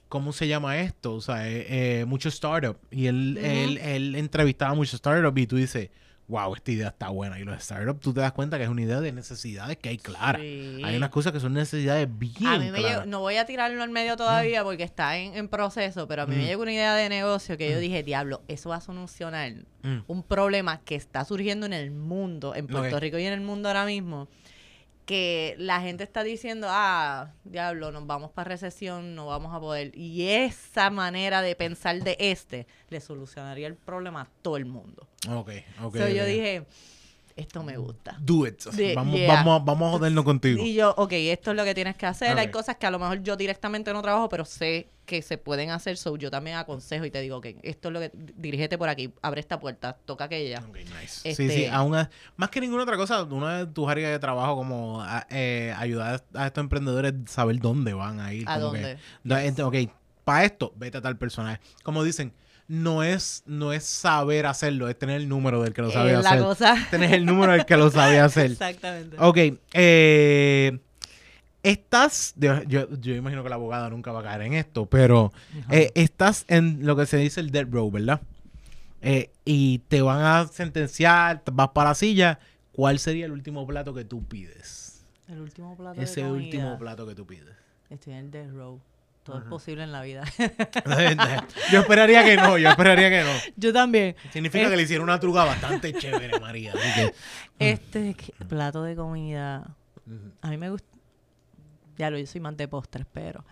¿Cómo 0.09 0.31
se 0.31 0.47
llama 0.47 0.77
esto? 0.77 1.15
O 1.15 1.21
sea, 1.21 1.49
eh, 1.49 2.01
eh, 2.01 2.05
mucho 2.05 2.29
startup. 2.29 2.77
Y 2.91 3.07
él, 3.07 3.37
él, 3.37 3.77
él 3.79 4.15
entrevistaba 4.15 4.75
mucho 4.75 4.95
startup 4.95 5.35
y 5.37 5.47
tú 5.47 5.55
dices, 5.55 5.89
wow, 6.27 6.55
esta 6.55 6.71
idea 6.71 6.87
está 6.87 7.09
buena. 7.09 7.39
Y 7.39 7.43
los 7.43 7.61
startups, 7.61 7.99
tú 7.99 8.13
te 8.13 8.21
das 8.21 8.31
cuenta 8.31 8.57
que 8.57 8.63
es 8.63 8.69
una 8.69 8.81
idea 8.81 9.01
de 9.01 9.11
necesidades 9.11 9.77
que 9.77 9.89
hay 9.89 9.97
claras. 9.97 10.41
Hay 10.41 10.95
unas 10.95 11.09
cosas 11.09 11.31
que 11.31 11.39
son 11.39 11.53
necesidades 11.53 12.07
bien 12.11 12.33
a 12.45 12.57
mí 12.57 12.71
me 12.71 13.05
no 13.05 13.19
voy 13.19 13.37
a 13.37 13.45
tirarlo 13.45 13.81
al 13.83 13.89
medio 13.89 14.15
todavía 14.15 14.63
porque 14.63 14.83
está 14.83 15.17
en, 15.17 15.47
proceso, 15.47 16.07
pero 16.07 16.23
a 16.23 16.25
mí 16.25 16.35
me 16.35 16.45
llegó 16.45 16.63
una 16.63 16.73
idea 16.73 16.95
de 16.95 17.09
negocio 17.09 17.57
que 17.57 17.69
yo 17.69 17.79
dije, 17.79 18.03
diablo, 18.03 18.41
eso 18.47 18.69
va 18.69 18.77
a 18.77 18.81
solucionar 18.81 19.53
un 20.07 20.23
problema 20.23 20.79
que 20.81 20.95
está 20.95 21.25
surgiendo 21.25 21.65
en 21.65 21.73
el 21.73 21.91
mundo, 21.91 22.55
en 22.55 22.67
Puerto 22.67 22.99
Rico 22.99 23.17
y 23.17 23.25
en 23.25 23.33
el 23.33 23.41
mundo 23.41 23.69
ahora 23.69 23.85
mismo 23.85 24.27
que 25.05 25.55
la 25.57 25.81
gente 25.81 26.03
está 26.03 26.23
diciendo, 26.23 26.67
ah, 26.69 27.31
diablo, 27.43 27.91
nos 27.91 28.07
vamos 28.07 28.31
para 28.31 28.49
recesión, 28.49 29.15
no 29.15 29.27
vamos 29.27 29.53
a 29.53 29.59
poder. 29.59 29.97
Y 29.97 30.29
esa 30.29 30.89
manera 30.89 31.41
de 31.41 31.55
pensar 31.55 32.01
de 32.03 32.15
este 32.19 32.67
le 32.89 33.01
solucionaría 33.01 33.67
el 33.67 33.75
problema 33.75 34.21
a 34.21 34.27
todo 34.41 34.57
el 34.57 34.65
mundo. 34.65 35.07
Ok, 35.29 35.51
ok. 35.81 35.97
So 35.97 36.07
yo 36.07 36.25
dije, 36.25 36.65
esto 37.35 37.63
me 37.63 37.77
gusta. 37.77 38.15
Do 38.19 38.45
it. 38.45 38.63
vamos, 38.95 39.19
vamos, 39.27 39.65
vamos 39.65 39.87
a 39.87 39.97
jodernos 39.97 40.23
contigo. 40.23 40.63
Y 40.63 40.75
yo, 40.75 40.93
ok, 40.97 41.11
esto 41.13 41.51
es 41.51 41.57
lo 41.57 41.63
que 41.63 41.73
tienes 41.73 41.95
que 41.95 42.05
hacer. 42.05 42.37
Hay 42.37 42.51
cosas 42.51 42.77
que 42.77 42.85
a 42.85 42.91
lo 42.91 42.99
mejor 42.99 43.21
yo 43.23 43.35
directamente 43.35 43.91
no 43.93 44.01
trabajo, 44.01 44.29
pero 44.29 44.45
sé 44.45 44.87
que 45.05 45.21
se 45.21 45.37
pueden 45.37 45.71
hacer. 45.71 45.97
So 45.97 46.15
yo 46.15 46.29
también 46.31 46.57
aconsejo 46.57 47.05
y 47.05 47.11
te 47.11 47.21
digo, 47.21 47.41
que 47.41 47.57
esto 47.63 47.89
es 47.89 47.93
lo 47.93 47.99
que. 47.99 48.11
Dirígete 48.13 48.77
por 48.77 48.89
aquí, 48.89 49.13
abre 49.21 49.41
esta 49.41 49.59
puerta, 49.59 49.97
toca 50.05 50.25
aquella. 50.25 50.59
Ok, 50.59 50.77
nice. 50.77 51.35
sí, 51.35 51.49
sí. 51.49 51.63
Este 51.63 51.71
más 52.35 52.49
que 52.49 52.61
ninguna 52.61 52.83
otra 52.83 52.97
cosa, 52.97 53.23
una 53.23 53.59
de 53.59 53.67
tus 53.67 53.87
áreas 53.89 54.11
de 54.11 54.19
trabajo, 54.19 54.55
como 54.55 55.03
eh, 55.29 55.73
ayudar 55.77 56.23
a 56.33 56.47
estos 56.47 56.61
emprendedores 56.61 57.13
a 57.13 57.31
saber 57.31 57.59
dónde 57.59 57.93
van 57.93 58.19
a 58.19 58.33
ir. 58.33 58.47
¿A 58.47 58.59
dónde? 58.59 58.97
ok, 59.63 59.75
para 60.23 60.45
esto, 60.45 60.73
vete 60.75 60.97
a 60.97 61.01
tal 61.01 61.17
personaje. 61.17 61.59
Como 61.83 62.03
dicen 62.03 62.33
no 62.73 63.03
es, 63.03 63.43
no 63.45 63.71
es 63.71 63.83
saber 63.83 64.47
hacerlo, 64.47 64.89
es 64.89 64.97
tener 64.97 65.21
el 65.21 65.29
número 65.29 65.61
del 65.61 65.73
que 65.73 65.83
lo 65.83 65.91
sabe 65.91 66.15
hacer. 66.15 66.39
La 66.39 66.43
cosa. 66.43 66.75
Tener 66.89 67.13
el 67.13 67.23
número 67.23 67.51
del 67.51 67.65
que 67.65 67.77
lo 67.77 67.91
sabe 67.91 68.19
hacer. 68.19 68.53
Exactamente. 68.53 69.15
Ok. 69.19 69.37
Eh, 69.73 70.79
estás, 71.61 72.33
yo, 72.35 72.63
yo, 72.63 73.13
imagino 73.13 73.43
que 73.43 73.49
la 73.49 73.55
abogada 73.55 73.91
nunca 73.91 74.11
va 74.11 74.21
a 74.21 74.23
caer 74.23 74.41
en 74.41 74.53
esto, 74.53 74.87
pero 74.87 75.31
eh, 75.69 75.91
estás 75.93 76.45
en 76.47 76.83
lo 76.83 76.95
que 76.95 77.05
se 77.05 77.17
dice 77.17 77.41
el 77.41 77.51
dead 77.51 77.67
row, 77.69 77.91
¿verdad? 77.91 78.21
Eh, 79.03 79.29
y 79.45 79.79
te 79.87 80.01
van 80.01 80.21
a 80.21 80.47
sentenciar, 80.47 81.43
vas 81.51 81.69
para 81.69 81.91
la 81.91 81.95
silla. 81.95 82.39
¿Cuál 82.71 82.97
sería 82.97 83.25
el 83.25 83.33
último 83.33 83.67
plato 83.67 83.93
que 83.93 84.03
tú 84.03 84.23
pides? 84.23 85.05
El 85.27 85.41
último 85.41 85.77
plato 85.77 86.01
Ese 86.01 86.23
último 86.23 86.79
plato 86.79 87.05
que 87.05 87.13
tú 87.13 87.27
pides. 87.27 87.55
Estoy 87.91 88.13
en 88.13 88.19
el 88.19 88.31
dead 88.31 88.51
row. 88.51 88.81
Todo 89.23 89.37
es 89.37 89.45
posible 89.45 89.83
en 89.83 89.93
la 89.93 90.01
vida. 90.01 90.25
yo 91.71 91.79
esperaría 91.79 92.25
que 92.25 92.35
no, 92.35 92.57
yo 92.57 92.69
esperaría 92.69 93.09
que 93.09 93.23
no. 93.23 93.31
Yo 93.55 93.71
también. 93.71 94.17
Significa 94.33 94.69
que 94.69 94.75
le 94.75 94.83
hicieron 94.83 95.05
una 95.05 95.19
truga 95.19 95.45
bastante 95.45 95.93
chévere, 95.93 96.39
María. 96.39 96.73
Este 97.59 98.15
plato 98.49 98.83
de 98.83 98.95
comida. 98.95 99.75
A 100.41 100.49
mí 100.49 100.57
me 100.57 100.69
gusta. 100.69 100.87
Ya 101.95 102.09
lo, 102.09 102.17
yo 102.17 102.25
soy 102.25 102.41
más 102.41 102.57
de 102.57 102.67
postres, 102.67 103.05
pero. 103.13 103.45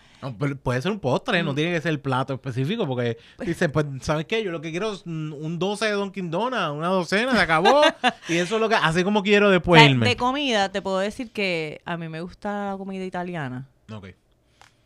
puede 0.63 0.81
ser 0.81 0.91
un 0.91 0.99
postre, 0.99 1.43
no 1.43 1.53
mm. 1.53 1.55
tiene 1.55 1.73
que 1.73 1.81
ser 1.81 1.91
el 1.91 1.99
plato 1.99 2.33
específico, 2.33 2.87
porque 2.87 3.17
pues 3.37 3.47
dice, 3.47 3.69
pues, 3.69 3.85
¿sabes 4.01 4.25
qué? 4.25 4.43
Yo 4.43 4.51
lo 4.51 4.59
que 4.59 4.71
quiero 4.71 4.93
es 4.93 5.05
un 5.05 5.59
12 5.59 5.85
de 5.85 5.91
Dunkin' 5.91 6.31
Donuts, 6.31 6.71
una 6.75 6.87
docena, 6.87 7.33
se 7.33 7.39
acabó. 7.39 7.81
y 8.27 8.37
eso 8.37 8.55
es 8.55 8.61
lo 8.61 8.67
que, 8.67 8.75
así 8.75 9.03
como 9.03 9.21
quiero 9.21 9.51
después 9.51 9.87
irme. 9.87 10.07
De 10.07 10.17
comida, 10.17 10.69
te 10.71 10.81
puedo 10.81 10.97
decir 10.97 11.31
que 11.31 11.81
a 11.85 11.95
mí 11.97 12.09
me 12.09 12.19
gusta 12.19 12.71
la 12.71 12.77
comida 12.77 13.05
italiana. 13.05 13.69
Ok. 13.93 14.07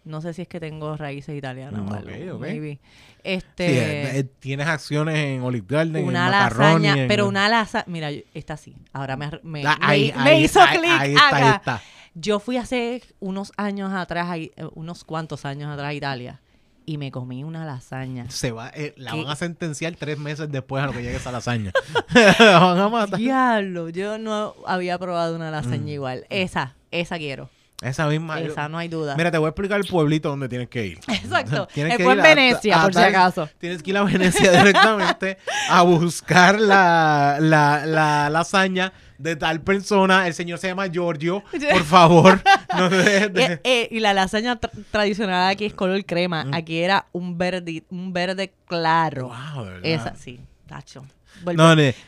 No 0.05 0.21
sé 0.21 0.33
si 0.33 0.43
es 0.43 0.47
que 0.47 0.59
tengo 0.59 0.95
raíces 0.95 1.35
italianas 1.35 1.81
o 1.81 1.93
algo. 1.93 2.39
Maybe. 2.39 2.79
Este, 3.23 3.65
eh, 3.65 4.19
eh, 4.19 4.23
tienes 4.23 4.67
acciones 4.67 5.15
en 5.17 5.41
Olive 5.41 5.65
Garden, 5.67 6.05
una 6.05 6.29
lasaña, 6.29 6.95
pero 7.07 7.27
una 7.27 7.49
lasaña, 7.49 7.85
mira, 7.87 8.11
está 8.35 8.53
así. 8.53 8.75
Ahora 8.93 9.17
me, 9.17 9.31
me, 9.41 10.39
hizo 10.39 10.59
clic 10.71 10.91
ahí, 10.91 11.15
está, 11.15 11.81
Yo 12.13 12.39
fui 12.39 12.57
hace 12.57 13.01
unos 13.19 13.51
años 13.57 13.91
atrás, 13.93 14.37
eh, 14.37 14.51
unos 14.75 15.03
cuantos 15.03 15.43
años 15.43 15.71
atrás 15.71 15.89
a 15.89 15.93
Italia 15.95 16.41
y 16.85 16.99
me 16.99 17.11
comí 17.11 17.43
una 17.43 17.65
lasaña. 17.65 18.29
Se 18.29 18.51
va, 18.51 18.71
la 18.95 19.15
van 19.15 19.27
a 19.27 19.35
sentenciar 19.35 19.95
tres 19.95 20.19
meses 20.19 20.51
después 20.51 20.83
a 20.83 20.87
lo 20.87 20.93
que 20.93 21.01
llegue 21.01 21.15
esa 21.15 21.31
lasaña. 21.31 21.71
la 22.39 22.59
van 22.59 22.79
a 22.79 22.89
matar. 22.89 23.19
Diablo, 23.19 23.89
yo 23.89 24.19
no 24.19 24.53
había 24.67 24.99
probado 24.99 25.35
una 25.35 25.49
lasaña 25.49 25.85
mm. 25.85 25.89
igual. 25.89 26.25
Esa, 26.29 26.75
esa 26.91 27.17
quiero. 27.17 27.49
Esa 27.81 28.07
misma. 28.07 28.39
Esa, 28.39 28.69
no 28.69 28.77
hay 28.77 28.87
duda. 28.87 29.15
Mira, 29.15 29.31
te 29.31 29.37
voy 29.37 29.47
a 29.47 29.49
explicar 29.49 29.79
el 29.79 29.85
pueblito 29.85 30.29
donde 30.29 30.47
tienes 30.47 30.69
que 30.69 30.85
ir. 30.85 30.99
Exacto. 31.07 31.67
tienes 31.73 31.97
que 31.97 32.03
ir 32.03 32.09
en 32.09 32.21
Venecia, 32.21 32.81
por 32.81 32.93
si 32.93 32.99
acaso. 32.99 33.49
Tienes 33.57 33.83
que 33.83 33.89
ir 33.91 33.97
a 33.97 34.03
Venecia 34.03 34.51
directamente 34.63 35.37
a 35.69 35.81
buscar 35.81 36.59
la, 36.59 37.37
la, 37.39 37.85
la 37.85 38.29
lasaña 38.29 38.93
de 39.17 39.35
tal 39.35 39.61
persona. 39.61 40.27
El 40.27 40.33
señor 40.33 40.59
se 40.59 40.67
llama 40.67 40.87
Giorgio. 40.87 41.43
Por 41.71 41.83
favor. 41.83 42.41
no 42.77 42.87
eh, 42.91 43.59
eh, 43.63 43.87
y, 43.91 43.99
la 43.99 44.13
lasaña 44.13 44.59
tradicional 44.91 45.49
aquí 45.49 45.65
es 45.65 45.73
color 45.73 46.03
crema. 46.05 46.45
Mm. 46.45 46.53
Aquí 46.53 46.79
era 46.79 47.07
un 47.11 47.37
verde, 47.37 47.83
un 47.89 48.13
verde 48.13 48.53
claro. 48.67 49.27
Wow, 49.27 49.67
Esa, 49.83 50.15
sí, 50.15 50.39
tacho. 50.67 51.05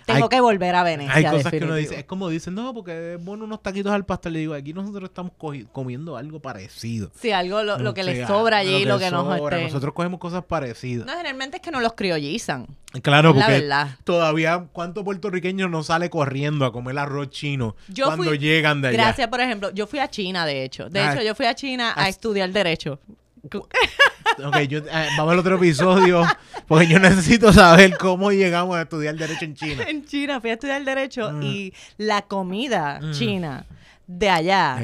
Tengo 0.06 0.30
que 0.30 0.42
volver 0.42 0.76
a 0.76 0.84
Venecia. 0.84 1.14
Hay 1.14 1.26
cosas 1.26 1.52
que 1.52 1.64
uno 1.64 1.76
dice, 1.76 2.00
es 2.00 2.06
como 2.06 2.30
dicen, 2.30 2.56
no, 2.56 2.74
porque 2.74 3.14
es 3.14 3.24
bueno 3.24 3.46
unos 3.46 3.62
taquitos 3.62 3.92
al 3.92 4.06
pastel. 4.06 4.34
Le 4.34 4.40
digo, 4.40 4.54
aquí 4.54 4.74
nosotros 4.74 5.10
estamos 5.10 5.34
comiendo 5.72 6.18
algo 6.18 6.40
parecido. 6.40 7.12
Sí, 7.20 7.32
algo 7.32 7.64
lo, 7.64 7.94
que 7.94 8.04
les 8.04 8.28
sobra 8.28 8.58
allí, 8.58 8.86
lo 8.86 9.00
que, 9.00 9.12
nos 9.12 9.38
sobra. 9.38 9.62
Nosotros 9.62 9.94
cogemos 9.94 10.20
cosas 10.20 10.44
parecidas. 10.46 11.06
No, 11.06 11.14
generalmente 11.14 11.58
es 11.58 11.62
que 11.62 11.72
no 11.72 11.80
los 11.80 11.94
criollizan. 11.94 12.68
Claro, 13.02 13.34
porque 13.34 13.70
todavía, 14.04 14.66
¿cuántos 14.72 15.04
puertorriqueños 15.04 15.70
no 15.70 15.84
sale 15.84 16.10
corriendo 16.10 16.66
a 16.66 16.72
comer 16.72 16.98
arroz 16.98 17.30
chino 17.30 17.76
cuando 17.96 18.34
llegan 18.34 18.82
de 18.82 18.90
allá? 18.90 18.98
Gracias, 18.98 19.28
por 19.28 19.42
ejemplo, 19.42 19.72
yo 19.72 19.88
fui 19.88 20.00
a 20.00 20.10
China, 20.10 20.46
de 20.46 20.64
hecho. 20.64 20.90
De 20.90 21.06
hecho, 21.06 21.22
yo 21.22 21.36
fui 21.36 21.46
a 21.46 21.56
China 21.56 21.94
a 21.96 22.10
estudiar 22.10 22.50
Derecho. 22.52 23.00
Ok, 24.44 24.60
yo, 24.68 24.80
eh, 24.80 25.08
vamos 25.18 25.34
al 25.34 25.40
otro 25.40 25.56
episodio, 25.56 26.24
porque 26.68 26.88
yo 26.88 27.00
necesito 27.00 27.52
saber 27.52 27.98
cómo 27.98 28.32
llegamos 28.32 28.76
a 28.76 28.84
estudiar 28.84 29.16
Derecho 29.16 29.46
en 29.46 29.56
China. 29.56 29.84
En 29.88 30.06
China, 30.06 30.40
fui 30.42 30.52
a 30.52 30.54
estudiar 30.54 30.84
Derecho 30.84 31.32
mm. 31.32 31.44
y 31.44 31.74
la 31.98 32.22
comida 32.22 33.00
mm. 33.02 33.12
china 33.14 33.66
de 34.06 34.30
allá. 34.30 34.78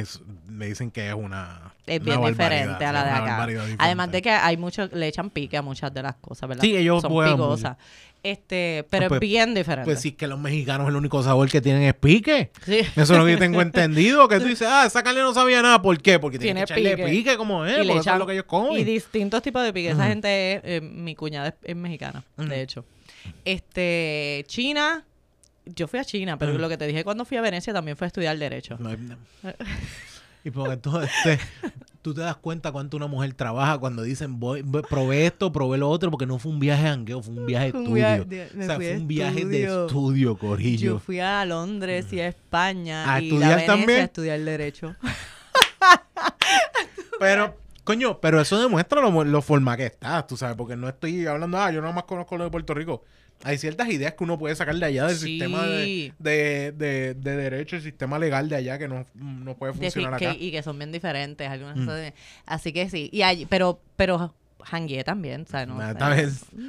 me 0.47 0.67
dicen 0.67 0.89
que 0.89 1.09
es 1.09 1.13
una 1.13 1.73
es 1.85 2.03
bien 2.03 2.23
diferente 2.23 2.85
a 2.85 2.91
la 2.91 3.03
de 3.03 3.11
acá. 3.11 3.47
Además 3.77 4.11
de 4.11 4.21
que 4.21 4.31
hay 4.31 4.57
mucho, 4.57 4.87
le 4.87 5.07
echan 5.07 5.29
pique 5.29 5.57
a 5.57 5.61
muchas 5.61 5.93
de 5.93 6.01
las 6.01 6.15
cosas, 6.15 6.47
¿verdad? 6.47 6.61
Sí, 6.61 6.75
ellos 6.75 7.01
son 7.01 7.11
picosas. 7.25 7.77
Este, 8.23 8.85
pero 8.89 9.09
pues, 9.09 9.17
es 9.17 9.19
bien 9.19 9.53
diferente. 9.53 9.83
Pues 9.83 9.99
sí, 9.99 10.13
que 10.13 10.27
los 10.27 10.39
mexicanos 10.39 10.87
el 10.87 10.95
único 10.95 11.21
sabor 11.21 11.49
que 11.49 11.59
tienen 11.59 11.83
es 11.83 11.93
pique. 11.93 12.51
Sí. 12.65 12.79
Eso 12.79 13.01
es 13.01 13.09
lo 13.09 13.25
que 13.25 13.33
yo 13.33 13.37
tengo 13.37 13.61
entendido. 13.61 14.29
Que 14.29 14.39
tú 14.39 14.45
dices, 14.45 14.65
ah, 14.69 14.85
esa 14.85 15.03
carne 15.03 15.19
no 15.19 15.33
sabía 15.33 15.61
nada. 15.61 15.81
¿Por 15.81 16.01
qué? 16.01 16.19
Porque 16.19 16.39
tiene, 16.39 16.61
que 16.61 16.73
echarle 16.73 16.97
pique, 17.05 17.35
como 17.35 17.65
es, 17.65 17.75
porque 17.75 17.99
eso 17.99 18.13
es 18.13 18.17
lo 18.17 18.25
que 18.25 18.33
ellos 18.33 18.45
comen. 18.45 18.79
Y 18.79 18.85
distintos 18.85 19.41
tipos 19.41 19.61
de 19.61 19.73
pique. 19.73 19.89
Esa 19.89 20.07
gente, 20.07 20.53
es, 20.53 20.61
eh, 20.63 20.81
mi 20.81 21.15
cuñada 21.15 21.53
es, 21.61 21.75
mexicana, 21.75 22.23
de 22.37 22.61
hecho. 22.61 22.85
Este, 23.43 24.45
China, 24.47 25.03
yo 25.65 25.89
fui 25.89 25.99
a 25.99 26.05
China, 26.05 26.37
pero 26.37 26.57
lo 26.57 26.69
que 26.69 26.77
te 26.77 26.87
dije 26.87 27.03
cuando 27.03 27.25
fui 27.25 27.35
a 27.35 27.41
Venecia 27.41 27.73
también 27.73 27.97
fue 27.97 28.05
a 28.05 28.07
estudiar 28.07 28.37
Derecho. 28.37 28.77
No, 28.79 28.89
y 30.43 30.51
porque 30.51 30.73
entonces 30.73 31.39
tú 32.01 32.13
te 32.13 32.21
das 32.21 32.35
cuenta 32.35 32.71
cuánto 32.71 32.97
una 32.97 33.07
mujer 33.07 33.33
trabaja 33.33 33.77
cuando 33.77 34.03
dicen, 34.03 34.39
voy, 34.39 34.61
probé 34.63 35.25
esto, 35.25 35.51
probé 35.51 35.77
lo 35.77 35.89
otro, 35.89 36.11
porque 36.11 36.25
no 36.25 36.37
fue 36.37 36.51
un 36.51 36.59
viaje 36.59 36.83
de 36.83 36.89
jangueo, 36.89 37.21
fue 37.21 37.33
un 37.33 37.45
viaje 37.45 37.71
de 37.71 37.79
estudio. 37.79 38.25
o 38.59 38.63
sea, 38.65 38.75
fue 38.75 38.97
un 38.97 39.07
viaje 39.07 39.45
de 39.45 39.63
estudio, 39.63 40.37
Corillo. 40.37 40.93
Yo 40.93 40.99
fui 40.99 41.19
a 41.19 41.45
Londres 41.45 42.11
y 42.11 42.19
a 42.19 42.27
España. 42.27 43.11
¿A 43.11 43.21
y 43.21 43.29
estudiar 43.29 43.65
también? 43.65 44.01
a 44.01 44.03
estudiar 44.03 44.39
Derecho. 44.41 44.95
pero, 47.19 47.57
coño, 47.83 48.19
pero 48.19 48.41
eso 48.41 48.59
demuestra 48.59 49.01
lo, 49.01 49.23
lo 49.23 49.41
forma 49.41 49.77
que 49.77 49.85
estás, 49.85 50.27
tú 50.27 50.35
sabes, 50.35 50.57
porque 50.57 50.75
no 50.75 50.89
estoy 50.89 51.25
hablando, 51.25 51.57
ah, 51.57 51.71
yo 51.71 51.81
nada 51.81 51.93
más 51.93 52.03
conozco 52.03 52.37
lo 52.37 52.43
de 52.43 52.51
Puerto 52.51 52.73
Rico 52.73 53.03
hay 53.43 53.57
ciertas 53.57 53.89
ideas 53.89 54.13
que 54.13 54.23
uno 54.23 54.37
puede 54.37 54.55
sacar 54.55 54.75
de 54.75 54.85
allá 54.85 55.07
del 55.07 55.17
sistema 55.17 55.65
de, 55.65 56.13
de, 56.19 57.13
derecho, 57.13 57.75
el 57.75 57.81
sistema 57.81 58.17
legal 58.17 58.49
de 58.49 58.55
allá 58.55 58.77
que 58.77 58.87
no, 58.87 59.05
puede 59.57 59.73
funcionar 59.73 60.15
acá. 60.15 60.35
y 60.37 60.51
que 60.51 60.63
son 60.63 60.77
bien 60.77 60.91
diferentes. 60.91 61.47
Algunas 61.49 61.77
mm. 61.77 62.13
Así 62.45 62.73
que 62.73 62.89
sí. 62.89 63.09
Y 63.11 63.21
hay, 63.21 63.45
pero, 63.45 63.81
pero 63.95 64.33
hangué 64.71 65.03
también, 65.03 65.41
o 65.41 65.45
sea, 65.45 65.65
no, 65.65 65.75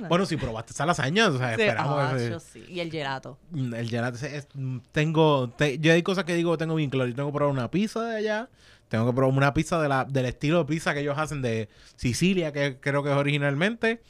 bueno, 0.08 0.26
si 0.26 0.36
probaste 0.36 0.72
esa 0.72 0.86
lasaña, 0.86 1.28
o 1.28 1.38
sea, 1.38 1.52
esperamos. 1.52 1.98
Ah, 1.98 2.40
sí. 2.40 2.64
Y 2.68 2.80
el 2.80 2.90
gelato. 2.90 3.38
Mm, 3.50 3.74
el 3.74 3.88
gelato, 3.88 4.26
es, 4.26 4.48
tengo, 4.92 5.54
yo 5.80 5.92
hay 5.92 6.02
cosas 6.02 6.24
que 6.24 6.34
digo, 6.34 6.58
tengo 6.58 6.74
bien 6.74 6.90
claro. 6.90 7.08
Yo 7.08 7.14
tengo 7.14 7.30
que 7.30 7.36
probar 7.36 7.52
una 7.52 7.70
pizza 7.70 8.02
de 8.02 8.16
allá, 8.16 8.48
tengo 8.88 9.06
que 9.06 9.12
probar 9.12 9.36
una 9.36 9.54
pizza 9.54 9.80
de 9.80 9.88
la, 9.88 10.04
del 10.04 10.26
estilo 10.26 10.58
de 10.58 10.64
pizza 10.64 10.92
que 10.92 11.00
ellos 11.00 11.18
hacen 11.18 11.42
de 11.42 11.68
Sicilia, 11.96 12.52
que 12.52 12.78
creo 12.80 13.02
que 13.02 13.10
es 13.10 13.16
originalmente. 13.16 14.02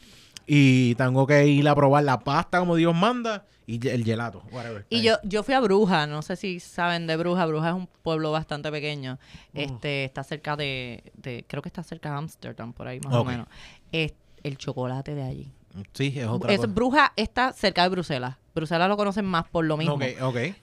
Y 0.46 0.94
tengo 0.96 1.26
que 1.26 1.46
ir 1.46 1.68
a 1.68 1.74
probar 1.74 2.04
la 2.04 2.20
pasta 2.20 2.58
como 2.58 2.76
Dios 2.76 2.94
manda 2.94 3.46
y 3.66 3.88
el 3.88 4.04
gelato, 4.04 4.42
Y 4.90 5.02
yo, 5.02 5.16
yo 5.22 5.42
fui 5.42 5.54
a 5.54 5.60
Bruja, 5.60 6.06
no 6.06 6.20
sé 6.20 6.36
si 6.36 6.60
saben 6.60 7.06
de 7.06 7.16
Bruja. 7.16 7.46
Bruja 7.46 7.70
es 7.70 7.74
un 7.74 7.86
pueblo 8.02 8.30
bastante 8.30 8.70
pequeño. 8.70 9.18
Mm. 9.52 9.58
Este, 9.58 10.04
está 10.04 10.22
cerca 10.22 10.54
de, 10.56 11.12
de, 11.14 11.44
creo 11.48 11.62
que 11.62 11.70
está 11.70 11.82
cerca 11.82 12.10
de 12.10 12.16
Amsterdam, 12.16 12.74
por 12.74 12.86
ahí 12.86 13.00
más 13.00 13.14
o 13.14 13.24
menos. 13.24 13.46
Es 13.90 14.12
el 14.42 14.58
chocolate 14.58 15.14
de 15.14 15.22
allí. 15.22 15.52
Sí, 15.92 16.12
es 16.16 16.26
otra 16.26 16.52
es, 16.52 16.60
Bruja 16.72 17.12
está 17.16 17.52
cerca 17.52 17.82
de 17.82 17.88
Bruselas. 17.88 18.36
Bruselas 18.54 18.88
lo 18.88 18.96
conocen 18.96 19.24
más 19.24 19.48
por 19.48 19.64
lo 19.64 19.76
mismo. 19.76 19.98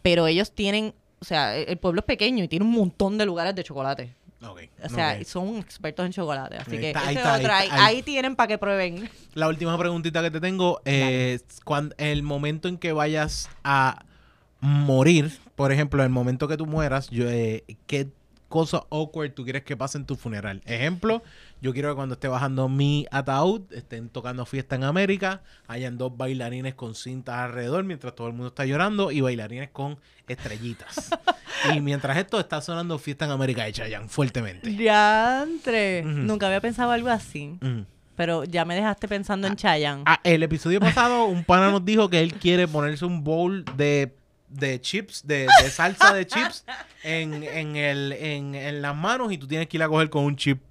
Pero 0.01 0.27
ellos 0.27 0.53
tienen, 0.53 0.93
o 1.19 1.25
sea, 1.25 1.57
el 1.57 1.77
pueblo 1.77 2.01
es 2.01 2.05
pequeño 2.05 2.43
y 2.43 2.47
tiene 2.47 2.65
un 2.65 2.71
montón 2.71 3.17
de 3.17 3.25
lugares 3.25 3.55
de 3.55 3.63
chocolate 3.63 4.15
o 4.41 4.89
sea, 4.89 5.23
son 5.23 5.57
expertos 5.57 6.05
en 6.05 6.11
chocolate. 6.11 6.57
Así 6.57 6.77
que 6.77 6.93
ahí, 6.95 8.01
tienen 8.03 8.35
para 8.35 8.47
que 8.47 8.57
prueben. 8.57 9.09
La 9.33 9.47
última 9.47 9.77
preguntita 9.77 10.21
que 10.21 10.31
te 10.31 10.41
tengo 10.41 10.81
es 10.85 11.43
cuando 11.63 11.95
el 11.97 12.23
momento 12.23 12.67
en 12.67 12.77
que 12.77 12.93
vayas 12.93 13.49
a 13.63 14.03
morir, 14.59 15.39
por 15.55 15.71
ejemplo, 15.71 16.03
el 16.03 16.09
momento 16.09 16.47
que 16.47 16.57
tú 16.57 16.65
mueras, 16.65 17.09
yo, 17.09 17.29
eh, 17.29 17.63
¿qué 17.87 18.07
cosa 18.51 18.83
awkward 18.91 19.33
tú 19.33 19.43
quieres 19.43 19.63
que 19.63 19.75
pase 19.75 19.97
en 19.97 20.05
tu 20.05 20.15
funeral? 20.15 20.61
Ejemplo, 20.65 21.23
yo 21.59 21.73
quiero 21.73 21.89
que 21.89 21.95
cuando 21.95 22.13
esté 22.13 22.27
bajando 22.27 22.69
mi 22.69 23.07
ataúd, 23.09 23.61
estén 23.71 24.09
tocando 24.09 24.45
fiesta 24.45 24.75
en 24.75 24.83
América, 24.83 25.41
hayan 25.67 25.97
dos 25.97 26.15
bailarines 26.15 26.75
con 26.75 26.93
cintas 26.93 27.37
alrededor 27.37 27.83
mientras 27.83 28.13
todo 28.13 28.27
el 28.27 28.33
mundo 28.33 28.49
está 28.49 28.65
llorando 28.65 29.11
y 29.11 29.21
bailarines 29.21 29.69
con 29.71 29.97
estrellitas. 30.27 31.09
y 31.75 31.79
mientras 31.81 32.17
esto 32.17 32.39
está 32.39 32.61
sonando 32.61 32.99
fiesta 32.99 33.25
en 33.25 33.31
América 33.31 33.63
de 33.63 33.73
Chayanne 33.73 34.09
fuertemente. 34.09 34.75
Ya, 34.75 35.43
entre. 35.43 36.03
Nunca 36.03 36.45
había 36.45 36.61
pensado 36.61 36.91
algo 36.91 37.09
así. 37.09 37.57
Pero 38.15 38.43
ya 38.43 38.65
me 38.65 38.75
dejaste 38.75 39.07
pensando 39.07 39.47
en 39.47 39.53
ah, 39.53 39.55
Chayanne. 39.55 40.03
Ah, 40.05 40.19
el 40.23 40.43
episodio 40.43 40.79
pasado, 40.79 41.25
un 41.25 41.43
pana 41.43 41.71
nos 41.71 41.83
dijo 41.83 42.09
que 42.09 42.19
él 42.19 42.33
quiere 42.33 42.67
ponerse 42.67 43.05
un 43.05 43.23
bowl 43.23 43.65
de 43.77 44.15
de 44.51 44.79
chips, 44.81 45.25
de, 45.25 45.47
salsa 45.69 46.13
de 46.13 46.27
chips 46.27 46.65
en, 47.03 47.43
en, 47.43 47.75
el, 47.75 48.11
en, 48.13 48.55
en, 48.55 48.81
las 48.81 48.95
manos 48.95 49.31
y 49.31 49.37
tú 49.37 49.47
tienes 49.47 49.67
que 49.67 49.77
ir 49.77 49.83
a 49.83 49.87
coger 49.87 50.09
con 50.09 50.23
un 50.25 50.35
chip 50.35 50.61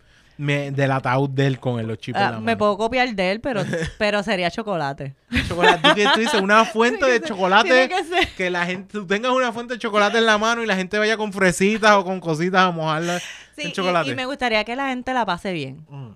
me, 0.40 0.70
del 0.70 0.90
ataúd 0.90 1.28
de 1.28 1.46
él 1.46 1.60
con 1.60 1.86
los 1.86 1.98
chips 1.98 2.18
ah, 2.18 2.40
Me 2.40 2.56
puedo 2.56 2.78
copiar 2.78 3.14
de 3.14 3.30
él, 3.30 3.40
pero, 3.40 3.62
pero 3.98 4.22
sería 4.22 4.50
chocolate. 4.50 5.14
Chocolate. 5.46 6.06
Tú, 6.14 6.20
dices 6.20 6.40
una 6.40 6.64
fuente 6.64 7.04
de 7.04 7.20
chocolate. 7.20 7.90
Que, 8.36 8.48
la 8.48 8.64
gente, 8.64 8.90
tú 8.90 9.06
tengas 9.06 9.32
una 9.32 9.52
fuente 9.52 9.74
de 9.74 9.78
chocolate 9.78 10.16
en 10.16 10.24
la 10.24 10.38
mano 10.38 10.62
y 10.62 10.66
la 10.66 10.76
gente 10.76 10.98
vaya 10.98 11.18
con 11.18 11.32
fresitas 11.32 11.92
o 11.92 12.04
con 12.04 12.20
cositas 12.20 12.62
a 12.62 12.70
mojarla 12.70 13.20
en 13.58 13.72
chocolate. 13.72 14.10
Y, 14.10 14.14
me 14.14 14.24
gustaría 14.24 14.64
que 14.64 14.76
la 14.76 14.88
gente 14.88 15.12
la 15.12 15.26
pase 15.26 15.52
bien. 15.52 15.84
Mm. 15.90 16.12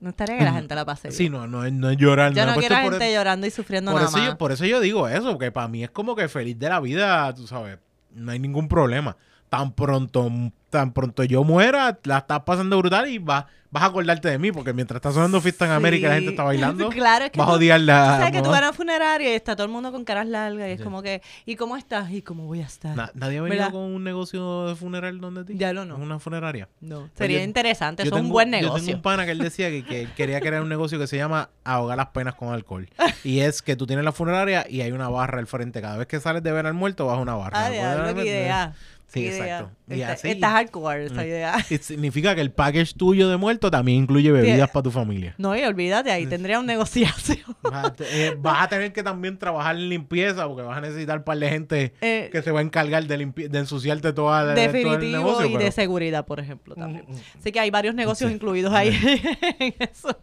No 0.00 0.10
estaría 0.10 0.38
que 0.38 0.44
la 0.44 0.52
gente 0.52 0.74
la 0.74 0.84
pase 0.84 1.08
bien. 1.08 1.16
Sí, 1.16 1.30
no, 1.30 1.46
no, 1.46 1.68
no 1.70 1.90
es 1.90 1.96
llorar. 1.96 2.32
Yo 2.32 2.46
no, 2.46 2.54
quiero 2.54 2.76
gente 2.76 3.12
llorando 3.12 3.46
y 3.46 3.50
sufriendo 3.50 3.92
por 3.92 4.02
nada 4.02 4.18
eso 4.18 4.26
Yo, 4.26 4.38
por 4.38 4.52
eso 4.52 4.64
yo 4.64 4.80
digo 4.80 5.08
eso, 5.08 5.32
porque 5.32 5.50
para 5.52 5.68
mí 5.68 5.84
es 5.84 5.90
como 5.90 6.14
que 6.14 6.28
feliz 6.28 6.58
de 6.58 6.68
la 6.68 6.80
vida, 6.80 7.34
tú 7.34 7.46
sabes, 7.46 7.78
no 8.12 8.32
hay 8.32 8.38
ningún 8.38 8.68
problema. 8.68 9.16
Tan 9.48 9.72
pronto, 9.72 10.30
tan 10.76 10.92
pronto 10.92 11.24
yo 11.24 11.44
muera, 11.44 11.98
la 12.04 12.18
estás 12.18 12.40
pasando 12.40 12.78
brutal 12.78 13.08
y 13.08 13.18
va 13.18 13.46
vas 13.70 13.82
a 13.82 13.86
acordarte 13.86 14.28
de 14.28 14.38
mí, 14.38 14.52
porque 14.52 14.72
mientras 14.72 14.96
está 14.96 15.12
sonando 15.12 15.40
Fiesta 15.40 15.66
en 15.66 15.72
América 15.72 16.06
y 16.06 16.08
la 16.08 16.14
gente 16.14 16.30
está 16.30 16.44
bailando, 16.44 16.88
claro, 16.90 17.26
es 17.26 17.30
que 17.30 17.38
vas 17.38 17.48
a 17.48 17.52
odiar 17.52 17.80
la... 17.80 18.14
O 18.14 18.16
sea, 18.22 18.30
que 18.30 18.42
tú 18.42 18.48
vas 18.48 18.62
a 18.62 18.62
una 18.62 18.72
funeraria 18.72 19.30
y 19.30 19.34
está 19.34 19.54
todo 19.54 19.66
el 19.66 19.72
mundo 19.72 19.92
con 19.92 20.04
caras 20.04 20.26
largas 20.26 20.68
y 20.68 20.72
es 20.72 20.80
como 20.80 21.02
que, 21.02 21.22
¿y 21.44 21.56
cómo 21.56 21.76
estás? 21.76 22.10
¿Y 22.10 22.22
cómo 22.22 22.46
voy 22.46 22.60
a 22.60 22.66
estar? 22.66 22.96
¿Nadie 23.14 23.38
ha 23.38 23.42
venido 23.42 23.70
con 23.70 23.82
un 23.82 24.04
negocio 24.04 24.68
de 24.68 24.76
funeral 24.76 25.20
donde 25.20 25.44
ti? 25.44 25.54
Ya 25.56 25.72
lo 25.72 25.84
no. 25.84 25.96
¿Una 25.96 26.18
funeraria? 26.18 26.68
No. 26.80 27.00
Pues 27.00 27.12
Sería 27.16 27.42
interesante, 27.42 28.02
es 28.02 28.12
un 28.12 28.28
buen 28.28 28.50
negocio. 28.50 28.78
Yo 28.78 28.84
tengo 28.84 28.96
un 28.96 29.02
pana 29.02 29.24
que 29.24 29.32
él 29.32 29.38
decía 29.38 29.68
que, 29.68 30.08
quería 30.16 30.40
crear 30.40 30.62
un 30.62 30.68
negocio 30.68 30.98
que 30.98 31.06
se 31.06 31.16
llama 31.16 31.50
ahogar 31.64 31.96
las 31.96 32.08
penas 32.08 32.34
con 32.34 32.52
alcohol. 32.52 32.88
y 33.24 33.40
es 33.40 33.62
que 33.62 33.76
tú 33.76 33.86
tienes 33.86 34.04
la 34.04 34.12
funeraria 34.12 34.66
y 34.68 34.80
hay 34.80 34.92
una 34.92 35.08
barra 35.08 35.38
al 35.38 35.46
frente. 35.46 35.80
Cada 35.80 35.96
vez 35.96 36.06
que 36.06 36.20
sales 36.20 36.42
de 36.42 36.52
ver 36.52 36.66
al 36.66 36.74
muerto, 36.74 37.06
vas 37.06 37.18
a 37.18 37.20
una 37.20 37.34
barra. 37.34 37.66
Ah, 37.66 38.12
qué 38.14 38.26
idea. 38.26 38.74
Sí, 39.06 39.28
exacto. 39.28 39.70
Y 39.88 40.02
así, 40.02 40.30
Estás 40.30 40.52
hardcore 40.52 41.06
esa 41.06 41.22
mm. 41.22 41.26
idea. 41.26 41.62
significa 41.80 42.34
que 42.34 42.40
el 42.40 42.50
package 42.50 42.94
tuyo 42.94 43.28
de 43.28 43.36
muerto 43.36 43.70
también 43.70 44.02
incluye 44.02 44.32
bebidas 44.32 44.68
para 44.70 44.82
tu 44.82 44.90
familia. 44.90 45.34
No, 45.38 45.56
y 45.56 45.62
olvídate, 45.62 46.10
ahí 46.10 46.26
tendría 46.26 46.58
un 46.58 46.66
negociación. 46.66 47.56
Eh, 47.98 48.36
vas 48.38 48.64
a, 48.64 48.68
tener 48.68 48.92
que 48.92 49.02
también 49.02 49.38
trabajar 49.38 49.76
en 49.76 49.88
limpieza 49.88 50.46
porque 50.46 50.62
vas 50.62 50.78
a 50.78 50.80
necesitar 50.80 51.18
un 51.18 51.24
par 51.24 51.38
de 51.38 51.48
gente 51.48 51.94
eh, 52.00 52.28
que 52.30 52.42
se 52.42 52.50
va 52.50 52.60
a 52.60 52.62
encargar 52.62 53.06
de, 53.06 53.16
de 53.26 53.58
ensuciarte 53.58 54.12
toda 54.12 54.44
la 54.44 54.54
Definitivo 54.54 54.94
todo 54.94 55.02
el 55.02 55.12
negocio, 55.12 55.46
y 55.46 55.56
de 55.56 55.72
seguridad, 55.72 56.26
por 56.26 56.40
ejemplo, 56.40 56.74
también. 56.74 57.04
Mm, 57.06 57.12
mm. 57.12 57.38
Así 57.38 57.52
que 57.52 57.60
hay 57.60 57.70
varios 57.70 57.94
negocios 57.94 58.30
incluidos 58.30 58.72
ahí 58.72 58.88
en 59.58 59.74
eso. 59.78 60.16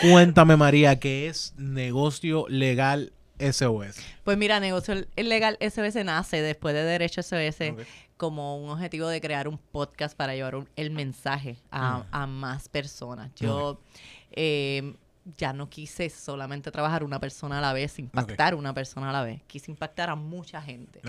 Cuéntame, 0.00 0.56
María, 0.56 0.98
¿qué 0.98 1.28
es 1.28 1.54
negocio 1.56 2.46
legal 2.48 3.12
SOS? 3.52 3.96
Pues 4.24 4.38
mira, 4.38 4.60
negocio 4.60 4.94
legal 5.16 5.58
SOS 5.60 6.04
nace 6.04 6.42
después 6.42 6.74
de 6.74 6.84
Derecho 6.84 7.22
SOS 7.22 7.56
como 8.16 8.56
un 8.56 8.70
objetivo 8.70 9.08
de 9.08 9.20
crear 9.20 9.48
un 9.48 9.58
podcast 9.58 10.16
para 10.16 10.34
llevar 10.34 10.66
el 10.76 10.90
mensaje 10.90 11.56
a, 11.70 12.26
mm. 12.26 12.30
más 12.30 12.68
personas. 12.68 13.34
Yo, 13.34 13.80
eh, 14.32 14.94
ya 15.36 15.52
no 15.52 15.70
quise 15.70 16.10
solamente 16.10 16.70
trabajar 16.70 17.02
una 17.02 17.18
persona 17.18 17.58
a 17.58 17.60
la 17.60 17.72
vez, 17.72 17.98
impactar 17.98 18.54
una 18.54 18.74
persona 18.74 19.10
a 19.10 19.12
la 19.12 19.22
vez. 19.22 19.42
Quise 19.46 19.70
impactar 19.70 20.10
a 20.10 20.16
mucha 20.16 20.60
gente. 20.60 21.00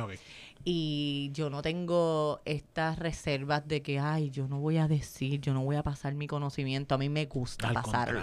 Y 0.64 1.30
yo 1.34 1.50
no 1.50 1.62
tengo 1.62 2.42
estas 2.46 2.98
reservas 2.98 3.68
de 3.68 3.82
que, 3.82 4.00
ay, 4.00 4.32
yo 4.32 4.48
no 4.48 4.60
voy 4.60 4.78
a 4.78 4.88
decir, 4.88 5.40
yo 5.42 5.54
no 5.54 5.64
voy 5.64 5.76
a 5.76 5.84
pasar 5.84 6.16
mi 6.16 6.28
conocimiento. 6.28 6.96
A 6.96 6.98
mí 6.98 7.10
me 7.10 7.26
gusta 7.26 7.68
Al 7.68 7.76
pasarlo. 7.76 8.20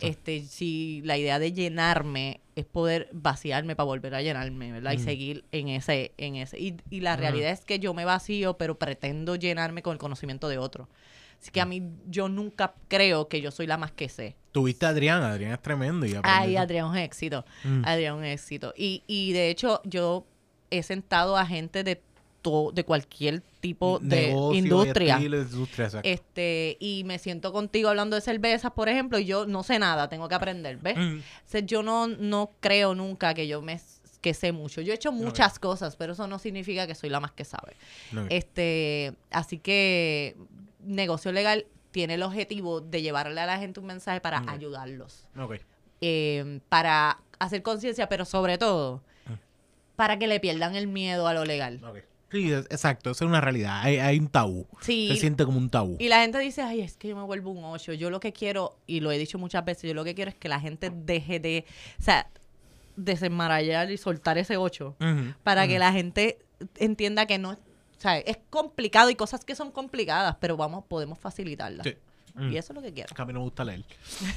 Este, 0.00 0.44
si 0.44 1.00
la 1.04 1.16
idea 1.16 1.38
de 1.38 1.52
llenarme 1.52 2.40
es 2.54 2.66
poder 2.66 3.08
vaciarme 3.12 3.74
para 3.74 3.86
volver 3.86 4.14
a 4.14 4.22
llenarme, 4.22 4.72
¿verdad? 4.72 4.92
Y 4.92 4.98
seguir 4.98 5.44
en 5.50 5.68
ese, 5.68 6.12
en 6.18 6.36
ese. 6.36 6.60
Y, 6.60 6.76
y 6.90 7.00
la 7.00 7.16
realidad 7.16 7.50
es 7.50 7.64
que 7.64 7.78
yo 7.78 7.94
me 7.94 8.04
vacío, 8.04 8.56
pero 8.56 8.78
pretendo 8.78 9.34
llenarme 9.34 9.82
con 9.82 9.94
el 9.94 9.98
conocimiento 9.98 10.48
de 10.48 10.58
otro. 10.58 10.88
Así 11.44 11.50
que 11.50 11.60
a 11.60 11.66
mí, 11.66 11.82
yo 12.06 12.30
nunca 12.30 12.72
creo 12.88 13.28
que 13.28 13.42
yo 13.42 13.50
soy 13.50 13.66
la 13.66 13.76
más 13.76 13.92
que 13.92 14.08
sé. 14.08 14.34
Tuviste 14.50 14.86
a 14.86 14.88
Adrián, 14.88 15.22
Adrián 15.22 15.52
es 15.52 15.60
tremendo. 15.60 16.06
Y 16.06 16.16
Ay, 16.22 16.56
Adrián 16.56 16.86
es 16.86 16.90
un 16.92 16.96
éxito. 16.96 17.44
Mm. 17.64 17.82
Adrián 17.84 18.14
es 18.14 18.18
un 18.18 18.24
éxito. 18.24 18.74
Y, 18.78 19.02
y 19.06 19.34
de 19.34 19.50
hecho, 19.50 19.82
yo 19.84 20.24
he 20.70 20.82
sentado 20.82 21.36
a 21.36 21.44
gente 21.44 21.84
de 21.84 22.00
todo, 22.40 22.72
de 22.72 22.84
cualquier 22.84 23.42
tipo 23.60 23.98
de 23.98 24.30
industria. 24.54 25.20
este, 26.02 26.78
y 26.80 27.02
me 27.04 27.18
siento 27.18 27.52
contigo 27.52 27.90
hablando 27.90 28.16
de 28.16 28.22
cervezas, 28.22 28.72
por 28.72 28.88
ejemplo, 28.88 29.18
y 29.18 29.26
yo 29.26 29.44
no 29.44 29.64
sé 29.64 29.78
nada, 29.78 30.08
tengo 30.08 30.30
que 30.30 30.36
aprender, 30.36 30.78
¿ves? 30.78 30.96
Mm. 30.96 31.58
yo 31.66 31.82
no, 31.82 32.06
no 32.08 32.52
creo 32.60 32.94
nunca 32.94 33.34
que 33.34 33.46
yo 33.46 33.60
me 33.60 33.78
que 34.24 34.32
sé 34.32 34.52
mucho. 34.52 34.80
Yo 34.80 34.94
he 34.94 34.96
hecho 34.96 35.12
muchas 35.12 35.58
cosas, 35.58 35.96
pero 35.96 36.14
eso 36.14 36.26
no 36.26 36.38
significa 36.38 36.86
que 36.86 36.94
soy 36.94 37.10
la 37.10 37.20
más 37.20 37.32
que 37.32 37.44
sabe. 37.44 37.76
Este, 38.30 39.12
así 39.30 39.58
que 39.58 40.34
negocio 40.84 41.32
legal 41.32 41.66
tiene 41.90 42.14
el 42.14 42.22
objetivo 42.22 42.80
de 42.80 43.02
llevarle 43.02 43.40
a 43.40 43.46
la 43.46 43.58
gente 43.58 43.80
un 43.80 43.86
mensaje 43.86 44.20
para 44.20 44.42
ayudarlos. 44.48 45.26
Eh, 46.00 46.60
para 46.68 47.20
hacer 47.38 47.62
conciencia, 47.62 48.08
pero 48.08 48.24
sobre 48.24 48.58
todo 48.58 49.02
ah. 49.26 49.38
para 49.96 50.18
que 50.18 50.26
le 50.26 50.40
pierdan 50.40 50.74
el 50.74 50.86
miedo 50.86 51.28
a 51.28 51.34
lo 51.34 51.44
legal. 51.44 51.80
Sí, 52.30 52.52
exacto, 52.52 53.12
eso 53.12 53.24
es 53.24 53.28
una 53.28 53.40
realidad. 53.40 53.82
Hay, 53.82 54.18
un 54.18 54.26
tabú. 54.26 54.66
Se 54.80 55.14
siente 55.14 55.44
como 55.44 55.56
un 55.56 55.70
tabú. 55.70 55.96
Y 56.00 56.08
la 56.08 56.22
gente 56.22 56.38
dice, 56.40 56.62
ay, 56.62 56.80
es 56.80 56.96
que 56.96 57.06
yo 57.06 57.16
me 57.16 57.22
vuelvo 57.22 57.52
un 57.52 57.64
ocho. 57.64 57.92
Yo 57.92 58.10
lo 58.10 58.18
que 58.18 58.32
quiero, 58.32 58.76
y 58.88 58.98
lo 58.98 59.12
he 59.12 59.18
dicho 59.18 59.38
muchas 59.38 59.64
veces, 59.64 59.84
yo 59.84 59.94
lo 59.94 60.02
que 60.02 60.16
quiero 60.16 60.30
es 60.30 60.34
que 60.34 60.48
la 60.48 60.58
gente 60.58 60.90
deje 60.92 61.38
de, 61.38 61.64
o 62.00 62.02
sea, 62.02 62.28
desenmarallar 62.96 63.90
y 63.92 63.98
soltar 63.98 64.36
ese 64.38 64.56
ocho 64.56 64.96
para 65.44 65.68
que 65.68 65.78
la 65.78 65.92
gente 65.92 66.38
entienda 66.76 67.26
que 67.26 67.38
no 67.38 67.56
sea, 68.04 68.18
es 68.18 68.38
complicado 68.50 69.10
y 69.10 69.14
cosas 69.14 69.44
que 69.44 69.54
son 69.54 69.70
complicadas, 69.70 70.36
pero 70.40 70.56
vamos, 70.56 70.84
podemos 70.86 71.18
facilitarlas. 71.18 71.86
Y 71.86 72.40
mm. 72.40 72.56
eso 72.56 72.72
es 72.72 72.74
lo 72.74 72.82
que 72.82 72.92
quiero. 72.92 73.14
a 73.16 73.24
mí 73.24 73.32
no 73.32 73.40
me 73.40 73.44
gusta 73.44 73.64
leer. 73.64 73.84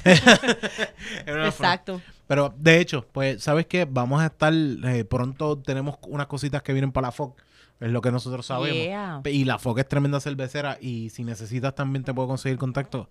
Exacto. 1.26 2.00
Pero 2.26 2.54
de 2.56 2.80
hecho, 2.80 3.04
pues, 3.12 3.42
¿sabes 3.42 3.66
qué? 3.66 3.86
Vamos 3.90 4.20
a 4.20 4.26
estar, 4.26 4.52
eh, 4.52 5.04
pronto 5.04 5.58
tenemos 5.58 5.96
unas 6.06 6.28
cositas 6.28 6.62
que 6.62 6.72
vienen 6.72 6.92
para 6.92 7.08
la 7.08 7.12
FOC 7.12 7.40
es 7.80 7.90
lo 7.90 8.00
que 8.00 8.10
nosotros 8.10 8.46
sabemos. 8.46 9.26
Y 9.26 9.44
la 9.44 9.58
Foca 9.58 9.82
es 9.82 9.88
tremenda 9.88 10.20
cervecera 10.20 10.78
y 10.80 11.10
si 11.10 11.24
necesitas 11.24 11.74
también 11.74 12.04
te 12.04 12.12
puedo 12.12 12.28
conseguir 12.28 12.58
contacto. 12.58 13.08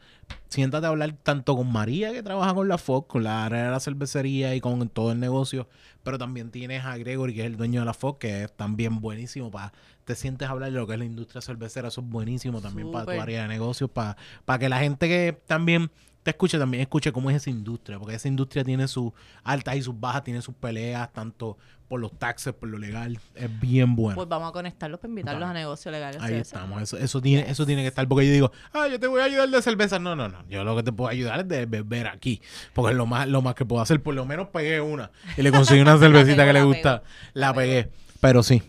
Siéntate 0.50 0.86
a 0.86 0.90
hablar 0.90 1.14
tanto 1.24 1.56
con 1.56 1.72
María 1.72 2.12
que 2.12 2.24
trabaja 2.24 2.54
con 2.54 2.68
la 2.68 2.78
Foc, 2.78 3.08
con 3.08 3.24
la 3.24 3.46
área 3.46 3.66
de 3.66 3.72
la 3.72 3.80
cervecería 3.80 4.56
y 4.56 4.62
con 4.62 4.90
todo 4.90 5.12
el 5.12 5.20
negocio, 5.20 5.68
pero 6.04 6.18
también 6.18 6.52
tienes 6.52 6.86
a 6.86 6.98
Gregory 6.98 7.34
que 7.34 7.42
es 7.42 7.48
el 7.48 7.58
dueño 7.58 7.82
de 7.82 7.86
la 7.86 7.94
Foc 7.94 8.20
que 8.20 8.44
es 8.44 8.56
también 8.56 9.00
buenísimo 9.00 9.52
para 9.52 9.74
te 10.08 10.16
sientes 10.16 10.48
a 10.48 10.52
hablar 10.52 10.72
de 10.72 10.80
lo 10.80 10.88
que 10.88 10.94
es 10.94 11.00
la 11.00 11.06
industria 11.06 11.42
cervecera, 11.42 11.90
eso 11.90 12.00
es 12.00 12.08
buenísimo 12.08 12.62
también 12.62 12.92
para 12.94 13.06
tu 13.06 13.22
área 13.22 13.42
de 13.42 13.50
negocios, 13.50 13.90
para, 13.90 14.16
para 14.46 14.58
que 14.58 14.70
la 14.70 14.80
gente 14.80 15.10
que 15.10 15.38
también 15.46 15.92
te 16.28 16.32
escuche 16.32 16.60
también 16.60 16.82
escuche 16.82 17.14
cómo 17.14 17.30
es 17.30 17.38
esa 17.38 17.50
industria, 17.50 17.98
porque 17.98 18.14
esa 18.14 18.28
industria 18.28 18.62
tiene 18.62 18.86
sus 18.90 19.14
altas 19.46 19.78
y 19.78 19.82
sus 19.82 19.98
bajas, 19.98 20.26
tiene 20.26 20.42
sus 20.42 20.54
peleas, 20.54 21.14
tanto 21.14 21.58
por 21.88 22.02
los 22.02 22.12
taxes, 22.20 22.54
por 22.54 22.68
lo 22.68 22.78
legal, 22.78 23.18
es 23.34 23.60
bien 23.62 23.96
bueno. 23.96 24.18
Pues 24.18 24.28
vamos 24.28 24.50
a 24.50 24.52
conectarlos 24.52 25.00
para 25.00 25.08
invitarlos 25.08 25.50
a 25.50 25.54
negocios 25.54 25.90
legales. 25.90 26.22
Ahí 26.22 26.34
estamos, 26.34 26.82
eso, 26.82 26.98
eso, 26.98 27.22
tiene, 27.22 27.50
eso 27.50 27.66
tiene 27.66 27.82
que 27.82 27.88
estar, 27.88 28.06
porque 28.10 28.28
yo 28.28 28.34
digo, 28.34 28.52
ah, 28.74 28.90
yo 28.90 29.00
te 29.00 29.08
voy 29.08 29.22
a 29.22 29.24
ayudar 29.24 29.48
de 29.48 29.62
cerveza. 29.62 30.00
No, 30.00 30.18
no, 30.18 30.28
no, 30.28 30.46
yo 30.50 30.66
lo 30.66 30.76
que 30.76 30.84
te 30.84 30.92
puedo 30.92 31.10
ayudar 31.10 31.40
es 31.40 31.48
de 31.48 31.66
beber 31.66 32.08
aquí, 32.08 32.42
porque 32.74 32.92
es 32.92 32.98
lo 32.98 33.06
más, 33.06 33.26
lo 33.30 33.42
más 33.42 33.56
que 33.56 33.64
puedo 33.64 33.82
hacer, 33.82 34.04
por 34.04 34.14
lo 34.14 34.26
menos 34.26 34.50
pegué 34.50 34.82
una 34.82 35.12
y 35.38 35.44
le 35.44 35.52
conseguí 35.54 35.80
una 35.80 35.98
cervecita 35.98 36.46
que 36.46 36.52
le 36.52 36.64
gusta, 36.64 37.04
la 37.36 37.54
pegué, 37.54 37.90
pero 38.20 38.44
sí. 38.44 38.62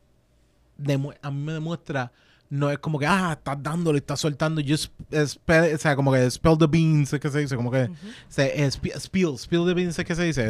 a 1.20 1.30
mí 1.30 1.42
me 1.42 1.52
demuestra 1.52 2.12
no 2.50 2.70
es 2.70 2.78
como 2.78 2.98
que, 2.98 3.06
ah, 3.06 3.32
estás 3.36 3.62
dándole, 3.62 3.98
estás 3.98 4.20
soltando, 4.20 4.60
o 4.60 5.78
sea, 5.78 5.96
como 5.96 6.12
que 6.12 6.30
spill 6.30 6.58
the 6.58 6.66
beans, 6.66 7.12
es 7.12 7.20
que 7.20 7.30
se 7.30 7.40
dice, 7.40 7.56
como 7.56 7.70
que, 7.70 7.90
se, 8.28 8.70
spill, 8.70 9.38
spill 9.38 9.66
the 9.66 9.74
beans, 9.74 9.98
es 9.98 10.04
que 10.04 10.14
se 10.14 10.24
dice. 10.24 10.48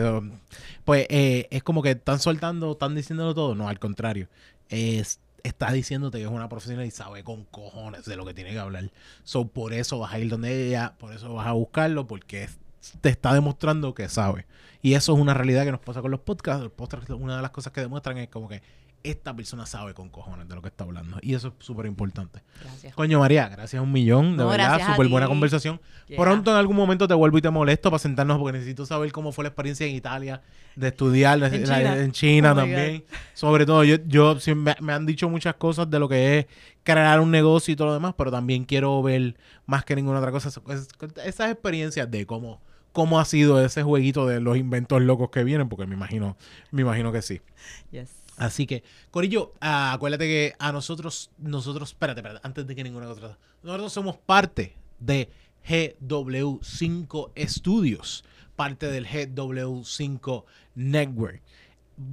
Pues 0.84 1.06
eh, 1.08 1.48
es 1.50 1.62
como 1.62 1.82
que 1.82 1.92
están 1.92 2.18
soltando, 2.18 2.72
están 2.72 2.94
diciéndolo 2.94 3.34
todo. 3.34 3.54
No, 3.54 3.68
al 3.68 3.78
contrario. 3.78 4.28
Es, 4.68 5.20
está 5.42 5.72
diciéndote 5.72 6.18
que 6.18 6.24
es 6.24 6.30
una 6.30 6.48
profesional 6.48 6.86
y 6.86 6.90
sabe 6.90 7.22
con 7.22 7.44
cojones 7.44 8.04
de 8.04 8.16
lo 8.16 8.24
que 8.24 8.34
tiene 8.34 8.50
que 8.50 8.58
hablar. 8.58 8.90
So, 9.22 9.46
por 9.46 9.72
eso 9.72 9.98
vas 9.98 10.12
a 10.12 10.18
ir 10.18 10.28
donde 10.28 10.68
ella, 10.68 10.94
por 10.98 11.12
eso 11.12 11.32
vas 11.32 11.46
a 11.46 11.52
buscarlo, 11.52 12.06
porque 12.06 12.48
te 13.00 13.08
está 13.08 13.32
demostrando 13.32 13.94
que 13.94 14.08
sabe. 14.08 14.46
Y 14.82 14.94
eso 14.94 15.14
es 15.14 15.20
una 15.20 15.32
realidad 15.32 15.64
que 15.64 15.72
nos 15.72 15.80
pasa 15.80 16.02
con 16.02 16.10
los 16.10 16.20
podcasts. 16.20 16.62
Los 16.62 16.72
podcasts, 16.72 17.10
una 17.10 17.36
de 17.36 17.42
las 17.42 17.50
cosas 17.50 17.72
que 17.72 17.80
demuestran 17.80 18.18
es 18.18 18.28
como 18.28 18.48
que 18.48 18.62
esta 19.04 19.36
persona 19.36 19.66
sabe 19.66 19.92
con 19.92 20.08
cojones 20.08 20.48
de 20.48 20.54
lo 20.54 20.62
que 20.62 20.68
está 20.68 20.84
hablando. 20.84 21.18
Y 21.20 21.34
eso 21.34 21.48
es 21.48 21.54
súper 21.64 21.84
importante. 21.84 22.42
Gracias. 22.62 22.94
Coño, 22.94 23.20
María, 23.20 23.48
gracias 23.50 23.82
un 23.82 23.92
millón. 23.92 24.38
De 24.38 24.44
verdad, 24.44 24.80
súper 24.92 25.08
buena 25.08 25.28
conversación. 25.28 25.78
Pronto 26.16 26.50
en 26.50 26.56
algún 26.56 26.74
momento 26.74 27.06
te 27.06 27.12
vuelvo 27.12 27.36
y 27.36 27.42
te 27.42 27.50
molesto 27.50 27.90
para 27.90 27.98
sentarnos 27.98 28.38
porque 28.38 28.54
necesito 28.54 28.86
saber 28.86 29.12
cómo 29.12 29.30
fue 29.30 29.44
la 29.44 29.48
experiencia 29.48 29.86
en 29.86 29.94
Italia, 29.94 30.40
de 30.74 30.88
estudiar 30.88 31.38
en 31.42 32.12
China, 32.12 32.52
oh 32.52 32.56
también. 32.56 33.04
Sobre 33.34 33.66
todo, 33.66 33.84
yo, 33.84 33.96
yo 34.06 34.38
me, 34.56 34.74
me, 34.80 34.92
han 34.94 35.04
dicho 35.04 35.28
muchas 35.28 35.54
cosas 35.56 35.90
de 35.90 35.98
lo 35.98 36.08
que 36.08 36.38
es 36.38 36.46
crear 36.82 37.20
un 37.20 37.30
negocio 37.30 37.72
y 37.72 37.76
todo 37.76 37.88
lo 37.88 37.94
demás, 37.94 38.14
pero 38.16 38.30
también 38.30 38.64
quiero 38.64 39.02
ver 39.02 39.36
más 39.66 39.84
que 39.84 39.94
ninguna 39.96 40.18
otra 40.18 40.32
cosa 40.32 40.48
esas 41.24 41.50
experiencias 41.50 42.10
de 42.10 42.24
cómo 42.24 42.60
cómo 42.92 43.18
ha 43.18 43.24
sido 43.24 43.62
ese 43.62 43.82
jueguito 43.82 44.24
de 44.24 44.40
los 44.40 44.56
inventos 44.56 45.02
locos 45.02 45.28
que 45.30 45.42
vienen, 45.42 45.68
porque 45.68 45.84
me 45.84 45.96
imagino, 45.96 46.36
me 46.70 46.82
imagino 46.82 47.10
que 47.10 47.22
sí. 47.22 47.40
Yes. 47.90 48.23
Así 48.36 48.66
que, 48.66 48.82
Corillo, 49.10 49.52
acuérdate 49.60 50.26
que 50.26 50.54
a 50.58 50.72
nosotros, 50.72 51.30
nosotros, 51.38 51.90
espérate, 51.90 52.20
espérate, 52.20 52.40
antes 52.42 52.66
de 52.66 52.74
que 52.74 52.82
ninguna 52.82 53.08
otra, 53.08 53.38
nosotros 53.62 53.92
somos 53.92 54.16
parte 54.16 54.74
de 54.98 55.28
GW5 55.68 57.30
Studios, 57.48 58.24
parte 58.56 58.88
del 58.88 59.06
GW5 59.06 60.44
Network. 60.74 61.42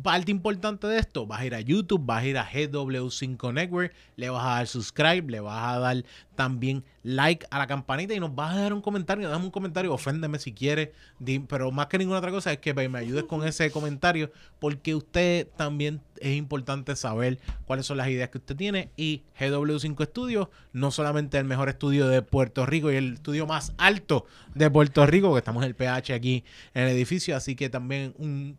Parte 0.04 0.32
importante 0.32 0.88
de 0.88 1.00
esto, 1.00 1.26
vas 1.26 1.42
a 1.42 1.46
ir 1.46 1.56
a 1.56 1.62
YouTube, 1.62 2.06
vas 2.06 2.24
a 2.24 2.28
ir 2.28 2.38
a 2.38 2.48
GW5 2.48 3.54
Network, 3.54 3.94
le 4.16 4.30
vas 4.30 4.46
a 4.46 4.50
dar 4.50 4.68
subscribe, 4.68 5.32
le 5.32 5.40
vas 5.40 5.76
a 5.76 5.80
dar 5.80 6.04
también 6.36 6.84
like 7.04 7.46
a 7.50 7.58
la 7.58 7.68
campanita 7.68 8.14
y 8.14 8.20
nos 8.20 8.34
vas 8.36 8.56
a 8.56 8.62
dar 8.62 8.74
un 8.74 8.82
comentario, 8.82 9.30
dame 9.30 9.46
un 9.46 9.52
comentario, 9.52 9.94
oféndeme 9.94 10.38
si 10.40 10.54
quieres, 10.54 10.90
pero 11.48 11.72
más 11.72 11.88
que 11.88 11.98
ninguna 11.98 12.20
otra 12.20 12.32
cosa 12.32 12.52
es 12.52 12.60
que 12.60 12.74
me 12.74 13.00
ayudes 13.00 13.24
con 13.24 13.48
ese 13.48 13.72
comentario 13.72 14.32
porque 14.60 14.94
usted 14.94 15.48
también 15.56 16.02
es 16.20 16.36
importante 16.36 16.96
saber 16.96 17.40
cuáles 17.66 17.86
son 17.86 17.98
las 17.98 18.08
ideas 18.08 18.30
que 18.30 18.38
usted 18.38 18.56
tiene 18.56 18.92
y 18.96 19.24
GW5 19.40 20.06
Studios, 20.06 20.50
no 20.74 20.92
solamente 20.92 21.40
el 21.40 21.46
mejor 21.46 21.70
estudio 21.70 22.08
de 22.08 22.22
Puerto 22.22 22.66
Rico 22.66 22.92
y 22.92 22.96
el 22.96 23.14
estudio 23.14 23.48
más 23.48 23.74
alto 23.78 24.26
de 24.54 24.70
Puerto 24.70 25.06
Rico, 25.08 25.32
que 25.34 25.40
estamos 25.40 25.64
en 25.64 25.70
el 25.70 25.76
PH 25.76 26.14
aquí 26.14 26.44
en 26.76 26.84
el 26.84 26.90
edificio, 26.90 27.36
así 27.36 27.56
que 27.56 27.70
también 27.70 28.14
un 28.20 28.58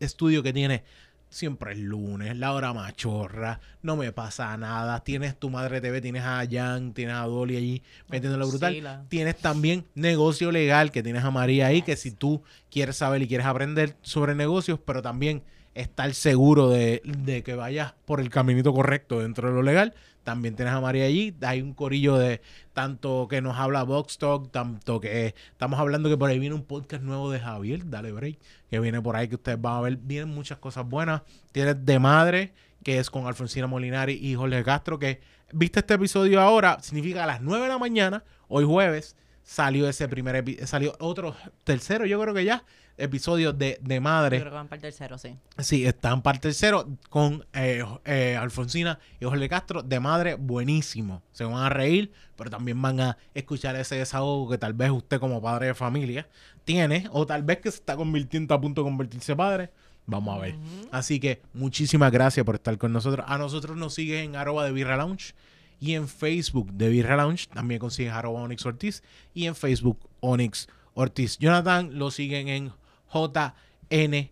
estudio 0.00 0.42
que 0.42 0.52
tiene 0.52 0.82
siempre 1.30 1.72
el 1.72 1.82
lunes, 1.82 2.36
la 2.36 2.52
hora 2.52 2.72
machorra, 2.72 3.60
no 3.82 3.96
me 3.96 4.12
pasa 4.12 4.56
nada. 4.56 5.04
Tienes 5.04 5.38
tu 5.38 5.50
madre 5.50 5.80
TV, 5.80 6.00
tienes 6.00 6.22
a 6.22 6.42
Jan, 6.50 6.94
tienes 6.94 7.16
a 7.16 7.26
Dolly 7.26 7.56
allí 7.56 7.82
metiéndolo 8.08 8.48
brutal. 8.48 9.04
Tienes 9.08 9.36
también 9.36 9.84
negocio 9.94 10.50
legal, 10.52 10.90
que 10.90 11.02
tienes 11.02 11.24
a 11.24 11.30
María 11.30 11.66
ahí, 11.66 11.82
que 11.82 11.96
si 11.96 12.10
tú 12.10 12.42
quieres 12.70 12.96
saber 12.96 13.22
y 13.22 13.28
quieres 13.28 13.46
aprender 13.46 13.96
sobre 14.02 14.34
negocios, 14.34 14.78
pero 14.84 15.02
también 15.02 15.42
estar 15.74 16.12
seguro 16.14 16.70
de, 16.70 17.02
de 17.04 17.42
que 17.42 17.54
vayas 17.54 17.94
por 18.04 18.20
el 18.20 18.30
caminito 18.30 18.72
correcto 18.72 19.20
dentro 19.20 19.48
de 19.48 19.54
lo 19.54 19.62
legal, 19.62 19.94
también 20.28 20.54
tienes 20.54 20.74
a 20.74 20.80
María 20.82 21.06
allí. 21.06 21.34
Hay 21.40 21.62
un 21.62 21.72
corillo 21.72 22.18
de 22.18 22.42
tanto 22.74 23.28
que 23.28 23.40
nos 23.40 23.56
habla 23.56 23.82
Vox 23.82 24.18
Talk, 24.18 24.52
tanto 24.52 25.00
que 25.00 25.34
estamos 25.52 25.80
hablando 25.80 26.10
que 26.10 26.18
por 26.18 26.28
ahí 26.28 26.38
viene 26.38 26.54
un 26.54 26.64
podcast 26.64 27.02
nuevo 27.02 27.30
de 27.30 27.40
Javier, 27.40 27.88
dale 27.88 28.12
break, 28.12 28.38
que 28.68 28.78
viene 28.78 29.00
por 29.00 29.16
ahí 29.16 29.26
que 29.28 29.36
ustedes 29.36 29.58
van 29.58 29.76
a 29.76 29.80
ver. 29.80 29.96
Vienen 29.96 30.28
muchas 30.28 30.58
cosas 30.58 30.86
buenas. 30.86 31.22
Tienes 31.50 31.82
de 31.82 31.98
madre, 31.98 32.52
que 32.84 32.98
es 32.98 33.08
con 33.08 33.26
Alfonsina 33.26 33.66
Molinari 33.66 34.18
y 34.20 34.34
Jorge 34.34 34.62
Castro, 34.62 34.98
que 34.98 35.22
viste 35.50 35.80
este 35.80 35.94
episodio 35.94 36.42
ahora, 36.42 36.76
significa 36.82 37.24
a 37.24 37.26
las 37.26 37.40
9 37.40 37.62
de 37.62 37.68
la 37.68 37.78
mañana, 37.78 38.22
hoy 38.48 38.66
jueves, 38.66 39.16
salió 39.42 39.88
ese 39.88 40.08
primer 40.08 40.36
episodio, 40.36 40.66
salió 40.66 40.96
otro, 41.00 41.34
tercero, 41.64 42.04
yo 42.04 42.20
creo 42.20 42.34
que 42.34 42.44
ya, 42.44 42.64
episodios 42.98 43.56
de, 43.56 43.78
de 43.80 44.00
Madre. 44.00 44.40
creo 44.40 44.50
que 44.50 44.56
van 44.56 44.68
para 44.68 44.76
el 44.76 44.82
tercero, 44.82 45.16
sí. 45.16 45.36
Sí, 45.58 45.86
están 45.86 46.20
para 46.22 46.36
el 46.36 46.40
tercero 46.40 46.88
con 47.08 47.46
eh, 47.52 47.84
eh, 48.04 48.36
Alfonsina 48.36 48.98
y 49.20 49.24
Jorge 49.24 49.48
Castro 49.48 49.82
de 49.82 50.00
Madre, 50.00 50.34
buenísimo. 50.34 51.22
Se 51.32 51.44
van 51.44 51.62
a 51.62 51.68
reír, 51.68 52.12
pero 52.36 52.50
también 52.50 52.80
van 52.82 53.00
a 53.00 53.18
escuchar 53.34 53.76
ese 53.76 53.96
desahogo 53.96 54.50
que 54.50 54.58
tal 54.58 54.74
vez 54.74 54.90
usted 54.90 55.18
como 55.18 55.40
padre 55.40 55.68
de 55.68 55.74
familia 55.74 56.28
tiene, 56.64 57.08
o 57.12 57.24
tal 57.24 57.42
vez 57.42 57.58
que 57.58 57.70
se 57.70 57.78
está 57.78 57.96
convirtiendo 57.96 58.54
a 58.54 58.60
punto 58.60 58.82
de 58.82 58.86
convertirse 58.86 59.34
padre. 59.34 59.70
Vamos 60.06 60.36
a 60.36 60.40
ver. 60.40 60.54
Así 60.90 61.20
que 61.20 61.42
muchísimas 61.52 62.10
gracias 62.10 62.44
por 62.44 62.54
estar 62.54 62.76
con 62.78 62.92
nosotros. 62.92 63.26
A 63.28 63.36
nosotros 63.36 63.76
nos 63.76 63.92
siguen 63.92 64.30
en 64.30 64.36
arroba 64.36 64.64
de 64.64 64.72
Birra 64.72 64.96
Lounge 64.96 65.34
y 65.80 65.94
en 65.94 66.08
Facebook 66.08 66.72
de 66.72 66.88
Birra 66.88 67.16
Lounge. 67.16 67.46
También 67.52 67.78
consigues 67.78 68.12
arroba 68.12 68.40
Onyx 68.40 68.64
Ortiz 68.64 69.02
y 69.34 69.46
en 69.46 69.54
Facebook 69.54 69.98
Onyx 70.20 70.68
Ortiz. 70.94 71.36
Jonathan 71.38 71.98
lo 71.98 72.10
siguen 72.10 72.48
en 72.48 72.72
JNTHN. 73.12 74.28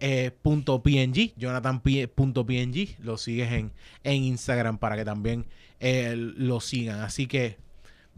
Eh, 0.00 0.30
.png, 0.30 1.32
jonathan.png, 1.36 2.76
lo 3.00 3.16
sigues 3.18 3.50
en, 3.50 3.72
en 4.04 4.22
Instagram 4.22 4.78
para 4.78 4.94
que 4.94 5.04
también 5.04 5.44
eh, 5.80 6.14
lo 6.16 6.60
sigan. 6.60 7.00
Así 7.00 7.26
que 7.26 7.58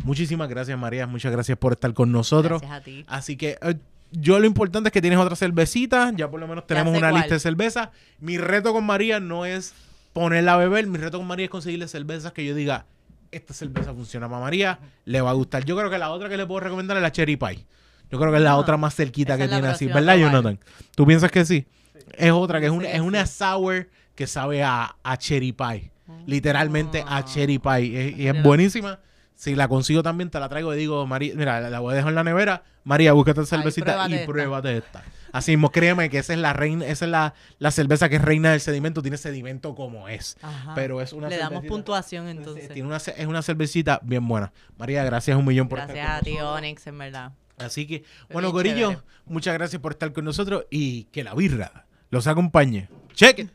muchísimas 0.05 0.51
gracias 0.51 0.79
María, 0.79 1.07
muchas 1.07 1.33
gracias 1.33 1.57
por 1.57 1.73
estar 1.73 1.95
con 1.95 2.13
nosotros. 2.13 2.61
Gracias 2.61 2.81
a 2.81 2.85
ti. 2.85 3.05
Así 3.09 3.37
que 3.39 3.57
eh, 3.63 3.77
yo 4.13 4.39
lo 4.39 4.47
importante 4.47 4.89
es 4.89 4.93
que 4.93 5.01
tienes 5.01 5.19
otra 5.19 5.37
cervecita, 5.37 6.13
ya 6.15 6.31
por 6.31 6.41
lo 6.41 6.49
menos 6.49 6.67
tenemos 6.67 6.97
una 6.97 7.13
lista 7.13 7.35
de 7.35 7.41
cervezas. 7.41 7.91
Mi 8.19 8.37
reto 8.37 8.73
con 8.73 8.85
María 8.85 9.21
no 9.21 9.47
es 9.47 9.73
ponerla 10.13 10.55
a 10.55 10.57
beber, 10.57 10.87
mi 10.87 10.99
reto 10.99 11.19
con 11.19 11.27
María 11.27 11.45
es 11.45 11.51
conseguirle 11.51 11.89
cervezas 11.89 12.33
que 12.33 12.45
yo 12.45 12.55
diga, 12.55 12.87
esta 13.31 13.55
cerveza 13.55 13.95
funciona 13.95 14.29
para 14.29 14.41
María, 14.41 14.81
le 15.05 15.21
va 15.21 15.31
a 15.31 15.35
gustar. 15.35 15.65
Yo 15.65 15.77
creo 15.77 15.91
que 15.91 15.99
la 15.99 16.11
otra 16.11 16.29
que 16.29 16.37
le 16.37 16.47
puedo 16.47 16.61
recomendar 16.61 16.97
es 16.97 17.03
la 17.03 17.13
Cherry 17.13 17.37
Pie. 17.37 17.65
Yo 18.11 18.19
creo 18.19 18.31
que 18.31 18.39
es 18.39 18.43
la 18.43 18.57
otra 18.57 18.77
más 18.77 18.95
cerquita 18.95 19.37
que 19.37 19.49
tiene 19.49 19.69
así, 19.69 19.87
¿verdad, 19.87 20.17
Jonathan? 20.17 20.59
¿Tú 20.95 21.07
piensas 21.07 21.31
que 21.31 21.45
sí? 21.45 21.67
Es 22.15 22.33
otra, 22.33 22.61
que 22.61 22.67
es, 22.67 22.73
una, 22.73 22.89
es 22.91 23.01
una 23.01 23.25
sour 23.27 23.89
que 24.15 24.27
sabe 24.27 24.63
a, 24.63 24.95
cherry 25.19 25.53
pie. 25.53 25.93
Literalmente 26.27 27.03
a 27.07 27.19
ah. 27.19 27.25
cherry 27.25 27.59
pie. 27.59 28.15
y 28.17 28.27
es 28.27 28.43
buenísima. 28.43 28.99
Si 29.41 29.55
la 29.55 29.69
consigo 29.69 30.03
también, 30.03 30.29
te 30.29 30.39
la 30.39 30.51
traigo 30.51 30.75
y 30.75 30.77
digo, 30.77 31.07
María, 31.07 31.33
mira, 31.35 31.71
la 31.71 31.81
voy 31.81 31.93
a 31.93 31.97
dejar 31.97 32.11
en 32.11 32.15
la 32.15 32.25
nevera. 32.25 32.63
María, 32.85 33.15
búscate 33.15 33.47
cervecita 33.47 34.07
y 34.11 34.27
pruébate 34.27 34.77
esta. 34.77 35.03
Así 35.33 35.53
mismo, 35.53 35.71
créeme 35.71 36.11
que 36.11 36.19
esa 36.19 36.35
es 36.35 36.41
la 36.41 36.53
reina, 36.53 36.85
esa 36.85 37.07
es 37.07 37.11
la, 37.11 37.33
la, 37.59 37.71
cerveza 37.71 38.11
que 38.11 38.17
es 38.17 38.23
reina 38.23 38.51
del 38.51 38.61
sedimento, 38.61 39.01
tiene 39.01 39.17
sedimento 39.17 39.75
como 39.75 40.09
es. 40.09 40.37
Pero 40.75 41.01
es 41.01 41.15
una 41.15 41.31
Le 41.31 41.39
damos 41.39 41.65
puntuación 41.65 42.29
entonces. 42.29 42.69
Tiene 42.69 42.87
una, 42.87 42.99
es 42.99 43.27
una 43.27 43.41
cervecita 43.41 43.99
bien 44.03 44.29
buena. 44.29 44.53
María, 44.77 45.05
gracias 45.05 45.39
un 45.39 45.47
millón 45.47 45.69
por 45.69 45.79
Gracias 45.79 46.11
a 46.11 46.21
ti, 46.21 46.39
Onyx, 46.39 46.87
en 46.89 46.99
verdad. 46.99 47.33
Así 47.61 47.87
que, 47.87 48.05
bueno, 48.33 48.51
Gorillo, 48.51 49.05
muchas 49.27 49.55
gracias 49.55 49.81
por 49.81 49.93
estar 49.93 50.13
con 50.13 50.25
nosotros 50.25 50.67
y 50.71 51.05
que 51.05 51.25
la 51.25 51.35
birra 51.35 51.87
los 52.11 52.27
acompañe. 52.27 52.89
Cheque. 53.15 53.49